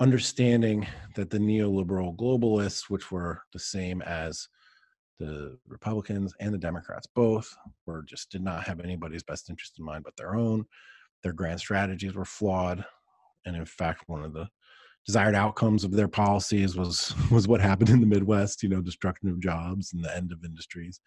understanding 0.00 0.86
that 1.14 1.30
the 1.30 1.38
neoliberal 1.38 2.16
globalists, 2.16 2.88
which 2.88 3.10
were 3.10 3.42
the 3.52 3.58
same 3.58 4.02
as 4.02 4.48
the 5.18 5.58
Republicans 5.66 6.34
and 6.40 6.52
the 6.52 6.58
Democrats, 6.58 7.06
both 7.14 7.54
were 7.86 8.02
just 8.02 8.30
did 8.30 8.42
not 8.42 8.64
have 8.64 8.80
anybody's 8.80 9.22
best 9.22 9.48
interest 9.50 9.78
in 9.78 9.84
mind 9.84 10.04
but 10.04 10.16
their 10.16 10.34
own. 10.34 10.64
Their 11.22 11.32
grand 11.32 11.60
strategies 11.60 12.14
were 12.14 12.24
flawed, 12.24 12.84
and 13.46 13.56
in 13.56 13.64
fact, 13.64 14.04
one 14.06 14.24
of 14.24 14.32
the 14.32 14.48
desired 15.06 15.34
outcomes 15.34 15.84
of 15.84 15.92
their 15.92 16.08
policies 16.08 16.76
was 16.76 17.14
was 17.30 17.48
what 17.48 17.60
happened 17.60 17.90
in 17.90 18.00
the 18.00 18.06
Midwest. 18.06 18.62
You 18.62 18.68
know, 18.68 18.80
destruction 18.80 19.28
of 19.28 19.40
jobs 19.40 19.92
and 19.92 20.04
the 20.04 20.14
end 20.14 20.32
of 20.32 20.44
industries, 20.44 21.00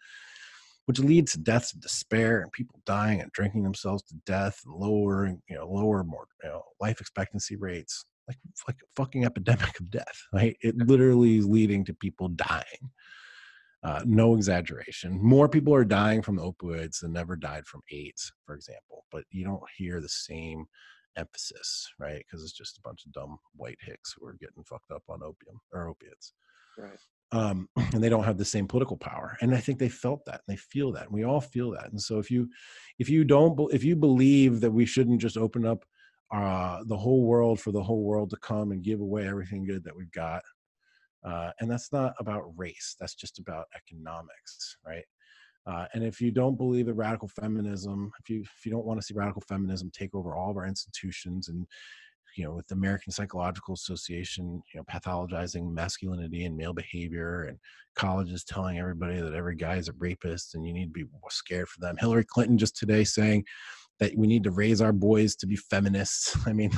which 0.88 0.98
leads 0.98 1.32
to 1.32 1.38
deaths 1.38 1.74
of 1.74 1.80
despair 1.80 2.40
and 2.40 2.50
people 2.50 2.80
dying 2.86 3.20
and 3.20 3.30
drinking 3.32 3.62
themselves 3.62 4.02
to 4.04 4.14
death 4.24 4.58
and 4.64 4.74
lowering 4.74 5.40
you 5.48 5.54
know 5.54 5.68
lower 5.68 6.02
more 6.02 6.26
you 6.42 6.48
know, 6.48 6.62
life 6.80 7.00
expectancy 7.00 7.56
rates 7.56 8.06
like 8.26 8.38
like 8.66 8.76
a 8.76 8.86
fucking 8.96 9.24
epidemic 9.26 9.78
of 9.78 9.90
death 9.90 10.18
right 10.32 10.56
it 10.62 10.74
literally 10.78 11.36
is 11.36 11.46
leading 11.46 11.84
to 11.84 11.92
people 11.92 12.28
dying 12.28 12.90
uh, 13.84 14.02
no 14.04 14.34
exaggeration 14.34 15.18
more 15.22 15.48
people 15.48 15.74
are 15.74 15.84
dying 15.84 16.20
from 16.22 16.38
opioids 16.38 17.00
than 17.00 17.12
never 17.12 17.36
died 17.36 17.66
from 17.66 17.80
aids 17.92 18.32
for 18.44 18.54
example 18.54 19.04
but 19.10 19.24
you 19.30 19.44
don't 19.44 19.62
hear 19.76 20.00
the 20.00 20.08
same 20.08 20.64
emphasis 21.16 21.88
right 21.98 22.24
because 22.26 22.42
it's 22.42 22.52
just 22.52 22.78
a 22.78 22.82
bunch 22.82 23.04
of 23.06 23.12
dumb 23.12 23.38
white 23.56 23.78
hicks 23.80 24.14
who 24.16 24.26
are 24.26 24.36
getting 24.40 24.64
fucked 24.64 24.90
up 24.90 25.02
on 25.08 25.22
opium 25.22 25.60
or 25.72 25.88
opiates 25.88 26.34
right 26.76 26.98
um, 27.30 27.68
and 27.92 28.02
they 28.02 28.08
don't 28.08 28.24
have 28.24 28.38
the 28.38 28.44
same 28.44 28.66
political 28.66 28.96
power 28.96 29.36
and 29.40 29.54
i 29.54 29.58
think 29.58 29.78
they 29.78 29.88
felt 29.88 30.24
that 30.24 30.40
and 30.46 30.56
they 30.56 30.56
feel 30.56 30.92
that 30.92 31.04
and 31.04 31.12
we 31.12 31.24
all 31.24 31.40
feel 31.40 31.70
that 31.70 31.90
and 31.90 32.00
so 32.00 32.18
if 32.18 32.30
you 32.30 32.48
if 32.98 33.08
you 33.08 33.24
don't 33.24 33.58
if 33.72 33.84
you 33.84 33.94
believe 33.94 34.60
that 34.60 34.70
we 34.70 34.84
shouldn't 34.84 35.20
just 35.20 35.36
open 35.36 35.64
up 35.64 35.84
uh, 36.30 36.82
the 36.86 36.96
whole 36.96 37.24
world 37.24 37.60
for 37.60 37.72
the 37.72 37.82
whole 37.82 38.02
world 38.02 38.30
to 38.30 38.36
come 38.36 38.70
and 38.72 38.82
give 38.82 39.00
away 39.00 39.26
everything 39.26 39.64
good 39.64 39.84
that 39.84 39.96
we've 39.96 40.12
got. 40.12 40.42
Uh, 41.24 41.50
and 41.60 41.70
that's 41.70 41.92
not 41.92 42.14
about 42.18 42.44
race. 42.56 42.96
That's 42.98 43.14
just 43.14 43.38
about 43.38 43.66
economics, 43.76 44.76
right? 44.86 45.04
Uh, 45.66 45.86
and 45.92 46.02
if 46.02 46.20
you 46.20 46.30
don't 46.30 46.56
believe 46.56 46.86
that 46.86 46.94
radical 46.94 47.28
feminism, 47.28 48.10
if 48.20 48.30
you 48.30 48.40
if 48.40 48.64
you 48.64 48.72
don't 48.72 48.86
want 48.86 48.98
to 48.98 49.04
see 49.04 49.14
radical 49.14 49.42
feminism 49.48 49.90
take 49.92 50.14
over 50.14 50.34
all 50.34 50.50
of 50.50 50.56
our 50.56 50.66
institutions, 50.66 51.48
and 51.48 51.66
you 52.36 52.44
know, 52.44 52.52
with 52.52 52.66
the 52.68 52.74
American 52.74 53.12
Psychological 53.12 53.74
Association, 53.74 54.62
you 54.72 54.80
know, 54.80 54.84
pathologizing 54.84 55.72
masculinity 55.72 56.44
and 56.44 56.56
male 56.56 56.72
behavior, 56.72 57.42
and 57.42 57.58
colleges 57.96 58.44
telling 58.44 58.78
everybody 58.78 59.20
that 59.20 59.34
every 59.34 59.56
guy 59.56 59.76
is 59.76 59.88
a 59.88 59.92
rapist 59.98 60.54
and 60.54 60.66
you 60.66 60.72
need 60.72 60.86
to 60.86 61.04
be 61.04 61.04
scared 61.30 61.68
for 61.68 61.80
them. 61.80 61.96
Hillary 61.98 62.24
Clinton 62.24 62.56
just 62.56 62.76
today 62.76 63.04
saying 63.04 63.44
that 63.98 64.16
we 64.16 64.26
need 64.26 64.44
to 64.44 64.50
raise 64.50 64.80
our 64.80 64.92
boys 64.92 65.34
to 65.36 65.46
be 65.46 65.56
feminists. 65.56 66.36
I 66.46 66.52
mean, 66.52 66.70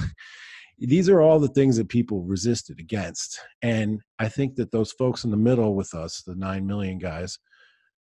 these 0.80 1.08
are 1.10 1.20
all 1.20 1.38
the 1.38 1.48
things 1.48 1.76
that 1.76 1.88
people 1.88 2.22
resisted 2.22 2.80
against. 2.80 3.38
And 3.62 4.00
I 4.18 4.28
think 4.28 4.56
that 4.56 4.72
those 4.72 4.92
folks 4.92 5.24
in 5.24 5.30
the 5.30 5.36
middle 5.36 5.74
with 5.74 5.92
us, 5.94 6.22
the 6.26 6.34
9 6.34 6.66
million 6.66 6.98
guys, 6.98 7.38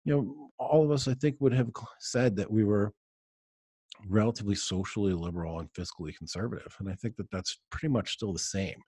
you 0.05 0.15
know, 0.15 0.51
all 0.59 0.85
of 0.85 0.91
us, 0.93 1.09
I 1.09 1.15
think, 1.15 1.37
would 1.41 1.53
have 1.53 1.71
said 1.99 2.37
that 2.37 2.51
we 2.51 2.65
were 2.65 2.93
relatively 4.07 4.55
socially 4.55 5.13
liberal 5.13 5.59
and 5.59 5.73
fiscally 5.73 6.17
conservative. 6.17 6.73
And 6.79 6.89
I 6.89 6.95
think 6.95 7.17
that 7.17 7.31
that's 7.33 7.59
pretty 7.71 7.93
much 7.93 8.13
still 8.13 8.33
the 8.33 8.39
same. 8.39 8.81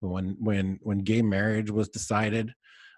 When, 0.00 0.36
when, 0.40 0.80
when 0.82 0.98
gay 0.98 1.22
marriage 1.22 1.70
was 1.70 1.88
decided, 1.88 2.52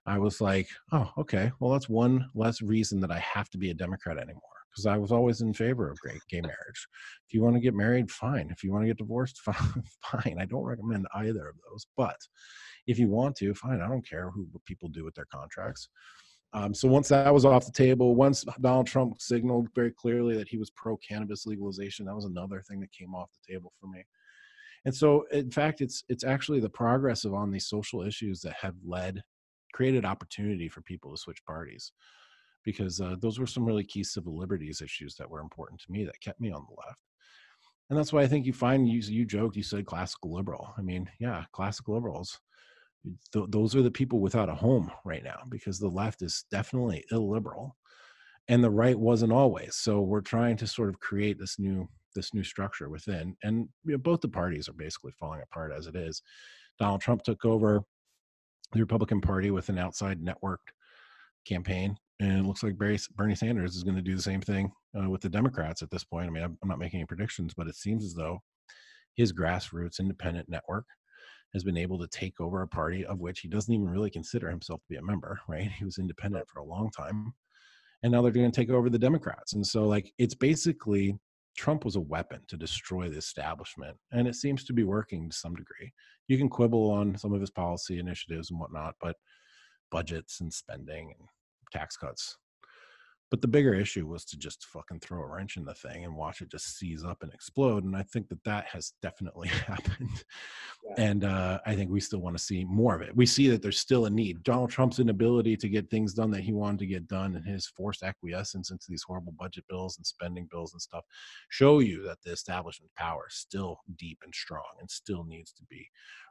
I 0.07 0.19
was 0.19 0.41
like, 0.41 0.69
oh, 0.93 1.11
okay, 1.19 1.53
well, 1.61 1.73
that's 1.73 1.89
one 1.89 2.31
less 2.35 2.63
reason 2.63 2.99
that 3.01 3.11
I 3.11 3.19
have 3.19 3.51
to 3.51 3.59
be 3.59 3.71
a 3.71 3.75
Democrat 3.75 4.17
anymore 4.17 4.54
because 4.75 4.87
I 4.87 4.97
was 4.97 5.13
always 5.13 5.41
in 5.41 5.55
favor 5.55 5.91
of 5.91 5.99
gay 6.29 6.41
marriage. 6.41 6.89
If 7.29 7.35
you 7.35 7.43
want 7.43 7.55
to 7.55 7.61
get 7.61 7.75
married, 7.75 8.11
fine. 8.11 8.49
If 8.51 8.65
you 8.65 8.73
want 8.73 8.83
to 8.83 8.89
get 8.89 8.99
divorced, 8.99 9.41
fine. 9.45 10.37
I 10.39 10.45
don't 10.47 10.65
recommend 10.65 11.07
either 11.15 11.49
of 11.49 11.57
those. 11.71 11.87
But 11.97 12.17
if 12.87 12.99
you 12.99 13.09
want 13.09 13.37
to, 13.37 13.55
fine. 13.55 13.81
I 13.81 13.89
don't 13.89 14.09
care 14.09 14.31
who 14.31 14.47
people 14.67 14.89
do 14.89 15.05
with 15.05 15.15
their 15.15 15.27
contracts. 15.33 15.89
Um, 16.53 16.73
so 16.73 16.89
once 16.89 17.09
that 17.09 17.33
was 17.33 17.45
off 17.45 17.67
the 17.67 17.73
table, 17.73 18.15
once 18.15 18.45
Donald 18.61 18.87
Trump 18.87 19.21
signaled 19.21 19.69
very 19.75 19.91
clearly 19.91 20.37
that 20.37 20.49
he 20.49 20.57
was 20.57 20.71
pro 20.71 20.97
cannabis 20.97 21.47
legalization, 21.47 22.07
that 22.07 22.15
was 22.15 22.27
another 22.27 22.63
thing 22.69 22.81
that 22.81 22.93
came 22.93 23.15
off 23.15 23.31
the 23.33 23.53
table 23.53 23.73
for 23.81 23.89
me. 23.89 24.05
And 24.85 24.95
so, 24.95 25.25
in 25.33 25.51
fact, 25.51 25.81
it's 25.81 26.05
it's 26.09 26.25
actually 26.25 26.61
the 26.61 26.69
progress 26.69 27.25
of 27.25 27.35
on 27.35 27.51
these 27.51 27.67
social 27.67 28.03
issues 28.03 28.41
that 28.43 28.55
have 28.55 28.75
led 28.87 29.23
created 29.73 30.05
opportunity 30.05 30.69
for 30.69 30.83
people 30.83 31.11
to 31.11 31.21
switch 31.21 31.45
parties 31.45 31.91
because 32.65 33.01
uh, 33.01 33.17
those 33.21 33.39
were 33.39 33.47
some 33.47 33.65
really 33.65 33.85
key 33.85 34.03
civil 34.03 34.37
liberties 34.37 34.81
issues 34.81 35.15
that 35.17 35.29
were 35.29 35.41
important 35.41 35.81
to 35.81 35.93
me 35.93 36.05
that 36.05 36.21
kept 36.21 36.41
me 36.41 36.51
on 36.51 36.65
the 36.69 36.77
left. 36.87 36.99
And 37.91 37.99
that's 37.99 38.13
why 38.13 38.23
I 38.23 38.27
think 38.27 38.47
you 38.47 38.53
find 38.53 38.89
you 38.89 39.01
you 39.01 39.27
joked 39.27 39.57
you 39.57 39.63
said 39.63 39.87
classical 39.87 40.33
liberal. 40.33 40.73
I 40.77 40.83
mean, 40.83 41.09
yeah, 41.21 41.45
classical 41.53 41.95
liberals. 41.95 42.41
Th- 43.33 43.45
those 43.49 43.77
are 43.77 43.83
the 43.83 43.91
people 43.91 44.21
without 44.21 44.49
a 44.49 44.55
home 44.55 44.91
right 45.05 45.23
now 45.23 45.43
because 45.51 45.79
the 45.79 45.89
left 45.89 46.23
is 46.23 46.47
definitely 46.51 47.05
illiberal, 47.11 47.77
and 48.49 48.65
the 48.65 48.71
right 48.71 48.99
wasn't 48.99 49.33
always. 49.33 49.77
So 49.77 50.01
we're 50.01 50.23
trying 50.23 50.57
to 50.59 50.67
sort 50.67 50.89
of 50.89 50.99
create 51.01 51.39
this 51.39 51.59
new 51.59 51.87
this 52.15 52.33
new 52.33 52.43
structure 52.43 52.89
within, 52.89 53.37
and 53.43 53.69
you 53.85 53.93
know, 53.93 53.99
both 53.99 54.23
the 54.23 54.29
parties 54.29 54.69
are 54.69 54.75
basically 54.75 55.13
falling 55.13 55.43
apart 55.43 55.73
as 55.77 55.87
it 55.87 55.95
is. 55.95 56.23
Donald 56.79 57.03
Trump 57.03 57.23
took 57.23 57.45
over 57.45 57.83
the 58.73 58.81
Republican 58.81 59.21
Party 59.21 59.51
with 59.51 59.69
an 59.69 59.79
outside 59.79 60.21
networked 60.21 60.73
campaign 61.45 61.97
and 62.21 62.39
it 62.39 62.45
looks 62.45 62.63
like 62.63 62.79
Barry, 62.79 62.99
Bernie 63.17 63.35
Sanders 63.35 63.75
is 63.75 63.83
going 63.83 63.97
to 63.97 64.03
do 64.03 64.15
the 64.15 64.23
same 64.23 64.41
thing 64.41 64.71
uh, 64.99 65.09
with 65.09 65.21
the 65.21 65.29
Democrats 65.29 65.83
at 65.83 65.91
this 65.91 66.05
point. 66.05 66.27
I 66.27 66.31
mean, 66.31 66.45
I'm, 66.45 66.57
I'm 66.63 66.69
not 66.69 66.79
making 66.79 67.01
any 67.01 67.07
predictions, 67.07 67.55
but 67.55 67.67
it 67.67 67.75
seems 67.75 68.05
as 68.05 68.15
though 68.15 68.41
his 69.15 69.33
grassroots 69.33 70.01
independent 70.01 70.49
network 70.49 70.87
has 71.53 71.65
been 71.65 71.77
able 71.77 71.99
to 71.99 72.09
take 72.09 72.41
over 72.41 72.63
a 72.63 72.69
party 72.69 73.05
of 73.07 73.21
which 73.21 73.41
he 73.41 73.49
doesn't 73.49 73.73
even 73.73 73.89
really 73.89 74.11
consider 74.11 74.51
himself 74.51 74.81
to 74.81 74.89
be 74.91 74.97
a 74.97 75.03
member, 75.03 75.39
right? 75.49 75.71
He 75.71 75.85
was 75.85 75.99
independent 75.99 76.49
for 76.49 76.61
a 76.61 76.65
long 76.65 76.91
time. 76.91 77.33
And 78.03 78.13
now 78.13 78.23
they're 78.23 78.33
going 78.33 78.51
to 78.51 78.61
take 78.61 78.71
over 78.71 78.91
the 78.91 78.99
Democrats. 78.99 79.55
And 79.55 79.67
so, 79.67 79.85
like, 79.85 80.13
it's 80.19 80.35
basically 80.35 81.17
Trump 81.57 81.85
was 81.85 81.97
a 81.97 82.01
weapon 82.01 82.41
to 82.49 82.57
destroy 82.57 83.09
the 83.09 83.19
establishment. 83.19 83.97
And 84.13 84.27
it 84.29 84.35
seems 84.35 84.65
to 84.65 84.73
be 84.73 84.83
working 84.83 85.31
to 85.31 85.37
some 85.37 85.55
degree. 85.55 85.93
You 86.29 86.37
can 86.37 86.49
quibble 86.49 86.91
on 86.91 87.17
some 87.17 87.33
of 87.33 87.41
his 87.41 87.51
policy 87.51 87.99
initiatives 87.99 88.51
and 88.51 88.59
whatnot, 88.59 88.95
but 89.01 89.17
budgets 89.91 90.41
and 90.41 90.53
spending 90.53 91.15
and 91.19 91.29
tax 91.75 91.97
cuts. 91.97 92.37
but 93.31 93.41
the 93.41 93.49
bigger 93.57 93.75
issue 93.75 94.07
was 94.07 94.25
to 94.27 94.37
just 94.39 94.67
fucking 94.67 95.01
throw 95.01 95.21
a 95.23 95.27
wrench 95.27 95.57
in 95.57 95.65
the 95.65 95.75
thing 95.75 96.05
and 96.05 96.15
watch 96.23 96.41
it 96.41 96.51
just 96.51 96.79
seize 96.79 97.03
up 97.05 97.23
and 97.23 97.33
explode 97.33 97.83
and 97.85 97.97
i 97.97 98.03
think 98.13 98.29
that 98.29 98.45
that 98.45 98.65
has 98.67 98.93
definitely 99.03 99.49
happened. 99.73 100.17
Yeah. 100.87 100.95
and 101.09 101.25
uh, 101.25 101.59
i 101.67 101.75
think 101.75 101.91
we 101.91 102.01
still 102.01 102.21
want 102.21 102.37
to 102.37 102.43
see 102.51 102.65
more 102.65 102.95
of 102.95 103.03
it. 103.07 103.17
We 103.17 103.27
see 103.27 103.49
that 103.49 103.61
there's 103.63 103.81
still 103.81 104.05
a 104.07 104.11
need. 104.11 104.43
Donald 104.43 104.71
trump's 104.71 105.01
inability 105.01 105.57
to 105.57 105.69
get 105.69 105.89
things 105.91 106.15
done 106.15 106.31
that 106.33 106.43
he 106.49 106.53
wanted 106.53 106.81
to 106.81 106.87
get 106.95 107.09
done 107.09 107.35
and 107.37 107.45
his 107.55 107.67
forced 107.67 108.03
acquiescence 108.03 108.71
into 108.71 108.87
these 108.89 109.03
horrible 109.03 109.35
budget 109.39 109.65
bills 109.69 109.97
and 109.97 110.07
spending 110.07 110.47
bills 110.53 110.73
and 110.75 110.83
stuff 110.89 111.05
show 111.49 111.75
you 111.81 112.03
that 112.07 112.19
the 112.23 112.31
establishment 112.39 112.93
power 113.05 113.25
is 113.31 113.37
still 113.47 113.73
deep 114.05 114.19
and 114.25 114.35
strong 114.35 114.71
and 114.81 114.89
still 114.91 115.25
needs 115.25 115.53
to 115.53 115.65
be 115.65 115.83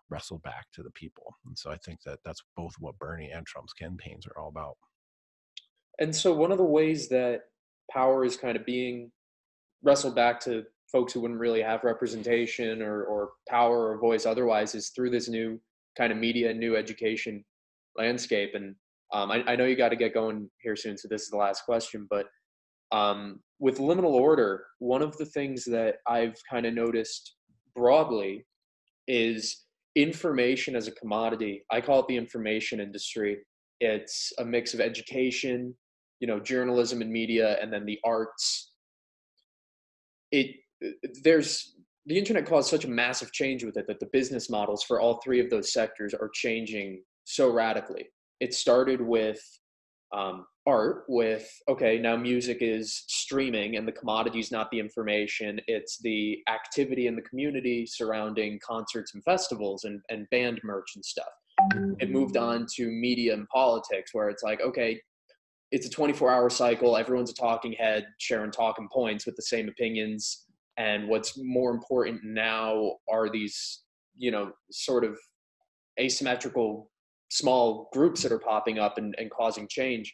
wrestled 0.09 0.43
back 0.43 0.65
to 0.73 0.83
the 0.83 0.91
people. 0.91 1.27
And 1.47 1.57
so 1.57 1.71
i 1.71 1.77
think 1.77 1.97
that 2.05 2.19
that's 2.23 2.43
both 2.55 2.75
what 2.79 2.99
bernie 2.99 3.31
and 3.35 3.45
trump's 3.45 3.73
campaigns 3.73 4.25
are 4.27 4.37
all 4.39 4.49
about 4.49 4.77
and 5.99 6.15
so 6.15 6.33
one 6.33 6.51
of 6.51 6.57
the 6.57 6.63
ways 6.63 7.09
that 7.09 7.41
power 7.91 8.25
is 8.25 8.37
kind 8.37 8.57
of 8.57 8.65
being 8.65 9.11
wrestled 9.83 10.15
back 10.15 10.39
to 10.41 10.63
folks 10.91 11.13
who 11.13 11.21
wouldn't 11.21 11.39
really 11.39 11.61
have 11.61 11.83
representation 11.83 12.81
or, 12.81 13.03
or 13.03 13.31
power 13.49 13.89
or 13.89 13.99
voice 13.99 14.25
otherwise 14.25 14.75
is 14.75 14.89
through 14.89 15.09
this 15.09 15.27
new 15.27 15.59
kind 15.97 16.11
of 16.11 16.17
media 16.17 16.49
and 16.49 16.59
new 16.59 16.75
education 16.75 17.43
landscape. 17.97 18.51
And 18.53 18.75
um, 19.13 19.31
I, 19.31 19.43
I, 19.45 19.55
know 19.55 19.65
you 19.65 19.75
got 19.75 19.89
to 19.89 19.95
get 19.95 20.13
going 20.13 20.49
here 20.61 20.75
soon, 20.75 20.97
so 20.97 21.07
this 21.07 21.23
is 21.23 21.29
the 21.29 21.37
last 21.37 21.65
question. 21.65 22.07
But 22.09 22.27
um, 22.91 23.39
with 23.59 23.79
liminal 23.79 24.13
order, 24.13 24.65
one 24.79 25.01
of 25.01 25.17
the 25.17 25.25
things 25.25 25.65
that 25.65 25.95
I've 26.07 26.35
kind 26.49 26.65
of 26.65 26.73
noticed 26.73 27.35
broadly 27.75 28.45
is 29.07 29.65
information 29.95 30.75
as 30.75 30.87
a 30.87 30.91
commodity. 30.91 31.63
I 31.71 31.81
call 31.81 31.99
it 31.99 32.07
the 32.07 32.17
information 32.17 32.79
industry. 32.79 33.39
It's 33.79 34.31
a 34.37 34.45
mix 34.45 34.73
of 34.73 34.79
education, 34.79 35.75
you 36.23 36.27
know 36.27 36.39
journalism 36.39 37.01
and 37.01 37.11
media 37.11 37.57
and 37.61 37.71
then 37.71 37.85
the 37.85 37.99
arts. 38.05 38.71
It 40.31 40.55
there's 41.21 41.75
the 42.05 42.17
internet 42.17 42.45
caused 42.45 42.69
such 42.69 42.85
a 42.85 42.89
massive 42.89 43.33
change 43.33 43.65
with 43.65 43.75
it 43.75 43.87
that 43.87 43.99
the 43.99 44.09
business 44.13 44.49
models 44.49 44.83
for 44.83 45.01
all 45.01 45.19
three 45.21 45.41
of 45.41 45.49
those 45.49 45.73
sectors 45.73 46.13
are 46.13 46.29
changing 46.33 47.03
so 47.25 47.51
radically. 47.51 48.05
It 48.39 48.53
started 48.53 49.01
with 49.01 49.41
um, 50.13 50.45
art 50.65 51.03
with 51.09 51.45
okay 51.67 51.99
now 51.99 52.15
music 52.15 52.59
is 52.61 53.03
streaming 53.07 53.75
and 53.75 53.85
the 53.85 53.91
commodity 53.91 54.39
is 54.39 54.49
not 54.49 54.71
the 54.71 54.79
information. 54.79 55.59
It's 55.67 55.97
the 55.97 56.39
activity 56.47 57.07
in 57.07 57.17
the 57.17 57.21
community 57.23 57.85
surrounding 57.85 58.61
concerts 58.65 59.13
and 59.13 59.21
festivals 59.25 59.83
and, 59.83 59.99
and 60.09 60.25
band 60.29 60.61
merch 60.63 60.91
and 60.95 61.03
stuff. 61.03 61.33
It 61.99 62.11
moved 62.11 62.37
on 62.37 62.65
to 62.75 62.87
media 62.87 63.33
and 63.33 63.45
politics 63.49 64.13
where 64.13 64.29
it's 64.29 64.41
like 64.41 64.61
okay 64.61 65.01
it's 65.73 65.87
a 65.87 65.89
24 65.89 66.31
hour 66.31 66.49
cycle. 66.51 66.95
Everyone's 66.95 67.31
a 67.31 67.33
talking 67.33 67.73
head, 67.73 68.05
sharing 68.19 68.51
talking 68.51 68.87
points 68.93 69.25
with 69.25 69.35
the 69.35 69.41
same 69.41 69.67
opinions. 69.67 70.45
And 70.77 71.07
what's 71.07 71.35
more 71.35 71.71
important 71.71 72.21
now 72.23 72.97
are 73.11 73.27
these, 73.27 73.81
you 74.15 74.29
know, 74.29 74.51
sort 74.71 75.03
of 75.03 75.17
asymmetrical 75.99 76.91
small 77.29 77.89
groups 77.91 78.21
that 78.21 78.31
are 78.31 78.39
popping 78.39 78.77
up 78.77 78.99
and, 78.99 79.15
and 79.17 79.31
causing 79.31 79.67
change. 79.67 80.13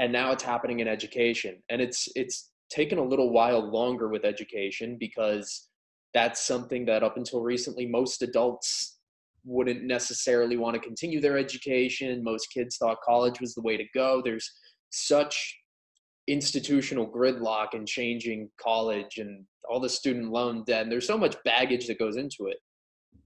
And 0.00 0.12
now 0.12 0.32
it's 0.32 0.42
happening 0.42 0.80
in 0.80 0.88
education. 0.88 1.62
And 1.70 1.80
it's 1.80 2.08
it's 2.16 2.50
taken 2.68 2.98
a 2.98 3.04
little 3.04 3.30
while 3.30 3.60
longer 3.60 4.08
with 4.08 4.24
education 4.24 4.96
because 4.98 5.68
that's 6.14 6.44
something 6.44 6.84
that 6.86 7.04
up 7.04 7.16
until 7.16 7.42
recently 7.42 7.86
most 7.86 8.22
adults 8.22 8.98
wouldn't 9.44 9.84
necessarily 9.84 10.56
want 10.56 10.74
to 10.74 10.80
continue 10.80 11.20
their 11.20 11.38
education. 11.38 12.24
Most 12.24 12.48
kids 12.52 12.76
thought 12.76 12.98
college 13.06 13.40
was 13.40 13.54
the 13.54 13.62
way 13.62 13.76
to 13.76 13.84
go. 13.94 14.20
There's 14.24 14.50
such 14.90 15.56
institutional 16.28 17.06
gridlock 17.06 17.68
and 17.74 17.86
changing 17.86 18.50
college 18.60 19.18
and 19.18 19.44
all 19.68 19.80
the 19.80 19.88
student 19.88 20.30
loan 20.30 20.64
debt. 20.64 20.82
And 20.82 20.92
there's 20.92 21.06
so 21.06 21.18
much 21.18 21.36
baggage 21.44 21.86
that 21.86 21.98
goes 21.98 22.16
into 22.16 22.46
it. 22.46 22.58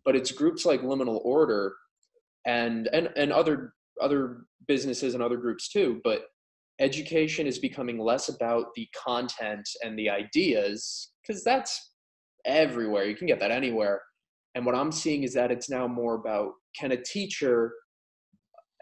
But 0.05 0.17
it's 0.17 0.33
groups 0.33 0.65
like 0.65 0.83
Liminal 0.83 1.21
Order 1.25 1.75
and 2.47 2.89
and 2.93 3.11
and 3.17 3.33
other 3.33 3.75
other 4.01 4.45
businesses 4.67 5.15
and 5.15 5.23
other 5.23 5.37
groups 5.37 5.69
too. 5.69 6.01
But 6.05 6.23
education 6.81 7.47
is 7.47 7.59
becoming 7.59 7.99
less 7.99 8.29
about 8.29 8.67
the 8.75 8.89
content 8.97 9.69
and 9.85 9.99
the 9.99 10.09
ideas 10.09 11.11
because 11.23 11.45
that's 11.45 11.93
everywhere. 12.47 13.05
You 13.05 13.17
can 13.17 13.27
get 13.27 13.41
that 13.41 13.51
anywhere. 13.51 14.01
And 14.55 14.65
what 14.65 14.75
I'm 14.75 14.91
seeing 14.91 15.23
is 15.23 15.35
that 15.35 15.53
it's 15.53 15.71
now 15.71 15.87
more 15.87 16.15
about 16.15 16.53
can 16.77 16.93
a 16.93 17.03
teacher 17.03 17.73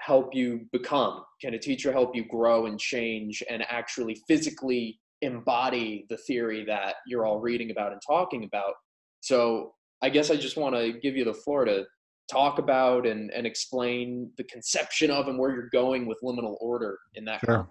help 0.09 0.35
you 0.35 0.67
become? 0.73 1.23
Can 1.41 1.53
a 1.53 1.59
teacher 1.59 1.93
help 1.93 2.17
you 2.17 2.25
grow 2.25 2.65
and 2.65 2.81
change 2.81 3.43
and 3.49 3.63
actually 3.69 4.17
physically 4.27 4.99
embody 5.21 6.07
the 6.09 6.17
theory 6.17 6.65
that 6.65 6.95
you're 7.07 7.27
all 7.27 7.39
reading 7.39 7.71
about 7.71 7.93
and 7.93 8.01
talking 8.05 8.45
about? 8.45 8.73
So 9.21 9.75
I 10.01 10.09
guess 10.09 10.31
I 10.31 10.37
just 10.37 10.57
want 10.57 10.75
to 10.75 10.95
give 10.95 11.15
you 11.15 11.25
the 11.25 11.35
floor 11.35 11.67
to 11.67 11.85
talk 12.31 12.59
about 12.59 13.07
and, 13.07 13.31
and 13.33 13.47
explain 13.47 14.31
the 14.39 14.45
conception 14.45 15.11
of 15.11 15.29
and 15.29 15.39
where 15.39 15.55
you're 15.55 15.71
going 15.73 16.07
with 16.07 16.19
liminal 16.25 16.57
order 16.61 16.99
in 17.15 17.27
that. 17.27 17.41
Sure. 17.45 17.69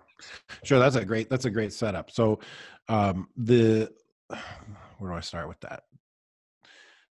Sure. 0.64 0.80
That's 0.80 0.96
a 0.96 1.06
great, 1.06 1.30
that's 1.30 1.46
a 1.46 1.52
great 1.52 1.74
setup. 1.74 2.12
So 2.12 2.40
um, 2.88 3.30
the, 3.36 3.92
where 5.00 5.12
do 5.12 5.18
I 5.18 5.22
start 5.22 5.48
with 5.48 5.60
that? 5.62 5.84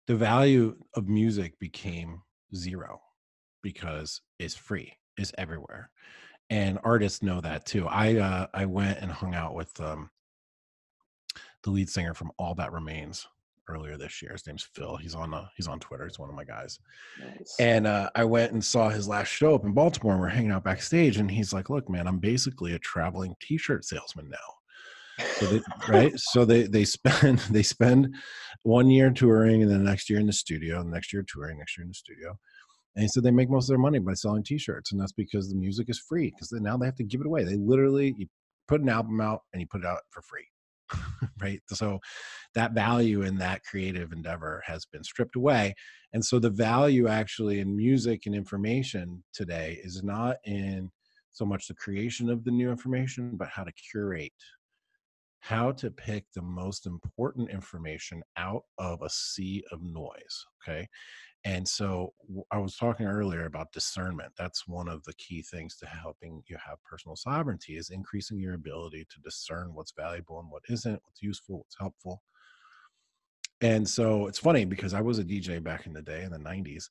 The 0.08 0.16
value 0.16 0.78
of 0.96 1.08
music 1.08 1.60
became 1.60 2.22
zero 2.56 3.02
because 3.62 4.22
it's 4.40 4.56
free 4.56 4.94
is 5.18 5.32
everywhere 5.38 5.90
and 6.52 6.78
artists 6.84 7.24
know 7.24 7.42
that 7.42 7.66
too. 7.66 7.88
I 7.88 8.18
uh 8.18 8.48
i 8.54 8.66
went 8.66 9.00
and 9.00 9.12
hung 9.12 9.34
out 9.34 9.56
with 9.56 9.80
um 9.80 10.12
the 11.64 11.72
lead 11.72 11.90
singer 11.90 12.14
from 12.14 12.32
all 12.38 12.54
that 12.56 12.74
remains 12.74 13.26
earlier 13.70 13.96
this 13.98 14.22
year. 14.22 14.34
His 14.34 14.46
name's 14.46 14.68
phil. 14.76 14.98
He's 14.98 15.16
on 15.16 15.34
uh, 15.34 15.46
he's 15.56 15.68
on 15.68 15.80
twitter. 15.80 16.06
He's 16.06 16.20
one 16.20 16.30
of 16.30 16.36
my 16.36 16.44
guys. 16.44 16.78
Nice. 17.20 17.56
and 17.60 17.88
uh 17.88 18.10
i 18.16 18.26
went 18.26 18.52
and 18.52 18.64
saw 18.64 18.90
his 18.90 19.08
last 19.08 19.30
show 19.30 19.56
up 19.56 19.64
in 19.64 19.74
baltimore 19.74 20.14
and 20.14 20.22
we're 20.22 20.28
hanging 20.28 20.52
out 20.52 20.66
backstage 20.66 21.18
and 21.18 21.32
he's 21.32 21.54
like 21.54 21.70
look 21.70 21.90
man 21.90 22.06
i'm 22.08 22.20
basically 22.20 22.74
a 22.74 22.80
traveling 22.80 23.34
t-shirt 23.42 23.86
salesman 23.86 24.30
now. 24.30 25.26
So 25.36 25.46
they, 25.46 25.62
right? 25.88 26.14
So 26.18 26.44
they 26.44 26.64
they 26.64 26.84
spend 26.84 27.40
they 27.50 27.64
spend 27.64 28.14
one 28.64 28.90
year 28.90 29.10
touring 29.10 29.62
and 29.62 29.72
then 29.72 29.86
the 29.86 29.90
next 29.90 30.10
year 30.10 30.20
in 30.20 30.28
the 30.28 30.34
studio 30.34 30.82
and 30.82 30.90
the 30.90 30.94
next 30.94 31.14
year 31.14 31.24
touring 31.26 31.60
next 31.60 31.78
year 31.78 31.84
in 31.84 31.90
the 31.90 31.94
studio 31.96 32.38
and 32.96 33.04
he 33.04 33.08
said 33.08 33.24
they 33.24 33.32
make 33.32 33.50
most 33.50 33.66
of 33.66 33.70
their 33.70 33.78
money 33.78 34.00
by 34.00 34.14
selling 34.14 34.44
T-shirts, 34.44 34.92
and 34.92 35.00
that's 35.00 35.14
because 35.14 35.50
the 35.50 35.56
music 35.56 35.90
is 35.90 36.00
free. 36.00 36.32
Because 36.32 36.52
now 36.52 36.78
they 36.78 36.86
have 36.86 36.96
to 36.96 37.04
give 37.04 37.22
it 37.22 37.28
away. 37.28 37.44
They 37.44 37.56
literally 37.56 38.14
you 38.18 38.28
put 38.68 38.82
an 38.82 38.90
album 38.90 39.22
out 39.22 39.42
and 39.54 39.62
you 39.62 39.68
put 39.70 39.82
it 39.82 39.88
out 39.88 40.00
for 40.10 40.22
free, 40.22 40.48
right? 41.42 41.62
So 41.68 42.00
that 42.54 42.74
value 42.74 43.22
in 43.22 43.38
that 43.38 43.64
creative 43.64 44.12
endeavor 44.12 44.62
has 44.66 44.86
been 44.86 45.04
stripped 45.04 45.36
away, 45.36 45.74
and 46.14 46.24
so 46.24 46.40
the 46.40 46.50
value 46.50 47.08
actually 47.08 47.60
in 47.60 47.76
music 47.76 48.24
and 48.26 48.36
information 48.36 49.24
today 49.34 49.80
is 49.84 50.04
not 50.04 50.38
in 50.46 50.90
so 51.32 51.46
much 51.46 51.68
the 51.68 51.76
creation 51.76 52.30
of 52.30 52.44
the 52.44 52.52
new 52.52 52.70
information, 52.70 53.38
but 53.38 53.48
how 53.48 53.64
to 53.64 53.72
curate 53.92 54.34
how 55.42 55.72
to 55.72 55.90
pick 55.90 56.24
the 56.36 56.42
most 56.42 56.86
important 56.86 57.50
information 57.50 58.22
out 58.38 58.62
of 58.78 59.02
a 59.02 59.10
sea 59.10 59.64
of 59.72 59.82
noise 59.82 60.46
okay 60.64 60.88
and 61.44 61.68
so 61.68 62.14
I 62.52 62.60
was 62.60 62.76
talking 62.76 63.08
earlier 63.08 63.46
about 63.46 63.72
discernment. 63.72 64.32
That's 64.38 64.68
one 64.68 64.88
of 64.88 65.04
the 65.06 65.14
key 65.14 65.42
things 65.42 65.76
to 65.78 65.88
helping 65.88 66.44
you 66.48 66.58
have 66.64 66.84
personal 66.84 67.16
sovereignty 67.16 67.78
is 67.78 67.90
increasing 67.90 68.40
your 68.40 68.54
ability 68.54 69.08
to 69.10 69.22
discern 69.22 69.74
what's 69.74 69.94
valuable 69.98 70.40
and 70.40 70.52
what 70.52 70.62
isn't, 70.70 71.02
what's 71.04 71.22
useful, 71.22 71.60
what's 71.60 71.78
helpful. 71.80 72.22
And 73.62 73.88
so 73.88 74.28
it's 74.28 74.40
funny 74.40 74.66
because 74.66 74.94
I 74.94 75.02
was 75.02 75.18
a 75.18 75.24
DJ 75.24 75.64
back 75.64 75.88
in 75.88 75.94
the 75.94 76.02
day 76.02 76.24
in 76.24 76.32
the 76.32 76.38
90s 76.38 76.86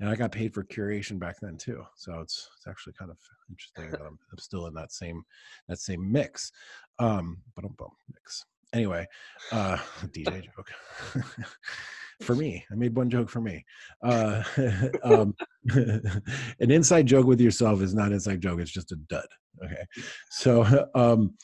and 0.00 0.08
I 0.08 0.16
got 0.16 0.32
paid 0.32 0.52
for 0.52 0.64
curation 0.64 1.18
back 1.18 1.36
then 1.40 1.56
too. 1.56 1.82
So 1.96 2.20
it's 2.20 2.50
it's 2.56 2.66
actually 2.66 2.94
kind 2.94 3.10
of 3.10 3.16
interesting 3.48 3.90
that 3.90 4.06
I'm, 4.06 4.18
I'm 4.32 4.38
still 4.38 4.66
in 4.66 4.74
that 4.74 4.92
same 4.92 5.22
that 5.68 5.78
same 5.78 6.10
mix. 6.10 6.52
Um 6.98 7.38
but 7.56 7.64
I'm 7.64 7.76
mix. 8.12 8.44
Anyway, 8.74 9.06
uh 9.52 9.78
DJ 10.12 10.42
joke. 10.44 10.70
for 12.22 12.34
me. 12.34 12.64
I 12.70 12.74
made 12.74 12.96
one 12.96 13.10
joke 13.10 13.28
for 13.28 13.40
me. 13.40 13.64
Uh, 14.02 14.42
um, 15.02 15.34
an 15.70 16.70
inside 16.70 17.06
joke 17.06 17.26
with 17.26 17.40
yourself 17.40 17.80
is 17.82 17.94
not 17.94 18.12
inside 18.12 18.40
joke. 18.40 18.60
It's 18.60 18.70
just 18.70 18.92
a 18.92 18.96
dud. 18.96 19.26
Okay. 19.64 19.84
So 20.30 20.62
um, 20.94 21.34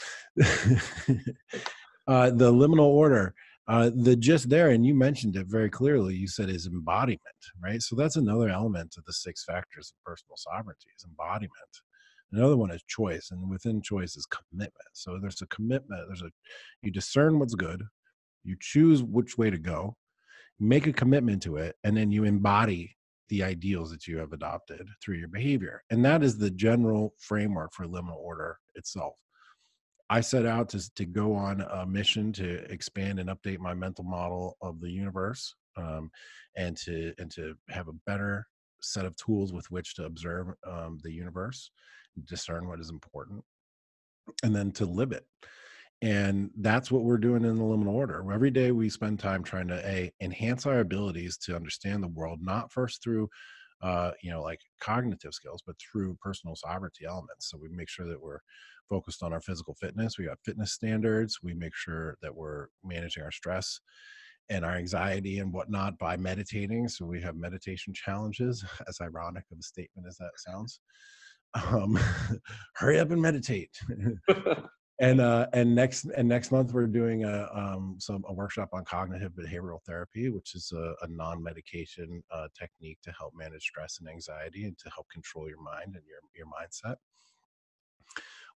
uh, 2.09 2.31
the 2.31 2.53
liminal 2.53 2.81
order, 2.81 3.35
uh, 3.69 3.91
the 3.95 4.17
just 4.17 4.49
there, 4.49 4.71
and 4.71 4.85
you 4.85 4.95
mentioned 4.95 5.37
it 5.37 5.47
very 5.47 5.71
clearly. 5.71 6.15
You 6.15 6.27
said 6.27 6.51
is 6.51 6.67
embodiment, 6.67 7.21
right? 7.63 7.81
So 7.81 7.95
that's 7.95 8.17
another 8.17 8.49
element 8.49 8.95
of 8.99 9.05
the 9.05 9.13
six 9.13 9.45
factors 9.45 9.93
of 9.93 10.05
personal 10.05 10.37
sovereignty 10.37 10.89
is 10.97 11.05
embodiment. 11.05 11.53
Another 12.33 12.57
one 12.57 12.71
is 12.71 12.83
choice, 12.87 13.31
and 13.31 13.51
within 13.51 13.83
choice 13.83 14.17
is 14.17 14.27
commitment. 14.27 14.73
So 14.93 15.19
there's 15.21 15.43
a 15.43 15.47
commitment. 15.47 16.03
There's 16.07 16.23
a 16.23 16.31
you 16.83 16.91
discern 16.91 17.39
what's 17.39 17.55
good, 17.55 17.83
you 18.45 18.57
choose 18.61 19.03
which 19.03 19.37
way 19.37 19.51
to 19.51 19.59
go, 19.59 19.97
make 20.59 20.87
a 20.87 20.93
commitment 20.93 21.43
to 21.43 21.57
it, 21.57 21.77
and 21.85 21.97
then 21.97 22.11
you 22.11 22.25
embody 22.25 22.97
the 23.29 23.43
ideals 23.43 23.91
that 23.91 24.07
you 24.07 24.19
have 24.19 24.33
adopted 24.33 24.87
through 25.03 25.17
your 25.17 25.29
behavior. 25.29 25.83
And 25.91 26.05
that 26.05 26.23
is 26.23 26.37
the 26.37 26.51
general 26.51 27.15
framework 27.19 27.73
for 27.73 27.87
liminal 27.87 28.17
order 28.17 28.59
itself. 28.75 29.15
I 30.11 30.21
set 30.21 30.45
out 30.45 30.69
to, 30.71 30.95
to 30.97 31.05
go 31.07 31.35
on 31.35 31.61
a 31.61 31.87
mission 31.87 32.33
to 32.35 32.65
expand 32.71 33.21
and 33.21 33.31
update 33.31 33.61
my 33.61 33.75
mental 33.75 34.03
model 34.03 34.57
of 34.61 34.81
the 34.81 34.91
universe 34.91 35.55
um, 35.77 36.11
and 36.57 36.77
to 36.79 37.15
and 37.19 37.31
to 37.31 37.55
have 37.69 37.87
a 37.87 37.93
better 38.07 38.47
set 38.83 39.07
of 39.07 39.15
tools 39.17 39.53
with 39.53 39.71
which 39.71 39.95
to 39.95 40.05
observe 40.05 40.49
um, 40.67 40.99
the 41.05 41.13
universe, 41.13 41.71
discern 42.25 42.69
what 42.69 42.81
is 42.81 42.91
important, 42.91 43.45
and 44.43 44.55
then 44.55 44.73
to 44.73 44.87
live 44.87 45.13
it. 45.13 45.25
And 46.03 46.51
that's 46.57 46.91
what 46.91 47.03
we're 47.03 47.19
doing 47.19 47.45
in 47.45 47.57
the 47.57 47.63
liminal 47.63 47.93
order. 47.93 48.25
Every 48.33 48.51
day 48.51 48.73
we 48.73 48.89
spend 48.89 49.19
time 49.19 49.43
trying 49.43 49.69
to 49.69 49.87
a 49.87 50.11
enhance 50.23 50.65
our 50.65 50.81
abilities 50.81 51.37
to 51.39 51.57
understand 51.57 52.03
the 52.03 52.09
world, 52.09 52.41
not 52.43 52.73
first 52.73 53.03
through 53.03 53.29
uh, 53.83 54.11
you 54.23 54.31
know, 54.31 54.43
like 54.43 54.61
cognitive 54.81 55.33
skills, 55.33 55.63
but 55.67 55.77
through 55.79 56.17
personal 56.21 56.55
sovereignty 56.55 57.07
elements. 57.07 57.51
So 57.51 57.59
we 57.61 57.69
make 57.71 57.89
sure 57.89 58.07
that 58.07 58.21
we're 58.21 58.41
focused 58.89 59.23
on 59.23 59.33
our 59.33 59.41
physical 59.41 59.75
fitness. 59.75 60.19
We 60.19 60.27
got 60.27 60.39
fitness 60.45 60.73
standards. 60.73 61.39
We 61.43 61.55
make 61.55 61.75
sure 61.75 62.17
that 62.23 62.35
we're 62.35 62.67
managing 62.85 63.23
our 63.23 63.31
stress 63.31 63.81
and 64.51 64.65
our 64.65 64.75
anxiety 64.75 65.39
and 65.39 65.53
whatnot 65.53 65.97
by 65.97 66.17
meditating. 66.17 66.89
So 66.89 67.07
we 67.07 67.21
have 67.23 67.37
meditation 67.37 67.95
challenges, 67.95 68.65
as 68.89 69.01
ironic 69.01 69.45
of 69.51 69.59
a 69.59 69.63
statement 69.63 70.07
as 70.09 70.17
that 70.19 70.33
sounds. 70.37 70.81
Um, 71.55 71.99
hurry 72.75 72.99
up 72.99 73.11
and 73.11 73.21
meditate. 73.21 73.77
and 75.01 75.21
uh, 75.21 75.47
and 75.53 75.75
next 75.75 76.05
and 76.17 76.29
next 76.29 76.53
month 76.53 76.73
we're 76.73 76.87
doing 76.87 77.25
a 77.25 77.49
um, 77.55 77.97
some 77.99 78.23
a 78.29 78.33
workshop 78.33 78.69
on 78.73 78.85
cognitive 78.85 79.33
behavioral 79.33 79.83
therapy, 79.87 80.29
which 80.29 80.55
is 80.55 80.73
a, 80.73 80.95
a 81.03 81.09
non-medication 81.09 82.23
uh, 82.31 82.49
technique 82.59 82.99
to 83.03 83.13
help 83.19 83.33
manage 83.35 83.63
stress 83.63 83.99
and 83.99 84.09
anxiety 84.09 84.65
and 84.65 84.79
to 84.79 84.91
help 84.95 85.09
control 85.11 85.49
your 85.49 85.61
mind 85.63 85.97
and 85.97 86.05
your 86.07 86.21
your 86.37 86.47
mindset. 86.47 86.97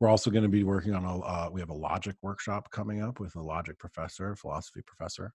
We're 0.01 0.09
also 0.09 0.31
going 0.31 0.43
to 0.43 0.49
be 0.49 0.65
working 0.65 0.95
on 0.95 1.05
a 1.05 1.21
uh, 1.21 1.49
we 1.53 1.61
have 1.61 1.71
a 1.71 1.75
logic 1.75 2.17
workshop 2.23 2.71
coming 2.73 3.03
up 3.03 3.21
with 3.21 3.37
a 3.37 3.43
logic 3.43 3.79
professor, 3.79 4.35
philosophy 4.35 4.83
professor. 4.85 5.33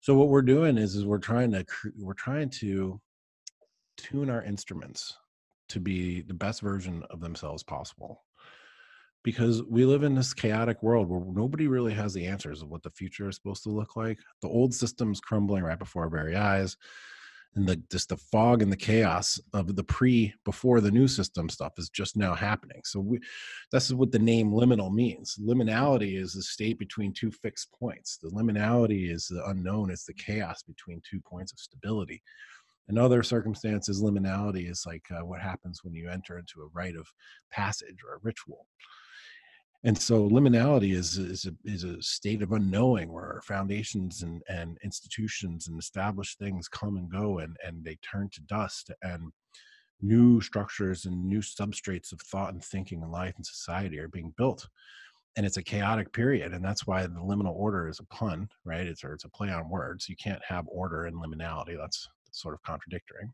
So 0.00 0.14
what 0.16 0.28
we're 0.28 0.42
doing 0.42 0.78
is 0.78 0.94
is 0.94 1.04
we're 1.04 1.18
trying 1.18 1.50
to 1.52 1.64
we're 1.98 2.14
trying 2.14 2.50
to 2.50 3.00
tune 3.96 4.30
our 4.30 4.42
instruments 4.42 5.16
to 5.72 5.80
be 5.80 6.22
the 6.22 6.34
best 6.34 6.60
version 6.60 7.02
of 7.10 7.20
themselves 7.20 7.62
possible 7.62 8.22
because 9.24 9.62
we 9.64 9.84
live 9.84 10.02
in 10.02 10.14
this 10.14 10.34
chaotic 10.34 10.82
world 10.82 11.08
where 11.08 11.20
nobody 11.32 11.68
really 11.68 11.94
has 11.94 12.12
the 12.12 12.26
answers 12.26 12.62
of 12.62 12.68
what 12.68 12.82
the 12.82 12.90
future 12.90 13.28
is 13.28 13.36
supposed 13.36 13.62
to 13.62 13.70
look 13.70 13.96
like. 13.96 14.18
The 14.40 14.48
old 14.48 14.74
system's 14.74 15.20
crumbling 15.20 15.62
right 15.62 15.78
before 15.78 16.04
our 16.04 16.10
very 16.10 16.36
eyes. 16.36 16.76
And 17.54 17.68
the 17.68 17.76
just 17.90 18.08
the 18.08 18.16
fog 18.16 18.62
and 18.62 18.72
the 18.72 18.78
chaos 18.78 19.38
of 19.52 19.76
the 19.76 19.84
pre 19.84 20.32
before 20.42 20.80
the 20.80 20.90
new 20.90 21.06
system 21.06 21.50
stuff 21.50 21.74
is 21.76 21.90
just 21.90 22.16
now 22.16 22.34
happening. 22.34 22.80
So 22.82 22.98
we 22.98 23.20
that's 23.70 23.92
what 23.92 24.10
the 24.10 24.18
name 24.18 24.52
liminal 24.52 24.90
means. 24.90 25.36
Liminality 25.38 26.18
is 26.18 26.32
the 26.32 26.42
state 26.42 26.78
between 26.78 27.12
two 27.12 27.30
fixed 27.30 27.70
points. 27.78 28.16
The 28.16 28.30
liminality 28.30 29.12
is 29.12 29.26
the 29.26 29.44
unknown, 29.48 29.90
it's 29.90 30.06
the 30.06 30.14
chaos 30.14 30.62
between 30.62 31.02
two 31.08 31.20
points 31.20 31.52
of 31.52 31.58
stability. 31.58 32.22
In 32.88 32.98
other 32.98 33.22
circumstances, 33.22 34.02
liminality 34.02 34.68
is 34.68 34.84
like 34.86 35.04
uh, 35.10 35.24
what 35.24 35.40
happens 35.40 35.80
when 35.82 35.94
you 35.94 36.08
enter 36.08 36.38
into 36.38 36.62
a 36.62 36.68
rite 36.72 36.96
of 36.96 37.06
passage 37.50 37.98
or 38.06 38.16
a 38.16 38.20
ritual. 38.22 38.66
And 39.84 39.98
so 39.98 40.28
liminality 40.28 40.94
is 40.94 41.18
is 41.18 41.46
a, 41.46 41.52
is 41.64 41.82
a 41.82 42.00
state 42.00 42.42
of 42.42 42.52
unknowing 42.52 43.12
where 43.12 43.40
foundations 43.44 44.22
and, 44.22 44.42
and 44.48 44.78
institutions 44.84 45.66
and 45.66 45.78
established 45.78 46.38
things 46.38 46.68
come 46.68 46.96
and 46.96 47.10
go 47.10 47.38
and 47.38 47.56
and 47.64 47.84
they 47.84 47.96
turn 47.96 48.28
to 48.32 48.40
dust 48.42 48.92
and 49.02 49.32
new 50.00 50.40
structures 50.40 51.04
and 51.04 51.24
new 51.24 51.40
substrates 51.40 52.12
of 52.12 52.20
thought 52.20 52.52
and 52.52 52.64
thinking 52.64 53.02
and 53.02 53.10
life 53.10 53.34
and 53.36 53.46
society 53.46 53.98
are 53.98 54.08
being 54.08 54.32
built. 54.36 54.68
And 55.36 55.46
it's 55.46 55.56
a 55.56 55.62
chaotic 55.62 56.12
period 56.12 56.52
and 56.52 56.64
that's 56.64 56.86
why 56.86 57.02
the 57.02 57.14
liminal 57.18 57.54
order 57.54 57.88
is 57.88 57.98
a 57.98 58.04
pun 58.04 58.48
right? 58.64 58.86
It's 58.86 59.02
or 59.02 59.14
it's 59.14 59.24
a 59.24 59.30
play 59.30 59.50
on 59.50 59.68
words. 59.68 60.08
You 60.08 60.16
can't 60.16 60.42
have 60.46 60.64
order 60.68 61.06
and 61.06 61.16
liminality. 61.16 61.76
That's 61.76 62.06
sort 62.32 62.54
of 62.54 62.62
contradictory 62.62 63.28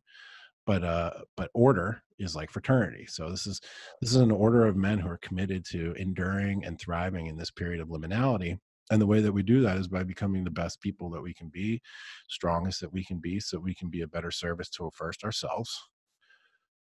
but 0.69 0.85
uh 0.85 1.11
but 1.37 1.51
order 1.55 2.03
is 2.19 2.37
like 2.37 2.51
fraternity. 2.51 3.07
So 3.09 3.31
this 3.31 3.47
is 3.47 3.61
this 4.03 4.11
is 4.11 4.17
an 4.17 4.31
order 4.31 4.67
of 4.67 4.77
men 4.77 4.99
who 4.99 5.09
are 5.09 5.19
committed 5.19 5.65
to 5.71 5.95
enduring 5.95 6.65
and 6.65 6.79
thriving 6.79 7.27
in 7.27 7.39
this 7.39 7.51
period 7.51 7.81
of 7.81 7.89
liminality 7.89 8.59
and 8.91 9.01
the 9.01 9.07
way 9.07 9.21
that 9.21 9.33
we 9.33 9.43
do 9.43 9.61
that 9.63 9.79
is 9.79 9.89
by 9.89 10.03
becoming 10.03 10.45
the 10.45 10.51
best 10.51 10.81
people 10.81 11.09
that 11.11 11.23
we 11.23 11.33
can 11.33 11.49
be 11.49 11.81
strongest 12.29 12.81
that 12.83 12.93
we 12.93 13.03
can 13.03 13.19
be 13.19 13.41
so 13.41 13.59
we 13.59 13.75
can 13.75 13.89
be 13.89 14.03
a 14.03 14.07
better 14.07 14.31
service 14.31 14.69
to 14.69 14.91
first 14.93 15.25
ourselves 15.25 15.89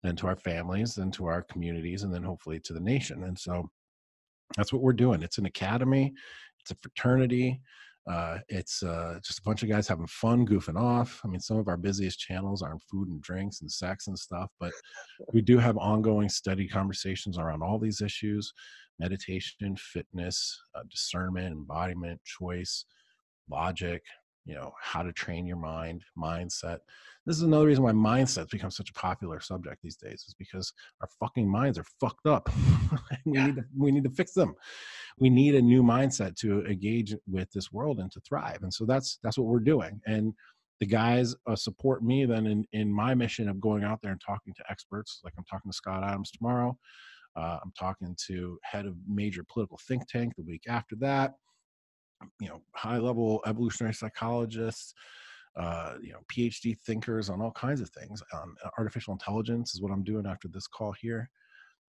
then 0.02 0.16
to 0.16 0.26
our 0.26 0.36
families 0.36 0.94
then 0.94 1.10
to 1.10 1.24
our 1.24 1.42
communities 1.42 2.02
and 2.02 2.12
then 2.12 2.22
hopefully 2.22 2.60
to 2.60 2.74
the 2.74 2.80
nation. 2.80 3.24
And 3.24 3.38
so 3.38 3.70
that's 4.56 4.72
what 4.72 4.82
we're 4.82 4.92
doing. 4.92 5.22
It's 5.22 5.38
an 5.38 5.46
academy 5.46 6.12
it's 6.60 6.72
a 6.72 6.82
fraternity 6.82 7.62
uh, 8.08 8.38
it's 8.48 8.82
uh, 8.82 9.18
just 9.22 9.38
a 9.38 9.42
bunch 9.42 9.62
of 9.62 9.68
guys 9.68 9.86
having 9.86 10.06
fun, 10.06 10.46
goofing 10.46 10.80
off. 10.80 11.20
I 11.24 11.28
mean, 11.28 11.40
some 11.40 11.58
of 11.58 11.68
our 11.68 11.76
busiest 11.76 12.18
channels 12.18 12.62
are 12.62 12.72
on 12.72 12.78
food 12.90 13.08
and 13.08 13.20
drinks 13.20 13.60
and 13.60 13.70
sex 13.70 14.06
and 14.06 14.18
stuff, 14.18 14.50
but 14.58 14.72
we 15.32 15.42
do 15.42 15.58
have 15.58 15.76
ongoing 15.76 16.28
study 16.28 16.66
conversations 16.66 17.38
around 17.38 17.62
all 17.62 17.78
these 17.78 18.00
issues 18.00 18.52
meditation, 19.00 19.76
fitness, 19.76 20.60
uh, 20.74 20.80
discernment, 20.90 21.52
embodiment, 21.52 22.20
choice, 22.24 22.84
logic, 23.48 24.02
you 24.48 24.54
know 24.54 24.72
how 24.80 25.02
to 25.02 25.12
train 25.12 25.46
your 25.46 25.58
mind 25.58 26.02
mindset. 26.18 26.78
This 27.26 27.36
is 27.36 27.42
another 27.42 27.66
reason 27.66 27.84
why 27.84 27.92
mindsets 27.92 28.50
become 28.50 28.70
such 28.70 28.88
a 28.88 28.94
popular 28.94 29.40
subject 29.40 29.82
these 29.82 29.96
days 29.96 30.24
is 30.26 30.34
because 30.38 30.72
our 31.02 31.08
fucking 31.20 31.48
minds 31.48 31.78
are 31.78 31.84
fucked 32.00 32.26
up. 32.26 32.48
We 33.26 33.36
yeah. 33.36 33.46
need 33.46 33.56
to 33.56 33.64
we 33.76 33.90
need 33.92 34.04
to 34.04 34.10
fix 34.10 34.32
them. 34.32 34.54
We 35.18 35.28
need 35.28 35.54
a 35.54 35.60
new 35.60 35.82
mindset 35.82 36.36
to 36.36 36.64
engage 36.64 37.14
with 37.30 37.50
this 37.52 37.70
world 37.70 37.98
and 38.00 38.10
to 38.12 38.20
thrive 38.20 38.62
and 38.62 38.72
so 38.72 38.86
that's 38.86 39.18
that's 39.22 39.36
what 39.36 39.46
we're 39.46 39.60
doing 39.60 40.00
and 40.06 40.32
the 40.80 40.86
guys 40.86 41.34
uh, 41.46 41.56
support 41.56 42.02
me 42.02 42.24
then 42.24 42.46
in 42.46 42.64
in 42.72 42.92
my 42.92 43.14
mission 43.14 43.48
of 43.48 43.60
going 43.60 43.84
out 43.84 44.00
there 44.02 44.12
and 44.12 44.20
talking 44.24 44.54
to 44.54 44.64
experts 44.70 45.20
like 45.24 45.34
i'm 45.36 45.44
talking 45.44 45.70
to 45.70 45.76
scott 45.76 46.04
adams 46.04 46.30
tomorrow 46.30 46.76
uh, 47.36 47.58
i'm 47.62 47.72
talking 47.78 48.16
to 48.26 48.58
head 48.62 48.86
of 48.86 48.94
major 49.06 49.44
political 49.52 49.78
think 49.86 50.06
tank 50.08 50.32
the 50.36 50.44
week 50.44 50.62
after 50.68 50.96
that 50.96 51.34
you 52.40 52.48
know 52.48 52.60
high 52.74 52.98
level 52.98 53.42
evolutionary 53.46 53.94
psychologists 53.94 54.94
uh, 55.56 55.94
you 56.02 56.12
know 56.12 56.20
phd 56.32 56.78
thinkers 56.80 57.28
on 57.30 57.40
all 57.40 57.52
kinds 57.52 57.80
of 57.80 57.90
things 57.90 58.22
um, 58.32 58.54
artificial 58.78 59.12
intelligence 59.12 59.74
is 59.74 59.82
what 59.82 59.92
i'm 59.92 60.04
doing 60.04 60.26
after 60.26 60.48
this 60.48 60.66
call 60.66 60.92
here. 60.92 61.30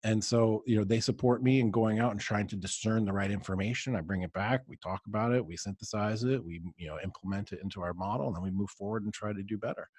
And 0.04 0.24
so 0.24 0.62
you 0.68 0.78
know 0.78 0.84
they 0.84 1.00
support 1.00 1.42
me 1.42 1.60
in 1.60 1.72
going 1.72 1.98
out 1.98 2.12
and 2.12 2.22
trying 2.22 2.46
to 2.48 2.56
discern 2.56 3.06
the 3.06 3.14
right 3.14 3.32
information. 3.32 3.96
I 3.96 4.02
bring 4.02 4.22
it 4.22 4.34
back 4.34 4.62
we 4.68 4.78
talk 4.78 5.02
about 5.08 5.32
it 5.34 5.44
we 5.44 5.58
synthesize 5.58 6.24
it 6.24 6.44
we 6.44 6.62
you 6.78 6.88
know 6.88 7.00
implement 7.04 7.54
it 7.54 7.60
into 7.64 7.82
our 7.82 7.94
model 7.96 8.28
and 8.28 8.36
then 8.36 8.44
we 8.44 8.52
move 8.52 8.70
forward 8.70 9.04
and 9.04 9.14
try 9.14 9.34
to 9.34 9.42
do 9.42 9.58
better. 9.58 9.90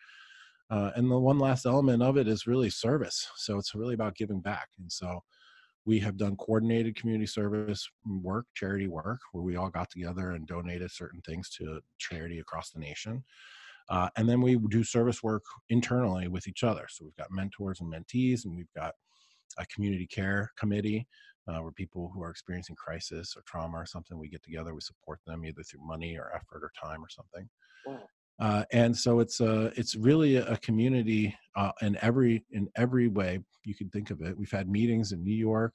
Uh, 0.70 0.90
and 0.96 1.10
the 1.10 1.18
one 1.18 1.38
last 1.38 1.66
element 1.66 2.02
of 2.02 2.16
it 2.16 2.28
is 2.28 2.46
really 2.46 2.70
service. 2.70 3.28
So 3.36 3.58
it's 3.58 3.74
really 3.74 3.94
about 3.94 4.16
giving 4.16 4.40
back. 4.40 4.68
And 4.78 4.90
so 4.90 5.22
we 5.86 6.00
have 6.00 6.16
done 6.16 6.36
coordinated 6.36 6.96
community 6.96 7.26
service 7.26 7.88
work, 8.04 8.46
charity 8.54 8.88
work, 8.88 9.20
where 9.32 9.44
we 9.44 9.56
all 9.56 9.70
got 9.70 9.88
together 9.88 10.32
and 10.32 10.46
donated 10.46 10.90
certain 10.90 11.20
things 11.22 11.48
to 11.50 11.80
charity 11.98 12.40
across 12.40 12.70
the 12.70 12.80
nation. 12.80 13.24
Uh, 13.88 14.08
and 14.16 14.28
then 14.28 14.40
we 14.40 14.56
do 14.68 14.82
service 14.82 15.22
work 15.22 15.44
internally 15.68 16.26
with 16.26 16.48
each 16.48 16.64
other. 16.64 16.86
So 16.90 17.04
we've 17.04 17.16
got 17.16 17.30
mentors 17.30 17.80
and 17.80 17.92
mentees, 17.92 18.44
and 18.44 18.56
we've 18.56 18.72
got 18.74 18.94
a 19.58 19.66
community 19.66 20.08
care 20.08 20.50
committee 20.58 21.06
uh, 21.46 21.58
where 21.58 21.70
people 21.70 22.10
who 22.12 22.20
are 22.20 22.30
experiencing 22.30 22.74
crisis 22.74 23.34
or 23.36 23.42
trauma 23.46 23.76
or 23.76 23.86
something, 23.86 24.18
we 24.18 24.28
get 24.28 24.42
together, 24.42 24.74
we 24.74 24.80
support 24.80 25.20
them 25.24 25.44
either 25.44 25.62
through 25.62 25.86
money 25.86 26.18
or 26.18 26.32
effort 26.34 26.64
or 26.64 26.72
time 26.82 27.02
or 27.02 27.08
something. 27.08 27.48
Uh, 28.38 28.64
and 28.72 28.96
so 28.96 29.20
it's 29.20 29.40
uh, 29.40 29.70
it's 29.76 29.96
really 29.96 30.36
a 30.36 30.56
community 30.58 31.34
uh, 31.56 31.72
in 31.80 31.96
every 32.02 32.44
in 32.50 32.68
every 32.76 33.08
way 33.08 33.40
you 33.64 33.74
can 33.74 33.88
think 33.88 34.10
of 34.10 34.20
it. 34.20 34.36
We've 34.36 34.50
had 34.50 34.68
meetings 34.68 35.12
in 35.12 35.24
New 35.24 35.34
York, 35.34 35.74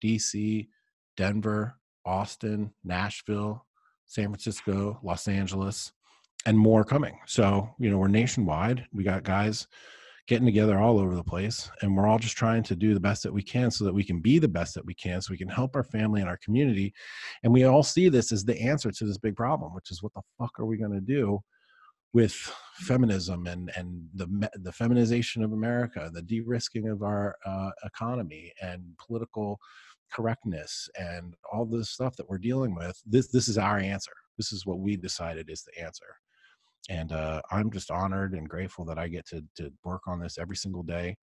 D.C., 0.00 0.68
Denver, 1.16 1.74
Austin, 2.04 2.72
Nashville, 2.84 3.64
San 4.06 4.26
Francisco, 4.26 5.00
Los 5.02 5.26
Angeles, 5.26 5.92
and 6.44 6.58
more 6.58 6.84
coming. 6.84 7.18
So 7.26 7.70
you 7.78 7.90
know 7.90 7.98
we're 7.98 8.08
nationwide. 8.08 8.86
We 8.92 9.04
got 9.04 9.22
guys 9.22 9.66
getting 10.28 10.46
together 10.46 10.78
all 10.78 10.98
over 10.98 11.16
the 11.16 11.24
place, 11.24 11.70
and 11.80 11.96
we're 11.96 12.06
all 12.06 12.18
just 12.18 12.36
trying 12.36 12.62
to 12.64 12.76
do 12.76 12.92
the 12.92 13.00
best 13.00 13.22
that 13.22 13.32
we 13.32 13.42
can 13.42 13.70
so 13.70 13.84
that 13.84 13.94
we 13.94 14.04
can 14.04 14.20
be 14.20 14.38
the 14.38 14.46
best 14.46 14.74
that 14.74 14.84
we 14.84 14.94
can, 14.94 15.20
so 15.20 15.30
we 15.30 15.38
can 15.38 15.48
help 15.48 15.74
our 15.74 15.82
family 15.82 16.20
and 16.20 16.28
our 16.28 16.38
community. 16.44 16.92
And 17.42 17.52
we 17.54 17.64
all 17.64 17.82
see 17.82 18.10
this 18.10 18.32
as 18.32 18.44
the 18.44 18.60
answer 18.60 18.90
to 18.90 19.04
this 19.06 19.18
big 19.18 19.34
problem, 19.34 19.74
which 19.74 19.90
is 19.90 20.02
what 20.02 20.12
the 20.14 20.22
fuck 20.38 20.60
are 20.60 20.66
we 20.66 20.76
going 20.76 20.92
to 20.92 21.00
do? 21.00 21.40
With 22.14 22.32
feminism 22.74 23.46
and 23.46 23.70
and 23.76 24.08
the 24.14 24.50
the 24.62 24.72
feminization 24.72 25.42
of 25.42 25.52
America, 25.52 26.10
the 26.12 26.22
de-risking 26.22 26.88
of 26.88 27.02
our 27.02 27.36
uh, 27.46 27.70
economy, 27.84 28.52
and 28.62 28.82
political 28.98 29.58
correctness, 30.12 30.88
and 30.98 31.34
all 31.50 31.64
this 31.64 31.90
stuff 31.90 32.16
that 32.16 32.28
we're 32.28 32.38
dealing 32.38 32.74
with. 32.74 33.00
This 33.06 33.28
this 33.28 33.48
is 33.48 33.58
our 33.58 33.78
answer. 33.78 34.12
This 34.36 34.52
is 34.52 34.66
what 34.66 34.80
we 34.80 34.96
decided 34.96 35.50
is 35.50 35.62
the 35.62 35.82
answer, 35.82 36.16
and 36.88 37.12
uh, 37.12 37.40
I'm 37.50 37.70
just 37.70 37.90
honored 37.90 38.34
and 38.34 38.48
grateful 38.48 38.84
that 38.86 38.98
I 38.98 39.08
get 39.08 39.26
to 39.28 39.42
to 39.56 39.72
work 39.84 40.02
on 40.06 40.20
this 40.20 40.38
every 40.38 40.56
single 40.56 40.82
day. 40.82 41.16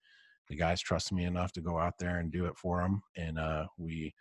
The 0.50 0.56
guys 0.56 0.82
trust 0.82 1.12
me 1.12 1.26
enough 1.26 1.52
to 1.54 1.62
go 1.62 1.78
out 1.78 1.94
there 2.00 2.18
and 2.18 2.32
do 2.32 2.46
it 2.46 2.58
for 2.58 2.82
them, 2.82 3.02
and 3.16 3.38
uh, 3.38 3.66
we 3.78 4.14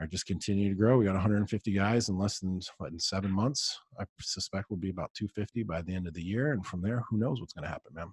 are 0.00 0.06
just 0.06 0.26
continue 0.26 0.68
to 0.68 0.74
grow. 0.74 0.98
We 0.98 1.04
got 1.04 1.14
150 1.14 1.72
guys 1.72 2.08
in 2.08 2.18
less 2.18 2.38
than 2.38 2.60
what 2.78 2.92
in 2.92 2.98
seven 2.98 3.30
months. 3.30 3.78
I 3.98 4.04
suspect 4.20 4.66
we'll 4.70 4.78
be 4.78 4.90
about 4.90 5.12
250 5.14 5.64
by 5.64 5.82
the 5.82 5.94
end 5.94 6.06
of 6.06 6.14
the 6.14 6.22
year, 6.22 6.52
and 6.52 6.64
from 6.64 6.82
there, 6.82 7.02
who 7.10 7.18
knows 7.18 7.40
what's 7.40 7.52
going 7.52 7.64
to 7.64 7.70
happen, 7.70 7.92
man. 7.94 8.12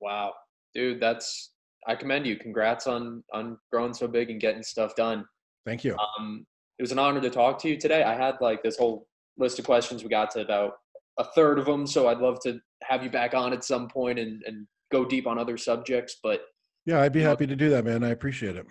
Wow, 0.00 0.34
dude, 0.74 1.00
that's 1.00 1.52
I 1.86 1.94
commend 1.94 2.26
you. 2.26 2.36
Congrats 2.36 2.86
on 2.86 3.22
on 3.32 3.58
growing 3.72 3.94
so 3.94 4.06
big 4.06 4.30
and 4.30 4.40
getting 4.40 4.62
stuff 4.62 4.94
done. 4.94 5.24
Thank 5.64 5.84
you. 5.84 5.96
Um, 5.96 6.46
it 6.78 6.82
was 6.82 6.92
an 6.92 6.98
honor 6.98 7.20
to 7.20 7.30
talk 7.30 7.58
to 7.62 7.68
you 7.68 7.76
today. 7.76 8.02
I 8.02 8.14
had 8.14 8.36
like 8.40 8.62
this 8.62 8.76
whole 8.76 9.06
list 9.36 9.58
of 9.58 9.64
questions. 9.64 10.02
We 10.02 10.10
got 10.10 10.30
to 10.32 10.40
about 10.42 10.74
a 11.18 11.24
third 11.24 11.58
of 11.58 11.64
them, 11.64 11.86
so 11.86 12.08
I'd 12.08 12.18
love 12.18 12.38
to 12.44 12.60
have 12.84 13.02
you 13.02 13.10
back 13.10 13.34
on 13.34 13.52
at 13.52 13.64
some 13.64 13.88
point 13.88 14.18
and 14.18 14.42
and 14.46 14.66
go 14.92 15.04
deep 15.04 15.26
on 15.26 15.38
other 15.38 15.56
subjects. 15.56 16.18
But 16.22 16.42
yeah, 16.84 17.00
I'd 17.00 17.12
be 17.12 17.22
happy 17.22 17.46
to 17.46 17.56
do 17.56 17.70
that, 17.70 17.84
man. 17.84 18.04
I 18.04 18.10
appreciate 18.10 18.56
it. 18.56 18.66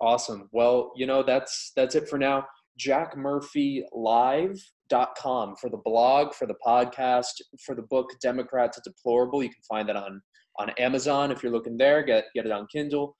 Awesome. 0.00 0.48
Well, 0.52 0.92
you 0.96 1.06
know, 1.06 1.22
that's 1.22 1.72
that's 1.76 1.94
it 1.94 2.08
for 2.08 2.18
now. 2.18 2.46
JackMurphyLive.com 2.80 5.56
for 5.56 5.70
the 5.70 5.80
blog, 5.84 6.34
for 6.34 6.46
the 6.46 6.56
podcast, 6.66 7.40
for 7.64 7.74
the 7.74 7.82
book 7.82 8.08
Democrat 8.20 8.72
to 8.72 8.80
Deplorable. 8.84 9.42
You 9.42 9.50
can 9.50 9.62
find 9.68 9.88
that 9.88 9.96
on 9.96 10.22
on 10.58 10.70
Amazon 10.78 11.32
if 11.32 11.42
you're 11.42 11.52
looking 11.52 11.76
there. 11.76 12.02
Get 12.02 12.24
get 12.34 12.46
it 12.46 12.52
on 12.52 12.66
Kindle. 12.72 13.14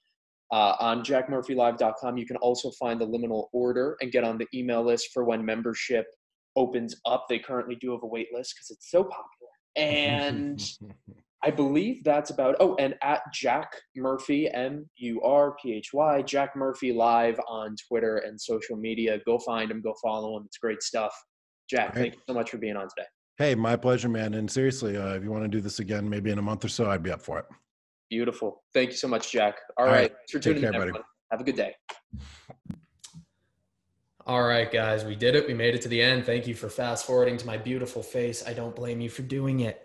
Uh, 0.53 0.77
on 0.79 1.03
jackmurphylive.com, 1.03 2.17
you 2.17 2.27
can 2.27 2.37
also 2.37 2.71
find 2.73 3.01
the 3.01 3.07
liminal 3.07 3.47
order 3.53 3.97
and 4.01 4.13
get 4.13 4.25
on 4.25 4.39
the 4.39 4.47
email 4.55 4.85
list 4.85 5.09
for 5.13 5.25
when 5.25 5.45
membership 5.45 6.07
opens 6.55 6.95
up. 7.07 7.27
They 7.29 7.39
currently 7.39 7.77
do 7.77 7.93
have 7.93 8.03
a 8.03 8.07
wait 8.07 8.29
list 8.33 8.55
because 8.55 8.71
it's 8.71 8.91
so 8.91 9.05
popular. 9.05 9.29
And 9.77 10.63
I 11.45 11.51
believe 11.51 12.03
that's 12.05 12.31
about. 12.31 12.57
Oh, 12.59 12.75
and 12.77 12.95
at 13.03 13.21
Jack 13.33 13.71
Murphy 13.95 14.49
M 14.51 14.89
U 14.97 15.21
R 15.21 15.55
P 15.63 15.75
H 15.75 15.91
Y 15.93 16.23
Jack 16.23 16.57
Murphy 16.57 16.93
live 16.93 17.39
on 17.47 17.77
Twitter 17.87 18.19
and 18.19 18.41
social 18.41 18.77
media. 18.77 19.21
Go 19.27 19.39
find 19.39 19.71
him. 19.71 19.83
Go 19.83 19.95
follow 20.03 20.37
him. 20.39 20.45
It's 20.47 20.57
great 20.57 20.83
stuff. 20.83 21.15
Jack, 21.69 21.95
thank 21.95 22.15
you 22.15 22.21
so 22.27 22.35
much 22.35 22.51
for 22.51 22.59
being 22.59 22.77
on 22.77 22.89
today. 22.97 23.07
Hey, 23.37 23.55
my 23.55 23.77
pleasure, 23.77 24.09
man. 24.09 24.35
And 24.35 24.51
seriously, 24.51 24.97
uh, 24.97 25.15
if 25.15 25.23
you 25.23 25.31
want 25.31 25.45
to 25.45 25.49
do 25.49 25.61
this 25.61 25.81
again, 25.81 26.09
maybe 26.09 26.31
in 26.31 26.39
a 26.39 26.43
month 26.43 26.65
or 26.65 26.69
so, 26.69 26.91
I'd 26.91 27.03
be 27.03 27.11
up 27.11 27.21
for 27.21 27.39
it. 27.39 27.47
Beautiful. 28.09 28.63
Thank 28.73 28.91
you 28.91 28.97
so 28.97 29.09
much, 29.09 29.31
Jack. 29.31 29.57
All, 29.77 29.87
All 29.87 29.93
right. 29.93 30.01
right. 30.01 30.13
Thanks 30.13 30.33
for 30.33 30.39
tuning 30.39 30.63
care, 30.63 30.71
in, 30.71 30.77
everyone. 30.77 31.03
Have 31.31 31.41
a 31.41 31.45
good 31.45 31.57
day. 31.57 31.75
All 34.27 34.43
right, 34.43 34.71
guys, 34.71 35.05
we 35.05 35.15
did 35.17 35.35
it. 35.35 35.47
We 35.47 35.53
made 35.53 35.75
it 35.75 35.83
to 35.83 35.89
the 35.89 36.01
end. 36.01 36.25
Thank 36.25 36.47
you 36.47 36.55
for 36.55 36.71
fast 36.71 37.05
forwarding 37.05 37.37
to 37.37 37.47
my 37.47 37.59
beautiful 37.59 38.03
face. 38.03 38.47
I 38.47 38.55
don't 38.55 38.75
blame 38.75 39.03
you 39.03 39.11
for 39.11 39.21
doing 39.21 39.61
it. 39.61 39.84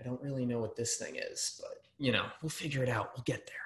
I 0.00 0.02
don't 0.02 0.20
really 0.22 0.46
know 0.46 0.60
what 0.60 0.76
this 0.76 0.96
thing 0.96 1.16
is, 1.16 1.60
but 1.60 1.82
you 1.98 2.12
know, 2.12 2.24
we'll 2.42 2.48
figure 2.48 2.82
it 2.82 2.88
out. 2.88 3.10
We'll 3.14 3.24
get 3.24 3.46
there. 3.46 3.56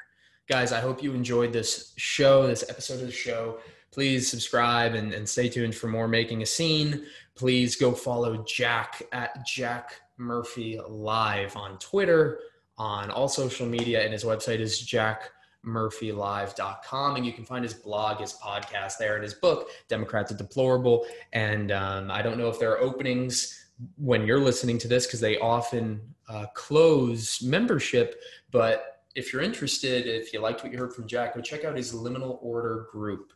Guys, 0.48 0.73
I 0.73 0.81
hope 0.81 1.01
you 1.02 1.15
enjoyed 1.15 1.52
this 1.52 1.94
show, 1.97 2.47
this 2.47 2.69
episode 2.69 3.01
of 3.01 3.06
the 3.06 3.12
show. 3.12 3.59
Please 3.93 4.28
subscribe 4.28 4.94
and, 4.94 5.15
and 5.15 5.28
stay 5.28 5.48
tuned 5.48 5.74
for 5.74 5.86
more 5.86 6.09
Making 6.09 6.43
a 6.43 6.47
Scene. 6.47 7.06
Please 7.36 7.77
go 7.77 7.93
follow 7.93 8.44
Jack 8.44 9.02
at 9.12 9.47
Jack 9.47 10.01
Murphy 10.19 10.81
Live 10.89 11.56
on 11.56 11.78
Twitter, 11.78 12.40
on 12.77 13.11
all 13.11 13.28
social 13.28 13.66
media, 13.66 14.02
and 14.02 14.12
his 14.12 14.24
website 14.24 14.59
is 14.59 14.82
jackmurphylive.com. 14.82 17.16
And 17.16 17.24
you 17.24 17.32
can 17.32 17.44
find 17.44 17.62
his 17.62 17.74
blog, 17.74 18.20
his 18.20 18.32
podcast 18.32 18.98
there, 18.98 19.15
and 19.15 19.23
his 19.23 19.35
book, 19.35 19.70
Democrats 19.89 20.32
are 20.32 20.36
Deplorable. 20.36 21.06
And 21.32 21.70
um, 21.70 22.11
I 22.11 22.20
don't 22.20 22.36
know 22.36 22.48
if 22.48 22.59
there 22.59 22.73
are 22.73 22.81
openings 22.81 23.64
when 23.96 24.26
you're 24.26 24.40
listening 24.40 24.78
to 24.78 24.88
this 24.88 25.06
because 25.06 25.20
they 25.20 25.38
often 25.38 26.01
uh, 26.28 26.46
close 26.55 27.42
membership. 27.42 28.20
But 28.51 29.02
if 29.14 29.32
you're 29.32 29.42
interested, 29.42 30.06
if 30.06 30.32
you 30.32 30.40
liked 30.40 30.62
what 30.62 30.72
you 30.72 30.78
heard 30.78 30.94
from 30.94 31.06
Jack, 31.06 31.34
go 31.34 31.40
check 31.40 31.64
out 31.64 31.76
his 31.76 31.92
liminal 31.92 32.38
order 32.42 32.86
group. 32.90 33.32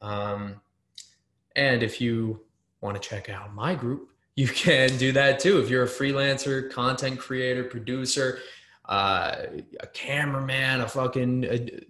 Um, 0.00 0.60
and 1.56 1.82
if 1.82 2.00
you 2.00 2.40
want 2.80 3.00
to 3.00 3.06
check 3.06 3.28
out 3.28 3.54
my 3.54 3.74
group, 3.74 4.10
you 4.36 4.48
can 4.64 4.96
do 4.96 5.12
that 5.12 5.40
too. 5.40 5.60
If 5.60 5.68
you're 5.68 5.84
a 5.84 5.88
freelancer, 5.88 6.70
content 6.70 7.18
creator, 7.18 7.64
producer, 7.64 8.38
uh, 8.86 9.36
a 9.80 9.86
cameraman, 9.88 10.80
a 10.80 10.88
fucking, 10.88 11.44
a, 11.44 11.80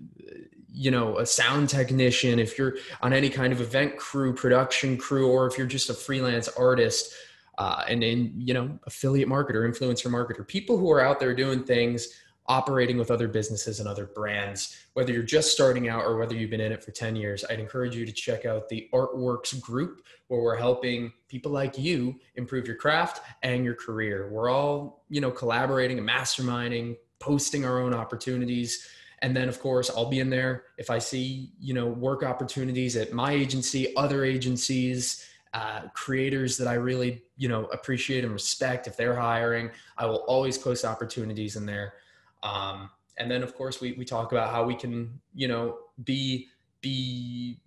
you 0.73 0.91
know, 0.91 1.19
a 1.19 1.27
sound 1.27 1.69
technician, 1.69 2.39
if 2.39 2.59
you're 2.59 2.77
on 3.01 3.13
any 3.13 3.31
kind 3.31 3.53
of 3.53 3.61
event 3.61 3.97
crew, 3.97 4.33
production 4.33 4.97
crew, 4.97 5.29
or 5.31 5.47
if 5.47 5.57
you're 5.59 5.67
just 5.67 5.91
a 5.91 5.95
freelance 5.95 6.49
artist, 6.49 7.15
uh, 7.61 7.85
and 7.89 8.03
in 8.03 8.33
you 8.37 8.53
know 8.53 8.77
affiliate 8.87 9.29
marketer 9.29 9.69
influencer 9.69 10.11
marketer 10.11 10.47
people 10.47 10.77
who 10.77 10.91
are 10.91 11.01
out 11.01 11.21
there 11.21 11.35
doing 11.35 11.63
things 11.63 12.09
operating 12.47 12.99
with 12.99 13.13
other 13.13 13.29
businesses 13.29 13.79
and 13.79 13.89
other 13.89 14.07
brands 14.07 14.77
whether 14.95 15.13
you're 15.13 15.23
just 15.23 15.53
starting 15.53 15.89
out 15.89 16.05
or 16.05 16.17
whether 16.17 16.35
you've 16.35 16.51
been 16.51 16.61
in 16.61 16.73
it 16.73 16.83
for 16.83 16.91
10 16.91 17.15
years 17.15 17.45
i'd 17.51 17.61
encourage 17.61 17.95
you 17.95 18.05
to 18.05 18.13
check 18.13 18.45
out 18.45 18.69
the 18.69 18.89
artworks 18.93 19.61
group 19.61 20.03
where 20.31 20.41
we're 20.41 20.57
helping 20.57 21.13
people 21.27 21.51
like 21.51 21.77
you 21.77 22.15
improve 22.37 22.65
your 22.65 22.77
craft 22.77 23.21
and 23.43 23.65
your 23.65 23.75
career. 23.75 24.31
We're 24.31 24.49
all 24.49 25.05
you 25.11 25.21
know 25.21 25.33
collaborating 25.33 25.99
and 25.99 26.09
masterminding 26.09 26.97
posting 27.19 27.65
our 27.65 27.81
own 27.81 27.93
opportunities. 27.93 28.89
And 29.23 29.37
then 29.37 29.51
of 29.51 29.61
course 29.61 29.91
i'll 29.91 30.09
be 30.09 30.21
in 30.21 30.31
there 30.31 30.65
if 30.79 30.89
i 30.89 30.99
see 30.99 31.53
you 31.61 31.75
know 31.75 31.87
work 31.87 32.23
opportunities 32.23 32.97
at 32.97 33.13
my 33.13 33.33
agency 33.33 33.95
other 33.95 34.25
agencies 34.25 35.30
uh, 35.53 35.83
creators 35.95 36.57
that 36.59 36.69
I 36.69 36.75
really, 36.75 37.23
you 37.37 37.49
know, 37.49 37.65
appreciate 37.67 38.25
and 38.25 38.33
respect. 38.33 38.87
If 38.87 38.97
they're 38.97 39.17
hiring, 39.17 39.71
I 39.99 40.07
will 40.07 40.25
always 40.29 40.57
post 40.57 40.85
opportunities 40.85 41.57
in 41.57 41.67
there. 41.67 41.95
Um, 42.43 42.91
and 43.19 43.31
then 43.31 43.43
of 43.43 43.55
course 43.55 43.81
we, 43.81 43.93
we 43.93 44.05
talk 44.05 44.33
about 44.33 44.51
how 44.51 44.65
we 44.65 44.75
can, 44.75 45.21
you 45.35 45.49
know, 45.49 45.79
be, 46.05 46.49
be 46.81 47.61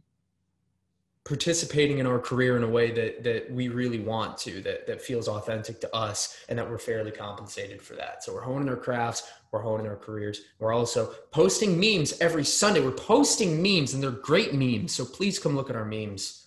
participating 1.26 2.00
in 2.00 2.08
our 2.08 2.20
career 2.20 2.58
in 2.58 2.64
a 2.64 2.68
way 2.68 2.92
that, 2.92 3.24
that 3.24 3.50
we 3.52 3.70
really 3.70 4.00
want 4.00 4.38
to, 4.38 4.62
that, 4.62 4.86
that 4.88 5.02
feels 5.02 5.28
authentic 5.28 5.80
to 5.80 5.96
us 5.96 6.38
and 6.50 6.60
that 6.60 6.70
we're 6.70 6.78
fairly 6.78 7.12
compensated 7.12 7.82
for 7.82 7.96
that. 7.96 8.24
So 8.24 8.34
we're 8.34 8.42
honing 8.42 8.68
our 8.68 8.76
crafts, 8.76 9.32
we're 9.52 9.62
honing 9.62 9.88
our 9.88 9.96
careers. 9.96 10.42
We're 10.60 10.74
also 10.74 11.14
posting 11.32 11.80
memes 11.80 12.20
every 12.20 12.44
Sunday. 12.44 12.82
We're 12.82 12.92
posting 12.92 13.62
memes 13.62 13.94
and 13.94 14.04
they're 14.04 14.12
great 14.12 14.54
memes. 14.54 14.94
So 14.94 15.06
please 15.06 15.40
come 15.40 15.56
look 15.56 15.70
at 15.70 15.76
our 15.76 15.86
memes. 15.86 16.43